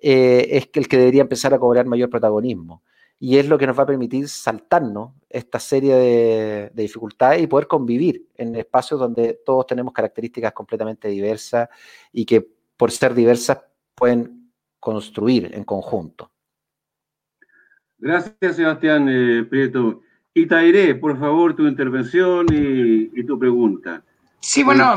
eh, 0.00 0.46
es 0.50 0.68
que 0.68 0.80
el 0.80 0.88
que 0.88 0.98
debería 0.98 1.22
empezar 1.22 1.52
a 1.54 1.58
cobrar 1.58 1.86
mayor 1.86 2.10
protagonismo. 2.10 2.82
Y 3.18 3.38
es 3.38 3.48
lo 3.48 3.58
que 3.58 3.66
nos 3.66 3.78
va 3.78 3.84
a 3.84 3.86
permitir 3.86 4.28
saltarnos 4.28 5.12
esta 5.30 5.58
serie 5.58 5.94
de, 5.94 6.70
de 6.74 6.82
dificultades 6.82 7.42
y 7.42 7.46
poder 7.46 7.66
convivir 7.66 8.28
en 8.36 8.54
espacios 8.56 9.00
donde 9.00 9.40
todos 9.44 9.66
tenemos 9.66 9.94
características 9.94 10.52
completamente 10.52 11.08
diversas 11.08 11.68
y 12.12 12.24
que 12.24 12.46
por 12.76 12.90
ser 12.90 13.14
diversas 13.14 13.58
pueden 13.94 14.52
construir 14.80 15.50
en 15.54 15.64
conjunto. 15.64 16.33
Gracias, 17.98 18.56
Sebastián 18.56 19.08
eh, 19.08 19.44
Prieto. 19.44 20.02
Itairé, 20.34 20.96
por 20.96 21.18
favor, 21.18 21.54
tu 21.54 21.66
intervención 21.66 22.46
y, 22.50 23.24
tu 23.24 23.38
pregunta. 23.38 24.02
Sí, 24.40 24.64
bueno, 24.64 24.96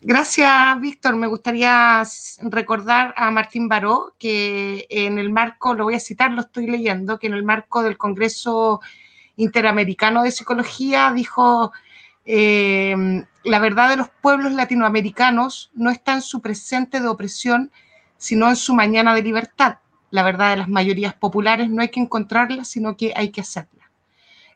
gracias, 0.00 0.80
Víctor. 0.80 1.14
Me 1.14 1.28
gustaría 1.28 2.02
recordar 2.42 3.14
a 3.16 3.30
Martín 3.30 3.68
Baró 3.68 4.14
que 4.18 4.84
en 4.90 5.18
el 5.18 5.30
marco, 5.30 5.74
lo 5.74 5.84
voy 5.84 5.94
a 5.94 6.00
citar, 6.00 6.32
lo 6.32 6.40
estoy 6.40 6.66
leyendo, 6.66 7.18
que 7.18 7.28
en 7.28 7.34
el 7.34 7.44
marco 7.44 7.84
del 7.84 7.96
Congreso 7.96 8.80
Interamericano 9.36 10.24
de 10.24 10.32
Psicología 10.32 11.12
dijo, 11.14 11.72
eh, 12.24 13.24
la 13.44 13.58
verdad 13.60 13.90
de 13.90 13.96
los 13.96 14.08
pueblos 14.08 14.52
latinoamericanos 14.52 15.70
no 15.74 15.90
está 15.90 16.14
en 16.14 16.22
su 16.22 16.42
presente 16.42 17.00
de 17.00 17.06
opresión, 17.06 17.70
sino 18.18 18.48
en 18.48 18.56
su 18.56 18.74
mañana 18.74 19.14
de 19.14 19.22
libertad 19.22 19.78
la 20.12 20.22
verdad 20.22 20.50
de 20.50 20.58
las 20.58 20.68
mayorías 20.68 21.14
populares 21.14 21.68
no 21.70 21.82
hay 21.82 21.88
que 21.88 21.98
encontrarla, 21.98 22.64
sino 22.64 22.96
que 22.96 23.12
hay 23.16 23.30
que 23.30 23.40
hacerla. 23.40 23.90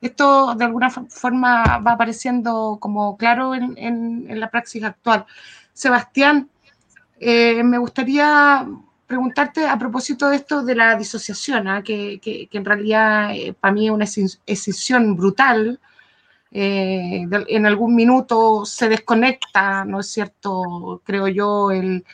Esto 0.03 0.55
de 0.55 0.65
alguna 0.67 0.91
forma 0.91 1.79
va 1.79 1.93
apareciendo 1.93 2.77
como 2.79 3.17
claro 3.17 3.55
en, 3.55 4.27
la 4.39 4.51
praxis 4.51 4.85
actual. 4.85 5.25
Sebastián, 5.73 6.51
eh, 7.19 7.65
me 7.65 7.79
gustaría 7.79 8.67
preguntarte 9.07 9.67
a 9.67 9.79
propósito 9.79 10.29
de 10.29 10.37
esto 10.37 10.63
de 10.63 10.75
la 10.75 10.95
disociación, 10.95 11.69
¿ah? 11.69 11.83
que, 11.83 12.21
en 12.53 12.65
realidad 12.65 13.31
eh, 13.35 13.55
para 13.59 13.73
mí 13.73 13.87
es 13.87 13.93
una 13.93 14.07
escisión 14.45 15.17
brutal. 15.17 15.81
Eh, 16.53 17.27
en 17.49 17.67
algún 17.67 17.95
minuto 17.95 18.67
se 18.67 18.91
desconecta, 18.91 19.87
¿no 19.87 20.01
es 20.01 20.11
cierto? 20.11 21.01
Creo 21.05 21.29
yo, 21.29 21.71
el, 21.71 22.05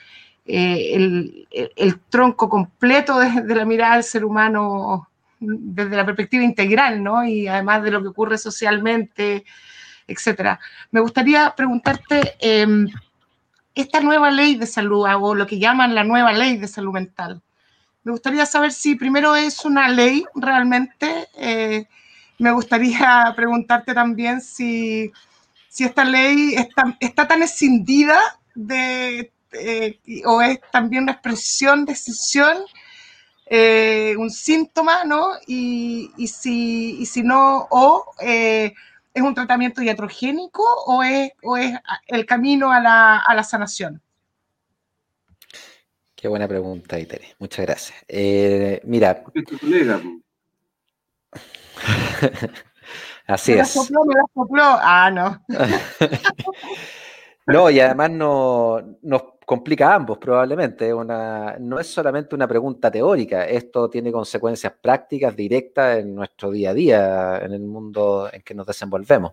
eh, 0.45 1.47
el, 1.76 2.01
tronco 2.09 2.49
completo 2.49 3.18
de, 3.18 3.55
la 3.55 3.64
mirada 3.64 3.95
del 3.95 4.05
ser 4.05 4.24
humano 4.24 5.09
desde 5.38 5.97
la 5.97 6.05
perspectiva 6.05 6.43
integral, 6.43 7.03
¿no? 7.03 7.24
Y 7.24 7.49
además 7.49 7.82
de 7.82 7.90
lo 7.90 8.03
que 8.03 8.09
ocurre 8.09 8.38
socialmente, 8.38 9.45
etcétera. 10.07 10.61
Me 10.90 11.01
gustaría 11.01 11.53
preguntarte, 11.57 12.34
em, 12.40 12.88
esta 13.74 14.01
nueva 14.01 14.30
ley 14.30 14.57
de 14.57 14.66
salud, 14.66 15.07
o 15.20 15.34
lo 15.34 15.47
que 15.47 15.59
llaman 15.59 15.95
la 15.95 16.05
nueva 16.05 16.32
ley 16.32 16.59
de 16.59 16.68
salud 16.68 16.93
mental, 16.93 17.43
me 18.05 18.12
gustaría 18.12 18.47
saber 18.47 18.72
si 18.72 18.97
primero 18.97 19.34
es 19.36 19.64
una 19.64 19.88
ley 19.88 20.24
realmente, 20.34 21.28
eh, 21.36 21.86
me 22.38 22.53
gustaría 22.53 23.32
preguntarte 23.36 23.95
también 23.95 24.40
si, 24.40 25.12
si 25.68 25.84
esta 25.84 26.05
ley 26.05 26.55
está, 26.55 26.97
está 27.01 27.28
tan 27.28 27.43
escindida 27.43 28.18
de 28.55 29.32
eh, 29.53 30.00
o 30.24 30.40
es 30.42 30.61
también 30.70 31.05
una 31.05 31.12
expresión 31.12 31.84
de 31.84 31.92
decisión, 31.92 32.59
eh, 33.46 34.14
un 34.18 34.30
síntoma, 34.30 35.05
¿no? 35.05 35.32
Y, 35.46 36.11
si, 36.26 37.05
si 37.07 37.22
no, 37.22 37.66
o 37.70 38.14
eh, 38.20 38.72
es 39.12 39.22
un 39.22 39.34
tratamiento 39.34 39.82
iatrogénico 39.82 40.62
o 40.86 41.03
es, 41.03 41.32
o 41.42 41.57
es 41.57 41.74
el 42.07 42.24
camino 42.24 42.72
a 42.72 42.80
la, 42.80 43.44
sanación. 43.44 44.00
Qué 46.14 46.28
buena 46.28 46.46
pregunta, 46.46 46.98
Itere. 46.98 47.34
Muchas 47.38 47.66
gracias. 47.66 47.98
mira. 48.84 49.24
Así 53.26 53.53
es. 53.53 53.90
me 53.90 54.14
Ah, 54.82 55.11
no. 55.11 55.44
no, 57.46 57.70
y 57.70 57.80
además 57.80 58.11
no, 58.11 58.98
nos 59.03 59.22
complica 59.53 59.92
a 59.92 59.96
ambos 59.96 60.16
probablemente. 60.16 60.94
Una, 60.94 61.57
no 61.61 61.78
es 61.78 61.86
solamente 61.86 62.34
una 62.34 62.48
pregunta 62.48 62.90
teórica, 62.90 63.44
esto 63.44 63.90
tiene 63.90 64.11
consecuencias 64.11 64.72
prácticas 64.80 65.36
directas 65.36 65.98
en 65.98 66.14
nuestro 66.14 66.50
día 66.50 66.70
a 66.70 66.74
día, 66.74 67.38
en 67.42 67.53
el 67.53 67.61
mundo 67.61 68.30
en 68.32 68.40
que 68.40 68.55
nos 68.55 68.66
desenvolvemos. 68.66 69.32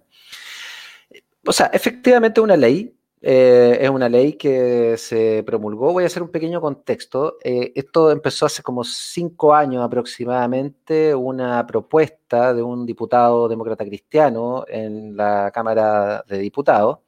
O 1.45 1.53
sea, 1.53 1.67
efectivamente 1.67 2.41
una 2.41 2.57
ley, 2.57 2.93
eh, 3.21 3.77
es 3.79 3.89
una 3.89 4.09
ley 4.09 4.33
que 4.33 4.97
se 4.97 5.41
promulgó. 5.45 5.93
Voy 5.93 6.03
a 6.03 6.07
hacer 6.07 6.21
un 6.21 6.31
pequeño 6.31 6.59
contexto. 6.59 7.37
Eh, 7.41 7.71
esto 7.73 8.11
empezó 8.11 8.45
hace 8.45 8.61
como 8.61 8.83
cinco 8.83 9.55
años 9.55 9.81
aproximadamente, 9.85 11.15
una 11.15 11.65
propuesta 11.65 12.53
de 12.53 12.61
un 12.61 12.85
diputado 12.85 13.47
demócrata 13.47 13.85
cristiano 13.85 14.65
en 14.67 15.15
la 15.15 15.49
Cámara 15.53 16.25
de 16.27 16.39
Diputados 16.39 16.99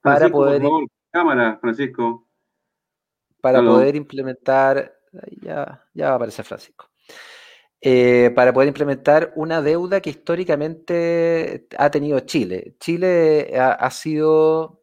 para 0.00 0.28
poder... 0.28 0.62
cámara, 1.12 1.58
Francisco 1.60 2.26
para 3.40 3.62
poder 3.62 3.96
implementar, 3.96 4.92
ya, 5.42 5.84
ya 5.94 6.06
va 6.06 6.12
a 6.12 6.16
aparecer 6.16 6.44
Francisco, 6.44 6.90
eh, 7.82 8.30
para 8.34 8.52
poder 8.52 8.68
implementar 8.68 9.32
una 9.36 9.62
deuda 9.62 10.00
que 10.02 10.10
históricamente 10.10 11.66
ha 11.78 11.90
tenido 11.90 12.20
Chile. 12.20 12.76
Chile 12.78 13.52
ha, 13.58 13.90
sido, 13.90 14.82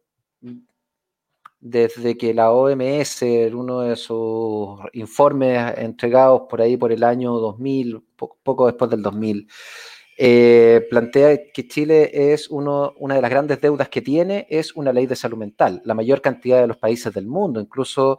desde 1.60 2.16
que 2.18 2.34
la 2.34 2.50
OMS, 2.50 3.22
en 3.22 3.54
uno 3.54 3.82
de 3.82 3.94
sus 3.94 4.80
informes 4.94 5.78
entregados 5.78 6.42
por 6.48 6.60
ahí 6.60 6.76
por 6.76 6.90
el 6.90 7.04
año 7.04 7.34
2000, 7.34 8.04
poco, 8.16 8.66
después 8.66 8.90
del 8.90 9.02
2000, 9.02 9.48
eh, 10.20 10.84
plantea 10.90 11.38
que 11.54 11.68
Chile 11.68 12.10
es 12.32 12.50
uno, 12.50 12.92
una 12.98 13.14
de 13.14 13.22
las 13.22 13.30
grandes 13.30 13.60
deudas 13.60 13.88
que 13.88 14.02
tiene, 14.02 14.48
es 14.50 14.74
una 14.74 14.92
ley 14.92 15.06
de 15.06 15.14
salud 15.14 15.38
mental. 15.38 15.80
La 15.84 15.94
mayor 15.94 16.20
cantidad 16.20 16.60
de 16.60 16.66
los 16.66 16.76
países 16.76 17.14
del 17.14 17.28
mundo, 17.28 17.60
incluso 17.60 18.18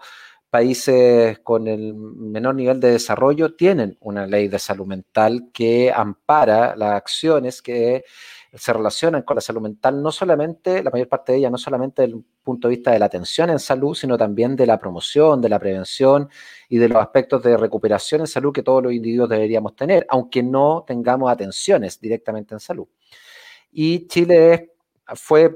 países 0.49 1.39
con 1.39 1.67
el 1.67 1.93
menor 1.93 2.55
nivel 2.55 2.79
de 2.79 2.91
desarrollo 2.91 3.53
tienen 3.55 3.97
una 3.99 4.25
ley 4.25 4.47
de 4.47 4.59
salud 4.59 4.87
mental 4.87 5.49
que 5.53 5.91
ampara 5.93 6.75
las 6.77 6.93
acciones 6.93 7.61
que 7.61 8.05
se 8.53 8.73
relacionan 8.73 9.23
con 9.23 9.35
la 9.35 9.41
salud 9.41 9.61
mental, 9.61 10.01
no 10.01 10.11
solamente, 10.11 10.81
la 10.81 10.91
mayor 10.91 11.09
parte 11.09 11.33
de 11.33 11.39
ellas, 11.39 11.51
no 11.51 11.57
solamente 11.57 12.01
desde 12.01 12.15
el 12.15 12.25
punto 12.49 12.67
de 12.67 12.75
vista 12.75 12.91
de 12.91 12.99
la 12.99 13.05
atención 13.05 13.49
en 13.49 13.59
salud, 13.59 13.95
sino 13.95 14.17
también 14.17 14.55
de 14.55 14.65
la 14.65 14.79
promoción, 14.79 15.41
de 15.41 15.49
la 15.49 15.59
prevención 15.59 16.29
y 16.67 16.77
de 16.77 16.89
los 16.89 17.01
aspectos 17.01 17.41
de 17.43 17.57
recuperación 17.57 18.21
en 18.21 18.27
salud 18.27 18.53
que 18.53 18.63
todos 18.63 18.83
los 18.83 18.93
individuos 18.93 19.29
deberíamos 19.29 19.75
tener, 19.75 20.05
aunque 20.09 20.43
no 20.43 20.83
tengamos 20.87 21.31
atenciones 21.31 21.99
directamente 21.99 22.53
en 22.53 22.59
salud. 22.59 22.87
Y 23.71 24.07
Chile 24.07 24.73
fue 25.15 25.55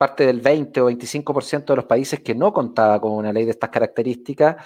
parte 0.00 0.24
del 0.24 0.40
20 0.40 0.80
o 0.80 0.90
25% 0.90 1.66
de 1.66 1.76
los 1.76 1.84
países 1.84 2.20
que 2.20 2.34
no 2.34 2.52
contaba 2.52 2.98
con 3.00 3.12
una 3.12 3.32
ley 3.32 3.44
de 3.44 3.50
estas 3.50 3.68
características. 3.68 4.56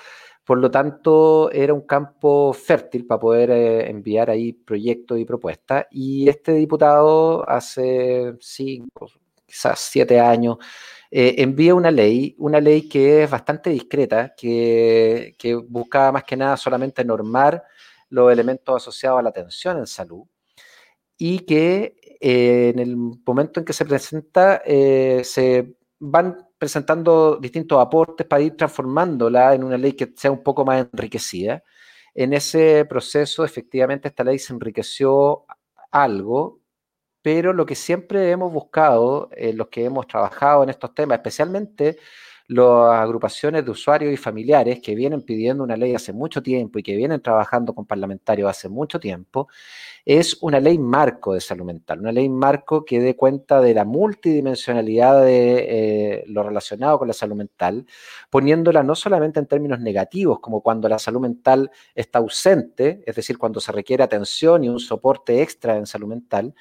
Por 0.44 0.58
lo 0.58 0.70
tanto, 0.70 1.50
era 1.50 1.74
un 1.74 1.80
campo 1.80 2.52
fértil 2.52 3.06
para 3.06 3.18
poder 3.20 3.50
eh, 3.50 3.90
enviar 3.90 4.30
ahí 4.30 4.52
proyectos 4.52 5.18
y 5.18 5.24
propuestas. 5.24 5.86
Y 5.90 6.28
este 6.28 6.52
diputado 6.52 7.48
hace 7.48 8.34
cinco, 8.40 9.08
quizás 9.44 9.80
siete 9.80 10.20
años, 10.20 10.58
eh, 11.16 11.36
envía 11.38 11.76
una 11.76 11.92
ley, 11.92 12.34
una 12.38 12.60
ley 12.60 12.88
que 12.88 13.22
es 13.22 13.30
bastante 13.30 13.70
discreta, 13.70 14.34
que, 14.36 15.36
que 15.38 15.54
buscaba 15.54 16.10
más 16.10 16.24
que 16.24 16.36
nada 16.36 16.56
solamente 16.56 17.04
normar 17.04 17.62
los 18.08 18.32
elementos 18.32 18.74
asociados 18.82 19.20
a 19.20 19.22
la 19.22 19.28
atención 19.28 19.78
en 19.78 19.86
salud 19.86 20.24
y 21.16 21.40
que 21.40 21.96
eh, 22.20 22.72
en 22.74 22.80
el 22.80 22.96
momento 22.96 23.60
en 23.60 23.66
que 23.66 23.72
se 23.72 23.84
presenta, 23.84 24.60
eh, 24.66 25.22
se 25.24 25.76
van 26.00 26.48
presentando 26.58 27.36
distintos 27.36 27.80
aportes 27.80 28.26
para 28.26 28.42
ir 28.42 28.56
transformándola 28.56 29.54
en 29.54 29.62
una 29.62 29.78
ley 29.78 29.92
que 29.92 30.12
sea 30.16 30.32
un 30.32 30.42
poco 30.42 30.64
más 30.64 30.84
enriquecida. 30.92 31.62
En 32.12 32.32
ese 32.32 32.84
proceso, 32.86 33.44
efectivamente, 33.44 34.08
esta 34.08 34.24
ley 34.24 34.40
se 34.40 34.52
enriqueció 34.52 35.44
algo, 35.92 36.60
pero 37.24 37.54
lo 37.54 37.64
que 37.64 37.74
siempre 37.74 38.30
hemos 38.30 38.52
buscado, 38.52 39.30
los 39.54 39.68
que 39.68 39.86
hemos 39.86 40.06
trabajado 40.06 40.62
en 40.62 40.68
estos 40.68 40.94
temas, 40.94 41.16
especialmente 41.16 41.96
las 42.48 43.00
agrupaciones 43.00 43.64
de 43.64 43.70
usuarios 43.70 44.12
y 44.12 44.18
familiares 44.18 44.80
que 44.82 44.94
vienen 44.94 45.22
pidiendo 45.22 45.64
una 45.64 45.74
ley 45.74 45.94
hace 45.94 46.12
mucho 46.12 46.42
tiempo 46.42 46.78
y 46.78 46.82
que 46.82 46.94
vienen 46.94 47.22
trabajando 47.22 47.74
con 47.74 47.86
parlamentarios 47.86 48.50
hace 48.50 48.68
mucho 48.68 49.00
tiempo, 49.00 49.48
es 50.04 50.36
una 50.42 50.60
ley 50.60 50.76
marco 50.76 51.32
de 51.32 51.40
salud 51.40 51.64
mental, 51.64 52.00
una 52.00 52.12
ley 52.12 52.28
marco 52.28 52.84
que 52.84 53.00
dé 53.00 53.16
cuenta 53.16 53.62
de 53.62 53.72
la 53.72 53.86
multidimensionalidad 53.86 55.24
de 55.24 55.66
eh, 56.18 56.24
lo 56.26 56.42
relacionado 56.42 56.98
con 56.98 57.08
la 57.08 57.14
salud 57.14 57.36
mental, 57.36 57.86
poniéndola 58.28 58.82
no 58.82 58.94
solamente 58.94 59.40
en 59.40 59.46
términos 59.46 59.80
negativos, 59.80 60.40
como 60.40 60.60
cuando 60.60 60.90
la 60.90 60.98
salud 60.98 61.20
mental 61.20 61.70
está 61.94 62.18
ausente, 62.18 63.02
es 63.06 63.16
decir, 63.16 63.38
cuando 63.38 63.60
se 63.60 63.72
requiere 63.72 64.02
atención 64.04 64.62
y 64.64 64.68
un 64.68 64.80
soporte 64.80 65.40
extra 65.40 65.78
en 65.78 65.86
salud 65.86 66.08
mental, 66.08 66.54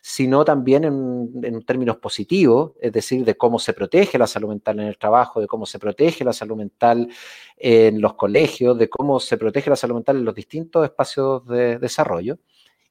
sino 0.00 0.44
también 0.44 0.84
en, 0.84 1.62
términos 1.64 1.96
positivos, 1.98 2.72
es 2.80 2.92
decir, 2.92 3.24
de 3.24 3.36
cómo 3.36 3.58
se 3.58 3.72
protege 3.72 4.18
la 4.18 4.26
salud 4.26 4.48
mental 4.48 4.80
en 4.80 4.86
el 4.86 4.98
trabajo, 4.98 5.40
de 5.40 5.46
cómo 5.46 5.66
se 5.66 5.78
protege 5.78 6.24
la 6.24 6.32
salud 6.32 6.56
mental 6.56 7.08
en 7.56 8.00
los 8.00 8.14
colegios, 8.14 8.78
de 8.78 8.88
cómo 8.88 9.20
se 9.20 9.36
protege 9.36 9.70
la 9.70 9.76
salud 9.76 9.96
mental 9.96 10.16
en 10.16 10.24
los 10.24 10.34
distintos 10.34 10.84
espacios 10.84 11.46
de 11.46 11.78
desarrollo, 11.78 12.38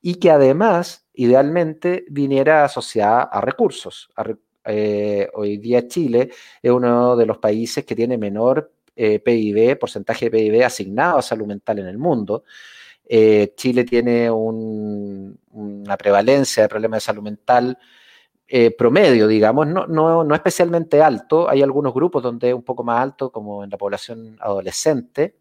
y 0.02 0.16
que 0.16 0.32
además, 0.32 1.08
idealmente, 1.14 2.06
viniera 2.10 2.64
asociada 2.64 3.24
a 3.24 3.42
recursos. 3.42 4.10
Eh, 4.66 5.28
hoy 5.34 5.58
día 5.58 5.88
Chile 5.88 6.30
es 6.62 6.72
uno 6.72 7.16
de 7.16 7.26
los 7.26 7.40
países 7.40 7.86
que 7.86 7.96
tiene 7.96 8.18
menor 8.18 8.72
eh, 8.96 9.20
PIB, 9.20 9.80
porcentaje 9.80 10.30
de 10.30 10.32
PIB 10.32 10.64
asignado 10.64 11.18
a 11.18 11.22
salud 11.22 11.48
mental 11.48 11.80
en 11.80 11.88
el 11.88 11.98
mundo. 11.98 12.44
Eh, 13.12 13.54
Chile 13.58 13.86
tiene 13.86 14.30
una 14.30 15.98
prevalencia 15.98 16.64
de 16.64 16.70
problemas 16.70 16.98
de 16.98 17.06
salud 17.06 17.24
mental 17.24 17.76
eh, 18.48 18.72
promedio, 18.76 19.28
digamos, 19.28 19.68
no, 19.68 19.88
no, 19.88 20.36
especialmente 20.36 21.02
alto. 21.02 21.50
Hay 21.50 21.62
algunos 21.62 21.94
grupos 21.94 22.24
donde 22.24 22.50
es 22.50 22.56
un 22.56 22.64
poco 22.64 22.84
más 22.84 23.02
alto, 23.02 23.32
como 23.32 23.64
en 23.64 23.70
la 23.70 23.78
población 23.78 24.38
adolescente, 24.40 25.38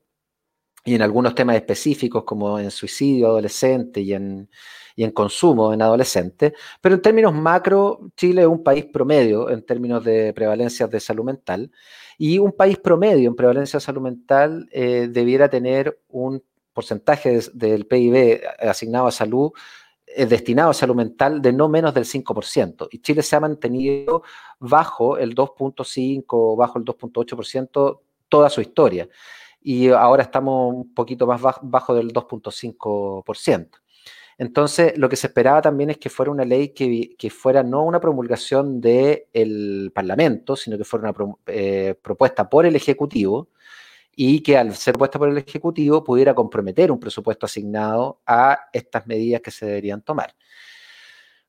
y 0.85 0.95
en 0.95 1.03
algunos 1.03 1.35
temas 1.35 1.57
específicos, 1.57 2.25
como 2.25 2.59
en 2.59 2.71
suicidio 2.71 3.29
adolescente 3.29 4.01
y 4.01 4.15
en, 4.15 4.49
y 4.97 5.05
en 5.05 5.11
consumo 5.13 5.73
en 5.73 5.83
adolescentes. 5.83 6.53
Pero 6.81 6.97
en 6.97 7.03
términos 7.03 7.35
macro, 7.35 8.11
Chile 8.17 8.43
es 8.43 8.49
un 8.49 8.63
país 8.63 8.87
promedio 8.87 9.51
en 9.51 9.65
términos 9.65 10.05
de 10.05 10.33
prevalencia 10.35 10.87
de 10.87 11.01
salud 11.01 11.25
mental. 11.25 11.71
Y 12.19 12.39
un 12.39 12.53
país 12.53 12.79
promedio 12.79 13.29
en 13.29 13.37
prevalencia 13.37 13.79
de 13.79 13.85
salud 13.85 14.03
mental 14.03 14.69
eh, 14.73 15.09
debiera 15.11 15.49
tener 15.49 16.01
un 16.09 16.43
porcentaje 16.73 17.41
del 17.53 17.87
PIB 17.87 18.43
asignado 18.61 19.07
a 19.07 19.13
salud 19.13 19.53
eh, 20.15 20.25
destinado 20.25 20.71
a 20.71 20.75
salud 20.75 20.95
mental 20.95 21.43
de 21.43 21.53
no 21.53 21.69
menos 21.69 21.93
del 21.93 22.05
5%. 22.05 22.89
Y 22.91 23.01
Chile 23.01 23.23
se 23.23 23.37
ha 23.37 23.41
mantenido 23.41 24.23
bajo 24.59 25.19
el 25.19 25.35
2.5, 25.35 26.57
bajo 26.57 26.79
el 26.79 26.85
2.8% 26.85 28.01
toda 28.29 28.49
su 28.49 28.61
historia. 28.61 29.09
Y 29.61 29.89
ahora 29.89 30.23
estamos 30.23 30.75
un 30.75 30.95
poquito 30.95 31.27
más 31.27 31.41
bajo, 31.63 31.95
del 31.95 32.13
2.5%. 32.13 33.69
Entonces, 34.39 34.97
lo 34.97 35.09
que 35.09 35.17
se 35.17 35.27
esperaba 35.27 35.61
también 35.61 35.91
es 35.91 35.99
que 35.99 36.09
fuera 36.09 36.31
una 36.31 36.45
ley 36.45 36.69
que, 36.69 37.15
que 37.19 37.29
fuera 37.29 37.63
no 37.63 37.83
una 37.83 38.01
promulgación 38.01 38.81
del 38.81 39.91
Parlamento, 39.95 40.57
sino 40.57 40.79
que 40.79 40.85
fuera 40.85 41.11
una 41.11 41.37
eh, 41.47 41.97
propuesta 42.01 42.49
por 42.49 42.65
el 42.65 42.77
Ejecutivo, 42.77 43.49
y 44.21 44.41
que 44.41 44.59
al 44.59 44.75
ser 44.75 44.99
puesta 44.99 45.17
por 45.17 45.29
el 45.29 45.39
Ejecutivo 45.39 46.03
pudiera 46.03 46.35
comprometer 46.35 46.91
un 46.91 46.99
presupuesto 46.99 47.47
asignado 47.47 48.21
a 48.27 48.59
estas 48.73 49.07
medidas 49.07 49.41
que 49.41 49.53
se 49.53 49.65
deberían 49.65 50.03
tomar. 50.03 50.35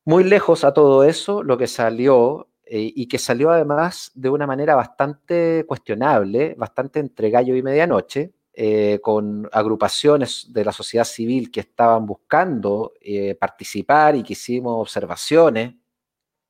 Muy 0.05 0.23
lejos 0.23 0.63
a 0.63 0.71
todo 0.71 1.03
eso, 1.03 1.41
lo 1.41 1.57
que 1.57 1.65
salió 1.65 2.47
eh, 2.63 2.93
y 2.95 3.07
que 3.07 3.17
salió 3.17 3.49
además 3.49 4.11
de 4.13 4.29
una 4.29 4.45
manera 4.45 4.75
bastante 4.75 5.65
cuestionable, 5.67 6.53
bastante 6.59 6.99
entre 6.99 7.31
gallo 7.31 7.55
y 7.55 7.63
medianoche, 7.63 8.33
eh, 8.53 8.99
con 9.01 9.49
agrupaciones 9.51 10.53
de 10.53 10.63
la 10.63 10.71
sociedad 10.71 11.05
civil 11.05 11.49
que 11.49 11.61
estaban 11.61 12.05
buscando 12.05 12.93
eh, 13.01 13.33
participar 13.33 14.15
y 14.15 14.21
que 14.21 14.33
hicimos 14.33 14.79
observaciones, 14.79 15.73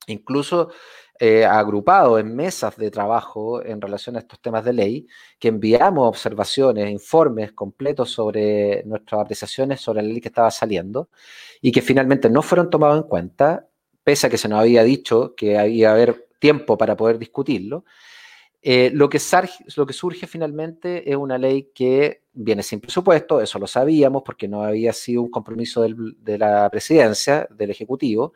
incluso 0.06 0.70
eh, 1.22 1.44
agrupado 1.44 2.18
en 2.18 2.34
mesas 2.34 2.78
de 2.78 2.90
trabajo 2.90 3.62
en 3.62 3.78
relación 3.78 4.16
a 4.16 4.20
estos 4.20 4.40
temas 4.40 4.64
de 4.64 4.72
ley, 4.72 5.06
que 5.38 5.48
enviamos 5.48 6.08
observaciones, 6.08 6.90
informes 6.90 7.52
completos 7.52 8.10
sobre 8.10 8.82
nuestras 8.84 9.20
apreciaciones 9.20 9.82
sobre 9.82 10.00
la 10.00 10.08
ley 10.08 10.20
que 10.22 10.28
estaba 10.28 10.50
saliendo 10.50 11.10
y 11.60 11.72
que 11.72 11.82
finalmente 11.82 12.30
no 12.30 12.40
fueron 12.40 12.70
tomados 12.70 12.96
en 12.96 13.02
cuenta, 13.06 13.68
pese 14.02 14.28
a 14.28 14.30
que 14.30 14.38
se 14.38 14.48
nos 14.48 14.60
había 14.60 14.82
dicho 14.82 15.34
que 15.36 15.58
había 15.58 15.92
haber 15.92 16.26
tiempo 16.38 16.78
para 16.78 16.96
poder 16.96 17.18
discutirlo. 17.18 17.84
Eh, 18.62 18.90
lo, 18.94 19.10
que 19.10 19.20
lo 19.76 19.86
que 19.86 19.92
surge 19.92 20.26
finalmente 20.26 21.10
es 21.10 21.16
una 21.16 21.36
ley 21.36 21.70
que 21.74 22.22
viene 22.32 22.62
sin 22.62 22.80
presupuesto, 22.80 23.42
eso 23.42 23.58
lo 23.58 23.66
sabíamos 23.66 24.22
porque 24.24 24.48
no 24.48 24.62
había 24.62 24.94
sido 24.94 25.20
un 25.20 25.30
compromiso 25.30 25.82
de 25.82 26.38
la 26.38 26.70
presidencia, 26.70 27.46
del 27.50 27.72
Ejecutivo, 27.72 28.32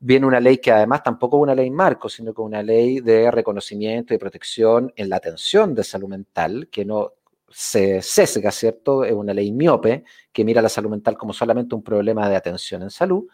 viene 0.00 0.26
una 0.26 0.40
ley 0.40 0.58
que 0.58 0.72
además 0.72 1.02
tampoco 1.02 1.38
es 1.38 1.42
una 1.42 1.54
ley 1.54 1.70
marco, 1.70 2.08
sino 2.08 2.34
que 2.34 2.40
una 2.40 2.62
ley 2.62 3.00
de 3.00 3.30
reconocimiento 3.30 4.14
y 4.14 4.18
protección 4.18 4.92
en 4.96 5.08
la 5.08 5.16
atención 5.16 5.74
de 5.74 5.84
salud 5.84 6.08
mental, 6.08 6.68
que 6.70 6.84
no 6.84 7.12
se 7.48 8.02
sesga, 8.02 8.50
¿cierto? 8.50 9.04
Es 9.04 9.12
una 9.12 9.32
ley 9.32 9.52
miope 9.52 10.04
que 10.32 10.44
mira 10.44 10.60
la 10.60 10.68
salud 10.68 10.90
mental 10.90 11.16
como 11.16 11.32
solamente 11.32 11.74
un 11.74 11.84
problema 11.84 12.28
de 12.28 12.34
atención 12.34 12.82
en 12.82 12.90
salud 12.90 13.26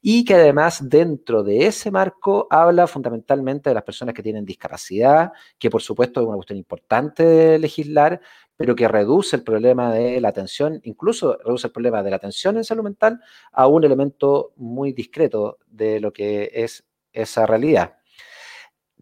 y 0.00 0.24
que 0.24 0.34
además 0.34 0.88
dentro 0.88 1.42
de 1.42 1.66
ese 1.66 1.90
marco 1.90 2.46
habla 2.50 2.86
fundamentalmente 2.86 3.70
de 3.70 3.74
las 3.74 3.82
personas 3.82 4.14
que 4.14 4.22
tienen 4.22 4.44
discapacidad, 4.44 5.32
que 5.58 5.70
por 5.70 5.82
supuesto 5.82 6.20
es 6.20 6.26
una 6.26 6.36
cuestión 6.36 6.58
importante 6.58 7.24
de 7.24 7.58
legislar, 7.58 8.20
pero 8.56 8.74
que 8.74 8.88
reduce 8.88 9.36
el 9.36 9.42
problema 9.42 9.92
de 9.92 10.20
la 10.20 10.28
atención, 10.28 10.80
incluso 10.84 11.38
reduce 11.44 11.68
el 11.68 11.72
problema 11.72 12.02
de 12.02 12.10
la 12.10 12.16
atención 12.16 12.56
en 12.56 12.64
salud 12.64 12.82
mental 12.82 13.20
a 13.52 13.66
un 13.66 13.84
elemento 13.84 14.52
muy 14.56 14.92
discreto 14.92 15.58
de 15.66 16.00
lo 16.00 16.12
que 16.12 16.50
es 16.52 16.84
esa 17.12 17.46
realidad. 17.46 17.94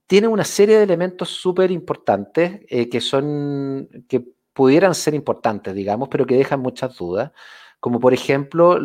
Tiene 0.06 0.28
una 0.28 0.44
serie 0.44 0.76
de 0.76 0.84
elementos 0.84 1.30
súper 1.30 1.70
importantes 1.70 2.60
eh, 2.68 2.88
que 2.88 3.00
son, 3.00 3.88
que 4.08 4.24
pudieran 4.52 4.94
ser 4.94 5.14
importantes, 5.14 5.74
digamos, 5.74 6.08
pero 6.08 6.26
que 6.26 6.36
dejan 6.36 6.60
muchas 6.60 6.96
dudas, 6.96 7.32
como 7.80 7.98
por 7.98 8.14
ejemplo, 8.14 8.78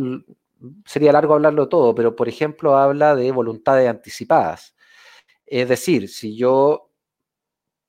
sería 0.86 1.12
largo 1.12 1.34
hablarlo 1.34 1.70
todo, 1.70 1.96
pero 1.96 2.16
por 2.16 2.30
ejemplo 2.30 2.78
habla 2.78 3.16
de 3.16 3.32
voluntades 3.32 3.90
anticipadas. 3.90 4.76
Es 5.46 5.68
decir, 5.70 6.10
si 6.10 6.36
yo 6.36 6.92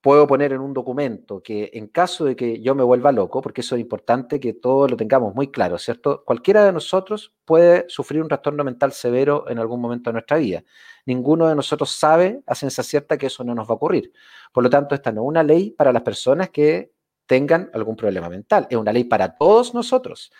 puedo 0.02 0.26
poner 0.26 0.52
en 0.52 0.60
un 0.60 0.74
documento 0.74 1.42
que 1.42 1.70
en 1.74 1.86
caso 1.86 2.24
de 2.24 2.34
que 2.34 2.60
yo 2.60 2.74
me 2.74 2.82
vuelva 2.82 3.12
loco, 3.12 3.40
porque 3.40 3.60
eso 3.60 3.76
es 3.76 3.80
importante 3.80 4.40
que 4.40 4.52
todos 4.52 4.90
lo 4.90 4.96
tengamos 4.96 5.34
muy 5.34 5.52
claro, 5.52 5.78
¿cierto? 5.78 6.24
Cualquiera 6.24 6.64
de 6.64 6.72
nosotros 6.72 7.34
puede 7.44 7.84
sufrir 7.88 8.20
un 8.20 8.28
trastorno 8.28 8.64
mental 8.64 8.92
severo 8.92 9.48
en 9.48 9.60
algún 9.60 9.80
momento 9.80 10.10
de 10.10 10.14
nuestra 10.14 10.38
vida. 10.38 10.64
Ninguno 11.06 11.48
de 11.48 11.54
nosotros 11.54 11.92
sabe 11.92 12.42
a 12.46 12.54
ciencia 12.56 12.82
cierta 12.82 13.16
que 13.16 13.26
eso 13.26 13.44
no 13.44 13.54
nos 13.54 13.68
va 13.68 13.72
a 13.72 13.76
ocurrir. 13.76 14.12
Por 14.52 14.64
lo 14.64 14.70
tanto, 14.70 14.96
esta 14.96 15.12
no 15.12 15.22
es 15.22 15.28
una 15.28 15.44
ley 15.44 15.70
para 15.70 15.92
las 15.92 16.02
personas 16.02 16.50
que 16.50 16.92
tengan 17.26 17.70
algún 17.72 17.94
problema 17.94 18.28
mental, 18.28 18.66
es 18.68 18.76
una 18.76 18.92
ley 18.92 19.04
para 19.04 19.36
todos 19.36 19.72
nosotros, 19.72 20.32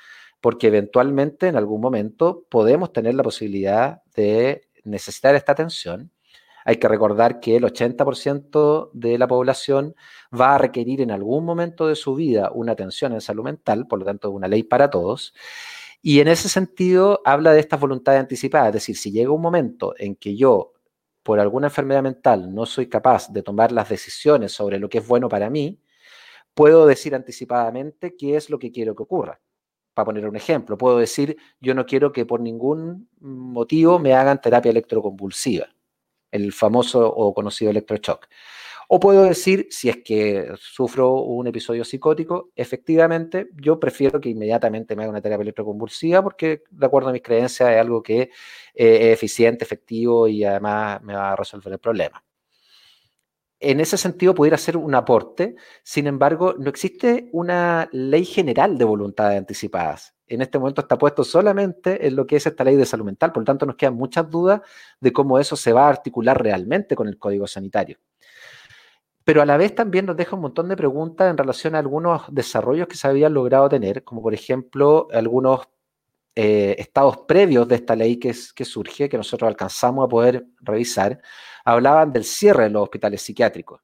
porque 0.43 0.67
eventualmente 0.67 1.49
en 1.49 1.57
algún 1.57 1.81
momento 1.81 2.45
podemos 2.51 2.93
tener 2.93 3.15
la 3.15 3.23
posibilidad 3.23 4.03
de 4.15 4.69
necesitar 4.85 5.35
esta 5.35 5.53
atención 5.53 6.13
hay 6.65 6.77
que 6.77 6.89
recordar 6.89 7.41
que 7.41 7.57
el 7.57 7.65
80% 7.65 8.91
de 8.93 9.19
la 9.19 9.27
población 9.27 9.95
va 10.39 10.55
a 10.55 10.59
requerir 10.59 11.01
en 11.01 11.11
algún 11.11 11.45
momento 11.45 11.89
de 11.89 11.97
su 11.97 12.15
vida 12.15 12.51
una 12.53 12.73
atención 12.73 13.13
en 13.13 13.21
salud 13.21 13.45
mental, 13.45 13.87
por 13.87 13.99
lo 13.99 14.05
tanto, 14.05 14.31
una 14.31 14.49
ley 14.49 14.63
para 14.63 14.91
todos. 14.91 15.35
Y 16.03 16.21
en 16.21 16.29
ese 16.29 16.49
sentido 16.49 17.21
habla 17.25 17.53
de 17.53 17.61
estas 17.61 17.81
voluntades 17.81 18.21
anticipadas, 18.21 18.69
es 18.69 18.75
decir, 18.75 18.97
si 18.97 19.13
llega 19.13 19.31
un 19.31 19.43
momento 19.43 19.95
en 19.99 20.17
que 20.17 20.37
yo, 20.37 20.73
por 21.23 21.41
alguna 21.41 21.69
enfermedad 21.69 22.03
mental, 22.03 22.55
no 22.55 22.67
soy 22.67 22.89
capaz 22.89 23.33
de 23.33 23.43
tomar 23.43 23.73
las 23.73 23.89
decisiones 23.89 24.53
sobre 24.53 24.79
lo 24.79 24.89
que 24.89 24.99
es 24.99 25.07
bueno 25.07 25.29
para 25.29 25.51
mí, 25.51 25.81
puedo 26.55 26.87
decir 26.87 27.15
anticipadamente 27.15 28.17
qué 28.17 28.37
es 28.37 28.51
lo 28.51 28.59
que 28.59 28.73
quiero 28.73 28.95
que 28.95 29.05
ocurra. 29.05 29.41
Para 29.95 30.07
poner 30.07 30.27
un 30.29 30.37
ejemplo, 30.37 30.79
puedo 30.79 30.99
decir, 30.99 31.37
yo 31.61 31.75
no 31.75 31.85
quiero 31.87 32.13
que 32.13 32.25
por 32.25 32.41
ningún 32.41 33.09
motivo 33.21 33.99
me 33.99 34.15
hagan 34.15 34.41
terapia 34.41 34.71
electroconvulsiva 34.71 35.69
el 36.33 36.53
famoso 36.53 37.07
o 37.07 37.33
conocido 37.35 37.71
electroshock. 37.71 38.27
O 38.89 39.01
puedo 39.01 39.25
decir, 39.25 39.69
si 39.71 39.89
es 39.89 39.99
que 40.05 40.53
sufro 40.59 41.15
un 41.15 41.47
episodio 41.47 41.85
psicótico, 41.85 42.51
efectivamente, 42.57 43.49
yo 43.55 43.81
prefiero 43.81 44.21
que 44.21 44.29
inmediatamente 44.31 44.97
me 44.97 45.03
haga 45.03 45.11
una 45.11 45.23
terapia 45.23 45.43
electroconvulsiva 45.43 46.23
porque, 46.23 46.65
de 46.71 46.87
acuerdo 46.87 47.09
a 47.11 47.13
mis 47.13 47.23
creencias, 47.23 47.71
es 47.71 47.79
algo 47.79 48.03
que 48.03 48.23
eh, 48.23 48.31
es 48.75 49.15
eficiente, 49.15 49.65
efectivo 49.65 50.29
y 50.29 50.45
además 50.45 51.03
me 51.03 51.15
va 51.15 51.33
a 51.33 51.37
resolver 51.37 51.73
el 51.73 51.79
problema. 51.79 52.23
En 53.63 53.81
ese 53.81 53.97
sentido, 53.97 54.35
pudiera 54.35 54.59
ser 54.59 54.77
un 54.77 54.95
aporte, 54.95 55.57
sin 55.83 56.07
embargo, 56.07 56.55
no 56.59 56.69
existe 56.69 57.29
una 57.33 57.89
ley 57.93 58.25
general 58.25 58.77
de 58.77 58.85
voluntades 58.85 59.39
anticipadas 59.39 60.15
en 60.35 60.41
este 60.41 60.59
momento 60.59 60.81
está 60.81 60.97
puesto 60.97 61.25
solamente 61.25 62.07
en 62.07 62.17
lo 62.17 62.27
que 62.27 62.37
es 62.37 62.47
esta 62.47 62.65
ley 62.65 62.77
de 62.77 62.87
salud 62.87 63.05
mental. 63.05 63.33
Por 63.33 63.43
lo 63.43 63.45
tanto, 63.45 63.67
nos 63.67 63.77
quedan 63.77 63.95
muchas 63.95 64.31
dudas 64.31 64.63
de 65.01 65.13
cómo 65.13 65.39
eso 65.39 65.57
se 65.57 65.73
va 65.75 65.87
a 65.87 65.91
articular 65.91 66.43
realmente 66.43 66.97
con 66.97 67.07
el 67.09 67.19
código 67.19 67.47
sanitario. 67.47 67.99
pero 69.25 69.41
a 69.43 69.47
la 69.47 69.57
vez 69.57 69.75
también 69.75 70.07
nos 70.07 70.17
deja 70.17 70.35
un 70.35 70.43
montón 70.43 70.69
de 70.69 70.77
preguntas 70.77 71.31
en 71.31 71.39
relación 71.39 71.75
a 71.75 71.79
algunos 71.79 72.23
desarrollos 72.29 72.89
que 72.89 72.97
se 72.97 73.07
habían 73.07 73.35
logrado 73.35 73.69
tener, 73.69 74.03
como 74.05 74.21
por 74.21 74.35
ejemplo 74.35 75.07
algunos 75.13 75.69
eh, 76.35 76.77
estados 76.79 77.19
previos 77.29 77.69
de 77.69 77.75
esta 77.77 77.95
ley 77.95 78.19
que, 78.19 78.35
que 78.55 78.65
surge, 78.65 79.09
que 79.09 79.17
nosotros 79.17 79.49
alcanzamos 79.49 80.07
a 80.07 80.09
poder 80.09 80.47
revisar, 80.61 81.21
hablaban 81.65 82.13
del 82.13 82.25
cierre 82.25 82.65
de 82.65 82.71
los 82.71 82.83
hospitales 82.83 83.23
psiquiátricos. 83.23 83.81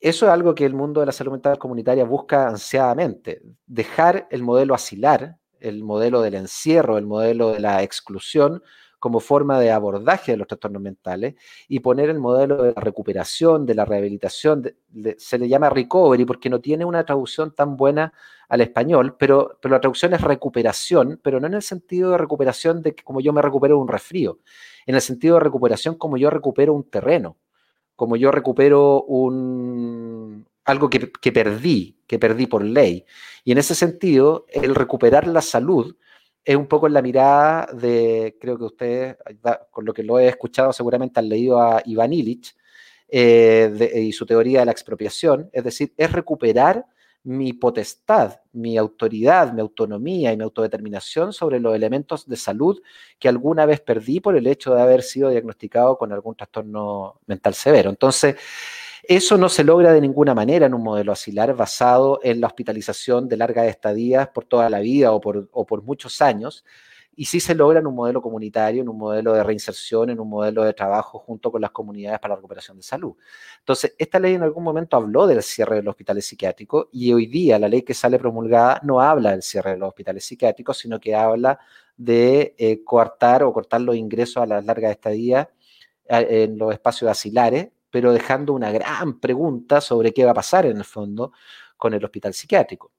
Eso 0.00 0.26
es 0.26 0.32
algo 0.32 0.54
que 0.54 0.64
el 0.64 0.74
mundo 0.74 1.00
de 1.00 1.06
la 1.06 1.12
salud 1.12 1.32
mental 1.32 1.58
comunitaria 1.58 2.04
busca 2.04 2.46
ansiadamente, 2.48 3.42
dejar 3.66 4.28
el 4.30 4.44
modelo 4.44 4.74
asilar, 4.74 5.36
el 5.58 5.82
modelo 5.82 6.22
del 6.22 6.34
encierro, 6.34 6.98
el 6.98 7.06
modelo 7.06 7.52
de 7.52 7.60
la 7.60 7.82
exclusión, 7.82 8.62
como 8.98 9.20
forma 9.20 9.60
de 9.60 9.70
abordaje 9.70 10.32
de 10.32 10.38
los 10.38 10.46
trastornos 10.46 10.82
mentales 10.82 11.34
y 11.68 11.80
poner 11.80 12.10
el 12.10 12.18
modelo 12.18 12.62
de 12.62 12.72
la 12.74 12.80
recuperación, 12.80 13.64
de 13.64 13.74
la 13.74 13.84
rehabilitación, 13.84 14.74
se 15.16 15.38
le 15.38 15.48
llama 15.48 15.70
recovery 15.70 16.24
porque 16.24 16.50
no 16.50 16.60
tiene 16.60 16.84
una 16.84 17.04
traducción 17.04 17.54
tan 17.54 17.76
buena 17.76 18.12
al 18.48 18.60
español, 18.60 19.16
pero, 19.18 19.58
pero 19.60 19.74
la 19.74 19.80
traducción 19.80 20.14
es 20.14 20.20
recuperación, 20.20 21.20
pero 21.22 21.38
no 21.38 21.46
en 21.46 21.54
el 21.54 21.62
sentido 21.62 22.10
de 22.12 22.18
recuperación 22.18 22.82
de 22.82 22.94
que 22.94 23.04
como 23.04 23.20
yo 23.20 23.32
me 23.32 23.42
recupero 23.42 23.78
un 23.78 23.88
resfrío, 23.88 24.40
en 24.86 24.94
el 24.94 25.00
sentido 25.00 25.34
de 25.34 25.40
recuperación 25.40 25.94
como 25.94 26.16
yo 26.16 26.30
recupero 26.30 26.72
un 26.72 26.84
terreno, 26.84 27.36
como 27.94 28.16
yo 28.16 28.30
recupero 28.30 29.02
un, 29.02 30.46
algo 30.64 30.88
que, 30.88 31.10
que, 31.10 31.32
perdí, 31.32 31.98
que 32.06 32.18
perdí 32.18 32.46
por 32.46 32.64
ley. 32.64 33.04
Y 33.44 33.52
en 33.52 33.58
ese 33.58 33.74
sentido, 33.74 34.46
el 34.50 34.74
recuperar 34.74 35.26
la 35.26 35.42
salud 35.42 35.96
es 36.48 36.56
un 36.56 36.66
poco 36.66 36.86
en 36.86 36.94
la 36.94 37.02
mirada 37.02 37.68
de, 37.74 38.38
creo 38.40 38.56
que 38.56 38.64
ustedes, 38.64 39.16
con 39.70 39.84
lo 39.84 39.92
que 39.92 40.02
lo 40.02 40.18
he 40.18 40.28
escuchado, 40.28 40.72
seguramente 40.72 41.20
han 41.20 41.28
leído 41.28 41.60
a 41.60 41.82
Iván 41.84 42.14
Illich 42.14 42.56
eh, 43.06 43.92
y 43.96 44.12
su 44.12 44.24
teoría 44.24 44.60
de 44.60 44.64
la 44.64 44.72
expropiación, 44.72 45.50
es 45.52 45.62
decir, 45.62 45.92
es 45.98 46.10
recuperar 46.10 46.86
mi 47.22 47.52
potestad, 47.52 48.40
mi 48.52 48.78
autoridad, 48.78 49.52
mi 49.52 49.60
autonomía 49.60 50.32
y 50.32 50.38
mi 50.38 50.44
autodeterminación 50.44 51.34
sobre 51.34 51.60
los 51.60 51.74
elementos 51.74 52.26
de 52.26 52.36
salud 52.36 52.80
que 53.18 53.28
alguna 53.28 53.66
vez 53.66 53.80
perdí 53.82 54.20
por 54.20 54.34
el 54.34 54.46
hecho 54.46 54.74
de 54.74 54.80
haber 54.80 55.02
sido 55.02 55.28
diagnosticado 55.28 55.98
con 55.98 56.14
algún 56.14 56.34
trastorno 56.34 57.20
mental 57.26 57.52
severo. 57.52 57.90
Entonces, 57.90 58.36
eso 59.02 59.36
no 59.38 59.48
se 59.48 59.64
logra 59.64 59.92
de 59.92 60.00
ninguna 60.00 60.34
manera 60.34 60.66
en 60.66 60.74
un 60.74 60.82
modelo 60.82 61.12
asilar 61.12 61.54
basado 61.54 62.20
en 62.22 62.40
la 62.40 62.46
hospitalización 62.46 63.28
de 63.28 63.36
largas 63.36 63.66
estadías 63.66 64.28
por 64.28 64.44
toda 64.44 64.68
la 64.70 64.80
vida 64.80 65.12
o 65.12 65.20
por, 65.20 65.82
muchos 65.82 66.20
años, 66.20 66.64
y 67.14 67.24
sí 67.24 67.40
se 67.40 67.54
logra 67.54 67.80
en 67.80 67.86
un 67.86 67.96
modelo 67.96 68.22
comunitario, 68.22 68.82
en 68.82 68.88
un 68.88 68.96
modelo 68.96 69.32
de 69.32 69.42
reinserción, 69.42 70.10
en 70.10 70.20
un 70.20 70.28
modelo 70.28 70.62
de 70.62 70.72
trabajo 70.72 71.18
junto 71.18 71.50
con 71.50 71.60
las 71.60 71.72
comunidades 71.72 72.20
para 72.20 72.34
la 72.34 72.36
recuperación 72.36 72.76
de 72.76 72.84
salud. 72.84 73.16
Entonces, 73.58 73.94
esta 73.98 74.20
ley 74.20 74.34
en 74.34 74.44
algún 74.44 74.62
momento 74.62 74.96
habló 74.96 75.26
del 75.26 75.42
cierre 75.42 75.76
de 75.76 75.82
los 75.82 75.92
hospitales 75.92 76.26
psiquiátricos 76.26 76.86
y 76.92 77.12
hoy 77.12 77.26
día 77.26 77.58
la 77.58 77.68
ley 77.68 77.82
que 77.82 77.94
sale 77.94 78.20
promulgada 78.20 78.80
no 78.84 79.00
habla 79.00 79.32
del 79.32 79.42
cierre 79.42 79.72
de 79.72 79.78
los 79.78 79.88
hospitales 79.88 80.24
psiquiátricos, 80.24 80.78
sino 80.78 81.00
que 81.00 81.16
habla 81.16 81.58
de 81.96 82.54
eh, 82.56 82.84
coartar 82.84 83.42
o 83.42 83.52
cortar 83.52 83.80
los 83.80 83.96
ingresos 83.96 84.36
a 84.36 84.46
las 84.46 84.64
largas 84.64 84.92
estadías 84.92 85.48
eh, 86.08 86.44
en 86.44 86.56
los 86.56 86.72
espacios 86.72 87.10
asilares 87.10 87.68
pero 87.90 88.12
dejando 88.12 88.52
una 88.52 88.70
gran 88.70 89.20
pregunta 89.20 89.80
sobre 89.80 90.12
qué 90.12 90.24
va 90.24 90.32
a 90.32 90.34
pasar 90.34 90.66
en 90.66 90.78
el 90.78 90.84
fondo 90.84 91.32
con 91.76 91.94
el 91.94 92.04
hospital 92.04 92.34
psiquiátrico. 92.34 92.92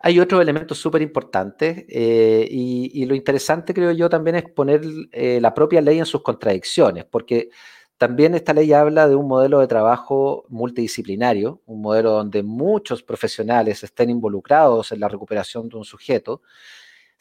Hay 0.00 0.18
otros 0.18 0.42
elementos 0.42 0.78
súper 0.78 1.00
importantes 1.00 1.84
eh, 1.88 2.46
y, 2.50 3.04
lo 3.06 3.14
interesante 3.14 3.72
creo 3.72 3.92
yo 3.92 4.08
también 4.08 4.36
es 4.36 4.44
poner 4.50 4.82
eh, 5.12 5.38
la 5.40 5.54
propia 5.54 5.80
ley 5.80 5.98
en 5.98 6.06
sus 6.06 6.22
contradicciones, 6.22 7.04
porque 7.04 7.50
también 7.98 8.34
esta 8.34 8.52
ley 8.52 8.72
habla 8.72 9.06
de 9.06 9.14
un 9.14 9.28
modelo 9.28 9.60
de 9.60 9.68
trabajo 9.68 10.44
multidisciplinario, 10.48 11.62
un 11.66 11.82
modelo 11.82 12.10
donde 12.10 12.42
muchos 12.42 13.00
profesionales 13.04 13.84
estén 13.84 14.10
involucrados 14.10 14.90
en 14.90 14.98
la 14.98 15.06
recuperación 15.06 15.68
de 15.68 15.76
un 15.76 15.84
sujeto, 15.84 16.42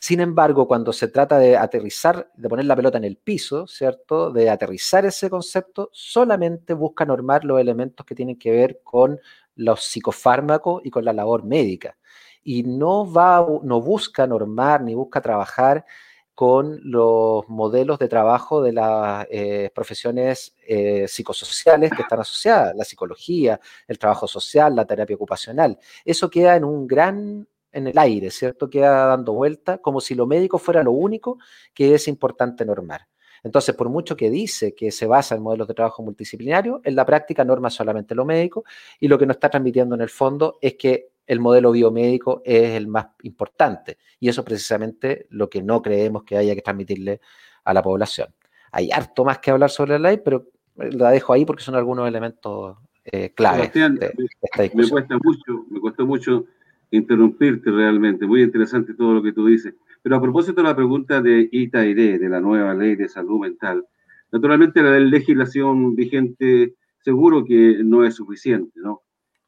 sin 0.04 0.20
embargo, 0.20 0.68
cuando 0.68 0.93
se 0.93 1.10
trata 1.10 1.38
de 1.38 1.56
aterrizar, 1.56 2.32
de 2.36 2.49
poner 2.49 2.66
la 2.66 2.76
pelota 2.76 2.97
en 2.97 3.04
el 3.04 3.18
piso, 3.18 3.68
¿cierto? 3.68 4.32
De 4.32 4.49
aterrizar 4.49 5.06
ese 5.06 5.30
concepto, 5.30 5.91
solamente 5.93 6.74
busca 6.74 7.06
normar 7.06 7.45
los 7.45 7.62
elementos 7.62 8.04
que 8.04 8.16
tienen 8.16 8.39
que 8.39 8.49
ver 8.49 8.82
con 8.84 9.20
los 9.56 9.84
psicofármacos 9.84 10.82
y 10.84 10.89
con 10.89 11.06
la 11.06 11.14
labor 11.14 11.43
médica. 11.43 11.99
Y 12.43 12.64
no, 12.64 13.14
va, 13.14 13.45
no 13.62 13.80
busca 13.80 14.26
normar 14.26 14.82
ni 14.82 14.95
busca 14.95 15.22
trabajar 15.22 15.86
con 16.34 16.80
los 16.84 17.47
modelos 17.47 17.99
de 17.99 18.08
trabajo 18.08 18.64
de 18.64 18.74
las 18.74 19.28
eh, 19.30 19.70
profesiones 19.76 20.56
eh, 20.68 21.08
psicosociales 21.08 21.91
que 21.91 22.02
están 22.02 22.22
asociadas, 22.22 22.76
la 22.76 22.86
psicología, 22.86 23.60
el 23.88 23.99
trabajo 23.99 24.28
social, 24.28 24.76
la 24.76 24.86
terapia 24.86 25.16
ocupacional. 25.16 25.78
Eso 26.04 26.28
queda 26.32 26.56
en 26.56 26.64
un 26.64 26.88
gran 26.88 27.47
en 27.72 27.88
el 27.88 27.97
aire, 27.97 28.32
¿cierto? 28.32 28.69
Queda 28.69 29.07
dando 29.07 29.34
vuelta, 29.34 29.80
como 29.80 30.01
si 30.01 30.15
lo 30.15 30.28
médico 30.28 30.57
fuera 30.57 30.84
lo 30.84 30.91
único 30.91 31.39
que 31.74 31.95
es 31.95 32.07
importante 32.07 32.65
normar. 32.65 33.07
Entonces, 33.43 33.76
por 33.76 33.89
mucho 33.89 34.15
que 34.15 34.30
dice 34.30 34.76
que 34.76 34.91
se 34.91 35.07
basa 35.07 35.36
en 35.36 35.41
modelos 35.41 35.67
de 35.67 35.74
trabajo 35.74 36.03
multidisciplinario, 36.03 36.82
en 36.84 36.95
la 36.95 37.05
práctica 37.05 37.43
norma 37.43 37.69
solamente 37.69 38.13
lo 38.13 38.26
médico 38.26 38.63
y 38.99 39.07
lo 39.07 39.17
que 39.17 39.26
nos 39.26 39.38
está 39.38 39.49
transmitiendo 39.49 39.95
en 39.95 40.01
el 40.01 40.09
fondo 40.09 40.59
es 40.61 40.76
que 40.76 41.09
el 41.26 41.39
modelo 41.39 41.72
biomédico 41.72 42.41
es 42.45 42.72
el 42.72 42.88
más 42.88 43.07
importante 43.24 43.97
y 44.19 44.30
eso 44.30 44.41
es 44.41 44.45
precisamente 44.45 45.28
lo 45.30 45.49
que 45.49 45.63
no 45.63 45.82
creemos 45.82 46.24
que 46.24 46.38
haya 46.38 46.53
que 46.53 46.61
transmitirle 46.61 47.22
a 47.63 47.74
la 47.74 47.82
población. 47.82 48.34
Hay 48.72 48.91
harto 48.91 49.26
más 49.26 49.39
que 49.39 49.51
hablar 49.51 49.69
sobre 49.69 49.93
la 49.93 50.09
ley, 50.09 50.22
pero 50.24 50.47
la 50.76 51.11
dejo 51.11 51.34
ahí 51.34 51.45
porque 51.45 51.63
son 51.63 51.76
algunos 51.76 52.07
elementos 52.07 52.78
eh, 53.05 53.34
claves. 53.34 53.72
me 53.76 54.89
cuesta 54.89 55.17
mucho, 55.24 55.65
me 55.69 55.80
cuesta 55.80 56.03
mucho 56.03 56.45
interrumpirte 56.91 57.71
realmente. 57.71 58.27
Muy 58.27 58.43
interesante 58.43 58.93
todo 58.93 59.15
lo 59.15 59.23
que 59.23 59.33
tú 59.33 59.47
dices. 59.47 59.73
Pero 60.03 60.15
a 60.15 60.21
propósito 60.21 60.61
de 60.61 60.67
la 60.67 60.75
pregunta 60.75 61.21
de 61.21 61.49
ITAIRE, 61.51 62.19
de 62.19 62.29
la 62.29 62.39
nueva 62.39 62.73
ley 62.73 62.95
de 62.95 63.07
salud 63.07 63.39
mental, 63.39 63.85
naturalmente 64.31 64.81
la 64.81 64.99
legislación 64.99 65.95
vigente 65.95 66.75
seguro 66.99 67.43
que 67.43 67.81
no 67.83 68.03
es 68.05 68.15
suficiente, 68.15 68.79
¿no? 68.79 69.01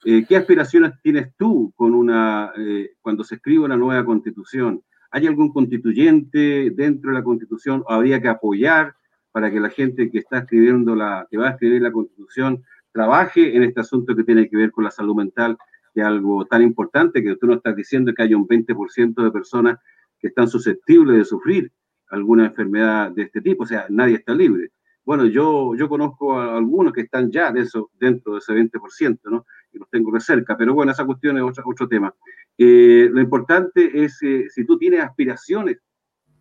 Eh, 0.05 0.25
¿Qué 0.27 0.35
aspiraciones 0.35 0.93
tienes 1.01 1.29
tú 1.37 1.71
con 1.75 1.93
una, 1.93 2.51
eh, 2.57 2.91
cuando 3.01 3.23
se 3.23 3.35
escribe 3.35 3.63
una 3.63 3.77
nueva 3.77 4.03
constitución? 4.03 4.81
¿Hay 5.11 5.27
algún 5.27 5.53
constituyente 5.53 6.71
dentro 6.71 7.11
de 7.11 7.17
la 7.17 7.23
constitución 7.23 7.83
o 7.85 7.91
habría 7.91 8.21
que 8.21 8.27
apoyar 8.27 8.95
para 9.31 9.49
que 9.49 9.59
la 9.59 9.69
gente 9.69 10.11
que 10.11 10.19
está 10.19 10.39
escribiendo 10.39 10.95
la, 10.95 11.25
que 11.29 11.37
va 11.37 11.47
a 11.47 11.51
escribir 11.51 11.81
la 11.81 11.91
constitución 11.91 12.63
trabaje 12.91 13.55
en 13.55 13.63
este 13.63 13.79
asunto 13.79 14.15
que 14.15 14.23
tiene 14.23 14.49
que 14.49 14.57
ver 14.57 14.71
con 14.71 14.83
la 14.83 14.91
salud 14.91 15.15
mental 15.15 15.57
que 15.93 16.01
algo 16.01 16.45
tan 16.45 16.61
importante 16.61 17.23
que 17.23 17.35
tú 17.35 17.47
no 17.47 17.55
estás 17.55 17.75
diciendo 17.75 18.13
que 18.13 18.23
hay 18.23 18.33
un 18.33 18.47
20% 18.47 19.23
de 19.23 19.31
personas 19.31 19.79
que 20.19 20.27
están 20.27 20.47
susceptibles 20.47 21.17
de 21.17 21.25
sufrir 21.25 21.71
alguna 22.09 22.45
enfermedad 22.45 23.11
de 23.11 23.23
este 23.23 23.41
tipo, 23.41 23.63
o 23.63 23.65
sea, 23.65 23.85
nadie 23.89 24.15
está 24.15 24.33
libre. 24.33 24.71
Bueno, 25.05 25.25
yo, 25.25 25.75
yo 25.75 25.89
conozco 25.89 26.39
a 26.39 26.57
algunos 26.57 26.93
que 26.93 27.01
están 27.01 27.29
ya 27.29 27.51
de 27.51 27.61
eso, 27.61 27.91
dentro 27.99 28.33
de 28.33 28.39
ese 28.39 28.53
20%, 28.53 29.19
¿no? 29.25 29.45
Y 29.73 29.79
los 29.79 29.89
tengo 29.89 30.11
de 30.11 30.21
cerca, 30.21 30.55
pero 30.55 30.73
bueno, 30.73 30.91
esa 30.91 31.05
cuestión 31.05 31.37
es 31.37 31.43
otro, 31.43 31.63
otro 31.65 31.87
tema. 31.87 32.13
Eh, 32.57 33.09
lo 33.11 33.19
importante 33.19 34.03
es 34.03 34.21
eh, 34.23 34.45
si 34.49 34.65
tú 34.65 34.77
tienes 34.77 35.01
aspiraciones 35.01 35.77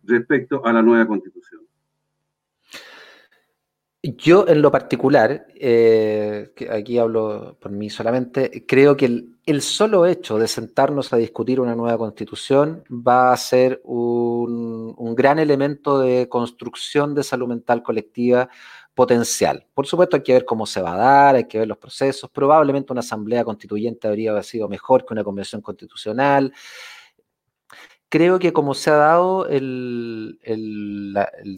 respecto 0.03 0.65
a 0.65 0.71
la 0.71 0.81
nueva 0.81 1.07
constitución. 1.07 1.61
Yo 4.05 4.45
en 4.49 4.61
lo 4.61 4.69
particular, 4.69 5.47
eh, 5.55 6.51
aquí 6.69 6.97
hablo 6.97 7.55
por 7.61 7.71
mí 7.71 7.89
solamente, 7.89 8.65
creo 8.67 8.97
que 8.97 9.23
el, 9.45 9.61
solo 9.61 10.05
hecho 10.05 10.37
de 10.37 10.49
sentarnos 10.49 11.13
a 11.13 11.17
discutir 11.17 11.61
una 11.61 11.73
nueva 11.73 11.97
constitución 11.97 12.83
va 12.91 13.31
a 13.31 13.37
ser 13.37 13.79
un, 13.85 15.15
gran 15.15 15.39
elemento 15.39 15.99
de 15.99 16.27
construcción 16.27 17.15
de 17.15 17.23
salud 17.23 17.47
mental 17.47 17.81
colectiva 17.81 18.49
potencial. 18.93 19.65
Por 19.73 19.87
supuesto 19.87 20.17
hay 20.17 20.23
que 20.23 20.33
ver 20.33 20.43
cómo 20.43 20.65
se 20.65 20.81
va 20.81 20.95
a 20.95 20.97
dar, 20.97 21.35
hay 21.35 21.47
que 21.47 21.59
ver 21.59 21.69
los 21.69 21.77
procesos, 21.77 22.29
probablemente 22.29 22.91
una 22.91 22.99
asamblea 22.99 23.45
constituyente 23.45 24.09
habría 24.09 24.43
sido 24.43 24.67
mejor 24.67 25.05
que 25.05 25.13
una 25.13 25.23
convención 25.23 25.61
constitucional 25.61 26.51
creo 28.13 28.37
que 28.37 28.53
como 28.53 28.75
se 28.75 28.91
ha 28.91 28.95
dado 28.95 29.47
el, 29.47 30.37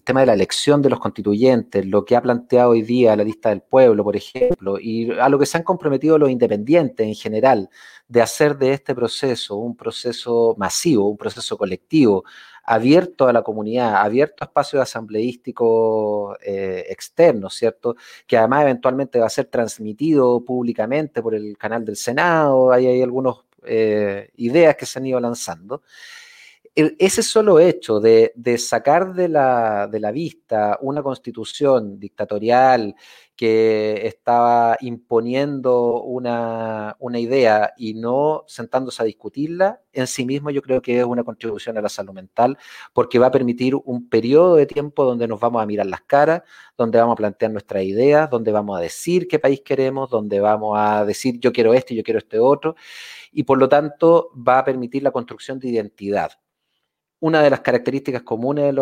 tema 0.06 0.22
de 0.22 0.26
la 0.26 0.34
elección 0.34 0.82
de 0.82 0.90
los 0.90 1.02
constituyentes, 1.02 1.86
lo 1.86 2.06
que 2.06 2.16
ha 2.16 2.22
planteado 2.22 2.70
hoy 2.70 2.82
día 2.82 3.14
la 3.18 3.26
lista 3.26 3.50
del 3.50 3.62
pueblo, 3.62 4.06
por 4.06 4.16
ejemplo, 4.16 4.80
y 4.80 5.12
a 5.20 5.28
lo 5.28 5.38
que 5.38 5.46
se 5.46 5.58
han 5.58 5.64
comprometido 5.64 6.18
los 6.18 6.30
independientes 6.30 7.06
en 7.06 7.14
general, 7.14 7.70
de 8.08 8.22
hacer 8.22 8.58
de 8.58 8.72
este 8.72 8.96
proceso 8.96 9.58
un 9.58 9.76
proceso 9.76 10.56
masivo, 10.58 11.10
un 11.10 11.18
proceso 11.18 11.58
colectivo, 11.58 12.24
abierto 12.64 13.28
a 13.28 13.34
la 13.34 13.42
comunidad, 13.44 13.98
abierto 13.98 14.46
a 14.46 14.46
espacios 14.46 14.82
asambleísticos 14.82 16.38
eh, 16.42 16.86
externos, 16.88 17.54
¿cierto? 17.54 17.98
Que 18.26 18.38
además 18.38 18.62
eventualmente 18.62 19.20
va 19.20 19.26
a 19.26 19.30
ser 19.30 19.48
transmitido 19.48 20.40
públicamente 20.46 21.22
por 21.22 21.36
el 21.36 21.58
canal 21.58 21.84
del 21.84 21.98
Senado, 21.98 22.72
hay, 22.72 23.02
algunas 23.02 23.36
eh, 23.66 24.30
ideas 24.38 24.78
que 24.78 24.86
se 24.86 25.00
han 25.00 25.06
ido 25.06 25.20
lanzando 25.20 25.82
ese 26.76 27.24
solo 27.24 27.60
hecho 27.60 28.02
de, 28.02 28.34
sacar 28.58 29.14
de 29.14 29.30
la, 29.30 30.12
vista 30.14 30.78
una 30.82 31.02
constitución 31.02 32.00
dictatorial 32.00 32.96
que 33.34 34.06
estaba 34.06 34.78
imponiendo 34.82 36.02
una, 36.04 36.98
idea 37.14 37.74
y 37.78 37.94
no 37.94 38.44
sentándose 38.48 39.02
a 39.02 39.06
discutirla, 39.06 39.82
en 39.94 40.08
sí 40.08 40.26
mismo 40.26 40.50
yo 40.50 40.62
creo 40.62 40.82
que 40.82 41.00
es 41.00 41.06
una 41.06 41.24
contribución 41.24 41.78
a 41.78 41.82
la 41.82 41.88
salud 41.88 42.14
mental, 42.14 42.58
porque 42.94 43.20
va 43.20 43.28
a 43.28 43.32
permitir 43.32 43.76
un 43.76 44.10
periodo 44.10 44.56
de 44.56 44.66
tiempo 44.66 45.06
donde 45.06 45.28
nos 45.30 45.40
vamos 45.40 45.64
a 45.64 45.66
mirar 45.66 45.86
las 45.86 46.02
caras, 46.02 46.42
donde 46.78 47.00
vamos 47.00 47.14
a 47.14 47.18
plantear 47.18 47.52
nuestras 47.52 47.84
ideas, 47.84 48.30
donde 48.30 48.52
vamos 48.52 48.78
a 48.78 48.82
decir 48.82 49.30
qué 49.30 49.40
país 49.40 49.62
queremos, 49.62 50.10
donde 50.10 50.42
vamos 50.42 50.78
a 50.78 51.06
decir 51.06 51.40
yo 51.40 51.54
quiero 51.54 51.74
este, 51.74 51.96
yo 51.96 52.04
quiero 52.04 52.20
este 52.20 52.38
otro, 52.40 52.76
y 53.32 53.44
por 53.44 53.58
lo 53.58 53.70
tanto 53.70 54.32
va 54.36 54.60
a 54.60 54.66
permitir 54.66 55.04
la 55.04 55.12
construcción 55.12 55.60
de 55.60 55.70
identidad 55.70 56.32
una 57.20 57.42
de 57.42 57.50
las 57.50 57.62
características 57.62 58.24
comunes 58.24 58.74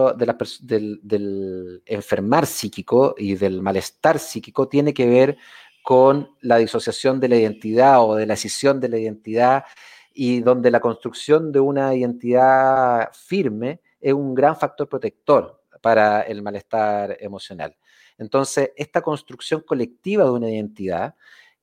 del, 0.62 1.82
enfermar 1.86 2.46
psíquico 2.46 3.16
y 3.18 3.36
del 3.36 3.62
malestar 3.62 4.20
psíquico 4.20 4.68
tiene 4.68 4.94
que 4.94 5.08
ver 5.08 5.38
con 5.84 6.30
la 6.42 6.58
disociación 6.58 7.20
de 7.20 7.30
la 7.30 7.36
identidad 7.38 8.04
o 8.04 8.16
de 8.16 8.26
la 8.26 8.34
escisión 8.34 8.80
de 8.80 8.90
la 8.90 8.98
identidad 8.98 9.66
y 10.14 10.42
donde 10.42 10.72
la 10.72 10.80
construcción 10.80 11.52
de 11.52 11.60
una 11.60 11.94
identidad 11.94 13.10
firme 13.14 13.82
es 14.00 14.14
un 14.14 14.34
gran 14.34 14.56
factor 14.56 14.88
protector 14.88 15.62
para 15.82 16.22
el 16.22 16.42
malestar 16.42 17.18
emocional. 17.20 17.76
Entonces, 18.18 18.72
esta 18.76 19.02
construcción 19.02 19.62
colectiva 19.62 20.24
de 20.24 20.32
una 20.32 20.50
identidad 20.50 21.16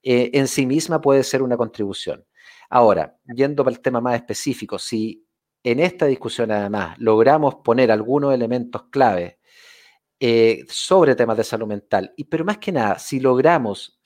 eh, 0.02 0.30
en 0.34 0.48
sí 0.48 0.66
misma 0.66 1.00
puede 1.00 1.22
ser 1.22 1.42
una 1.42 1.56
contribución. 1.56 2.24
Ahora, 2.68 3.16
yendo 3.34 3.64
para 3.64 3.74
el 3.74 3.82
tema 3.82 4.00
más 4.00 4.16
específico, 4.16 4.78
si 4.78 5.24
en 5.62 5.80
esta 5.80 6.06
discusión 6.06 6.50
además 6.50 6.98
logramos 6.98 7.56
poner 7.56 7.90
algunos 7.92 8.34
elementos 8.34 8.84
clave 8.90 9.38
eh, 10.18 10.64
sobre 10.68 11.14
temas 11.14 11.36
de 11.36 11.44
salud 11.44 11.66
mental, 11.66 12.12
y, 12.16 12.24
pero 12.24 12.44
más 12.44 12.58
que 12.58 12.72
nada, 12.72 12.98
si 12.98 13.20
logramos 13.20 14.00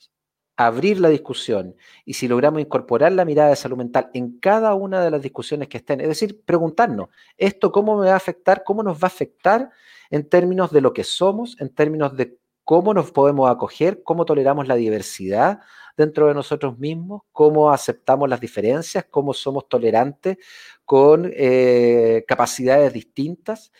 abrir 0.57 0.99
la 0.99 1.09
discusión 1.09 1.75
y 2.05 2.13
si 2.13 2.27
logramos 2.27 2.61
incorporar 2.61 3.11
la 3.11 3.25
mirada 3.25 3.49
de 3.49 3.55
salud 3.57 3.77
mental 3.77 4.09
en 4.13 4.39
cada 4.39 4.73
una 4.73 5.03
de 5.03 5.11
las 5.11 5.21
discusiones 5.21 5.67
que 5.67 5.77
estén, 5.77 5.99
es 6.01 6.07
decir, 6.07 6.41
preguntarnos, 6.45 7.09
¿esto 7.37 7.71
cómo 7.71 7.97
me 7.97 8.07
va 8.07 8.13
a 8.13 8.17
afectar? 8.17 8.63
¿Cómo 8.63 8.81
nos 8.81 8.97
va 8.97 9.03
a 9.03 9.07
afectar 9.07 9.69
en 10.09 10.29
términos 10.29 10.71
de 10.71 10.81
lo 10.81 10.93
que 10.93 11.03
somos, 11.03 11.59
en 11.59 11.73
términos 11.73 12.15
de 12.15 12.37
cómo 12.63 12.93
nos 12.93 13.11
podemos 13.11 13.49
acoger, 13.49 14.01
cómo 14.03 14.25
toleramos 14.25 14.67
la 14.67 14.75
diversidad 14.75 15.59
dentro 15.97 16.27
de 16.27 16.33
nosotros 16.33 16.77
mismos, 16.77 17.23
cómo 17.31 17.71
aceptamos 17.71 18.29
las 18.29 18.39
diferencias, 18.41 19.05
cómo 19.09 19.33
somos 19.33 19.67
tolerantes 19.69 20.37
con 20.83 21.31
eh, 21.33 22.23
capacidades 22.27 22.93
distintas. 22.93 23.71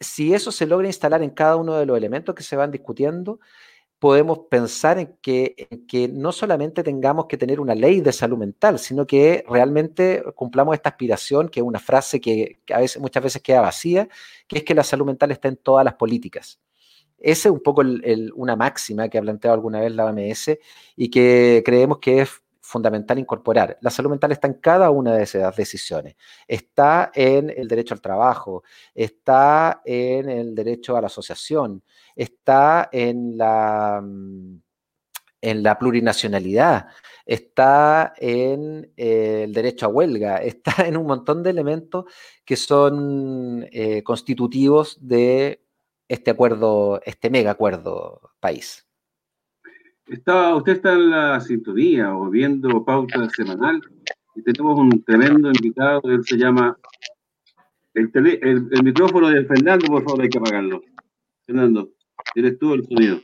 Si 0.00 0.34
eso 0.34 0.52
se 0.52 0.66
logra 0.66 0.86
instalar 0.86 1.22
en 1.22 1.30
cada 1.30 1.56
uno 1.56 1.76
de 1.76 1.86
los 1.86 1.96
elementos 1.96 2.34
que 2.34 2.42
se 2.42 2.56
van 2.56 2.70
discutiendo, 2.70 3.40
podemos 3.98 4.40
pensar 4.50 4.98
en 4.98 5.16
que, 5.22 5.68
que, 5.88 6.08
no 6.08 6.30
solamente 6.32 6.82
tengamos 6.82 7.26
que 7.26 7.38
tener 7.38 7.58
una 7.58 7.74
ley 7.74 8.02
de 8.02 8.12
salud 8.12 8.36
mental, 8.36 8.78
sino 8.78 9.06
que 9.06 9.44
realmente 9.48 10.22
cumplamos 10.34 10.74
esta 10.74 10.90
aspiración, 10.90 11.48
que 11.48 11.60
es 11.60 11.66
una 11.66 11.78
frase 11.78 12.20
que, 12.20 12.60
a 12.70 12.80
veces, 12.80 13.00
muchas 13.00 13.22
veces 13.22 13.40
queda 13.40 13.62
vacía, 13.62 14.08
que 14.46 14.58
es 14.58 14.64
que 14.64 14.74
la 14.74 14.82
salud 14.82 15.06
mental 15.06 15.30
está 15.30 15.48
en 15.48 15.56
todas 15.56 15.86
las 15.86 15.94
políticas. 15.94 16.60
Esa 17.18 17.48
es 17.48 17.52
un 17.52 17.62
poco 17.62 17.82
una 18.34 18.56
máxima 18.56 19.08
que 19.08 19.18
ha 19.18 19.22
planteado 19.22 19.54
alguna 19.54 19.80
vez 19.80 19.92
la 19.94 20.06
OMS 20.06 20.58
y 20.96 21.10
que 21.10 21.62
creemos 21.64 21.98
que 21.98 22.22
es 22.22 22.44
fundamental 22.64 23.18
incorporar. 23.18 23.78
La 23.82 23.90
salud 23.90 24.10
mental 24.10 24.32
está 24.32 24.48
en 24.48 24.54
cada 24.54 24.90
una 24.90 25.14
de 25.14 25.24
esas 25.24 25.54
decisiones. 25.54 26.16
Está 26.48 27.12
en 27.14 27.50
el 27.50 27.68
derecho 27.68 27.92
al 27.92 28.00
trabajo, 28.00 28.64
está 28.94 29.82
en 29.84 30.30
el 30.30 30.54
derecho 30.54 30.96
a 30.96 31.02
la 31.02 31.08
asociación, 31.08 31.82
está 32.16 32.88
en 32.90 33.36
la, 33.36 34.02
en 35.42 35.62
la 35.62 35.78
plurinacionalidad, 35.78 36.86
está 37.26 38.14
en 38.16 38.90
el 38.96 39.52
derecho 39.52 39.86
a 39.86 39.90
huelga, 39.90 40.36
está 40.42 40.86
en 40.86 40.96
un 40.96 41.06
montón 41.06 41.42
de 41.42 41.50
elementos 41.50 42.06
que 42.46 42.56
son 42.56 43.66
eh, 43.70 44.02
constitutivos 44.02 44.96
de 45.06 45.63
este 46.08 46.30
acuerdo, 46.30 47.00
este 47.04 47.30
mega 47.30 47.52
acuerdo 47.52 48.20
país. 48.40 48.86
Está, 50.06 50.54
usted 50.54 50.72
está 50.72 50.92
en 50.92 51.10
la 51.10 51.40
sintonía 51.40 52.14
o 52.14 52.28
viendo 52.28 52.84
pauta 52.84 53.28
semanal 53.30 53.80
y 54.34 54.42
tenemos 54.42 54.78
un 54.78 55.02
tremendo 55.02 55.48
invitado, 55.48 56.02
él 56.04 56.22
se 56.24 56.36
llama 56.36 56.76
el, 57.94 58.10
el, 58.12 58.82
micrófono 58.82 59.28
de 59.28 59.44
Fernando, 59.44 59.86
por 59.86 60.02
favor, 60.02 60.22
hay 60.22 60.28
que 60.28 60.38
apagarlo. 60.38 60.82
Fernando, 61.46 61.92
eres 62.34 62.58
tú 62.58 62.74
el 62.74 62.84
sonido. 62.84 63.20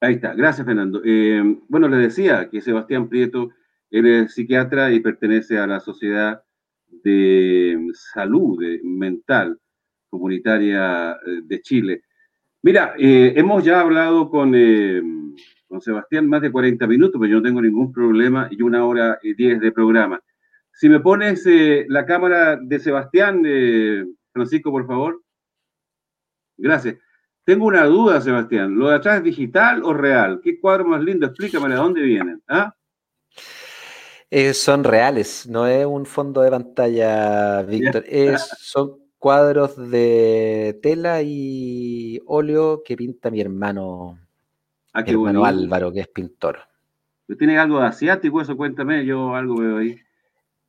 Ahí 0.00 0.14
está, 0.14 0.32
gracias 0.34 0.64
Fernando. 0.64 1.02
Eh, 1.04 1.42
bueno, 1.68 1.88
le 1.88 1.96
decía 1.96 2.48
que 2.48 2.60
Sebastián 2.60 3.08
Prieto, 3.08 3.50
él 3.90 4.06
es 4.06 4.32
psiquiatra 4.32 4.92
y 4.92 5.00
pertenece 5.00 5.58
a 5.58 5.66
la 5.66 5.80
Sociedad 5.80 6.42
de 6.86 7.76
Salud 7.92 8.58
Mental 8.84 9.58
Comunitaria 10.08 11.12
eh, 11.12 11.40
de 11.44 11.60
Chile. 11.60 12.02
Mira, 12.62 12.94
eh, 12.98 13.34
hemos 13.36 13.64
ya 13.64 13.80
hablado 13.80 14.28
con, 14.28 14.52
eh, 14.54 15.00
con 15.66 15.80
Sebastián 15.80 16.28
más 16.28 16.42
de 16.42 16.50
40 16.50 16.86
minutos, 16.86 17.20
pero 17.20 17.30
yo 17.30 17.36
no 17.36 17.42
tengo 17.42 17.62
ningún 17.62 17.92
problema 17.92 18.48
y 18.50 18.62
una 18.62 18.84
hora 18.84 19.18
y 19.22 19.34
diez 19.34 19.60
de 19.60 19.72
programa. 19.72 20.20
Si 20.72 20.88
me 20.88 21.00
pones 21.00 21.44
la 21.88 22.06
cámara 22.06 22.56
de 22.56 22.78
Sebastián, 22.78 23.42
Francisco, 24.32 24.70
por 24.70 24.86
favor. 24.86 25.20
Gracias. 26.56 26.96
Tengo 27.44 27.66
una 27.66 27.84
duda, 27.86 28.20
Sebastián. 28.20 28.76
¿Lo 28.76 28.88
de 28.88 28.94
atrás 28.94 29.18
es 29.18 29.24
digital 29.24 29.82
o 29.82 29.92
real? 29.92 30.40
¿Qué 30.40 30.60
cuadro 30.60 30.84
más 30.84 31.02
lindo? 31.02 31.26
Explícame 31.26 31.68
de 31.68 31.74
dónde 31.74 32.02
vienen. 32.02 32.40
¿ah? 32.46 32.72
son 34.52 34.84
reales, 34.84 35.48
no 35.48 35.66
es 35.66 35.84
un 35.84 36.06
fondo 36.06 36.42
de 36.42 36.50
pantalla, 36.50 37.62
Víctor. 37.62 38.04
Son 38.38 39.07
cuadros 39.18 39.90
de 39.90 40.78
tela 40.82 41.22
y 41.22 42.20
óleo 42.26 42.82
que 42.84 42.96
pinta 42.96 43.30
mi 43.30 43.40
hermano, 43.40 44.18
ah, 44.92 45.02
mi 45.02 45.10
hermano 45.10 45.44
Álvaro, 45.44 45.92
que 45.92 46.00
es 46.00 46.08
pintor. 46.08 46.60
¿Tiene 47.38 47.58
algo 47.58 47.80
de 47.80 47.86
asiático 47.86 48.40
eso? 48.40 48.56
Cuéntame, 48.56 49.04
yo 49.04 49.34
algo 49.34 49.56
veo 49.56 49.78
ahí. 49.78 49.98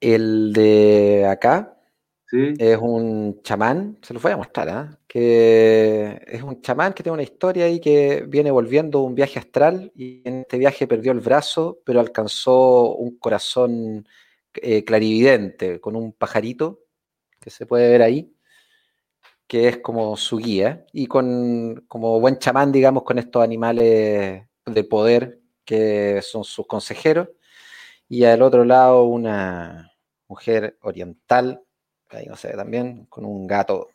El 0.02 0.52
de 0.54 1.26
acá 1.30 1.78
¿Sí? 2.26 2.54
es 2.58 2.78
un 2.78 3.42
chamán, 3.44 3.98
se 4.02 4.14
lo 4.14 4.20
voy 4.20 4.32
a 4.32 4.38
mostrar, 4.38 4.70
¿ah? 4.70 5.00
que 5.08 6.22
es 6.28 6.42
un 6.44 6.62
chamán 6.62 6.94
que 6.94 7.04
tiene 7.04 7.14
una 7.14 7.24
historia 7.24 7.66
ahí 7.66 7.80
que 7.80 8.26
viene 8.28 8.52
volviendo 8.52 9.02
un 9.02 9.16
viaje 9.16 9.40
astral 9.40 9.92
y 9.96 10.22
en 10.26 10.40
este 10.40 10.58
viaje 10.58 10.88
perdió 10.88 11.12
el 11.12 11.22
brazo, 11.22 11.80
pero 11.86 12.00
alcanzó 12.00 12.96
un 12.96 13.18
corazón 13.18 14.08
eh, 14.54 14.84
clarividente 14.84 15.80
con 15.80 15.96
un 15.96 16.12
pajarito 16.14 16.82
que 17.40 17.50
se 17.50 17.66
puede 17.66 17.90
ver 17.90 18.02
ahí 18.02 18.34
que 19.50 19.68
es 19.68 19.78
como 19.80 20.16
su 20.16 20.38
guía, 20.38 20.86
y 20.94 21.08
con 21.08 21.84
como 21.88 22.20
buen 22.20 22.38
chamán, 22.38 22.72
digamos, 22.72 23.02
con 23.02 23.18
estos 23.18 23.44
animales 23.44 24.44
de 24.64 24.84
poder 24.84 25.40
que 25.66 26.22
son 26.22 26.44
sus 26.44 26.68
consejeros, 26.68 27.30
y 28.08 28.26
al 28.26 28.44
otro 28.44 28.64
lado 28.64 29.06
una 29.06 29.92
mujer 30.28 30.78
oriental, 30.84 31.64
ahí 32.10 32.28
no 32.28 32.36
sé, 32.36 32.56
también 32.56 33.08
con 33.08 33.26
un 33.26 33.48
gato 33.48 33.90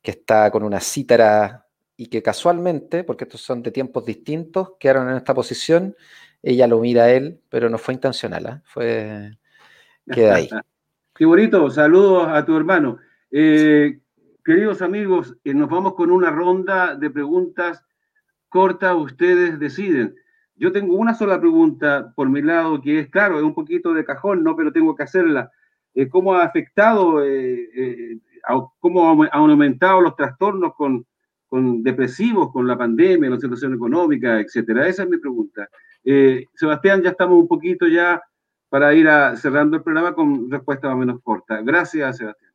que 0.00 0.12
está 0.12 0.48
con 0.52 0.62
una 0.62 0.78
cítara 0.78 1.66
y 1.96 2.06
que 2.06 2.22
casualmente, 2.22 3.02
porque 3.02 3.24
estos 3.24 3.40
son 3.40 3.64
de 3.64 3.72
tiempos 3.72 4.06
distintos, 4.06 4.74
quedaron 4.78 5.10
en 5.10 5.16
esta 5.16 5.34
posición, 5.34 5.96
ella 6.40 6.68
lo 6.68 6.78
mira 6.78 7.04
a 7.04 7.10
él, 7.10 7.40
pero 7.48 7.68
no 7.68 7.78
fue 7.78 7.94
intencional, 7.94 8.46
¿eh? 8.46 8.60
fue 8.62 9.38
queda 10.08 10.36
ahí. 10.36 10.48
Bonito, 11.20 11.68
saludos 11.68 12.28
a 12.28 12.44
tu 12.44 12.56
hermano. 12.56 12.98
Eh, 13.32 13.98
Queridos 14.48 14.80
amigos, 14.80 15.36
eh, 15.44 15.52
nos 15.52 15.68
vamos 15.68 15.92
con 15.92 16.10
una 16.10 16.30
ronda 16.30 16.96
de 16.96 17.10
preguntas 17.10 17.84
cortas, 18.48 18.94
ustedes 18.96 19.58
deciden. 19.58 20.14
Yo 20.56 20.72
tengo 20.72 20.96
una 20.96 21.12
sola 21.12 21.38
pregunta 21.38 22.14
por 22.16 22.30
mi 22.30 22.40
lado, 22.40 22.80
que 22.80 23.00
es, 23.00 23.10
claro, 23.10 23.36
es 23.36 23.44
un 23.44 23.52
poquito 23.52 23.92
de 23.92 24.06
cajón, 24.06 24.42
¿no? 24.42 24.56
Pero 24.56 24.72
tengo 24.72 24.96
que 24.96 25.02
hacerla. 25.02 25.50
Eh, 25.92 26.08
¿Cómo 26.08 26.32
ha 26.32 26.44
afectado, 26.44 27.22
eh, 27.22 28.18
cómo 28.80 29.22
han 29.22 29.28
aumentado 29.30 30.00
los 30.00 30.16
trastornos 30.16 30.74
con, 30.76 31.04
con, 31.46 31.82
depresivos, 31.82 32.50
con 32.50 32.66
la 32.66 32.78
pandemia, 32.78 33.28
la 33.28 33.38
situación 33.38 33.74
económica, 33.74 34.40
etcétera? 34.40 34.88
Esa 34.88 35.02
es 35.02 35.10
mi 35.10 35.18
pregunta. 35.18 35.68
Sebastián, 36.54 37.02
ya 37.02 37.10
estamos 37.10 37.38
un 37.38 37.48
poquito 37.48 37.86
ya 37.86 38.22
para 38.70 38.94
ir 38.94 39.08
cerrando 39.36 39.76
el 39.76 39.82
programa 39.82 40.14
con 40.14 40.50
respuesta 40.50 40.88
más 40.88 40.94
o 40.94 41.00
menos 41.00 41.20
corta. 41.22 41.60
Gracias, 41.60 42.16
Sebastián. 42.16 42.52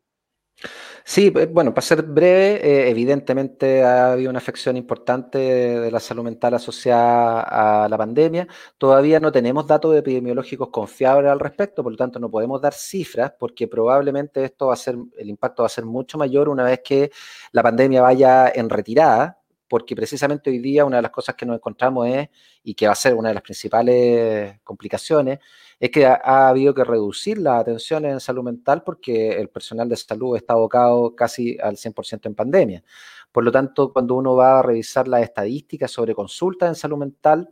Sí, 1.06 1.32
eh, 1.36 1.46
bueno, 1.48 1.74
para 1.74 1.86
ser 1.86 2.02
breve, 2.04 2.66
eh, 2.66 2.90
evidentemente 2.90 3.84
ha 3.84 4.14
habido 4.14 4.30
una 4.30 4.40
afección 4.40 4.78
importante 4.78 5.38
de, 5.38 5.92
la 5.92 6.00
salud 6.00 6.24
mental 6.24 6.54
asociada 6.54 7.84
a 7.84 7.90
la 7.90 7.98
pandemia. 7.98 8.48
Todavía 8.78 9.20
no 9.20 9.32
tenemos 9.32 9.68
datos 9.68 9.96
epidemiológicos 9.96 10.70
confiables 10.70 11.30
al 11.32 11.40
respecto, 11.40 11.84
por 11.84 11.92
lo 11.92 11.98
tanto 11.98 12.20
no 12.20 12.32
podemos 12.32 12.62
dar 12.62 12.74
cifras 12.74 13.34
porque 13.38 13.68
probablemente 13.68 14.46
esto 14.46 14.68
va 14.68 14.74
a 14.74 14.78
ser, 14.78 14.96
el 15.18 15.30
impacto 15.30 15.64
va 15.64 15.68
a 15.68 15.70
ser 15.70 15.86
mucho 15.86 16.18
mayor 16.18 16.48
una 16.48 16.64
vez 16.64 16.80
que 16.84 17.12
la 17.52 17.62
pandemia 17.64 18.02
vaya 18.02 18.50
en 18.54 18.70
retirada, 18.70 19.43
porque 19.74 19.96
precisamente 19.96 20.52
hoy 20.52 20.60
día 20.60 20.86
una 20.86 20.98
de 20.98 21.02
las 21.02 21.10
cosas 21.10 21.34
que 21.34 21.48
nos 21.48 21.56
encontramos 21.56 22.08
es, 22.08 22.30
y 22.64 22.76
que 22.76 22.86
va 22.86 22.94
a 22.94 22.96
ser 22.96 23.16
una 23.16 23.30
de 23.30 23.34
las 23.34 23.42
principales 23.42 24.60
complicaciones, 24.64 25.40
es 25.80 25.90
que 25.90 26.06
ha, 26.06 26.48
habido 26.48 26.76
que 26.76 26.84
reducir 26.84 27.40
la 27.40 27.58
atención 27.58 28.06
en 28.06 28.20
salud 28.20 28.44
mental 28.44 28.84
porque 28.84 29.30
el 29.32 29.50
personal 29.50 29.90
de 29.90 29.96
salud 29.96 30.38
está 30.38 30.54
abocado 30.54 31.16
casi 31.16 31.58
al 31.60 31.76
100% 31.78 32.28
en 32.28 32.36
pandemia. 32.36 32.84
Por 33.32 33.44
lo 33.44 33.52
tanto, 33.52 33.92
cuando 33.92 34.14
uno 34.14 34.36
va 34.36 34.60
a 34.60 34.62
revisar 34.62 35.08
las 35.08 35.24
estadísticas 35.24 35.90
sobre 35.90 36.14
consultas 36.14 36.70
en 36.70 36.76
salud 36.76 37.00
mental, 37.00 37.50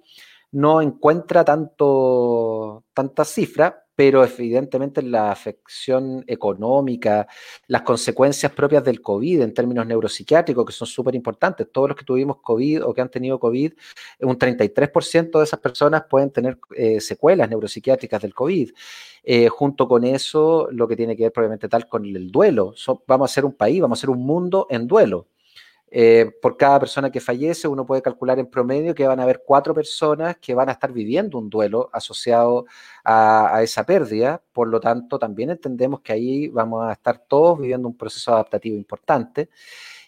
no 0.51 0.79
encuentra 0.79 1.43
tanto, 1.43 2.83
tantas 2.93 3.29
cifras, 3.29 3.73
pero 3.95 4.23
evidentemente 4.23 5.01
la 5.01 5.31
afección 5.31 6.23
económica, 6.27 7.27
las 7.67 7.81
consecuencias 7.83 8.51
propias 8.51 8.83
del 8.83 9.01
COVID 9.01 9.41
en 9.41 9.53
términos 9.53 9.85
neuropsiquiátricos, 9.85 10.65
que 10.65 10.73
son 10.73 10.87
súper 10.87 11.15
importantes. 11.15 11.67
Todos 11.71 11.89
los 11.89 11.97
que 11.97 12.05
tuvimos 12.05 12.37
COVID 12.41 12.85
o 12.85 12.93
que 12.93 13.01
han 13.01 13.09
tenido 13.11 13.39
COVID, 13.39 13.73
un 14.21 14.37
33% 14.37 15.37
de 15.39 15.43
esas 15.43 15.59
personas 15.59 16.03
pueden 16.09 16.31
tener 16.31 16.57
eh, 16.75 17.01
secuelas 17.01 17.49
neuropsiquiátricas 17.49 18.21
del 18.21 18.33
COVID. 18.33 18.71
Eh, 19.23 19.49
junto 19.49 19.87
con 19.87 20.03
eso, 20.03 20.67
lo 20.71 20.87
que 20.87 20.95
tiene 20.95 21.15
que 21.15 21.23
ver 21.23 21.31
probablemente 21.31 21.69
tal 21.69 21.87
con 21.87 22.05
el 22.05 22.31
duelo. 22.31 22.73
vamos 23.07 23.31
a 23.31 23.33
ser 23.33 23.45
un 23.45 23.53
país, 23.53 23.81
vamos 23.81 23.99
a 23.99 24.01
ser 24.01 24.09
un 24.09 24.25
mundo 24.25 24.67
en 24.69 24.87
duelo. 24.87 25.27
Eh, 25.93 26.31
por 26.41 26.55
cada 26.55 26.79
persona 26.79 27.11
que 27.11 27.19
fallece, 27.19 27.67
uno 27.67 27.85
puede 27.85 28.01
calcular 28.01 28.39
en 28.39 28.47
promedio 28.47 28.95
que 28.95 29.05
van 29.05 29.19
a 29.19 29.23
haber 29.23 29.43
cuatro 29.45 29.73
personas 29.73 30.37
que 30.37 30.53
van 30.53 30.69
a 30.69 30.71
estar 30.71 30.93
viviendo 30.93 31.37
un 31.37 31.49
duelo 31.49 31.89
asociado 31.91 32.65
a, 33.03 33.59
esa 33.61 33.85
pérdida. 33.85 34.41
Por 34.53 34.69
lo 34.69 34.79
tanto, 34.79 35.19
también 35.19 35.49
entendemos 35.49 35.99
que 35.99 36.13
ahí 36.13 36.47
vamos 36.47 36.85
a 36.85 36.93
estar 36.93 37.19
todos 37.27 37.59
viviendo 37.59 37.89
un 37.89 37.97
proceso 37.97 38.31
adaptativo 38.33 38.77
importante. 38.77 39.49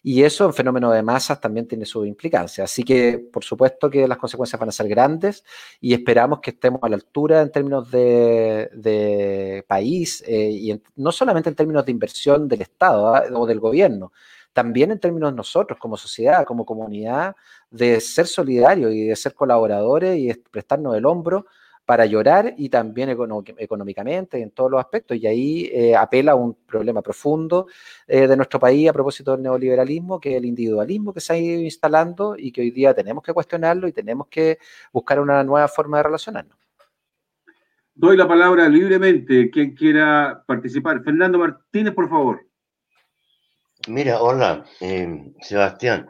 Y 0.06 0.24
eso 0.24 0.46
en 0.46 0.54
fenómenos 0.54 0.94
de 0.94 1.02
masas 1.02 1.40
también 1.40 1.68
tiene 1.68 1.86
su 1.86 2.06
implicancia. 2.06 2.66
Así 2.66 2.84
que, 2.84 3.20
por 3.20 3.44
supuesto 3.44 3.90
que 3.90 4.08
las 4.08 4.18
consecuencias 4.18 4.60
van 4.60 4.70
a 4.70 4.72
ser 4.74 4.88
grandes 4.90 5.44
y 5.80 5.94
esperamos 5.94 6.40
que 6.42 6.52
estemos 6.52 6.82
a 6.84 6.90
la 6.90 6.96
altura 6.96 7.42
en 7.42 7.52
términos 7.52 7.90
de, 7.90 9.64
país 9.68 10.24
eh, 10.28 10.50
y 10.52 10.82
no 10.98 11.12
solamente 11.12 11.50
en 11.50 11.56
términos 11.56 11.86
de 11.86 11.92
inversión 11.92 12.48
del 12.50 12.62
Estado 12.62 13.16
¿ah? 13.16 13.24
o 13.34 13.46
del 13.46 13.60
gobierno, 13.62 14.12
también 14.54 14.92
en 14.92 15.00
términos 15.00 15.34
nosotros 15.34 15.80
como 15.80 15.98
sociedad, 15.98 16.46
como 16.46 16.66
comunidad, 16.66 17.36
de 17.70 18.00
ser 18.00 18.28
solidarios 18.28 18.94
y 18.94 19.06
de 19.06 19.16
ser 19.16 19.34
colaboradores 19.34 20.18
y 20.18 20.28
de 20.28 20.42
prestarnos 20.52 20.96
el 20.96 21.06
hombro 21.06 21.46
para 21.86 22.06
llorar 22.06 22.54
y 22.58 22.70
también 22.70 23.10
económicamente 23.10 24.42
en 24.42 24.52
todos 24.52 24.72
los 24.72 24.80
aspectos. 24.80 25.18
Y 25.18 25.28
ahí 25.28 25.70
eh, 25.74 25.96
apela 25.96 26.32
a 26.32 26.36
un 26.36 26.54
problema 26.54 27.02
profundo 27.02 27.68
eh, 28.08 28.28
de 28.28 28.38
nuestro 28.38 28.60
país 28.60 28.90
a 28.90 28.94
propósito 28.94 29.32
del 29.32 29.44
neoliberalismo, 29.44 30.20
que 30.20 30.32
es 30.32 30.38
el 30.38 30.46
individualismo 30.46 31.14
que 31.14 31.20
se 31.20 31.34
ha 31.34 31.38
ido 31.38 31.62
instalando 31.62 32.36
y 32.38 32.52
que 32.52 32.62
hoy 32.62 32.72
día 32.72 32.94
tenemos 32.94 33.24
que 33.24 33.34
cuestionarlo 33.34 33.88
y 33.88 33.92
tenemos 33.92 34.28
que 34.28 34.60
buscar 34.94 35.20
una 35.20 35.44
nueva 35.44 35.68
forma 35.68 35.98
de 35.98 36.04
relacionarnos. 36.04 36.58
Doy 37.96 38.18
la 38.18 38.28
palabra 38.28 38.68
libremente. 38.70 39.52
Quien 39.52 39.76
quiera 39.76 40.44
participar. 40.48 41.04
Fernando 41.04 41.38
Martínez, 41.38 41.94
por 41.94 42.10
favor. 42.10 42.53
Mira, 43.88 44.22
hola, 44.22 44.64
eh, 44.80 45.34
Sebastián. 45.42 46.08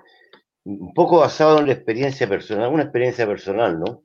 Un 0.65 0.93
poco 0.93 1.19
basado 1.19 1.59
en 1.59 1.67
la 1.67 1.73
experiencia 1.73 2.27
personal, 2.29 2.71
una 2.71 2.83
experiencia 2.83 3.25
personal, 3.25 3.79
¿no? 3.79 4.03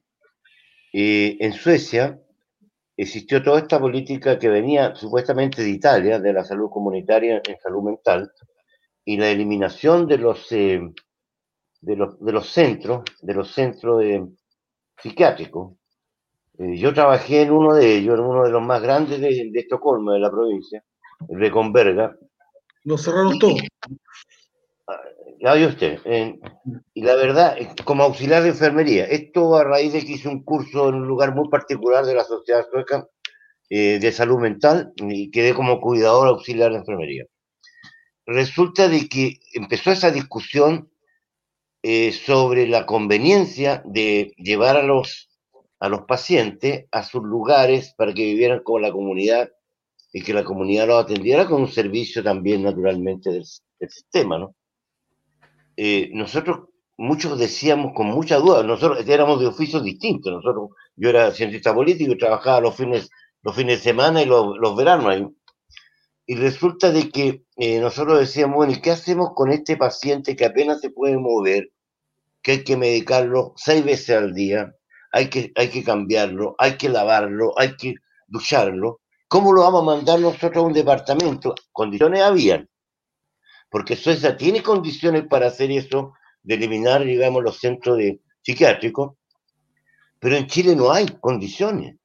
Eh, 0.93 1.37
en 1.41 1.53
Suecia 1.53 2.19
existió 2.97 3.43
toda 3.43 3.61
esta 3.61 3.79
política 3.79 4.39
que 4.39 4.49
venía 4.49 4.95
supuestamente 4.97 5.63
de 5.63 5.71
Italia, 5.71 6.19
de 6.19 6.33
la 6.33 6.45
salud 6.45 6.71
comunitaria 6.71 7.43
en 7.47 7.59
salud 7.61 7.83
mental, 7.83 8.33
y 9.05 9.19
la 9.19 9.29
eliminación 9.29 10.07
de 10.07 10.19
los, 10.19 10.51
eh, 10.53 10.81
de 11.83 11.97
los, 11.97 12.19
de 12.25 12.33
los 12.33 12.49
centros, 12.51 13.03
de 13.21 13.35
los 13.35 13.53
centros 13.53 14.03
psiquiátricos. 14.97 15.77
yo 16.59 16.95
trabajé 16.95 17.43
en 17.43 17.53
uno 17.53 17.75
de 17.75 17.97
ellos, 17.99 18.19
en 18.19 18.25
uno 18.25 18.45
de 18.45 18.51
los 18.51 18.63
más 18.63 18.83
grandes 18.83 19.21
de, 19.21 19.51
de 19.53 19.61
Estocolmo, 19.61 20.13
de 20.13 20.21
la 20.21 20.31
provincia, 20.31 20.83
el 21.29 21.39
de 21.39 21.51
Converga, 21.51 22.17
lo 22.89 22.97
cerraron 22.97 23.39
todo. 23.39 23.57
Ya 25.41 25.67
usted. 25.67 26.01
y 26.95 27.03
la 27.03 27.15
verdad, 27.15 27.57
como 27.85 28.03
auxiliar 28.03 28.43
de 28.43 28.49
enfermería, 28.49 29.05
esto 29.05 29.57
a 29.57 29.63
raíz 29.63 29.93
de 29.93 30.05
que 30.05 30.13
hice 30.13 30.29
un 30.29 30.43
curso 30.43 30.89
en 30.89 30.97
un 30.97 31.07
lugar 31.07 31.35
muy 31.35 31.49
particular 31.49 32.05
de 32.07 32.15
la 32.15 32.25
sociedad 32.25 32.67
sueca 32.73 33.07
eh, 33.69 33.99
de 34.01 34.11
salud 34.11 34.39
mental 34.39 34.93
y 34.97 35.31
quedé 35.31 35.55
como 35.55 35.81
cuidador 35.81 36.29
auxiliar 36.29 36.73
de 36.73 36.79
enfermería. 36.79 37.25
Resulta 38.27 38.89
de 38.89 39.09
que 39.09 39.39
empezó 39.53 39.93
esa 39.93 40.11
discusión 40.11 40.91
eh, 41.83 42.13
sobre 42.13 42.67
la 42.67 42.87
conveniencia 42.87 43.83
de 43.85 44.33
llevar 44.39 44.77
a 44.77 44.83
los, 44.83 45.29
a 45.79 45.89
los 45.89 46.03
pacientes 46.03 46.87
a 46.91 47.05
sus 47.05 47.23
lugares 47.23 47.95
para 47.97 48.13
que 48.13 48.25
vivieran 48.25 48.63
como 48.65 48.81
la 48.81 48.91
comunidad 48.91 49.51
y 50.13 50.23
que 50.23 50.33
la 50.33 50.45
comunidad 50.45 50.87
lo 50.87 50.99
atendiera 50.99 51.47
con 51.47 51.63
un 51.63 51.69
servicio 51.69 52.23
también 52.23 52.63
naturalmente 52.63 53.31
del, 53.31 53.45
sistema, 53.45 54.39
¿no? 54.39 54.57
Eh, 55.77 56.11
nosotros, 56.13 56.69
muchos 56.97 57.39
decíamos 57.39 57.93
con 57.95 58.09
mucha 58.09 58.39
duda, 58.39 58.65
nosotros 58.65 59.07
éramos 59.09 59.39
de 59.39 59.47
oficios 59.47 59.85
distintos, 59.85 60.33
nosotros, 60.33 60.71
yo 60.97 61.11
era 61.11 61.31
cientista 61.31 61.73
político 61.73 62.13
y 62.13 62.19
trabajaba 62.19 62.61
los 62.61 62.75
fines, 62.75 63.09
los 63.43 63.55
fines 63.55 63.79
de 63.79 63.85
semana 63.85 64.23
y 64.23 64.27
los, 64.27 64.57
los 64.59 64.77
veranos 64.77 65.07
ahí. 65.07 65.27
Y 66.27 66.35
resulta 66.35 66.91
de 66.91 67.09
que 67.11 67.45
eh, 67.57 67.81
nosotros 67.81 68.19
decíamos, 68.19 68.57
bueno, 68.57 68.73
¿y 68.73 68.81
qué 68.81 68.91
hacemos 68.91 69.31
con 69.35 69.53
este 69.53 69.77
paciente 69.77 70.35
que 70.35 70.45
apenas 70.45 70.81
se 70.81 70.91
puede 70.91 71.17
mover, 71.17 71.71
que 72.43 72.53
hay 72.53 72.65
que 72.65 72.77
medicarlo 72.77 73.55
seis 73.57 73.85
veces 73.85 74.17
al 74.17 74.35
día, 74.35 74.75
hay 75.13 75.31
que, 75.31 75.53
hay 75.55 75.69
que 75.69 75.85
cambiarlo, 75.85 76.57
hay 76.59 76.77
que 76.77 76.89
lavarlo, 76.89 77.55
hay 77.57 77.77
que 77.77 77.95
ducharlo? 78.27 79.01
¿Cómo 79.29 79.53
lo 79.53 79.61
vamos 79.61 79.83
a 79.83 79.85
mandar 79.85 80.21
nosotros 80.21 80.57
a 80.57 80.67
un 80.67 80.73
departamento? 80.73 81.55
Condiciones 81.71 82.23
habían, 82.23 82.69
porque 83.71 83.95
Suecia 83.95 84.37
tiene 84.39 84.63
condiciones 84.63 85.27
para 85.29 85.49
hacer 85.49 85.71
eso, 85.71 86.15
de 86.43 86.55
eliminar, 86.55 87.05
digamos, 87.05 87.43
los 87.43 87.59
centros 87.59 87.99
de 87.99 88.23
psiquiátricos, 88.41 89.17
pero 90.19 90.37
en 90.37 90.47
Chile 90.47 90.75
no 90.75 90.91
hay 90.91 91.07
condiciones. 91.21 91.97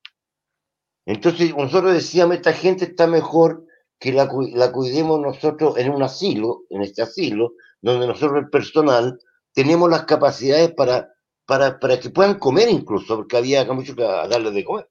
Entonces 1.05 1.55
nosotros 1.55 1.93
decíamos, 1.93 2.35
esta 2.35 2.51
gente 2.51 2.85
está 2.85 3.07
mejor 3.07 3.65
que 3.99 4.11
la, 4.11 4.27
cuidemos 4.27 5.21
nosotros 5.21 5.77
en 5.77 5.91
un 5.91 6.03
asilo, 6.03 6.63
en 6.69 6.81
este 6.81 7.03
asilo, 7.03 7.53
donde 7.81 8.05
nosotros 8.05 8.43
el 8.43 8.49
personal 8.49 9.17
tenemos 9.53 9.89
las 9.89 10.03
capacidades 10.03 10.73
para, 10.73 11.13
para, 11.45 11.79
para 11.79 11.99
que 12.01 12.09
puedan 12.09 12.37
comer 12.37 12.67
incluso, 12.69 13.15
porque 13.15 13.37
había 13.37 13.63
mucho 13.71 13.95
que 13.95 14.03
darles 14.03 14.53
de 14.53 14.65
comer. 14.65 14.89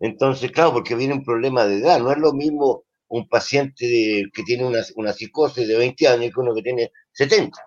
Entonces, 0.00 0.50
claro, 0.52 0.72
porque 0.72 0.94
viene 0.94 1.14
un 1.14 1.24
problema 1.24 1.64
de 1.66 1.78
edad. 1.78 2.00
No 2.00 2.10
es 2.12 2.18
lo 2.18 2.32
mismo 2.32 2.84
un 3.08 3.28
paciente 3.28 4.24
que 4.32 4.42
tiene 4.44 4.64
una, 4.64 4.80
una, 4.96 5.12
psicosis 5.12 5.68
de 5.68 5.76
20 5.78 6.08
años 6.08 6.32
que 6.34 6.40
uno 6.40 6.54
que 6.54 6.62
tiene 6.62 6.90
70. 7.12 7.58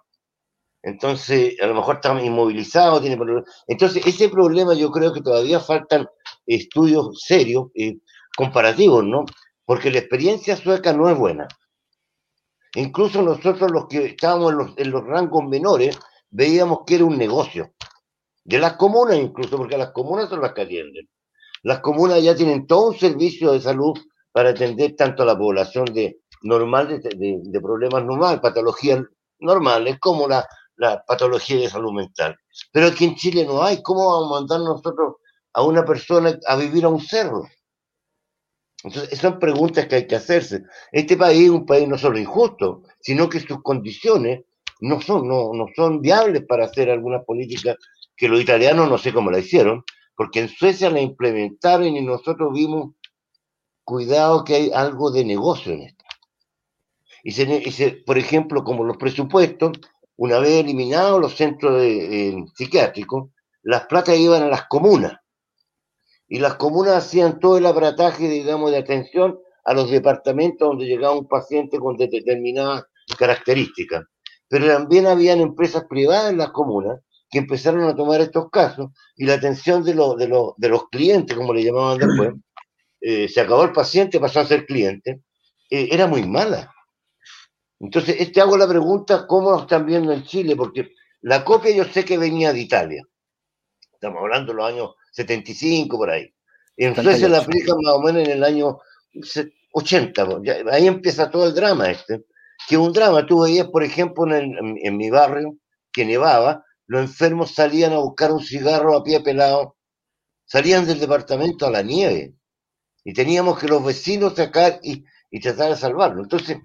Entonces, 0.84 1.60
a 1.62 1.68
lo 1.68 1.76
mejor 1.76 1.96
está 1.96 2.22
inmovilizado, 2.22 3.02
tiene 3.02 3.18
problemas. 3.18 3.46
Entonces, 3.68 4.06
ese 4.06 4.30
problema 4.30 4.74
yo 4.74 4.92
creo 4.92 5.14
que 5.14 5.22
todavía 5.22 5.60
faltan 5.60 6.08
estudios 6.46 7.22
serios, 7.22 7.68
eh, 7.76 7.98
comparativos, 8.36 9.04
¿no? 9.04 9.26
Porque 9.66 9.92
la 9.92 10.00
experiencia 10.00 10.56
sueca 10.56 10.94
no 10.94 11.10
es 11.10 11.18
buena. 11.18 11.48
Incluso 12.76 13.22
nosotros 13.22 13.72
los 13.72 13.88
que 13.88 14.06
estábamos 14.06 14.52
en 14.52 14.58
los, 14.58 14.78
en 14.78 14.92
los 14.92 15.04
rangos 15.04 15.44
menores, 15.46 15.98
veíamos 16.30 16.80
que 16.86 16.96
era 16.96 17.06
un 17.06 17.18
negocio. 17.18 17.74
De 18.44 18.60
las 18.60 18.74
comunas 18.74 19.18
incluso, 19.18 19.58
porque 19.58 19.78
las 19.78 19.92
comunas 19.92 20.30
son 20.30 20.42
las 20.42 20.54
que 20.54 20.62
atienden. 20.62 21.10
Las 21.64 21.80
comunas 21.80 22.24
ya 22.24 22.36
tienen 22.36 22.68
todo 22.68 22.90
un 22.90 22.98
servicio 22.98 23.52
de 23.52 23.62
salud 23.62 23.98
para 24.32 24.50
atender 24.50 24.96
tanto 24.96 25.24
a 25.24 25.26
la 25.26 25.38
población 25.38 25.86
de 25.86 26.20
normal, 26.44 27.02
de, 27.02 27.62
problemas 27.62 28.04
normales, 28.06 28.40
patologías 28.40 29.02
normales, 29.40 29.98
como 30.00 30.28
la, 30.28 30.48
patología 31.08 31.58
de 31.58 31.70
salud 31.70 31.92
mental. 31.92 32.38
Pero 32.72 32.88
aquí 32.88 33.06
en 33.06 33.16
Chile 33.16 33.46
no 33.46 33.64
hay. 33.64 33.82
¿Cómo 33.82 34.08
vamos 34.08 34.28
a 34.28 34.40
mandar 34.42 34.60
nosotros 34.60 35.16
a 35.54 35.64
una 35.64 35.84
persona 35.84 36.38
a 36.46 36.56
vivir 36.56 36.86
a 36.86 36.90
un 36.90 37.02
cerro? 37.02 37.48
Entonces, 38.84 39.18
son 39.18 39.40
preguntas 39.40 39.88
que 39.88 39.96
hay 39.96 40.08
que 40.08 40.16
hacerse. 40.16 40.64
Este 40.92 41.18
país 41.18 41.46
es 41.46 41.50
un 41.50 41.66
país 41.66 41.88
no 41.88 41.98
solo 41.98 42.20
injusto, 42.20 42.84
sino 43.02 43.28
que 43.28 43.40
sus 43.40 43.62
condiciones 43.64 44.42
no 44.82 45.02
son, 45.02 45.28
no, 45.28 45.52
no 45.54 45.66
son 45.76 46.02
viables 46.02 46.46
para 46.48 46.66
hacer 46.66 46.92
algunas 46.92 47.26
políticas 47.26 47.76
que 48.16 48.30
los 48.30 48.40
italianos 48.40 48.90
no 48.90 48.98
sé 48.98 49.14
cómo 49.14 49.32
la 49.32 49.40
hicieron, 49.40 49.84
porque 50.18 50.40
en 50.40 50.50
Suecia 50.50 50.90
la 50.90 51.00
implementaron 51.00 51.86
y 51.86 52.02
nosotros 52.02 52.52
vimos, 52.52 52.96
cuidado 53.84 54.44
que 54.44 54.56
hay 54.56 54.72
algo 54.74 55.12
de 55.12 55.24
negocio 55.24 55.74
en 55.74 55.84
esto. 55.84 56.04
Y, 57.24 57.32
se, 57.32 58.04
por 58.06 58.18
ejemplo, 58.18 58.64
como 58.64 58.84
los 58.84 58.98
presupuestos, 58.98 59.74
una 60.16 60.40
vez 60.40 60.64
eliminados 60.64 61.22
los 61.22 61.36
centros 61.36 61.84
psiquiátricos, 62.56 63.30
las 63.62 63.86
platas 63.86 64.18
iban 64.18 64.42
a 64.42 64.48
las 64.48 64.68
comunas. 64.68 65.20
Y 66.28 66.40
las 66.40 66.56
comunas 66.56 66.96
hacían 66.96 67.40
todo 67.40 67.60
el 67.60 67.68
aparataje, 67.68 68.28
digamos, 68.28 68.72
de 68.72 68.78
atención 68.78 69.40
a 69.66 69.74
los 69.74 69.92
departamentos 69.92 70.68
donde 70.68 70.88
llegaba 70.88 71.16
un 71.16 71.28
paciente 71.28 71.78
con 71.78 71.96
determinadas 71.96 72.86
características. 73.20 74.06
Pero 74.48 74.66
también 74.66 75.06
habían 75.06 75.42
empresas 75.42 75.86
privadas 75.88 76.32
en 76.32 76.40
las 76.40 76.50
comunas 76.50 77.02
que 77.30 77.40
empezaron 77.40 77.84
a 77.84 77.96
tomar 77.96 78.22
estos 78.22 78.50
casos 78.50 78.92
y 79.16 79.26
la 79.26 79.36
atención 79.36 79.84
de, 79.84 79.94
de, 79.94 80.52
de 80.58 80.70
los 80.70 80.90
clientes, 80.90 81.36
como 81.36 81.54
le 81.54 81.64
llamaban 81.64 81.98
después, 81.98 82.34
eh, 83.02 83.28
se 83.28 83.42
acabó 83.42 83.64
el 83.64 83.72
paciente, 83.72 84.20
pasó 84.20 84.40
a 84.40 84.46
ser 84.46 84.66
cliente, 84.66 85.22
eh, 85.70 85.90
era 85.92 86.08
muy 86.08 86.24
mala. 86.26 86.74
Entonces, 87.80 88.32
te 88.32 88.42
hago 88.42 88.58
la 88.58 88.68
pregunta, 88.68 89.28
¿cómo 89.28 89.52
lo 89.52 89.62
están 89.62 89.86
viendo 89.86 90.12
en 90.12 90.24
Chile? 90.24 90.56
Porque 90.56 90.94
la 91.22 91.44
copia 91.44 91.76
yo 91.76 91.84
sé 91.86 92.04
que 92.04 92.18
venía 92.18 92.54
de 92.54 92.62
Italia. 92.62 93.04
Estamos 93.94 94.20
hablando 94.22 94.52
de 94.52 94.58
los 94.58 94.68
años 94.68 94.96
75 95.12 95.98
por 95.98 96.10
ahí. 96.10 96.34
En 96.76 96.96
Suecia 96.96 97.28
la 97.28 97.40
aplican 97.40 97.78
más 97.82 97.96
o 97.96 98.02
menos 98.02 98.24
en 98.24 98.32
el 98.32 98.44
año 98.44 98.80
80. 99.74 100.28
ahí 100.72 100.88
empieza 100.88 101.30
todo 101.30 101.48
el 101.48 101.54
drama 101.54 101.90
este. 101.92 102.24
Que 102.68 102.78
un 102.78 102.94
drama, 102.94 103.26
tú 103.26 103.44
veías, 103.44 103.68
por 103.68 103.84
ejemplo, 103.84 104.36
en, 104.36 104.78
en 104.82 104.98
mi 104.98 105.10
barrio, 105.10 105.56
que 105.92 106.06
nevaba, 106.06 106.64
los 106.88 107.02
enfermos 107.02 107.54
salían 107.54 107.94
a 107.94 108.00
buscar 108.00 108.32
un 108.32 108.42
cigarro 108.42 108.96
a 108.96 109.04
pie 109.04 109.20
pelado, 109.20 109.78
salían 110.46 110.86
del 110.86 111.00
departamento 111.00 111.68
a 111.68 111.72
la 111.72 111.82
nieve 111.82 112.34
y 113.04 113.14
teníamos 113.14 113.60
que 113.60 113.68
los 113.68 113.84
vecinos 113.84 114.36
sacar 114.36 114.80
y, 114.82 115.06
tratar 115.42 115.70
de 115.70 115.76
salvarlo. 115.76 116.24
Entonces, 116.24 116.58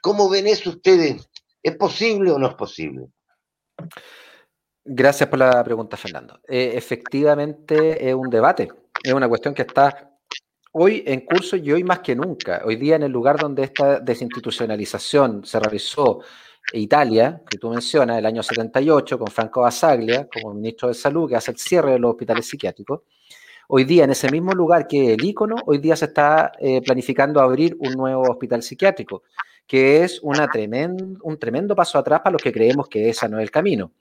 ¿cómo 0.00 0.28
ven 0.28 0.46
eso 0.46 0.70
ustedes? 0.70 1.28
¿Es 1.62 1.76
posible 1.76 2.30
o 2.30 2.38
no 2.38 2.48
es 2.48 2.54
posible? 2.54 3.08
Gracias 4.84 5.28
por 5.28 5.38
la 5.38 5.64
pregunta, 5.64 5.96
Fernando. 5.96 6.40
Eh, 6.46 6.72
efectivamente 6.74 8.08
es 8.08 8.14
un 8.14 8.28
debate, 8.28 8.68
es 9.02 9.12
una 9.12 9.28
cuestión 9.28 9.54
que 9.54 9.62
está 9.62 10.12
hoy 10.72 11.02
en 11.06 11.20
curso 11.20 11.56
y 11.56 11.72
hoy 11.72 11.84
más 11.84 12.00
que 12.00 12.14
nunca. 12.14 12.62
Hoy 12.64 12.76
día 12.76 12.96
en 12.96 13.04
el 13.04 13.12
lugar 13.12 13.38
donde 13.38 13.64
esta 13.64 14.00
desinstitucionalización 14.00 15.44
se 15.44 15.60
realizó 15.60 16.20
Italia, 16.72 17.42
que 17.48 17.58
tú 17.58 17.70
mencionas, 17.70 18.18
el 18.18 18.26
año 18.26 18.42
78, 18.42 19.18
con 19.18 19.28
Franco 19.28 19.62
Basaglia 19.62 20.28
como 20.32 20.54
ministro 20.54 20.88
de 20.88 20.94
Salud, 20.94 21.28
que 21.28 21.36
hace 21.36 21.50
el 21.50 21.58
cierre 21.58 21.92
de 21.92 21.98
los 21.98 22.12
hospitales 22.12 22.46
psiquiátricos. 22.46 23.00
Hoy 23.68 23.84
día, 23.84 24.04
en 24.04 24.10
ese 24.10 24.30
mismo 24.30 24.52
lugar 24.52 24.86
que 24.86 25.14
el 25.14 25.24
icono, 25.24 25.56
hoy 25.66 25.78
día 25.78 25.96
se 25.96 26.06
está 26.06 26.52
eh, 26.58 26.82
planificando 26.82 27.40
abrir 27.40 27.76
un 27.78 27.92
nuevo 27.92 28.22
hospital 28.22 28.62
psiquiátrico, 28.62 29.22
que 29.66 30.02
es 30.04 30.20
una 30.22 30.48
un 31.22 31.38
tremendo 31.38 31.74
paso 31.74 31.98
atrás 31.98 32.20
para 32.20 32.32
los 32.32 32.42
que 32.42 32.52
creemos 32.52 32.88
que 32.88 33.08
ese 33.08 33.28
no 33.28 33.38
es 33.38 33.44
el 33.44 33.50
camino. 33.50 33.92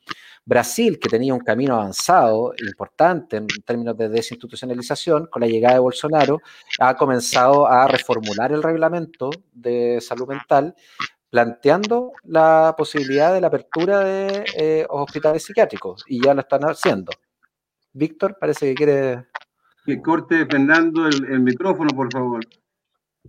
Brasil, 0.44 0.98
que 1.00 1.08
tenía 1.08 1.34
un 1.34 1.40
camino 1.42 1.76
avanzado, 1.76 2.54
importante 2.66 3.38
en 3.38 3.48
términos 3.64 3.96
de 3.96 4.10
desinstitucionalización, 4.10 5.28
con 5.28 5.42
la 5.42 5.48
llegada 5.48 5.76
de 5.76 5.82
Bolsonaro, 5.82 6.40
ha 6.80 6.96
comenzado 6.96 7.68
a 7.68 7.88
reformular 7.88 8.52
el 8.52 8.64
reglamento 8.64 9.30
de 9.54 10.00
salud 10.02 10.28
mental 10.28 10.76
planteando 11.32 12.12
la 12.24 12.76
posibilidad 12.78 13.34
de 13.34 13.42
la 13.42 13.48
apertura 13.48 14.02
de 14.02 14.46
eh, 14.56 14.86
hospitales 14.90 15.44
psiquiátricos 15.44 16.04
y 16.06 16.22
ya 16.24 16.34
lo 16.34 16.42
están 16.42 16.62
haciendo. 16.64 17.12
Víctor, 17.94 18.38
parece 18.40 18.68
que 18.68 18.76
quiere... 18.76 19.28
Que 19.86 20.02
corte, 20.02 20.46
Fernando, 20.46 21.08
el, 21.08 21.40
micrófono, 21.40 21.90
por 21.96 22.12
favor. 22.12 22.46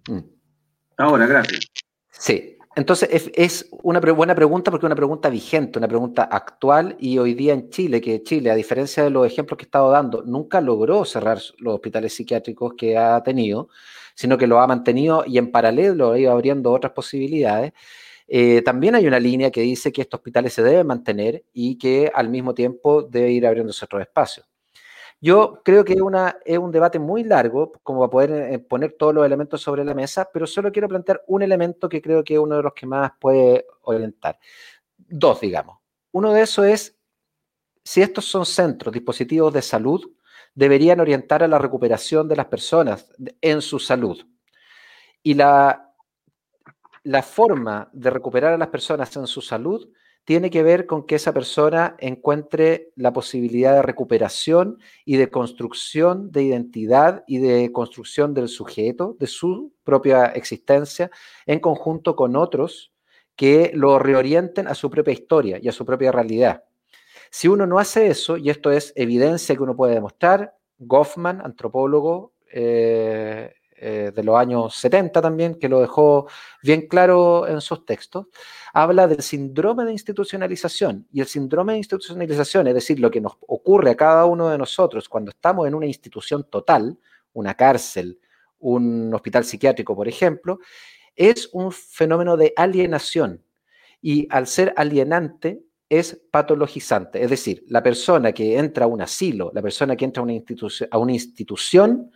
Mm. 0.09 0.19
Ahora, 0.99 1.27
gracias. 1.27 1.65
Sí, 2.11 2.59
entonces 2.75 3.31
es, 3.35 3.69
una 3.83 4.01
buena 4.01 4.35
pregunta 4.35 4.71
porque 4.71 4.85
es 4.85 4.89
una 4.89 4.97
pregunta 4.97 5.31
vigente, 5.31 5.79
una 5.79 5.89
pregunta 5.89 6.25
actual 6.25 6.97
y 6.99 7.19
hoy 7.19 7.35
día 7.35 7.55
en 7.55 7.71
Chile, 7.71 8.01
que 8.01 8.23
Chile, 8.23 8.51
a 8.51 8.55
diferencia 8.55 9.05
de 9.05 9.11
los 9.11 9.27
ejemplos 9.27 9.57
que 9.57 9.65
he 9.65 9.67
estado 9.67 9.91
dando, 9.91 10.23
nunca 10.25 10.61
logró 10.61 11.05
cerrar 11.05 11.39
los 11.59 11.75
hospitales 11.75 12.15
psiquiátricos 12.15 12.75
que 12.77 12.99
ha 12.99 13.23
tenido 13.23 13.69
sino 14.15 14.39
que 14.39 14.47
lo 14.47 14.61
ha 14.61 14.67
mantenido 14.67 15.25
y 15.27 15.39
en 15.39 15.51
paralelo 15.51 16.13
ha 16.13 16.19
ido 16.19 16.33
abriendo 16.33 16.73
otras 16.73 16.93
posibilidades. 16.93 17.73
Eh, 18.29 18.63
también 18.63 18.95
hay 18.95 19.07
una 19.07 19.21
línea 19.21 19.51
que 19.51 19.61
dice 19.61 19.93
que 19.93 20.03
estos 20.03 20.19
hospitales 20.19 20.53
se 20.53 20.63
deben 20.63 20.87
mantener 20.87 21.45
y 21.53 21.77
que 21.79 22.11
al 22.15 22.29
mismo 22.29 22.55
tiempo 22.55 23.03
debe 23.03 23.31
ir 23.33 23.47
abriéndose 23.47 23.85
otros 23.85 24.03
espacios. 24.03 24.47
Yo 25.21 25.61
creo 25.65 25.85
que 25.85 25.93
es, 25.93 26.59
un 26.59 26.73
debate 26.73 26.99
muy 26.99 27.23
largo 27.23 27.73
como 27.85 28.01
para 28.01 28.11
poder 28.11 28.55
eh, 28.55 28.59
poner 28.59 28.97
todos 28.99 29.15
los 29.15 29.25
elementos 29.25 29.61
sobre 29.63 29.85
la 29.85 29.95
mesa, 29.95 30.29
pero 30.33 30.49
solo 30.49 30.73
quiero 30.73 30.89
plantear 30.89 31.23
un 31.29 31.43
elemento 31.43 31.89
que 31.89 32.03
creo 32.03 32.25
que 32.25 32.35
es 32.35 32.41
uno 32.41 32.57
de 32.57 32.63
los 32.65 32.73
que 32.75 32.87
más 32.87 33.13
puede 33.21 33.67
orientar. 33.83 34.39
Dos, 34.97 35.41
digamos. 35.41 35.79
Uno 36.11 36.33
de 36.33 36.43
esos 36.43 36.67
es 36.67 36.99
si 37.85 38.03
estos 38.03 38.25
son 38.25 38.45
centros, 38.45 38.93
dispositivos 38.93 39.53
de 39.53 39.63
salud 39.63 40.11
deberían 40.55 41.01
orientar 41.01 41.43
a 41.43 41.49
la 41.49 41.59
recuperación 41.59 42.29
de 42.29 42.37
las 42.37 42.47
personas 42.47 43.11
en 43.41 43.63
su 43.63 43.79
salud. 43.79 44.25
Y 45.23 45.35
la, 45.35 45.93
la 47.05 47.23
forma 47.23 47.91
de 47.93 48.11
recuperar 48.11 48.53
a 48.53 48.59
las 48.59 48.69
personas 48.69 49.17
en 49.17 49.27
su 49.27 49.41
salud 49.41 49.89
tiene 50.25 50.51
que 50.51 50.63
ver 50.63 50.87
con 50.87 51.05
que 51.05 51.17
esa 51.17 51.33
persona 51.33 51.97
encuentre 51.99 52.93
la 52.95 53.13
posibilidad 53.13 53.75
de 53.75 53.83
recuperación 53.83 54.79
y 55.05 55.17
de 55.17 55.31
construcción 55.31 56.31
de 56.31 56.45
identidad 56.45 57.25
y 57.27 57.39
de 57.39 57.73
construcción 57.73 58.33
del 58.35 58.49
sujeto, 58.49 59.17
de 59.19 59.27
su 59.27 59.73
propia 59.83 60.27
existencia, 60.27 61.11
en 61.47 61.59
conjunto 61.59 62.15
con 62.15 62.37
otros 62.37 62.93
que 63.35 63.73
lo 63.75 63.99
reorienten 63.99 64.69
a 64.69 64.75
su 64.75 64.91
propia 64.91 65.13
historia 65.13 65.59
y 65.61 65.69
a 65.69 65.73
su 65.73 65.85
propia 65.85 66.13
realidad. 66.13 66.65
Si 67.35 67.49
uno 67.49 67.67
no 67.67 67.79
hace 67.79 68.09
eso, 68.09 68.37
y 68.37 68.51
esto 68.51 68.71
es 68.71 68.93
evidencia 68.95 69.57
que 69.57 69.63
uno 69.63 69.75
puede 69.75 69.95
demostrar, 69.95 70.55
Goffman, 70.79 71.41
antropólogo 71.41 72.35
eh, 72.53 73.55
eh, 73.75 74.13
de 74.15 74.23
los 74.23 74.37
años 74.37 74.75
70 74.77 75.23
también, 75.23 75.55
que 75.55 75.71
lo 75.71 75.81
dejó 75.81 76.29
bien 76.63 76.89
claro 76.89 77.49
en 77.49 77.63
sus 77.63 77.87
textos, 77.87 78.27
habla 78.75 79.07
del 79.07 79.23
síndrome 79.23 79.87
de 79.87 79.93
institucionalización. 79.93 81.09
Y 81.11 81.23
el 81.23 81.27
síndrome 81.27 81.73
de 81.73 81.79
institucionalización, 81.79 82.67
es 82.67 82.75
decir, 82.75 83.01
lo 83.01 83.11
que 83.11 83.23
nos 83.23 83.39
ocurre 83.49 83.93
a 83.93 83.97
cada 83.97 84.27
uno 84.27 84.51
de 84.51 84.59
nosotros 84.59 85.09
cuando 85.09 85.31
estamos 85.31 85.67
en 85.67 85.75
una 85.75 85.87
institución 85.87 86.47
total, 86.51 86.99
una 87.33 87.55
cárcel, 87.55 88.21
un 88.59 89.11
hospital 89.15 89.45
psiquiátrico, 89.45 89.97
por 89.97 90.07
ejemplo, 90.07 90.59
es 91.17 91.49
un 91.55 91.73
fenómeno 91.73 92.37
de 92.37 92.53
alienación. 92.57 93.43
Y 94.03 94.29
al 94.31 94.47
ser 94.47 94.75
alienante, 94.77 95.63
es 95.93 96.23
patologizante. 96.31 97.23
Es 97.23 97.29
decir, 97.29 97.65
la 97.69 97.83
persona 97.83 98.33
que 98.33 98.59
entra 98.59 98.87
a 98.87 98.89
un 98.89 99.03
asilo, 99.03 99.51
la 99.55 99.61
persona 99.61 99.95
que 99.95 100.07
entra 100.07 100.23
a 100.23 100.25
una, 100.25 100.33
institución, 100.33 100.89
a 100.91 100.97
una 100.97 101.13
institución, 101.13 102.11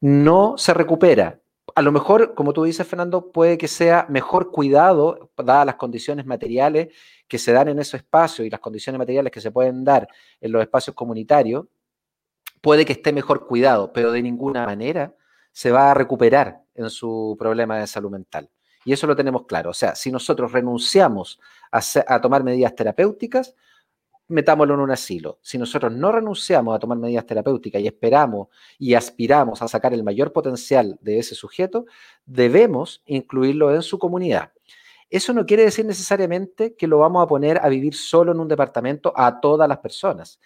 no 0.00 0.58
se 0.58 0.74
recupera. 0.74 1.40
A 1.76 1.82
lo 1.82 1.92
mejor, 1.92 2.34
como 2.34 2.52
tú 2.52 2.64
dices, 2.64 2.84
Fernando, 2.84 3.30
puede 3.30 3.56
que 3.56 3.68
sea 3.68 4.06
mejor 4.08 4.50
cuidado, 4.50 5.30
dadas 5.38 5.64
las 5.64 5.76
condiciones 5.76 6.26
materiales 6.26 6.88
que 7.28 7.38
se 7.38 7.52
dan 7.52 7.68
en 7.68 7.78
esos 7.78 7.94
espacios 7.94 8.48
y 8.48 8.50
las 8.50 8.58
condiciones 8.58 8.98
materiales 8.98 9.30
que 9.30 9.40
se 9.40 9.52
pueden 9.52 9.84
dar 9.84 10.08
en 10.40 10.50
los 10.50 10.60
espacios 10.60 10.96
comunitarios, 10.96 11.66
puede 12.60 12.84
que 12.84 12.94
esté 12.94 13.12
mejor 13.12 13.46
cuidado, 13.46 13.92
pero 13.92 14.10
de 14.10 14.22
ninguna 14.22 14.66
manera 14.66 15.14
se 15.52 15.70
va 15.70 15.92
a 15.92 15.94
recuperar 15.94 16.62
en 16.74 16.90
su 16.90 17.36
problema 17.38 17.78
de 17.78 17.86
salud 17.86 18.10
mental. 18.10 18.50
Y 18.84 18.92
eso 18.92 19.06
lo 19.06 19.16
tenemos 19.16 19.46
claro. 19.46 19.70
O 19.70 19.74
sea, 19.74 19.94
si 19.94 20.12
nosotros 20.12 20.52
renunciamos 20.52 21.40
a, 21.70 22.20
tomar 22.20 22.44
medidas 22.44 22.74
terapéuticas, 22.74 23.54
metámoslo 24.28 24.74
en 24.74 24.80
un 24.80 24.90
asilo. 24.90 25.38
Si 25.42 25.58
nosotros 25.58 25.92
no 25.92 26.12
renunciamos 26.12 26.74
a 26.74 26.78
tomar 26.78 26.98
medidas 26.98 27.26
terapéuticas 27.26 27.80
y 27.82 27.86
esperamos 27.86 28.48
y 28.78 28.94
aspiramos 28.94 29.62
a 29.62 29.68
sacar 29.68 29.92
el 29.92 30.02
mayor 30.02 30.32
potencial 30.32 30.98
de 31.00 31.18
ese 31.18 31.34
sujeto, 31.34 31.86
debemos 32.24 33.02
incluirlo 33.06 33.74
en 33.74 33.82
su 33.82 33.98
comunidad. 33.98 34.52
Eso 35.10 35.32
no 35.32 35.46
quiere 35.46 35.64
decir 35.64 35.84
necesariamente 35.84 36.74
que 36.74 36.86
lo 36.86 36.98
vamos 36.98 37.22
a 37.22 37.26
poner 37.26 37.60
a 37.62 37.68
vivir 37.68 37.94
solo 37.94 38.32
en 38.32 38.40
un 38.40 38.48
departamento 38.48 39.12
a 39.14 39.40
todas 39.40 39.68
las 39.68 39.78
personas. 39.78 40.40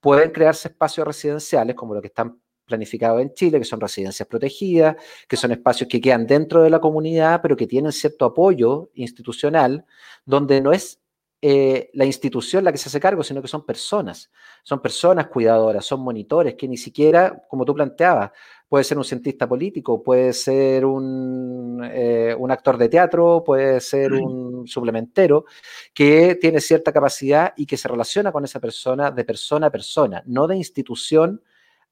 Pueden 0.00 0.30
crearse 0.30 0.68
espacios 0.68 1.06
residenciales 1.06 1.74
como 1.74 1.94
lo 1.94 2.00
que 2.00 2.08
están 2.08 2.38
planificados 2.64 3.20
en 3.22 3.32
Chile, 3.34 3.58
que 3.58 3.64
son 3.64 3.80
residencias 3.80 4.26
protegidas, 4.28 4.96
que 5.28 5.36
son 5.36 5.52
espacios 5.52 5.88
que 5.88 6.00
quedan 6.00 6.26
dentro 6.26 6.62
de 6.62 6.70
la 6.70 6.80
comunidad, 6.80 7.40
pero 7.42 7.56
que 7.56 7.66
tienen 7.66 7.92
cierto 7.92 8.24
apoyo 8.24 8.90
institucional, 8.94 9.84
donde 10.24 10.60
no 10.60 10.72
es 10.72 11.00
eh, 11.46 11.90
la 11.92 12.06
institución 12.06 12.64
la 12.64 12.72
que 12.72 12.78
se 12.78 12.88
hace 12.88 12.98
cargo, 12.98 13.22
sino 13.22 13.42
que 13.42 13.48
son 13.48 13.66
personas, 13.66 14.30
son 14.62 14.80
personas 14.80 15.26
cuidadoras, 15.26 15.84
son 15.84 16.00
monitores, 16.00 16.54
que 16.54 16.66
ni 16.66 16.78
siquiera, 16.78 17.44
como 17.50 17.66
tú 17.66 17.74
planteabas, 17.74 18.30
puede 18.66 18.82
ser 18.82 18.96
un 18.96 19.04
cientista 19.04 19.46
político, 19.46 20.02
puede 20.02 20.32
ser 20.32 20.86
un, 20.86 21.86
eh, 21.92 22.34
un 22.38 22.50
actor 22.50 22.78
de 22.78 22.88
teatro, 22.88 23.42
puede 23.44 23.80
ser 23.82 24.14
un 24.14 24.66
suplementero, 24.66 25.44
que 25.92 26.36
tiene 26.40 26.60
cierta 26.62 26.92
capacidad 26.92 27.52
y 27.58 27.66
que 27.66 27.76
se 27.76 27.88
relaciona 27.88 28.32
con 28.32 28.42
esa 28.46 28.58
persona 28.58 29.10
de 29.10 29.24
persona 29.24 29.66
a 29.66 29.70
persona, 29.70 30.22
no 30.24 30.46
de 30.46 30.56
institución 30.56 31.42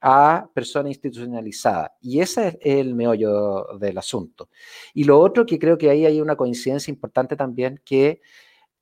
a 0.02 0.48
personas 0.52 0.90
institucionalizadas. 0.90 1.92
Y 2.00 2.20
ese 2.20 2.48
es 2.48 2.58
el 2.60 2.94
meollo 2.94 3.78
del 3.78 3.96
asunto. 3.96 4.50
Y 4.92 5.04
lo 5.04 5.18
otro 5.20 5.46
que 5.46 5.58
creo 5.58 5.78
que 5.78 5.88
ahí 5.88 6.04
hay 6.04 6.20
una 6.20 6.36
coincidencia 6.36 6.90
importante 6.90 7.36
también, 7.36 7.80
que 7.84 8.20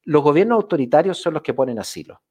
los 0.04 0.22
gobiernos 0.22 0.56
autoritarios 0.56 1.18
son 1.18 1.34
los 1.34 1.42
que 1.42 1.52
ponen 1.52 1.78
asilo. 1.78 2.22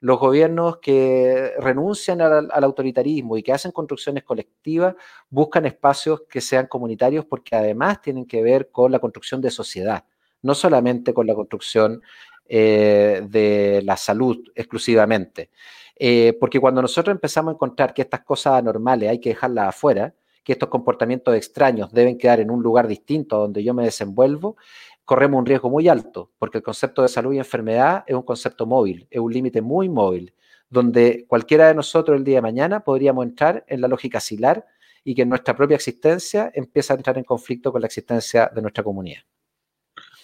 Los 0.00 0.20
gobiernos 0.20 0.78
que 0.78 1.54
renuncian 1.58 2.20
al, 2.20 2.48
al, 2.52 2.64
autoritarismo 2.64 3.36
y 3.36 3.42
que 3.42 3.52
hacen 3.52 3.72
construcciones 3.72 4.22
colectivas 4.22 4.94
buscan 5.28 5.66
espacios 5.66 6.22
que 6.30 6.40
sean 6.40 6.66
comunitarios 6.66 7.24
porque 7.24 7.56
además 7.56 8.00
tienen 8.00 8.26
que 8.26 8.42
ver 8.42 8.70
con 8.70 8.92
la 8.92 9.00
construcción 9.00 9.40
de 9.40 9.50
sociedad, 9.50 10.04
no 10.42 10.54
solamente 10.54 11.12
con 11.12 11.26
la 11.26 11.34
construcción 11.34 12.00
eh, 12.50 13.20
de 13.28 13.82
la 13.84 13.98
salud 13.98 14.38
exclusivamente. 14.54 15.50
Eh, 15.98 16.36
porque 16.38 16.60
cuando 16.60 16.80
nosotros 16.80 17.12
empezamos 17.14 17.52
a 17.52 17.54
encontrar 17.54 17.92
que 17.92 18.02
estas 18.02 18.20
cosas 18.20 18.54
anormales 18.54 19.10
hay 19.10 19.20
que 19.20 19.30
dejarlas 19.30 19.68
afuera, 19.68 20.14
que 20.44 20.52
estos 20.52 20.68
comportamientos 20.68 21.34
extraños 21.34 21.92
deben 21.92 22.16
quedar 22.16 22.40
en 22.40 22.50
un 22.50 22.62
lugar 22.62 22.86
distinto 22.86 23.38
donde 23.38 23.62
yo 23.62 23.74
me 23.74 23.84
desenvuelvo, 23.84 24.56
corremos 25.04 25.38
un 25.38 25.46
riesgo 25.46 25.70
muy 25.70 25.88
alto, 25.88 26.30
porque 26.38 26.58
el 26.58 26.64
concepto 26.64 27.02
de 27.02 27.08
salud 27.08 27.32
y 27.32 27.38
enfermedad 27.38 28.04
es 28.06 28.14
un 28.14 28.22
concepto 28.22 28.66
móvil, 28.66 29.06
es 29.10 29.20
un 29.20 29.32
límite 29.32 29.60
muy 29.60 29.88
móvil, 29.88 30.34
donde 30.70 31.24
cualquiera 31.26 31.68
de 31.68 31.74
nosotros 31.74 32.16
el 32.16 32.24
día 32.24 32.36
de 32.36 32.42
mañana 32.42 32.80
podríamos 32.80 33.24
entrar 33.24 33.64
en 33.68 33.80
la 33.80 33.88
lógica 33.88 34.18
asilar 34.18 34.66
y 35.04 35.14
que 35.14 35.26
nuestra 35.26 35.56
propia 35.56 35.76
existencia 35.76 36.50
empieza 36.54 36.94
a 36.94 36.96
entrar 36.96 37.18
en 37.18 37.24
conflicto 37.24 37.72
con 37.72 37.80
la 37.80 37.86
existencia 37.86 38.50
de 38.54 38.62
nuestra 38.62 38.84
comunidad. 38.84 39.22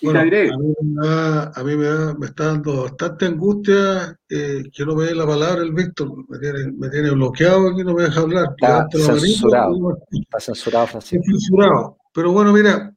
Bueno, 0.04 0.20
a, 0.20 0.24
mí 0.24 0.30
me, 0.30 1.06
da, 1.06 1.52
a 1.54 1.64
mí 1.64 1.76
me, 1.76 1.84
da, 1.84 2.14
me, 2.14 2.26
está 2.26 2.46
dando 2.46 2.82
bastante 2.82 3.26
angustia 3.26 4.18
eh, 4.28 4.62
que 4.72 4.84
no 4.84 4.94
me 4.94 5.04
dé 5.04 5.14
la 5.14 5.26
palabra 5.26 5.62
el 5.62 5.72
Víctor, 5.72 6.12
me 6.28 6.38
tiene, 6.38 6.72
me 6.72 6.90
tiene 6.90 7.10
bloqueado 7.10 7.70
aquí, 7.70 7.82
no 7.82 7.94
me 7.94 8.02
deja 8.04 8.20
hablar. 8.20 8.48
Está 8.50 8.86
censurado, 8.90 9.78
manito, 9.78 10.06
está 10.12 10.40
censurado, 10.40 10.86
Francisco. 10.88 11.24
Está 11.24 11.32
censurado. 11.32 11.96
Pero 12.12 12.32
bueno, 12.32 12.52
mira, 12.52 12.94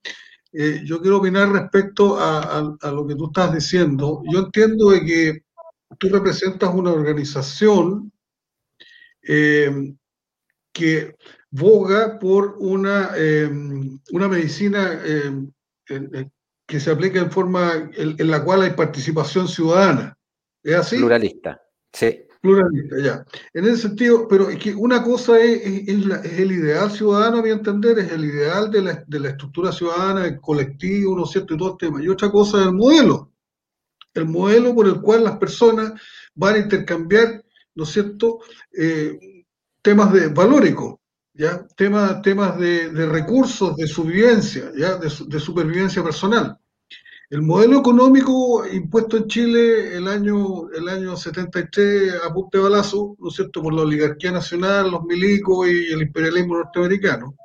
eh, 0.53 0.81
yo 0.83 1.01
quiero 1.01 1.17
opinar 1.17 1.49
respecto 1.49 2.19
a, 2.19 2.39
a, 2.41 2.77
a, 2.81 2.91
lo 2.91 3.07
que 3.07 3.15
tú 3.15 3.27
estás 3.27 3.53
diciendo. 3.53 4.21
Yo 4.31 4.39
entiendo 4.39 4.89
de 4.91 5.05
que 5.05 5.43
tú 5.97 6.09
representas 6.09 6.73
una 6.73 6.91
organización 6.91 8.11
eh, 9.21 9.93
que 10.73 11.15
boga 11.49 12.19
por 12.19 12.55
una, 12.59 13.11
eh, 13.15 13.49
una 14.11 14.27
medicina 14.27 15.01
que 16.67 16.79
se 16.79 16.91
aplica 16.91 17.19
en 17.19 17.31
forma 17.31 17.89
en, 17.95 18.15
en, 18.19 18.29
la 18.29 18.43
cual 18.43 18.61
hay 18.61 18.71
participación 18.71 19.47
ciudadana. 19.47 20.17
¿Es 20.61 20.75
así? 20.75 20.97
Pluralista, 20.97 21.61
sí. 21.93 22.23
Pluralista, 22.41 22.95
ya. 23.01 23.25
En 23.53 23.65
ese 23.65 23.83
sentido, 23.83 24.27
pero 24.27 24.49
es 24.49 24.59
que 24.59 24.75
una 24.75 25.01
cosa 25.01 25.39
es, 25.39 25.87
es, 25.87 26.05
la, 26.05 26.17
es 26.17 26.39
el 26.39 26.51
ideal 26.51 26.91
ciudadano, 26.91 27.37
a 27.37 27.41
mi 27.41 27.49
entender, 27.49 27.97
es 27.99 28.11
el 28.11 28.25
ideal 28.25 28.69
de 28.69 28.81
la, 28.81 29.03
de 29.07 29.19
la 29.19 29.29
estructura 29.29 29.71
ciudadana, 29.71 30.25
el 30.25 30.41
colectivo, 30.41 31.15
¿no 31.15 31.23
es 31.23 31.31
cierto? 31.31 31.53
Y 31.53 31.57
todo 31.57 31.71
el 31.71 31.77
tema. 31.77 32.03
Y 32.03 32.09
otra 32.09 32.29
cosa 32.29 32.59
es 32.59 32.67
el 32.67 32.73
modelo. 32.73 33.31
El 34.13 34.25
modelo 34.25 34.75
por 34.75 34.87
el 34.87 34.99
cual 34.99 35.23
las 35.23 35.37
personas 35.37 35.93
van 36.35 36.55
a 36.55 36.59
intercambiar, 36.59 37.43
¿no 37.75 37.83
es 37.83 37.89
cierto?, 37.89 38.39
eh, 38.77 39.17
temas 39.81 40.11
de 40.11 40.27
valóricos. 40.27 40.95
¿Ya? 41.37 41.65
Tema, 41.75 42.21
temas 42.21 42.59
de, 42.59 42.89
recursos, 43.05 43.75
de 43.75 43.87
supervivencia, 43.87 44.71
¿ya? 44.75 44.97
De, 44.97 45.09
de, 45.27 45.39
supervivencia 45.39 46.03
personal. 46.03 46.57
El 47.29 47.41
modelo 47.41 47.79
económico 47.79 48.65
impuesto 48.65 49.17
en 49.17 49.27
Chile 49.27 49.95
el 49.95 50.07
año, 50.07 50.69
el 50.69 50.87
año 50.87 51.15
73 51.15 52.13
a 52.25 52.33
punta 52.33 52.57
de 52.57 52.63
balazo, 52.63 53.15
¿no 53.19 53.29
es 53.29 53.35
cierto?, 53.35 53.61
por 53.61 53.73
la 53.73 53.81
oligarquía 53.81 54.31
nacional, 54.31 54.91
los 54.91 55.03
milicos 55.03 55.67
y 55.67 55.93
el 55.93 56.01
imperialismo 56.03 56.57
norteamericano. 56.57 57.35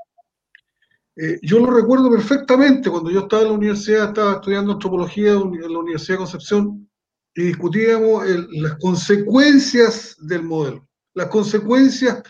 Eh, 1.16 1.39
yo 1.43 1.59
lo 1.59 1.70
recuerdo 1.70 2.10
perfectamente 2.10 2.89
cuando 2.89 3.10
yo 3.10 3.20
estaba 3.20 3.43
en 3.43 3.48
la 3.48 3.55
universidad, 3.55 4.09
estaba 4.09 4.35
estudiando 4.35 4.73
antropología 4.73 5.32
en 5.32 5.73
la 5.73 5.78
Universidad 5.78 6.14
de 6.14 6.24
Concepción 6.24 6.89
y 7.35 7.43
discutíamos 7.43 8.24
las 8.52 8.77
consecuencias 8.78 10.16
del 10.20 10.44
modelo, 10.44 10.89
las 11.12 11.27
consecuencias 11.27 12.23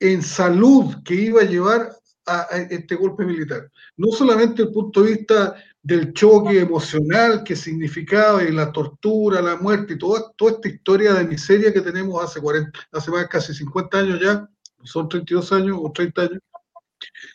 en 0.00 0.22
salud 0.22 1.02
que 1.04 1.14
iba 1.14 1.42
a 1.42 1.44
llevar 1.44 1.96
a, 2.26 2.46
este 2.70 2.94
golpe 2.94 3.24
militar. 3.24 3.70
No 3.96 4.12
solamente 4.12 4.62
el 4.62 4.72
punto 4.72 5.02
de 5.02 5.12
vista 5.12 5.56
del 5.82 6.12
choque 6.12 6.60
emocional 6.60 7.42
que 7.42 7.56
significaba 7.56 8.44
y 8.44 8.52
la 8.52 8.70
tortura, 8.72 9.40
la 9.40 9.56
muerte 9.56 9.94
y 9.94 9.98
toda, 9.98 10.32
toda 10.36 10.52
esta 10.52 10.68
historia 10.68 11.14
de 11.14 11.24
miseria 11.24 11.72
que 11.72 11.80
tenemos 11.80 12.22
hace, 12.22 12.40
40, 12.40 12.78
hace 12.92 13.10
más 13.10 13.26
casi 13.28 13.54
50 13.54 13.98
años 13.98 14.20
ya, 14.20 14.48
son 14.84 15.08
32 15.08 15.52
años 15.52 15.78
o 15.80 15.90
30 15.90 16.22
años, 16.22 16.38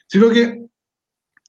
sino 0.08 0.30
que 0.30 0.66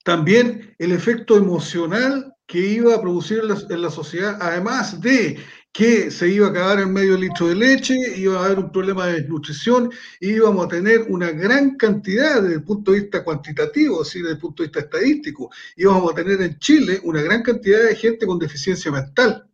también 0.05 0.74
el 0.78 0.93
efecto 0.93 1.36
emocional 1.36 2.35
que 2.47 2.59
iba 2.59 2.95
a 2.95 3.01
producir 3.01 3.43
en 3.70 3.82
la 3.82 3.91
sociedad, 3.91 4.39
además 4.41 5.01
de 5.01 5.39
que 5.75 6.09
se 6.13 6.29
iba 6.29 6.47
a 6.47 6.51
acabar 6.51 6.79
en 6.79 6.93
medio 6.93 7.17
litro 7.17 7.49
de 7.49 7.57
leche, 7.57 7.97
iba 8.17 8.41
a 8.41 8.45
haber 8.45 8.61
un 8.61 8.71
problema 8.71 9.07
de 9.07 9.15
desnutrición, 9.15 9.91
íbamos 10.21 10.67
a 10.67 10.69
tener 10.69 11.07
una 11.09 11.33
gran 11.33 11.77
cantidad 11.77 12.41
desde 12.41 12.55
el 12.55 12.63
punto 12.63 12.93
de 12.93 13.01
vista 13.01 13.25
cuantitativo, 13.25 14.03
así 14.03 14.21
desde 14.21 14.35
el 14.35 14.39
punto 14.39 14.63
de 14.63 14.69
vista 14.69 14.79
estadístico, 14.79 15.51
íbamos 15.77 16.13
a 16.13 16.15
tener 16.15 16.41
en 16.43 16.57
Chile 16.61 17.01
una 17.03 17.23
gran 17.23 17.43
cantidad 17.43 17.83
de 17.83 17.97
gente 17.97 18.25
con 18.25 18.39
deficiencia 18.39 18.93
mental, 18.93 19.49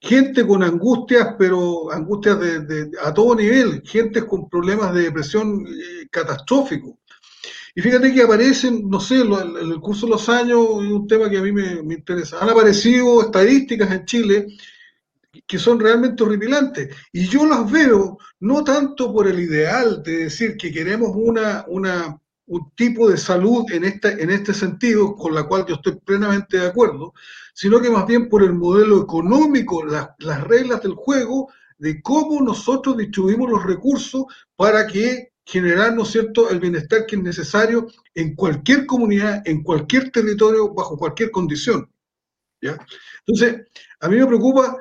gente 0.00 0.46
con 0.46 0.62
angustias, 0.62 1.34
pero 1.38 1.92
angustias 1.92 2.40
de, 2.40 2.90
a 3.04 3.12
todo 3.12 3.34
nivel, 3.34 3.82
gente 3.84 4.24
con 4.24 4.48
problemas 4.48 4.94
de 4.94 5.02
depresión 5.02 5.66
eh, 5.66 6.08
catastrófico. 6.10 7.00
Y 7.74 7.82
fíjate 7.82 8.14
que 8.14 8.22
aparecen, 8.22 8.88
no 8.88 8.98
sé, 8.98 9.20
en 9.20 9.56
el 9.72 9.78
curso 9.78 10.06
de 10.06 10.12
los 10.12 10.26
años, 10.30 10.58
un 10.70 11.06
tema 11.06 11.28
que 11.28 11.36
a 11.36 11.42
mí 11.42 11.52
me 11.52 11.94
interesa, 11.94 12.38
han 12.40 12.48
aparecido 12.48 13.20
estadísticas 13.20 13.92
en 13.92 14.04
Chile 14.06 14.46
que 15.46 15.58
son 15.58 15.78
realmente 15.78 16.22
horripilantes. 16.22 16.94
Y 17.12 17.28
yo 17.28 17.46
las 17.46 17.70
veo 17.70 18.18
no 18.40 18.64
tanto 18.64 19.12
por 19.12 19.28
el 19.28 19.38
ideal 19.40 20.02
de 20.02 20.24
decir 20.24 20.56
que 20.56 20.72
queremos 20.72 21.10
una, 21.14 21.64
un 21.66 22.70
tipo 22.74 23.08
de 23.08 23.16
salud 23.16 23.64
en, 23.70 23.84
esta, 23.84 24.10
en 24.12 24.30
este 24.30 24.54
sentido, 24.54 25.14
con 25.14 25.34
la 25.34 25.44
cual 25.44 25.66
yo 25.66 25.76
estoy 25.76 25.96
plenamente 26.04 26.58
de 26.58 26.66
acuerdo, 26.66 27.12
sino 27.54 27.80
que 27.80 27.90
más 27.90 28.06
bien 28.06 28.28
por 28.28 28.42
el 28.42 28.54
modelo 28.54 29.02
económico, 29.02 29.84
la, 29.84 30.14
las 30.18 30.44
reglas 30.44 30.82
del 30.82 30.94
juego, 30.94 31.50
de 31.78 32.02
cómo 32.02 32.40
nosotros 32.40 32.96
distribuimos 32.96 33.50
los 33.50 33.64
recursos 33.64 34.24
para 34.56 34.86
que 34.86 35.32
generar, 35.44 35.94
¿no 35.94 36.04
cierto?, 36.04 36.50
el 36.50 36.60
bienestar 36.60 37.06
que 37.06 37.16
es 37.16 37.22
necesario 37.22 37.86
en 38.14 38.34
cualquier 38.34 38.84
comunidad, 38.84 39.42
en 39.46 39.62
cualquier 39.62 40.10
territorio, 40.10 40.74
bajo 40.74 40.98
cualquier 40.98 41.30
condición. 41.30 41.90
¿ya? 42.60 42.78
Entonces, 43.26 43.66
a 44.00 44.08
mí 44.08 44.16
me 44.16 44.26
preocupa 44.26 44.76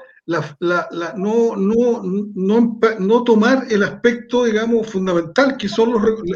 no, 2.99 3.23
tomar 3.23 3.65
el 3.69 3.83
aspecto, 3.83 4.43
digamos, 4.43 4.87
fundamental, 4.87 5.55
que 5.57 5.69
son 5.69 5.93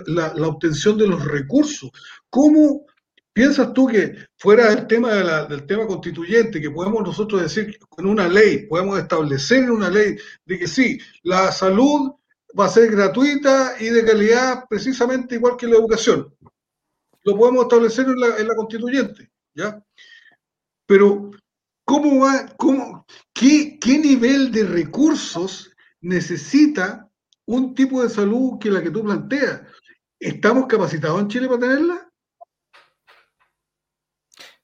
la, 0.07 0.47
obtención 0.47 0.97
de 0.97 1.07
los 1.07 1.25
recursos. 1.25 1.91
¿Cómo 2.29 2.85
piensas 3.33 3.73
tú 3.73 3.87
que 3.87 4.15
fuera 4.37 4.71
el 4.71 4.87
tema 4.87 5.13
de 5.13 5.47
del 5.47 5.65
tema 5.65 5.85
constituyente, 5.87 6.61
que 6.61 6.71
podemos 6.71 7.03
nosotros 7.03 7.41
decir 7.41 7.77
con 7.89 8.05
una 8.05 8.29
ley, 8.29 8.65
podemos 8.67 8.97
establecer 8.97 9.63
en 9.63 9.71
una 9.71 9.89
ley 9.89 10.15
de 10.45 10.59
que 10.59 10.67
sí, 10.67 10.97
la 11.23 11.51
salud 11.51 12.13
va 12.57 12.65
a 12.65 12.69
ser 12.69 12.91
gratuita 12.91 13.75
y 13.79 13.85
de 13.85 14.05
calidad 14.05 14.65
precisamente 14.69 15.35
igual 15.35 15.57
que 15.57 15.67
la 15.67 15.75
educación? 15.75 16.33
Lo 17.23 17.37
podemos 17.37 17.63
establecer 17.63 18.05
en 18.05 18.19
la, 18.19 18.37
en 18.37 18.47
la 18.47 18.55
constituyente, 18.55 19.29
¿ya? 19.53 19.83
Pero 20.85 21.31
¿Cómo 21.85 22.25
va, 22.25 22.47
cómo, 22.57 23.05
qué, 23.33 23.77
qué 23.79 23.97
nivel 23.97 24.51
de 24.51 24.63
recursos 24.63 25.71
necesita 26.01 27.09
un 27.45 27.73
tipo 27.75 28.01
de 28.01 28.09
salud 28.09 28.59
que 28.59 28.71
la 28.71 28.81
que 28.81 28.91
tú 28.91 29.03
planteas? 29.03 29.61
¿Estamos 30.19 30.67
capacitados 30.67 31.19
en 31.19 31.27
Chile 31.27 31.47
para 31.47 31.59
tenerla? 31.59 32.11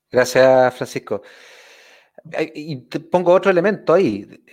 Gracias, 0.10 0.76
Francisco. 0.76 1.22
Y 2.54 2.88
te 2.88 3.00
pongo 3.00 3.34
otro 3.34 3.52
elemento 3.52 3.94
ahí. 3.94 4.44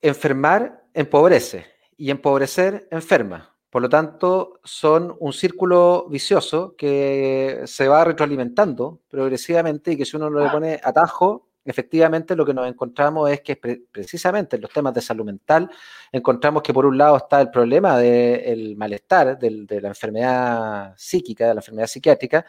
Enfermar 0.00 0.88
empobrece 0.94 1.66
y 1.96 2.10
empobrecer 2.10 2.88
enferma. 2.90 3.56
Por 3.70 3.82
lo 3.82 3.88
tanto, 3.88 4.60
son 4.64 5.14
un 5.20 5.32
círculo 5.32 6.06
vicioso 6.08 6.74
que 6.76 7.62
se 7.66 7.88
va 7.88 8.04
retroalimentando 8.04 9.02
progresivamente 9.08 9.92
y 9.92 9.96
que 9.96 10.04
si 10.04 10.16
uno 10.16 10.30
no 10.30 10.40
le 10.40 10.50
pone 10.50 10.80
atajo, 10.82 11.45
efectivamente 11.66 12.36
lo 12.36 12.44
que 12.44 12.54
nos 12.54 12.68
encontramos 12.68 13.30
es 13.30 13.40
que 13.40 13.56
pre 13.56 13.82
precisamente 13.90 14.56
en 14.56 14.62
los 14.62 14.70
temas 14.70 14.94
de 14.94 15.00
salud 15.00 15.24
mental 15.24 15.70
encontramos 16.12 16.62
que 16.62 16.72
por 16.72 16.86
un 16.86 16.96
lado 16.98 17.16
está 17.16 17.40
el 17.40 17.50
problema 17.50 17.98
del 17.98 18.76
malestar, 18.76 19.38
de 19.38 19.80
la 19.80 19.88
enfermedad 19.88 20.94
psíquica, 20.96 21.48
de 21.48 21.54
la 21.54 21.60
enfermedad 21.60 21.86
psiquiátrica, 21.86 22.44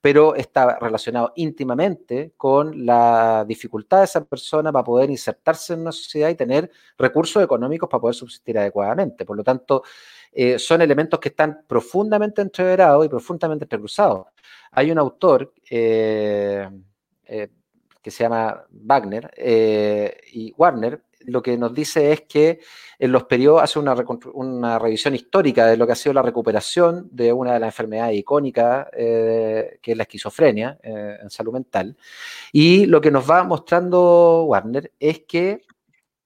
pero 0.00 0.34
está 0.34 0.78
relacionado 0.80 1.32
íntimamente 1.36 2.32
con 2.36 2.84
la 2.84 3.44
dificultad 3.46 3.98
de 3.98 4.04
esa 4.04 4.24
persona 4.24 4.72
para 4.72 4.84
poder 4.84 5.10
insertarse 5.10 5.74
en 5.74 5.82
una 5.82 5.92
sociedad 5.92 6.28
y 6.28 6.34
tener 6.34 6.70
recursos 6.98 7.42
económicos 7.42 7.88
para 7.88 8.00
poder 8.00 8.16
subsistir 8.16 8.58
adecuadamente. 8.58 9.24
Por 9.24 9.36
lo 9.36 9.44
tanto, 9.44 9.84
eh, 10.32 10.58
son 10.58 10.82
elementos 10.82 11.20
que 11.20 11.28
están 11.28 11.64
profundamente 11.68 12.42
entreverados 12.42 13.06
y 13.06 13.08
profundamente 13.08 13.64
entrecruzados. 13.64 14.26
Hay 14.72 14.90
un 14.90 14.98
autor 14.98 15.52
eh, 15.70 16.68
eh, 17.24 17.48
que 18.02 18.10
se 18.10 18.24
llama 18.24 18.64
Wagner 18.70 19.30
y 20.32 20.52
Warner, 20.56 21.02
lo 21.26 21.42
que 21.42 21.56
nos 21.56 21.74
dice 21.74 22.12
es 22.12 22.22
que 22.22 22.60
en 22.98 23.12
los 23.12 23.24
periodos 23.24 23.62
hace 23.62 23.78
una, 23.78 23.94
una, 24.34 24.78
revisión 24.78 25.14
histórica 25.14 25.66
de 25.66 25.76
lo 25.76 25.86
que 25.86 25.92
ha 25.92 25.96
sido 25.96 26.12
la 26.12 26.22
recuperación 26.22 27.08
de 27.10 27.32
una 27.32 27.54
de 27.54 27.60
las 27.60 27.68
enfermedades 27.68 28.18
icónicas, 28.18 28.88
eh, 28.92 29.78
que 29.82 29.92
es 29.92 29.96
la 29.96 30.04
esquizofrenia 30.04 30.78
eh, 30.82 31.18
en 31.20 31.30
salud 31.30 31.52
mental. 31.52 31.96
Y 32.52 32.86
lo 32.86 33.00
que 33.00 33.10
nos 33.10 33.28
va 33.28 33.44
mostrando 33.44 34.44
Warner 34.44 34.92
es 34.98 35.20
que, 35.20 35.62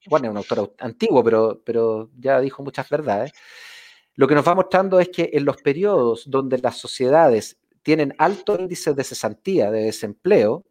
Warner 0.08 0.30
es 0.30 0.32
un 0.32 0.38
autor 0.38 0.74
antiguo, 0.78 1.24
pero, 1.24 1.60
pero 1.64 2.10
ya 2.18 2.40
dijo 2.40 2.62
muchas 2.62 2.88
verdades, 2.88 3.32
lo 4.14 4.26
que 4.26 4.34
nos 4.34 4.46
va 4.46 4.54
mostrando 4.54 4.98
es 5.00 5.10
que 5.10 5.30
en 5.32 5.44
los 5.44 5.58
periodos 5.58 6.30
donde 6.30 6.58
las 6.58 6.76
sociedades 6.78 7.58
tienen 7.82 8.14
altos 8.18 8.58
índices 8.58 8.96
de 8.96 9.04
cesantía, 9.04 9.70
de 9.70 9.84
desempleo, 9.84 10.64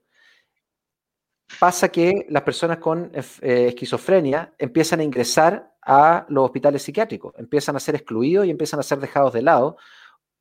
pasa 1.60 1.90
que 1.90 2.26
las 2.30 2.44
personas 2.44 2.78
con 2.78 3.12
eh, 3.14 3.68
esquizofrenia 3.70 4.54
empiezan 4.58 5.00
a 5.00 5.04
ingresar 5.04 5.74
a 5.82 6.26
los 6.30 6.46
hospitales 6.46 6.82
psiquiátricos, 6.82 7.34
empiezan 7.38 7.76
a 7.76 7.80
ser 7.80 7.96
excluidos 7.96 8.46
y 8.46 8.50
empiezan 8.50 8.80
a 8.80 8.84
ser 8.84 9.00
dejados 9.00 9.34
de 9.34 9.44
lado. 9.44 9.78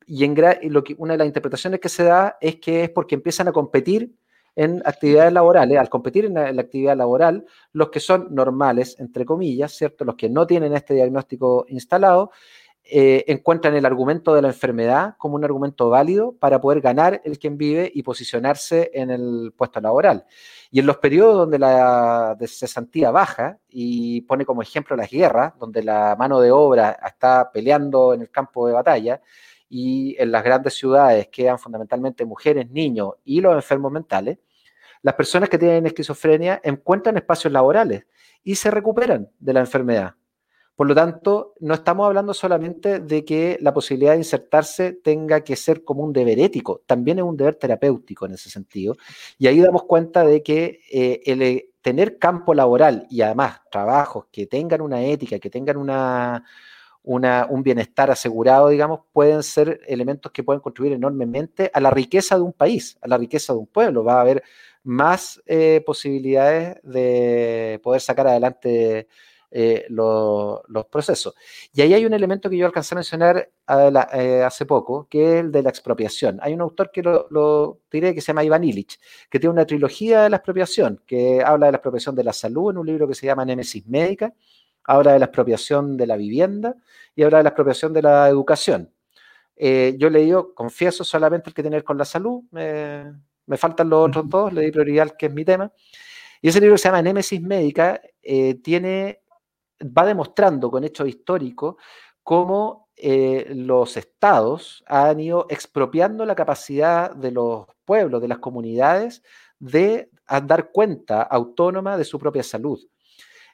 Y, 0.07 0.23
en, 0.23 0.35
lo 0.71 0.83
que, 0.83 0.95
una 0.97 1.13
de 1.13 1.19
las 1.19 1.27
interpretaciones 1.27 1.79
que 1.79 1.89
se 1.89 2.03
da 2.03 2.37
es 2.41 2.57
que 2.57 2.83
es 2.83 2.89
porque 2.89 3.15
empiezan 3.15 3.47
a 3.47 3.51
competir 3.51 4.15
en 4.55 4.81
actividades 4.85 5.33
laborales, 5.33 5.77
al 5.77 5.89
competir 5.89 6.25
en 6.25 6.35
la, 6.35 6.49
en 6.49 6.55
la, 6.55 6.61
actividad 6.61 6.95
laboral, 6.95 7.45
los 7.73 7.89
que 7.89 7.99
son 7.99 8.33
normales, 8.33 8.95
entre 8.99 9.25
comillas, 9.25 9.73
¿cierto? 9.73 10.05
Los 10.05 10.15
que 10.15 10.29
no 10.29 10.47
tienen 10.47 10.73
este 10.73 10.93
diagnóstico 10.93 11.65
instalado, 11.67 12.31
eh, 12.87 13.23
encuentran 13.27 13.75
el 13.75 13.85
argumento 13.85 14.35
de 14.35 14.41
la 14.43 14.49
enfermedad 14.49 15.15
como 15.17 15.35
un 15.35 15.43
argumento 15.43 15.89
válido 15.89 16.33
para 16.37 16.61
poder 16.61 16.81
ganar 16.81 17.21
el 17.25 17.39
quien 17.39 17.57
vive 17.57 17.91
y 17.93 18.03
posicionarse 18.03 18.91
en 18.93 19.09
el 19.09 19.53
puesto 19.57 19.81
laboral. 19.81 20.25
Y 20.69 20.79
en 20.79 20.85
los 20.85 20.97
periodos 20.97 21.35
donde 21.35 21.57
la 21.57 22.37
cesantía 22.45 23.11
baja, 23.11 23.57
y 23.69 24.21
pone 24.21 24.45
como 24.45 24.61
ejemplo 24.61 24.95
las 24.95 25.09
guerras, 25.09 25.53
donde 25.59 25.83
la 25.83 26.15
mano 26.17 26.39
de 26.39 26.51
obra 26.51 26.97
está 27.05 27.51
peleando 27.51 28.13
en 28.13 28.21
el 28.21 28.29
campo 28.29 28.67
de 28.67 28.73
batalla, 28.73 29.21
y 29.69 30.15
en 30.19 30.31
las 30.31 30.43
grandes 30.43 30.75
ciudades 30.75 31.27
quedan 31.29 31.59
fundamentalmente 31.59 32.23
mujeres, 32.23 32.69
niños 32.69 33.13
y 33.23 33.41
los 33.41 33.55
enfermos 33.55 33.91
mentales, 33.91 34.37
las 35.01 35.15
personas 35.15 35.49
que 35.49 35.57
tienen 35.57 35.85
esquizofrenia 35.85 36.61
encuentran 36.63 37.17
espacios 37.17 37.51
laborales 37.51 38.05
y 38.43 38.55
se 38.55 38.71
recuperan 38.71 39.29
de 39.39 39.53
la 39.53 39.59
enfermedad. 39.61 40.15
Por 40.75 40.87
lo 40.87 40.95
tanto, 40.95 41.53
no 41.61 41.73
estamos 41.73 42.05
hablando 42.05 42.33
solamente 42.33 42.99
de 42.99 43.23
que 43.23 43.57
la 43.61 43.73
posibilidad 43.73 44.11
de 44.11 44.17
insertarse 44.17 44.91
tenga 44.91 45.41
que 45.41 45.55
ser 45.55 45.85
como 45.85 46.03
un 46.03 46.11
deber 46.11 46.37
ético, 46.39 46.81
también 46.85 47.19
es 47.19 47.23
un 47.23 47.37
deber 47.37 47.55
terapéutico 47.55 48.25
en 48.25 48.33
ese 48.33 48.49
sentido. 48.49 48.95
Y 49.37 49.47
ahí 49.47 49.61
damos 49.61 49.83
cuenta 49.83 50.25
de 50.25 50.43
que 50.43 50.81
eh, 50.91 51.21
el 51.25 51.41
eh, 51.41 51.69
tener 51.81 52.17
campo 52.17 52.53
laboral 52.53 53.07
y 53.09 53.21
además 53.21 53.61
trabajos 53.71 54.25
que 54.31 54.47
tengan 54.47 54.81
una 54.81 55.01
ética, 55.03 55.39
que 55.39 55.49
tengan 55.49 55.77
una, 55.77 56.43
un 57.03 57.63
bienestar 57.63 58.11
asegurado, 58.11 58.69
digamos, 58.69 59.01
pueden 59.13 59.43
ser 59.43 59.79
elementos 59.87 60.31
que 60.31 60.43
pueden 60.43 60.61
contribuir 60.61 60.93
enormemente 60.93 61.69
a 61.73 61.79
la 61.79 61.91
riqueza 61.91 62.35
de 62.35 62.41
un 62.41 62.53
país, 62.53 62.97
a 63.01 63.07
la 63.07 63.17
riqueza 63.17 63.53
de 63.53 63.59
un 63.59 63.67
pueblo. 63.67 64.03
Va 64.03 64.17
a 64.17 64.21
haber 64.21 64.43
más 64.83 65.41
eh, 65.45 65.83
posibilidades 65.85 66.77
de 66.83 67.79
poder 67.83 68.01
sacar 68.01 68.27
adelante 68.27 69.07
eh, 69.57 69.85
los 69.87 70.85
procesos. 70.91 71.33
Y 71.71 71.79
ahí 71.79 71.93
hay 71.93 72.05
un 72.05 72.11
elemento 72.11 72.49
que 72.49 72.57
yo 72.57 72.65
alcancé 72.65 72.93
a 72.93 72.97
mencionar 72.97 73.49
eh, 74.13 74.43
hace 74.45 74.65
poco, 74.65 75.07
que 75.09 75.23
es 75.23 75.45
el 75.45 75.51
de 75.53 75.63
la 75.63 75.69
expropiación. 75.69 76.39
Hay 76.41 76.53
un 76.53 76.59
autor 76.59 76.91
que 76.91 77.01
lo, 77.01 77.79
diré 77.89 78.13
que 78.13 78.19
se 78.19 78.27
llama 78.27 78.43
Iván 78.43 78.65
Illich, 78.65 78.99
que 79.29 79.39
tiene 79.39 79.53
una 79.53 79.65
trilogía 79.65 80.23
de 80.23 80.29
la 80.29 80.35
expropiación, 80.35 81.01
que 81.07 81.41
habla 81.41 81.67
de 81.67 81.71
la 81.71 81.77
expropiación 81.77 82.15
de 82.17 82.25
la 82.25 82.33
salud 82.33 82.71
en 82.71 82.79
un 82.79 82.85
libro 82.85 83.07
que 83.07 83.15
se 83.15 83.27
llama 83.27 83.45
Némesis 83.45 83.87
Médica, 83.87 84.33
habla 84.83 85.13
de 85.13 85.19
la 85.19 85.25
expropiación 85.27 85.95
de 85.95 86.05
la 86.05 86.17
vivienda 86.17 86.75
y 87.15 87.23
habla 87.23 87.37
de 87.37 87.43
la 87.43 87.49
expropiación 87.51 87.93
de 87.93 88.01
la 88.01 88.27
educación. 88.27 88.91
Eh, 89.55 89.95
yo 89.97 90.09
le 90.09 90.19
digo, 90.19 90.53
confieso 90.53 91.05
solamente 91.05 91.49
el 91.49 91.53
que 91.53 91.61
tiene 91.61 91.81
con 91.81 91.97
la 91.97 92.03
salud, 92.03 92.43
me 92.51 93.55
faltan 93.55 93.89
los 93.89 94.09
otros 94.09 94.27
dos, 94.27 94.51
le 94.51 94.63
di 94.63 94.71
prioridad 94.71 95.03
al 95.03 95.15
que 95.15 95.27
es 95.27 95.33
mi 95.33 95.45
tema. 95.45 95.71
Y 96.41 96.49
ese 96.49 96.59
libro 96.59 96.75
que 96.75 96.79
se 96.79 96.89
llama 96.89 97.01
Némesis 97.01 97.41
Médica 97.41 98.01
tiene 98.61 99.21
va 99.81 100.05
demostrando 100.05 100.71
con 100.71 100.83
hechos 100.83 101.07
históricos 101.07 101.75
cómo 102.23 102.89
eh, 102.95 103.51
los 103.53 103.97
estados 103.97 104.83
han 104.87 105.19
ido 105.19 105.47
expropiando 105.49 106.25
la 106.25 106.35
capacidad 106.35 107.13
de 107.13 107.31
los 107.31 107.67
pueblos, 107.83 108.21
de 108.21 108.27
las 108.27 108.39
comunidades, 108.39 109.21
de 109.59 110.09
dar 110.43 110.71
cuenta 110.71 111.21
autónoma 111.21 111.97
de 111.97 112.05
su 112.05 112.17
propia 112.17 112.43
salud. 112.43 112.79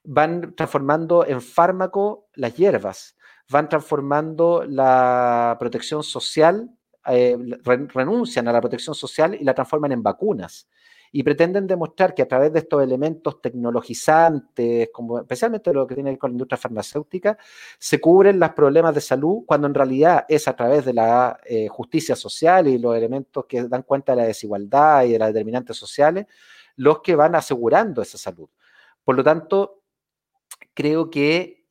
Van 0.04 0.56
transformando 0.56 1.26
en 1.26 1.42
fármaco 1.42 2.28
las 2.34 2.56
hierbas, 2.56 3.16
van 3.50 3.68
transformando 3.68 4.64
la 4.68 5.58
protección 5.60 6.04
social, 6.04 6.70
eh, 7.08 7.38
renuncian 7.94 8.48
a 8.48 8.54
la 8.54 8.62
protección 8.62 8.96
social 8.96 9.36
y 9.36 9.44
la 9.44 9.54
transforman 9.54 9.92
en 9.92 10.04
vacunas 10.04 10.68
y 11.12 11.24
pretenden 11.24 11.68
demostrar 11.68 12.14
que 12.14 12.22
a 12.22 12.28
través 12.28 12.54
de 12.54 12.60
estos 12.60 12.82
elementos 12.82 13.42
tecnologizantes, 13.42 14.90
como 14.94 15.20
especialmente 15.20 15.74
lo 15.74 15.86
que 15.86 15.96
tiene 15.96 16.10
que 16.10 16.14
ver 16.14 16.20
con 16.20 16.32
la 16.32 16.36
industria 16.36 16.58
farmacéutica, 16.58 17.38
se 17.78 18.00
cubren 18.00 18.40
los 18.40 18.52
problemas 18.52 18.96
de 18.96 19.02
salud 19.02 19.44
cuando 19.46 19.68
en 19.68 19.74
realidad 19.74 20.26
es 20.30 20.48
a 20.48 20.56
través 20.56 20.86
de 20.86 20.94
la 20.94 21.40
eh, 21.46 21.68
justicia 21.68 22.16
social 22.16 22.68
y 22.68 22.78
los 22.78 22.96
elementos 22.96 23.46
que 23.46 23.64
dan 23.64 23.84
cuenta 23.84 24.14
de 24.14 24.22
la 24.22 24.28
desigualdad 24.28 25.04
y 25.04 25.12
de 25.12 25.20
las 25.20 25.34
determinantes 25.34 25.78
sociales 25.78 26.28
los 26.78 27.02
que 27.02 27.16
van 27.16 27.36
asegurando 27.36 28.02
esa 28.02 28.18
salud. 28.18 28.50
Por 29.04 29.16
lo 29.16 29.24
tanto, 29.24 29.84
creo 30.74 31.10
que 31.10 31.66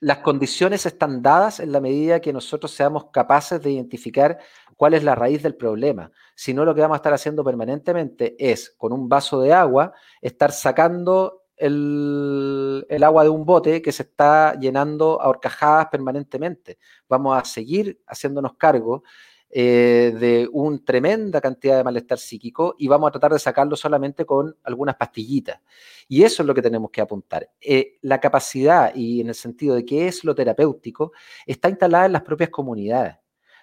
las 0.00 0.18
condiciones 0.18 0.86
están 0.86 1.20
dadas 1.20 1.60
en 1.60 1.72
la 1.72 1.80
medida 1.80 2.20
que 2.20 2.32
nosotros 2.32 2.72
seamos 2.72 3.06
capaces 3.12 3.60
de 3.62 3.72
identificar 3.72 4.38
cuál 4.80 4.94
es 4.94 5.04
la 5.04 5.14
raíz 5.14 5.42
del 5.42 5.56
problema. 5.56 6.10
Si 6.34 6.54
no, 6.54 6.64
lo 6.64 6.74
que 6.74 6.80
vamos 6.80 6.94
a 6.94 7.00
estar 7.00 7.12
haciendo 7.12 7.44
permanentemente 7.44 8.34
es, 8.38 8.70
con 8.78 8.94
un 8.94 9.10
vaso 9.10 9.38
de 9.42 9.52
agua, 9.52 9.92
estar 10.22 10.52
sacando 10.52 11.42
el, 11.54 12.86
agua 13.04 13.24
de 13.24 13.28
un 13.28 13.44
bote 13.44 13.82
que 13.82 13.92
se 13.92 14.04
está 14.04 14.58
llenando 14.58 15.20
a 15.20 15.28
horcajadas 15.28 15.88
permanentemente. 15.88 16.78
Vamos 17.10 17.36
a 17.36 17.44
seguir 17.44 18.00
haciéndonos 18.06 18.54
cargo 18.54 19.02
eh, 19.50 20.16
de 20.18 20.48
una 20.50 20.78
tremenda 20.82 21.42
cantidad 21.42 21.76
de 21.76 21.84
malestar 21.84 22.18
psíquico 22.18 22.74
y 22.78 22.88
vamos 22.88 23.08
a 23.08 23.12
tratar 23.12 23.34
de 23.34 23.38
sacarlo 23.38 23.76
solamente 23.76 24.24
con 24.24 24.56
algunas 24.62 24.96
pastillitas. 24.96 25.60
Y 26.08 26.22
eso 26.22 26.42
es 26.42 26.46
lo 26.46 26.54
que 26.54 26.62
tenemos 26.62 26.90
que 26.90 27.02
apuntar. 27.02 27.50
Eh, 27.60 27.98
la 28.00 28.18
capacidad 28.18 28.94
y 28.94 29.20
en 29.20 29.28
el 29.28 29.34
sentido 29.34 29.74
de 29.74 29.84
qué 29.84 30.08
es 30.08 30.24
lo 30.24 30.34
terapéutico 30.34 31.12
está 31.44 31.68
instalada 31.68 32.06
en 32.06 32.12
las 32.12 32.22
propias 32.22 32.48
comunidades 32.48 33.19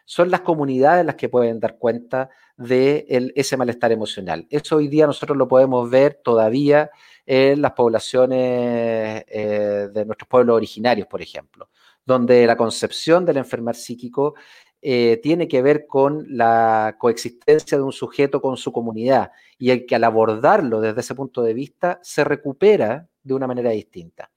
son 0.10 0.32
las 0.32 0.40
comunidades 0.40 1.06
las 1.06 1.16
que 1.16 1.28
pueden 1.28 1.60
dar 1.60 1.78
cuenta 1.78 2.30
de 2.56 3.06
ese 3.36 3.58
malestar 3.58 3.92
emocional. 3.92 4.48
Eso 4.50 4.78
hoy 4.78 4.88
día 4.88 5.06
nosotros 5.06 5.38
lo 5.38 5.50
podemos 5.50 5.90
ver 5.90 6.22
todavía 6.24 6.90
en 7.26 7.62
las 7.62 7.74
poblaciones 7.74 9.26
eh, 9.28 9.90
de 9.94 10.06
nuestros 10.06 10.30
pueblos 10.30 10.56
originarios, 10.56 11.08
por 11.08 11.22
ejemplo, 11.22 11.70
donde 12.06 12.48
la 12.48 12.56
concepción 12.56 13.26
del 13.26 13.36
enfermar 13.36 13.76
psíquico 13.76 14.36
eh, 14.82 15.20
tiene 15.22 15.50
que 15.50 15.62
ver 15.62 15.86
con 15.86 16.26
la 16.30 16.96
coexistencia 16.98 17.78
de 17.78 17.84
un 17.84 17.92
sujeto 17.92 18.42
con 18.42 18.56
su 18.56 18.72
comunidad 18.72 19.32
y 19.58 19.72
el 19.72 19.86
que 19.86 19.96
al 19.96 20.06
abordarlo 20.06 20.80
desde 20.80 21.02
ese 21.02 21.16
punto 21.16 21.44
de 21.44 21.54
vista 21.54 22.00
se 22.02 22.24
recupera 22.24 23.10
de 23.24 23.34
una 23.34 23.46
manera 23.46 23.72
distinta. 23.72 24.32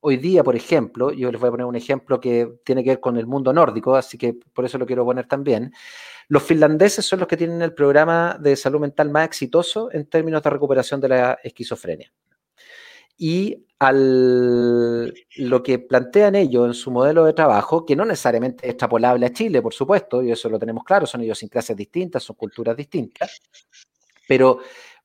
Hoy 0.00 0.16
día, 0.16 0.44
por 0.44 0.54
ejemplo, 0.54 1.12
yo 1.12 1.32
les 1.32 1.40
voy 1.40 1.48
a 1.48 1.50
poner 1.50 1.66
un 1.66 1.74
ejemplo 1.74 2.20
que 2.20 2.60
tiene 2.64 2.84
que 2.84 2.90
ver 2.90 3.00
con 3.00 3.16
el 3.16 3.26
mundo 3.26 3.52
nórdico, 3.52 3.96
así 3.96 4.16
que 4.16 4.34
por 4.52 4.64
eso 4.64 4.78
lo 4.78 4.86
quiero 4.86 5.04
poner 5.04 5.26
también. 5.26 5.72
Los 6.28 6.44
finlandeses 6.44 7.04
son 7.04 7.18
los 7.18 7.28
que 7.28 7.36
tienen 7.36 7.62
el 7.62 7.74
programa 7.74 8.38
de 8.40 8.54
salud 8.54 8.80
mental 8.80 9.10
más 9.10 9.26
exitoso 9.26 9.90
en 9.92 10.06
términos 10.06 10.42
de 10.42 10.50
recuperación 10.50 11.00
de 11.00 11.08
la 11.08 11.38
esquizofrenia. 11.42 12.12
Y 13.16 13.66
al, 13.80 15.12
lo 15.36 15.62
que 15.64 15.80
plantean 15.80 16.36
ellos 16.36 16.66
en 16.68 16.74
su 16.74 16.92
modelo 16.92 17.24
de 17.24 17.32
trabajo, 17.32 17.84
que 17.84 17.96
no 17.96 18.04
necesariamente 18.04 18.66
es 18.66 18.70
extrapolable 18.70 19.26
a 19.26 19.32
Chile, 19.32 19.60
por 19.60 19.74
supuesto, 19.74 20.22
y 20.22 20.30
eso 20.30 20.48
lo 20.48 20.60
tenemos 20.60 20.84
claro, 20.84 21.06
son 21.06 21.22
idiosincrasias 21.22 21.76
distintas, 21.76 22.22
son 22.22 22.36
culturas 22.36 22.76
distintas, 22.76 23.40
pero 24.28 24.60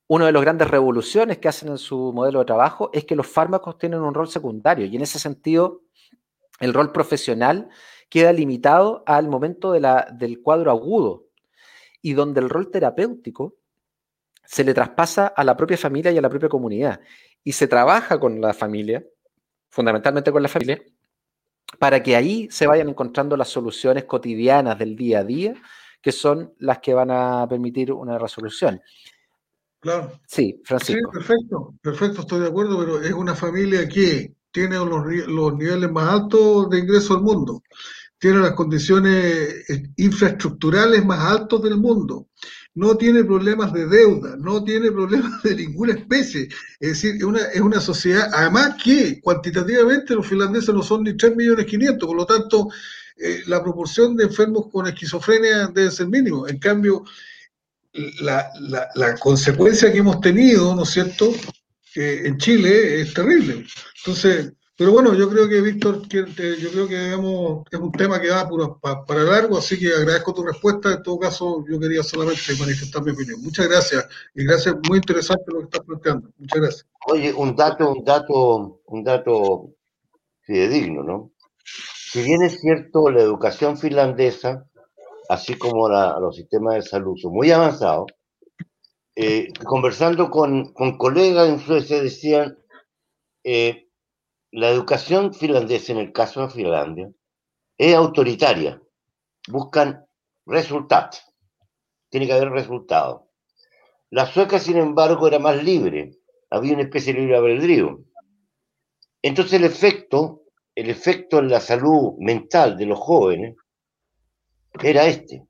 una 0.07 0.25
de 0.25 0.31
las 0.31 0.41
grandes 0.41 0.69
revoluciones 0.69 1.38
que 1.38 1.47
hacen 1.47 1.69
en 1.69 1.77
su 1.77 2.11
modelo 2.13 2.39
de 2.39 2.45
trabajo 2.45 2.89
es 2.93 3.05
que 3.05 3.15
los 3.15 3.27
fármacos 3.27 3.77
tienen 3.77 4.01
un 4.01 4.13
rol 4.13 4.27
secundario 4.27 4.85
y 4.85 4.95
en 4.95 5.01
ese 5.01 5.19
sentido 5.19 5.81
el 6.59 6.73
rol 6.73 6.91
profesional 6.91 7.69
queda 8.09 8.31
limitado 8.31 9.03
al 9.05 9.27
momento 9.27 9.71
del 9.71 10.41
cuadro 10.41 10.71
agudo. 10.71 11.27
y 12.05 12.13
donde 12.13 12.41
el 12.41 12.49
rol 12.49 12.69
terapéutico 12.69 13.55
se 14.43 14.65
le 14.65 14.73
traspasa 14.73 15.27
a 15.27 15.43
la 15.45 15.55
propia 15.55 15.77
familia 15.77 16.11
y 16.11 16.17
a 16.17 16.21
la 16.21 16.30
propia 16.30 16.49
comunidad. 16.49 16.99
Y 17.45 17.53
se 17.53 17.65
trabaja 17.65 18.19
con 18.19 18.41
la 18.41 18.53
familia, 18.53 19.05
fundamentalmente 19.69 20.31
con 20.31 20.43
la 20.43 20.49
familia, 20.49 20.84
para 21.80 22.03
que 22.03 22.15
ahí 22.15 22.47
se 22.51 22.67
vayan 22.67 22.89
encontrando 22.89 23.38
las 23.38 23.49
soluciones 23.49 24.03
cotidianas 24.03 24.77
del 24.77 24.95
día 24.95 25.19
a 25.19 25.23
día, 25.23 25.55
que 26.01 26.11
son 26.11 26.53
las 26.59 26.80
que 26.80 26.93
van 26.93 27.09
a 27.09 27.47
permitir 27.47 27.93
una 27.93 28.19
resolución. 28.19 28.81
Claro. 29.84 30.18
Sí, 30.26 30.61
Francisco. 30.64 31.11
Sí, 31.11 31.18
perfecto, 31.19 31.76
perfecto, 31.81 32.22
estoy 32.22 32.39
de 32.39 32.47
acuerdo, 32.47 32.80
pero 32.80 33.01
es 33.01 33.11
una 33.11 33.35
familia 33.35 33.85
que 33.89 34.34
tiene 34.49 34.77
los, 34.77 35.05
los 35.27 35.57
niveles 35.57 35.91
más 35.91 36.07
altos 36.07 36.69
de 36.69 36.80
ingreso 36.80 37.15
al 37.15 37.22
mundo, 37.22 37.61
tiene 38.18 38.39
las 38.39 38.53
condiciones 38.53 39.69
eh, 39.69 39.84
infraestructurales 39.97 41.03
más 41.03 41.19
altas 41.19 41.61
del 41.64 41.76
mundo, 41.76 42.30
no 42.76 42.95
tiene 42.95 43.26
problemas 43.26 43.73
de 43.73 43.85
deuda, 43.85 44.38
no 44.38 44.64
tiene 44.64 44.89
problemas 44.89 45.43
de 45.43 45.53
ninguna 45.53 45.95
especie. 45.95 46.47
Es 46.80 46.89
decir, 46.89 47.15
es 47.15 47.23
una, 47.23 47.41
es 47.41 47.60
una 47.60 47.81
sociedad, 47.81 48.30
además 48.34 48.81
que 48.81 49.19
cuantitativamente 49.19 50.15
los 50.15 50.26
finlandeses 50.26 50.73
no 50.73 50.81
son 50.81 51.03
ni 51.03 51.18
3 51.18 51.35
millones 51.35 51.65
500, 51.65 52.07
por 52.07 52.15
lo 52.15 52.26
tanto, 52.26 52.69
eh, 53.18 53.41
la 53.47 53.61
proporción 53.61 54.15
de 54.15 54.23
enfermos 54.23 54.68
con 54.72 54.88
esquizofrenia 54.88 55.68
debe 55.68 55.91
ser 55.91 56.07
mínimo. 56.07 56.47
En 56.47 56.57
cambio, 56.57 57.03
la, 58.21 58.51
la, 58.59 58.89
la 58.95 59.15
consecuencia 59.15 59.91
que 59.91 59.99
hemos 59.99 60.19
tenido, 60.19 60.75
¿no 60.75 60.83
es 60.83 60.89
cierto?, 60.89 61.31
eh, 61.95 62.23
en 62.25 62.37
Chile 62.37 63.01
es 63.01 63.13
terrible. 63.13 63.65
Entonces, 63.99 64.53
pero 64.75 64.91
bueno, 64.91 65.13
yo 65.13 65.29
creo 65.29 65.47
que, 65.47 65.61
Víctor, 65.61 66.01
yo 66.07 66.25
creo 66.25 66.87
que 66.87 66.99
digamos, 66.99 67.63
es 67.69 67.79
un 67.79 67.91
tema 67.91 68.19
que 68.19 68.31
va 68.31 68.49
para, 68.81 69.05
para 69.05 69.23
largo, 69.23 69.59
así 69.59 69.77
que 69.77 69.93
agradezco 69.93 70.33
tu 70.33 70.43
respuesta. 70.43 70.93
En 70.93 71.03
todo 71.03 71.19
caso, 71.19 71.63
yo 71.69 71.79
quería 71.79 72.01
solamente 72.01 72.41
manifestar 72.59 73.03
mi 73.03 73.11
opinión. 73.11 73.39
Muchas 73.43 73.67
gracias 73.67 74.07
y 74.33 74.43
gracias, 74.43 74.75
muy 74.89 74.97
interesante 74.97 75.43
lo 75.47 75.59
que 75.59 75.65
estás 75.65 75.81
planteando. 75.85 76.31
Muchas 76.37 76.59
gracias. 76.59 76.87
Oye, 77.05 77.31
un 77.31 77.55
dato, 77.55 77.91
un 77.91 78.03
dato, 78.03 78.81
un 78.87 79.03
dato 79.03 79.75
fidedigno, 80.41 81.03
¿no? 81.03 81.31
Si 81.63 82.23
bien 82.23 82.41
es 82.41 82.59
cierto, 82.59 83.11
la 83.11 83.21
educación 83.21 83.77
finlandesa, 83.77 84.65
así 85.29 85.55
como 85.57 85.89
la, 85.89 86.19
los 86.19 86.35
sistemas 86.35 86.75
de 86.75 86.81
salud 86.81 87.17
son 87.17 87.33
muy 87.33 87.51
avanzados, 87.51 88.11
eh, 89.15 89.49
conversando 89.63 90.29
con, 90.29 90.73
con, 90.73 90.97
colegas 90.97 91.47
en 91.47 91.59
Suecia 91.59 92.01
decían, 92.01 92.57
eh, 93.43 93.87
la 94.51 94.69
educación 94.69 95.33
finlandesa, 95.33 95.91
en 95.91 95.99
el 95.99 96.11
caso 96.11 96.41
de 96.41 96.49
Finlandia, 96.49 97.11
es 97.77 97.95
autoritaria. 97.95 98.81
Buscan 99.47 100.05
resultados. 100.45 101.23
Tiene 102.09 102.27
que 102.27 102.33
haber 102.33 102.49
resultados. 102.49 103.23
La 104.09 104.25
sueca, 104.25 104.59
sin 104.59 104.77
embargo, 104.77 105.27
era 105.27 105.39
más 105.39 105.63
libre. 105.63 106.19
Había 106.49 106.73
una 106.73 106.83
especie 106.83 107.13
de 107.13 107.21
libre 107.21 107.37
albedrío. 107.37 108.03
Entonces 109.23 109.53
el 109.53 109.63
efecto, 109.63 110.43
el 110.75 110.89
efecto 110.89 111.39
en 111.39 111.49
la 111.49 111.59
salud 111.59 112.13
mental 112.19 112.77
de 112.77 112.85
los 112.85 112.99
jóvenes 112.99 113.55
era 114.81 115.05
este. 115.05 115.45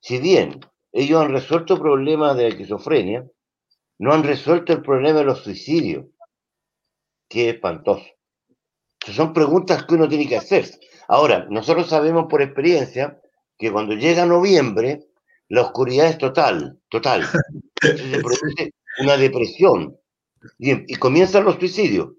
Si 0.00 0.18
bien 0.18 0.60
ellos 0.92 1.22
han 1.22 1.32
resuelto 1.32 1.80
problemas 1.80 2.36
de 2.36 2.44
la 2.44 2.48
esquizofrenia, 2.50 3.26
no 3.98 4.12
han 4.12 4.22
resuelto 4.22 4.72
el 4.72 4.82
problema 4.82 5.20
de 5.20 5.24
los 5.24 5.42
suicidios, 5.42 6.06
es 7.30 7.54
espantoso 7.54 8.04
son 9.12 9.32
preguntas 9.32 9.84
que 9.84 9.94
uno 9.94 10.08
tiene 10.08 10.28
que 10.28 10.36
hacer. 10.36 10.66
Ahora, 11.08 11.46
nosotros 11.50 11.88
sabemos 11.88 12.26
por 12.28 12.42
experiencia 12.42 13.20
que 13.58 13.70
cuando 13.70 13.94
llega 13.94 14.24
noviembre, 14.24 15.06
la 15.48 15.62
oscuridad 15.62 16.08
es 16.08 16.18
total, 16.18 16.80
total. 16.88 17.26
se 17.82 18.18
produce 18.20 18.72
una 19.00 19.16
depresión 19.16 19.96
y, 20.58 20.92
y 20.92 20.96
comienzan 20.96 21.44
los 21.44 21.56
suicidios. 21.56 22.10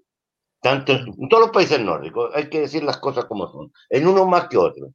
Tanto 0.60 0.92
en 0.92 1.28
todos 1.28 1.44
los 1.44 1.52
países 1.52 1.80
nórdicos, 1.80 2.30
hay 2.34 2.48
que 2.48 2.60
decir 2.60 2.82
las 2.82 2.96
cosas 2.98 3.26
como 3.26 3.46
son, 3.48 3.72
en 3.90 4.06
uno 4.06 4.26
más 4.26 4.48
que 4.48 4.56
otro. 4.56 4.92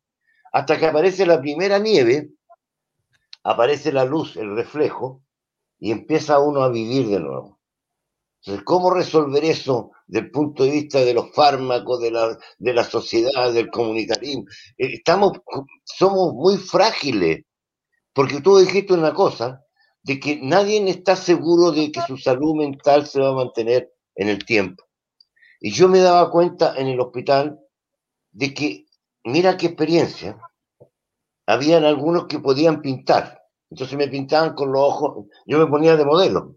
Hasta 0.52 0.78
que 0.78 0.88
aparece 0.88 1.26
la 1.26 1.40
primera 1.40 1.80
nieve, 1.80 2.32
aparece 3.44 3.91
la 3.91 4.06
luz, 4.06 4.36
el 4.38 4.56
reflejo, 4.56 5.23
y 5.80 5.91
empieza 5.91 6.40
uno 6.40 6.61
a 6.64 6.69
vivir 6.69 7.07
de 7.07 7.19
nuevo. 7.19 7.60
Entonces, 8.41 8.64
¿cómo 8.65 8.91
resolver 8.91 9.44
eso 9.45 9.91
desde 10.07 10.26
el 10.26 10.32
punto 10.32 10.64
de 10.64 10.72
vista 10.72 10.99
de 10.99 11.14
los 11.14 11.32
fármacos, 11.34 12.02
de 12.02 12.11
la, 12.11 12.38
de 12.57 12.73
la 12.73 12.84
sociedad, 12.84 13.53
del 13.53 13.69
comunitarismo? 13.69 14.45
Eh, 14.78 14.94
estamos, 14.95 15.40
somos 15.84 16.34
muy 16.34 16.57
frágiles, 16.57 17.45
porque 18.14 18.41
tú 18.41 18.57
dijiste 18.57 18.94
una 18.94 19.14
cosa, 19.14 19.64
de 20.03 20.19
que 20.19 20.40
nadie 20.41 20.90
está 20.90 21.15
seguro 21.15 21.72
de 21.72 21.91
que 21.91 22.02
su 22.02 22.18
salud 22.18 22.56
mental 22.56 23.06
se 23.06 23.22
va 23.22 23.30
a 23.30 23.34
mantener 23.34 23.94
en 24.15 24.30
el 24.30 24.44
tiempo. 24.44 24.84
Y 25.60 25.72
yo 25.72 25.88
me 25.88 25.99
daba 25.99 26.32
cuenta 26.32 26.76
en 26.76 26.88
el 26.88 26.99
hospital 26.99 27.60
de 28.32 28.53
que, 28.53 28.86
mira 29.23 29.57
qué 29.57 29.68
experiencia, 29.68 30.38
habían 31.45 31.85
algunos 31.85 32.26
que 32.27 32.39
podían 32.39 32.81
pintar. 32.81 33.41
Entonces 33.69 33.98
me 33.98 34.07
pintaban 34.07 34.53
con 34.53 34.72
los 34.72 34.81
ojos, 34.81 35.27
yo 35.45 35.57
me 35.57 35.68
ponía 35.68 35.95
de 35.95 36.06
modelo 36.06 36.56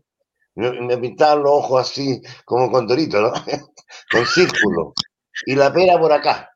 me 0.55 0.99
pintaban 0.99 1.43
los 1.43 1.53
ojos 1.53 1.91
así, 1.91 2.23
como 2.45 2.71
con 2.71 2.87
Dorito, 2.87 3.21
¿no? 3.21 3.33
con 4.11 4.27
círculo. 4.27 4.95
Y 5.47 5.57
la 5.57 5.73
pera 5.73 5.99
por 5.99 6.13
acá. 6.13 6.51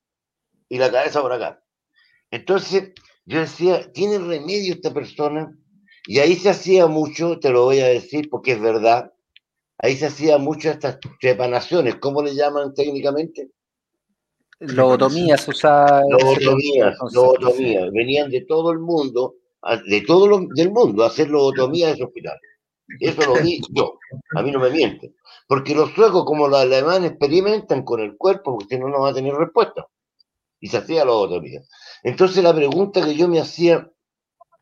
Y 0.68 0.78
la 0.78 0.90
cabeza 0.90 1.20
por 1.20 1.32
acá. 1.32 1.62
Entonces, 2.30 2.92
yo 3.24 3.40
decía, 3.40 3.90
¿tiene 3.92 4.18
remedio 4.18 4.74
esta 4.74 4.92
persona? 4.92 5.52
Y 6.06 6.20
ahí 6.20 6.36
se 6.36 6.50
hacía 6.50 6.86
mucho, 6.86 7.38
te 7.38 7.50
lo 7.50 7.64
voy 7.64 7.80
a 7.80 7.86
decir 7.86 8.28
porque 8.30 8.52
es 8.52 8.60
verdad, 8.60 9.12
ahí 9.78 9.96
se 9.96 10.06
hacía 10.06 10.38
mucho 10.38 10.70
estas 10.70 10.98
trepanaciones, 11.20 11.96
¿cómo 11.96 12.22
le 12.22 12.34
llaman 12.34 12.72
técnicamente? 12.72 13.50
Lobotomías, 14.60 15.46
usaba. 15.46 16.02
Lobotomías, 16.08 16.96
lobotomías. 17.12 17.90
Venían 17.92 18.30
de 18.30 18.40
todo 18.42 18.72
el 18.72 18.78
mundo, 18.80 19.36
de 19.86 20.00
todo 20.02 20.38
el 20.38 20.48
del 20.54 20.70
mundo, 20.72 21.04
a 21.04 21.08
hacer 21.08 21.28
lobotomías 21.28 21.90
en 21.90 21.94
ese 21.94 22.04
hospital. 22.04 22.38
Eso 23.00 23.22
lo 23.22 23.42
vi 23.42 23.60
yo, 23.70 23.98
a 24.34 24.42
mí 24.42 24.50
no 24.50 24.58
me 24.60 24.70
miente. 24.70 25.14
Porque 25.46 25.74
los 25.74 25.92
suecos, 25.92 26.24
como 26.24 26.48
los 26.48 26.58
alemanes, 26.58 27.10
experimentan 27.10 27.82
con 27.84 28.00
el 28.00 28.16
cuerpo, 28.16 28.56
porque 28.56 28.74
si 28.74 28.80
no, 28.80 28.88
no 28.88 29.02
va 29.02 29.10
a 29.10 29.14
tener 29.14 29.34
respuesta. 29.34 29.86
Y 30.60 30.68
se 30.68 30.78
hacía 30.78 31.04
lo 31.04 31.18
otro 31.18 31.40
día. 31.40 31.60
Entonces 32.02 32.42
la 32.42 32.54
pregunta 32.54 33.04
que 33.04 33.14
yo 33.14 33.28
me 33.28 33.40
hacía, 33.40 33.90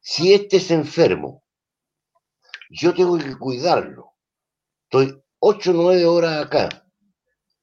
si 0.00 0.34
este 0.34 0.58
es 0.58 0.70
enfermo, 0.70 1.42
yo 2.70 2.94
tengo 2.94 3.16
que 3.16 3.36
cuidarlo. 3.36 4.12
Estoy 4.84 5.22
ocho 5.38 5.70
o 5.70 5.74
nueve 5.74 6.04
horas 6.04 6.44
acá. 6.44 6.85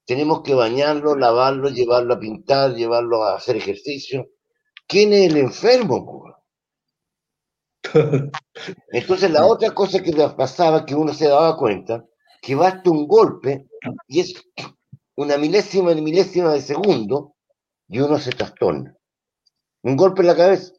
Tenemos 0.05 0.41
que 0.41 0.53
bañarlo, 0.53 1.15
lavarlo, 1.15 1.69
llevarlo 1.69 2.15
a 2.15 2.19
pintar, 2.19 2.75
llevarlo 2.75 3.23
a 3.23 3.35
hacer 3.35 3.55
ejercicio. 3.55 4.29
¿Quién 4.87 5.13
es 5.13 5.31
el 5.31 5.37
enfermo? 5.37 6.25
Entonces 8.91 9.31
la 9.31 9.45
otra 9.45 9.71
cosa 9.71 10.01
que 10.01 10.11
pasaba, 10.35 10.85
que 10.85 10.95
uno 10.95 11.13
se 11.13 11.27
daba 11.27 11.57
cuenta, 11.57 12.05
que 12.41 12.55
basta 12.55 12.89
un 12.89 13.07
golpe 13.07 13.67
y 14.07 14.19
es 14.19 14.33
una 15.15 15.37
milésima 15.37 15.93
de 15.93 16.01
milésima 16.01 16.53
de 16.53 16.61
segundo 16.61 17.35
y 17.87 17.99
uno 17.99 18.17
se 18.19 18.31
trastorna. 18.31 18.95
Un 19.83 19.95
golpe 19.95 20.21
en 20.21 20.27
la 20.27 20.35
cabeza. 20.35 20.73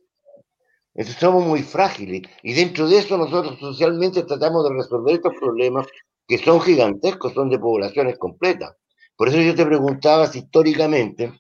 Entonces 0.95 1.21
somos 1.21 1.45
muy 1.45 1.63
frágiles 1.63 2.23
y 2.43 2.53
dentro 2.53 2.89
de 2.89 2.99
eso 2.99 3.17
nosotros 3.17 3.59
socialmente 3.59 4.23
tratamos 4.23 4.69
de 4.69 4.75
resolver 4.77 5.15
estos 5.17 5.35
problemas 5.39 5.87
que 6.27 6.39
son 6.39 6.61
gigantescos, 6.61 7.33
son 7.35 7.51
de 7.51 7.59
poblaciones 7.59 8.19
completas. 8.19 8.75
Por 9.17 9.29
eso 9.29 9.41
yo 9.41 9.55
te 9.55 9.67
preguntaba 9.67 10.27
si 10.27 10.41
históricamente, 10.41 11.33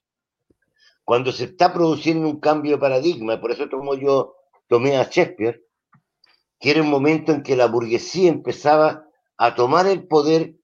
cuando 1.05 1.33
se 1.33 1.45
está 1.45 1.73
produciendo 1.73 2.29
un 2.29 2.41
cambio 2.41 2.73
de 2.73 2.79
paradigma, 2.79 3.41
por 3.41 3.51
eso 3.51 3.69
tomo 3.69 3.95
yo 3.95 4.35
tomé 4.69 4.97
a 4.97 5.05
Shakespeare, 5.05 5.63
que 6.61 6.71
era 6.71 6.83
un 6.83 6.91
momento 6.91 7.33
en 7.33 7.43
que 7.43 7.57
la 7.57 7.67
burguesía 7.67 8.31
empezaba 8.31 9.05
a 9.37 9.55
tomar 9.55 9.87
el 9.87 10.07
poder, 10.07 10.55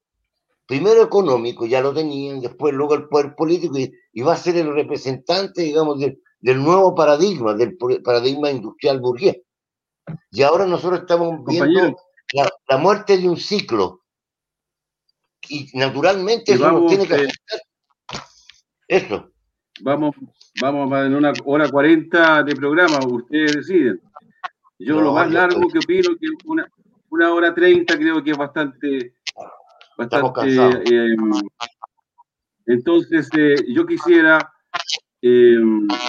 primero 0.66 1.02
económico, 1.02 1.66
ya 1.66 1.80
lo 1.80 1.92
tenían, 1.92 2.40
después 2.40 2.72
luego 2.72 2.94
el 2.94 3.08
poder 3.08 3.34
político, 3.34 3.76
y, 3.78 4.20
va 4.22 4.34
a 4.34 4.36
ser 4.36 4.56
el 4.56 4.72
representante, 4.72 5.62
digamos, 5.62 5.98
del 5.98 6.62
nuevo 6.62 6.94
paradigma, 6.94 7.54
del 7.54 7.76
paradigma 8.02 8.50
industrial 8.50 9.00
burgués. 9.00 9.36
Y 10.30 10.42
ahora 10.42 10.66
nosotros 10.66 11.00
estamos 11.00 11.44
viendo 11.44 11.96
la, 12.68 12.76
muerte 12.78 13.18
de 13.18 13.28
un 13.28 13.36
ciclo. 13.36 13.99
Y 15.48 15.68
naturalmente 15.74 16.52
eso 16.52 16.86
tiene 16.86 17.06
que 17.06 17.14
afectar. 17.14 17.60
Eso. 18.86 19.30
Vamos, 19.82 20.14
vamos 20.60 20.92
en 21.06 21.14
una 21.14 21.32
hora 21.44 21.68
cuarenta 21.68 22.42
de 22.42 22.54
programa, 22.54 22.98
ustedes 23.06 23.56
deciden. 23.56 24.00
Yo 24.78 25.00
lo 25.00 25.12
más 25.12 25.30
largo 25.30 25.68
que 25.68 25.78
opino 25.78 26.16
que 26.18 26.28
una, 26.46 26.68
una 27.10 27.32
hora 27.32 27.54
treinta 27.54 27.96
creo 27.96 28.22
que 28.22 28.30
es 28.30 28.36
bastante, 28.36 29.14
bastante 29.96 30.82
eh, 30.90 31.16
entonces 32.66 33.28
eh, 33.36 33.56
yo 33.68 33.86
quisiera 33.86 34.52
eh, 35.22 35.58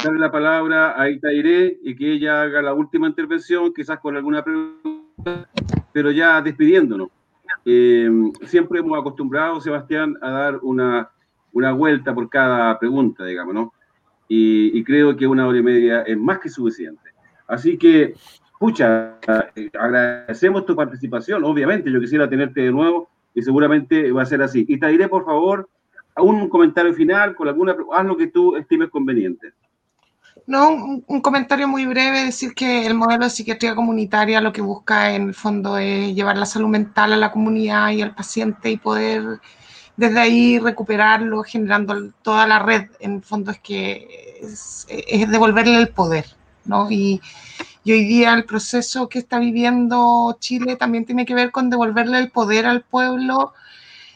darle 0.03 0.19
la 0.19 0.31
palabra 0.31 0.99
a 0.99 1.09
Itairé 1.09 1.79
y 1.83 1.95
que 1.95 2.13
ella 2.13 2.43
haga 2.43 2.61
la 2.61 2.73
última 2.73 3.07
intervención, 3.07 3.73
quizás 3.73 3.99
con 3.99 4.15
alguna 4.15 4.43
pregunta, 4.43 5.49
pero 5.91 6.11
ya 6.11 6.41
despidiéndonos. 6.41 7.09
Eh, 7.65 8.09
siempre 8.45 8.79
hemos 8.79 8.99
acostumbrado, 8.99 9.61
Sebastián, 9.61 10.17
a 10.21 10.31
dar 10.31 10.59
una, 10.61 11.09
una 11.53 11.71
vuelta 11.73 12.13
por 12.13 12.29
cada 12.29 12.77
pregunta, 12.79 13.25
digamos, 13.25 13.53
¿no? 13.53 13.73
Y, 14.27 14.77
y, 14.77 14.83
creo 14.83 15.15
que 15.15 15.27
una 15.27 15.45
hora 15.45 15.57
y 15.57 15.63
media 15.63 16.01
es 16.03 16.17
más 16.17 16.39
que 16.39 16.49
suficiente. 16.49 17.11
Así 17.47 17.77
que, 17.77 18.13
pucha, 18.57 19.17
agradecemos 19.77 20.65
tu 20.65 20.73
participación. 20.73 21.43
Obviamente, 21.43 21.91
yo 21.91 21.99
quisiera 21.99 22.29
tenerte 22.29 22.61
de 22.61 22.71
nuevo 22.71 23.09
y 23.33 23.41
seguramente 23.41 24.11
va 24.11 24.21
a 24.21 24.25
ser 24.25 24.41
así. 24.41 24.65
Y 24.69 24.79
te 24.79 24.87
diré, 24.87 25.09
por 25.09 25.25
favor, 25.25 25.69
un 26.17 26.49
comentario 26.49 26.93
final 26.93 27.35
con 27.35 27.47
alguna, 27.47 27.75
haz 27.93 28.05
lo 28.05 28.17
que 28.17 28.27
tú 28.27 28.55
estimes 28.55 28.89
conveniente. 28.89 29.53
No, 30.51 30.69
un, 31.07 31.21
comentario 31.21 31.65
muy 31.65 31.85
breve, 31.85 32.25
decir 32.25 32.53
que 32.53 32.85
el 32.85 32.93
modelo 32.93 33.23
de 33.23 33.29
psiquiatría 33.29 33.73
comunitaria 33.73 34.41
lo 34.41 34.51
que 34.51 34.61
busca 34.61 35.15
en 35.15 35.29
el 35.29 35.33
fondo 35.33 35.77
es 35.77 36.13
llevar 36.13 36.35
la 36.37 36.45
salud 36.45 36.67
mental 36.67 37.13
a 37.13 37.15
la 37.15 37.31
comunidad 37.31 37.91
y 37.91 38.01
al 38.01 38.13
paciente 38.13 38.69
y 38.69 38.75
poder 38.75 39.39
desde 39.95 40.19
ahí 40.19 40.59
recuperarlo, 40.59 41.43
generando 41.43 42.11
toda 42.21 42.45
la 42.47 42.59
red. 42.59 42.89
En 42.99 43.15
el 43.15 43.21
fondo 43.23 43.51
es 43.51 43.59
que 43.59 44.39
es, 44.41 44.87
es 44.89 45.29
devolverle 45.31 45.77
el 45.77 45.87
poder, 45.87 46.25
¿no? 46.65 46.91
Y, 46.91 47.21
y 47.85 47.93
hoy 47.93 48.03
día 48.03 48.33
el 48.33 48.43
proceso 48.43 49.07
que 49.07 49.19
está 49.19 49.39
viviendo 49.39 50.35
Chile 50.41 50.75
también 50.75 51.05
tiene 51.05 51.25
que 51.25 51.33
ver 51.33 51.51
con 51.51 51.69
devolverle 51.69 52.19
el 52.19 52.29
poder 52.29 52.65
al 52.65 52.81
pueblo 52.81 53.53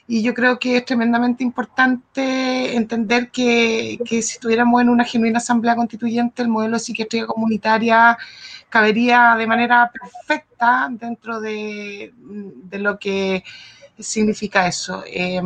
y 0.08 0.22
yo 0.22 0.34
creo 0.34 0.60
que 0.60 0.78
es 0.78 0.86
tremendamente 0.86 1.44
importante 1.44 2.76
entender 2.76 3.32
que, 3.32 4.00
que, 4.06 4.22
si 4.22 4.34
estuviéramos 4.34 4.82
en 4.82 4.90
una 4.90 5.04
genuina 5.04 5.40
asamblea 5.40 5.76
constituyente, 5.76 6.44
el 6.44 6.48
modelo 6.48 6.74
de 6.76 6.80
psiquiatría 6.80 7.26
comunitaria 7.26 8.18
cabería 8.70 9.36
de 9.38 9.48
manera 9.48 9.92
perfecta 9.92 10.90
dentro 10.92 11.40
de, 11.40 12.14
de 12.16 12.80
lo 12.80 13.00
que 13.00 13.44
significa 13.98 14.68
eso. 14.68 15.04
Eh, 15.08 15.42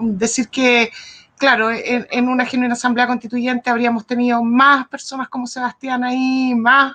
decir 0.00 0.48
que, 0.48 0.90
claro, 1.38 1.70
en, 1.70 2.06
en, 2.10 2.28
una 2.28 2.46
genuina 2.46 2.74
asamblea 2.74 3.06
constituyente 3.06 3.70
habríamos 3.70 4.06
tenido 4.06 4.42
más 4.42 4.88
personas 4.88 5.28
como 5.28 5.46
Sebastián 5.46 6.02
ahí, 6.02 6.54
más 6.54 6.94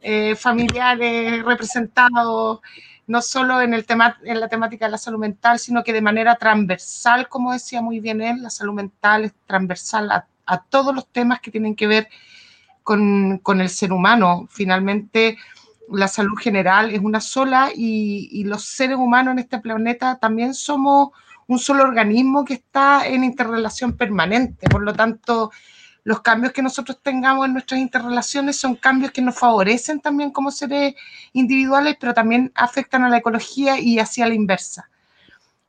eh, 0.00 0.34
familiares 0.34 1.42
representados 1.44 2.60
no 3.06 3.22
solo 3.22 3.60
en, 3.60 3.74
el 3.74 3.84
tema, 3.84 4.18
en 4.24 4.40
la 4.40 4.48
temática 4.48 4.86
de 4.86 4.92
la 4.92 4.98
salud 4.98 5.18
mental, 5.18 5.58
sino 5.58 5.84
que 5.84 5.92
de 5.92 6.00
manera 6.00 6.36
transversal, 6.36 7.28
como 7.28 7.52
decía 7.52 7.82
muy 7.82 8.00
bien 8.00 8.22
él, 8.22 8.42
la 8.42 8.50
salud 8.50 8.74
mental 8.74 9.24
es 9.24 9.34
transversal 9.46 10.10
a, 10.10 10.26
todos 10.68 10.94
los 10.94 11.08
temas 11.08 11.40
que 11.40 11.50
tienen 11.50 11.74
que 11.74 11.86
ver 11.86 12.08
con, 12.82 13.38
con, 13.38 13.62
el 13.62 13.70
ser 13.70 13.92
humano. 13.92 14.46
Finalmente, 14.50 15.38
la 15.90 16.06
salud 16.06 16.36
general 16.36 16.90
es 16.90 17.00
una 17.00 17.20
sola 17.20 17.70
y, 17.74 18.28
y 18.30 18.44
los 18.44 18.64
seres 18.66 18.98
humanos 18.98 19.32
en 19.32 19.38
este 19.38 19.58
planeta 19.58 20.18
también 20.18 20.52
somos 20.52 21.10
un 21.46 21.58
solo 21.58 21.84
organismo 21.84 22.44
que 22.44 22.54
está 22.54 23.06
en 23.06 23.24
interrelación 23.24 23.96
permanente. 23.96 24.68
Por 24.68 24.82
lo 24.82 24.92
tanto, 24.92 25.50
los 26.04 26.20
cambios 26.20 26.52
que 26.52 26.62
nosotros 26.62 26.98
tengamos 27.02 27.46
en 27.46 27.54
nuestras 27.54 27.80
interrelaciones 27.80 28.58
son 28.58 28.76
cambios 28.76 29.10
que 29.10 29.22
nos 29.22 29.38
favorecen 29.38 30.00
también 30.00 30.30
como 30.30 30.50
seres 30.50 30.94
individuales, 31.32 31.96
pero 31.98 32.12
también 32.12 32.52
afectan 32.54 33.04
a 33.04 33.08
la 33.08 33.18
ecología 33.18 33.80
y 33.80 33.98
hacia 33.98 34.28
la 34.28 34.34
inversa. 34.34 34.88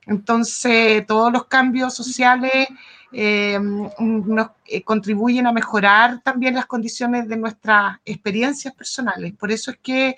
Entonces, 0.06 1.06
todos 1.07 1.32
los 1.32 1.45
cambios 1.45 1.95
sociales 1.95 2.68
eh, 3.14 3.57
nos 3.60 4.49
eh, 4.68 4.82
contribuyen 4.84 5.48
a 5.48 5.53
mejorar 5.53 6.22
también 6.22 6.53
las 6.53 6.66
condiciones 6.66 7.30
de 7.30 7.38
nuestras 7.38 7.98
experiencias 8.03 8.74
personales. 8.76 9.34
Por 9.34 9.52
eso 9.52 9.72
es 9.72 9.78
que 9.78 10.16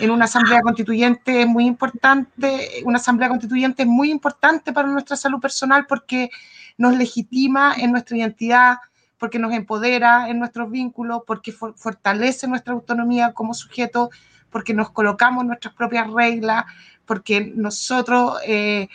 en 0.00 0.10
una 0.12 0.26
asamblea 0.26 0.60
constituyente 0.60 1.42
es 1.42 1.48
muy 1.48 1.66
importante, 1.66 2.82
una 2.84 2.98
asamblea 2.98 3.28
constituyente 3.28 3.82
es 3.82 3.88
muy 3.88 4.10
importante 4.12 4.72
para 4.72 4.86
nuestra 4.86 5.16
salud 5.16 5.40
personal 5.40 5.86
porque 5.86 6.30
nos 6.76 6.96
legitima 6.96 7.74
en 7.76 7.90
nuestra 7.90 8.16
identidad 8.16 8.76
porque 9.18 9.38
nos 9.38 9.52
empodera 9.52 10.28
en 10.28 10.38
nuestros 10.38 10.70
vínculos, 10.70 11.22
porque 11.26 11.52
for 11.52 11.74
fortalece 11.76 12.46
nuestra 12.46 12.72
autonomía 12.72 13.32
como 13.32 13.54
sujeto, 13.54 14.10
porque 14.50 14.74
nos 14.74 14.90
colocamos 14.90 15.44
nuestras 15.44 15.74
propias 15.74 16.10
reglas, 16.10 16.64
porque 17.04 17.52
nosotros 17.54 18.38
eh, 18.46 18.88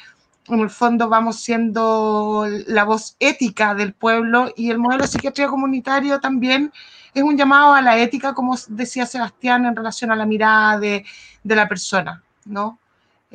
en 0.47 0.59
el 0.59 0.69
fondo 0.69 1.09
vamos 1.09 1.39
siendo 1.39 2.45
la 2.67 2.83
voz 2.83 3.15
ética 3.19 3.75
del 3.75 3.93
pueblo 3.93 4.51
y 4.55 4.71
el 4.71 4.79
modelo 4.79 5.03
de 5.03 5.07
psiquiatría 5.07 5.47
comunitario 5.47 6.19
también 6.19 6.71
es 7.13 7.23
un 7.23 7.37
llamado 7.37 7.73
a 7.73 7.81
la 7.81 7.97
ética, 7.97 8.33
como 8.33 8.55
decía 8.69 9.05
Sebastián, 9.05 9.65
en 9.65 9.75
relación 9.75 10.11
a 10.11 10.15
la 10.15 10.25
mirada 10.25 10.79
de 10.79 11.05
la 11.43 11.67
persona, 11.67 12.23
¿no? 12.45 12.79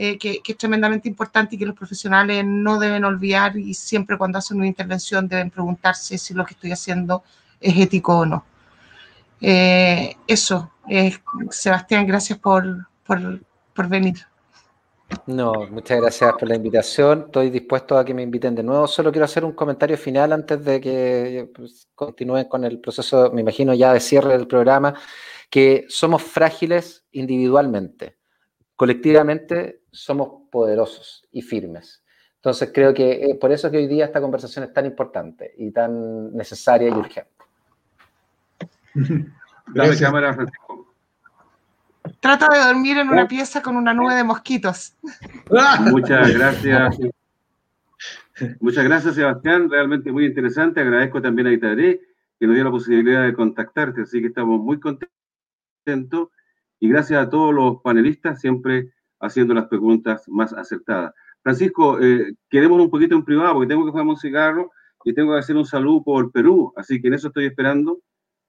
Eh, 0.01 0.17
que, 0.17 0.41
es 0.47 0.57
tremendamente 0.57 1.09
importante 1.09 1.57
y 1.57 1.59
que 1.59 1.67
los 1.67 1.75
profesionales 1.75 2.45
no 2.47 2.79
deben 2.79 3.05
olvidar 3.05 3.57
y 3.57 3.75
siempre 3.75 4.17
cuando 4.17 4.39
hacen 4.39 4.59
una 4.59 4.69
intervención 4.69 5.27
deben 5.27 5.51
preguntarse 5.51 6.17
si 6.19 6.35
lo 6.35 6.47
que 6.47 6.55
estoy 6.55 6.71
haciendo 6.71 7.25
es 7.61 7.77
ético 7.77 8.19
o 8.19 8.25
no. 8.25 8.45
Eh, 9.41 10.15
eso, 10.25 10.71
eh, 10.89 11.19
Sebastián, 11.51 12.07
gracias 12.07 12.39
por, 12.39 12.87
por, 13.05 13.41
por 13.75 13.89
venir. 13.89 14.19
No, 15.27 15.67
muchas 15.69 16.01
gracias 16.01 16.33
por 16.39 16.49
la 16.49 16.55
invitación. 16.55 17.25
Estoy 17.27 17.51
dispuesto 17.51 17.99
a 17.99 18.05
que 18.05 18.15
me 18.15 18.23
inviten 18.23 18.55
de 18.55 18.63
nuevo. 18.63 18.87
Solo 18.87 19.11
quiero 19.11 19.25
hacer 19.25 19.45
un 19.45 19.53
comentario 19.53 19.99
final 19.99 20.33
antes 20.33 20.65
de 20.65 20.81
que 20.81 21.51
pues, 21.53 21.89
continúen 21.97 22.45
con 22.45 22.63
el 22.63 22.79
proceso, 22.79 23.33
me 23.33 23.41
imagino 23.41 23.75
ya 23.75 23.93
de 23.95 23.99
cierre 23.99 24.35
del 24.39 24.47
programa, 24.47 24.95
que 25.51 25.87
somos 25.89 26.23
frágiles 26.23 27.05
individualmente. 27.11 28.18
Colectivamente 28.79 29.81
somos 29.91 30.49
poderosos 30.53 31.27
y 31.33 31.43
firmes. 31.43 32.05
Entonces 32.37 32.71
creo 32.73 32.95
que 32.95 33.25
eh, 33.25 33.35
por 33.35 33.51
eso 33.51 33.73
que 33.73 33.79
hoy 33.79 33.89
día 33.89 34.05
esta 34.05 34.21
conversación 34.21 34.65
es 34.65 34.73
tan 34.73 34.87
importante 34.87 35.53
y 35.59 35.73
tan 35.73 36.33
necesaria 36.33 36.89
y 36.89 36.93
urgente. 36.93 37.33
Dame 39.75 39.99
cámara, 39.99 40.33
Francisco. 40.33 40.95
Trata 42.21 42.47
de 42.53 42.73
dormir 42.73 42.99
en 42.99 43.09
una 43.09 43.27
pieza 43.27 43.61
con 43.61 43.77
una 43.77 43.93
nube 43.93 44.15
de 44.15 44.23
mosquitos. 44.23 44.95
Muchas 45.91 46.33
gracias. 46.33 46.99
Muchas 48.61 48.85
gracias, 48.85 49.17
Sebastián. 49.17 49.69
Realmente 49.69 50.13
muy 50.13 50.25
interesante. 50.25 50.81
Agradezco 50.81 51.21
también 51.21 51.49
a 51.49 51.53
Itabré 51.53 52.01
que 52.39 52.47
nos 52.47 52.55
dio 52.55 52.63
la 52.63 52.71
posibilidad 52.71 53.25
de 53.25 53.35
contactarte, 53.35 54.03
así 54.03 54.21
que 54.21 54.29
estamos 54.29 54.61
muy 54.61 54.79
contentos. 54.79 56.29
Y 56.81 56.89
gracias 56.89 57.21
a 57.21 57.31
todos 57.31 57.55
los 57.55 57.83
panelistas, 57.83 58.41
siempre 58.41 58.93
haciendo 59.21 59.55
las 59.55 59.67
preguntas 59.67 60.25
más 60.29 60.53
acertadas. 60.53 61.13
Francisco, 61.43 62.01
eh, 62.01 62.35
queremos 62.49 62.81
un 62.81 62.91
poquito 62.91 63.15
en 63.15 63.25
privado 63.25 63.55
porque 63.55 63.69
tengo 63.69 63.85
que 63.85 63.93
fumar 63.93 64.07
un 64.07 64.17
cigarro 64.17 64.71
y 65.05 65.15
tengo 65.15 65.33
que 65.33 65.39
hacer 65.39 65.57
un 65.57 65.65
saludo 65.65 66.03
por 66.03 66.33
Perú, 66.33 66.73
así 66.77 67.01
que 67.01 67.09
en 67.09 67.15
eso 67.15 67.29
estoy 67.29 67.47
esperando 67.47 68.01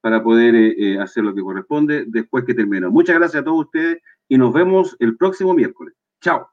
para 0.01 0.23
poder 0.23 0.55
eh, 0.55 0.75
eh, 0.77 0.99
hacer 0.99 1.23
lo 1.23 1.33
que 1.33 1.41
corresponde 1.41 2.05
después 2.07 2.45
que 2.45 2.53
termine. 2.53 2.87
Muchas 2.87 3.17
gracias 3.17 3.41
a 3.41 3.45
todos 3.45 3.65
ustedes 3.65 3.99
y 4.27 4.37
nos 4.37 4.53
vemos 4.53 4.95
el 4.99 5.17
próximo 5.17 5.53
miércoles. 5.53 5.93
Chao. 6.21 6.47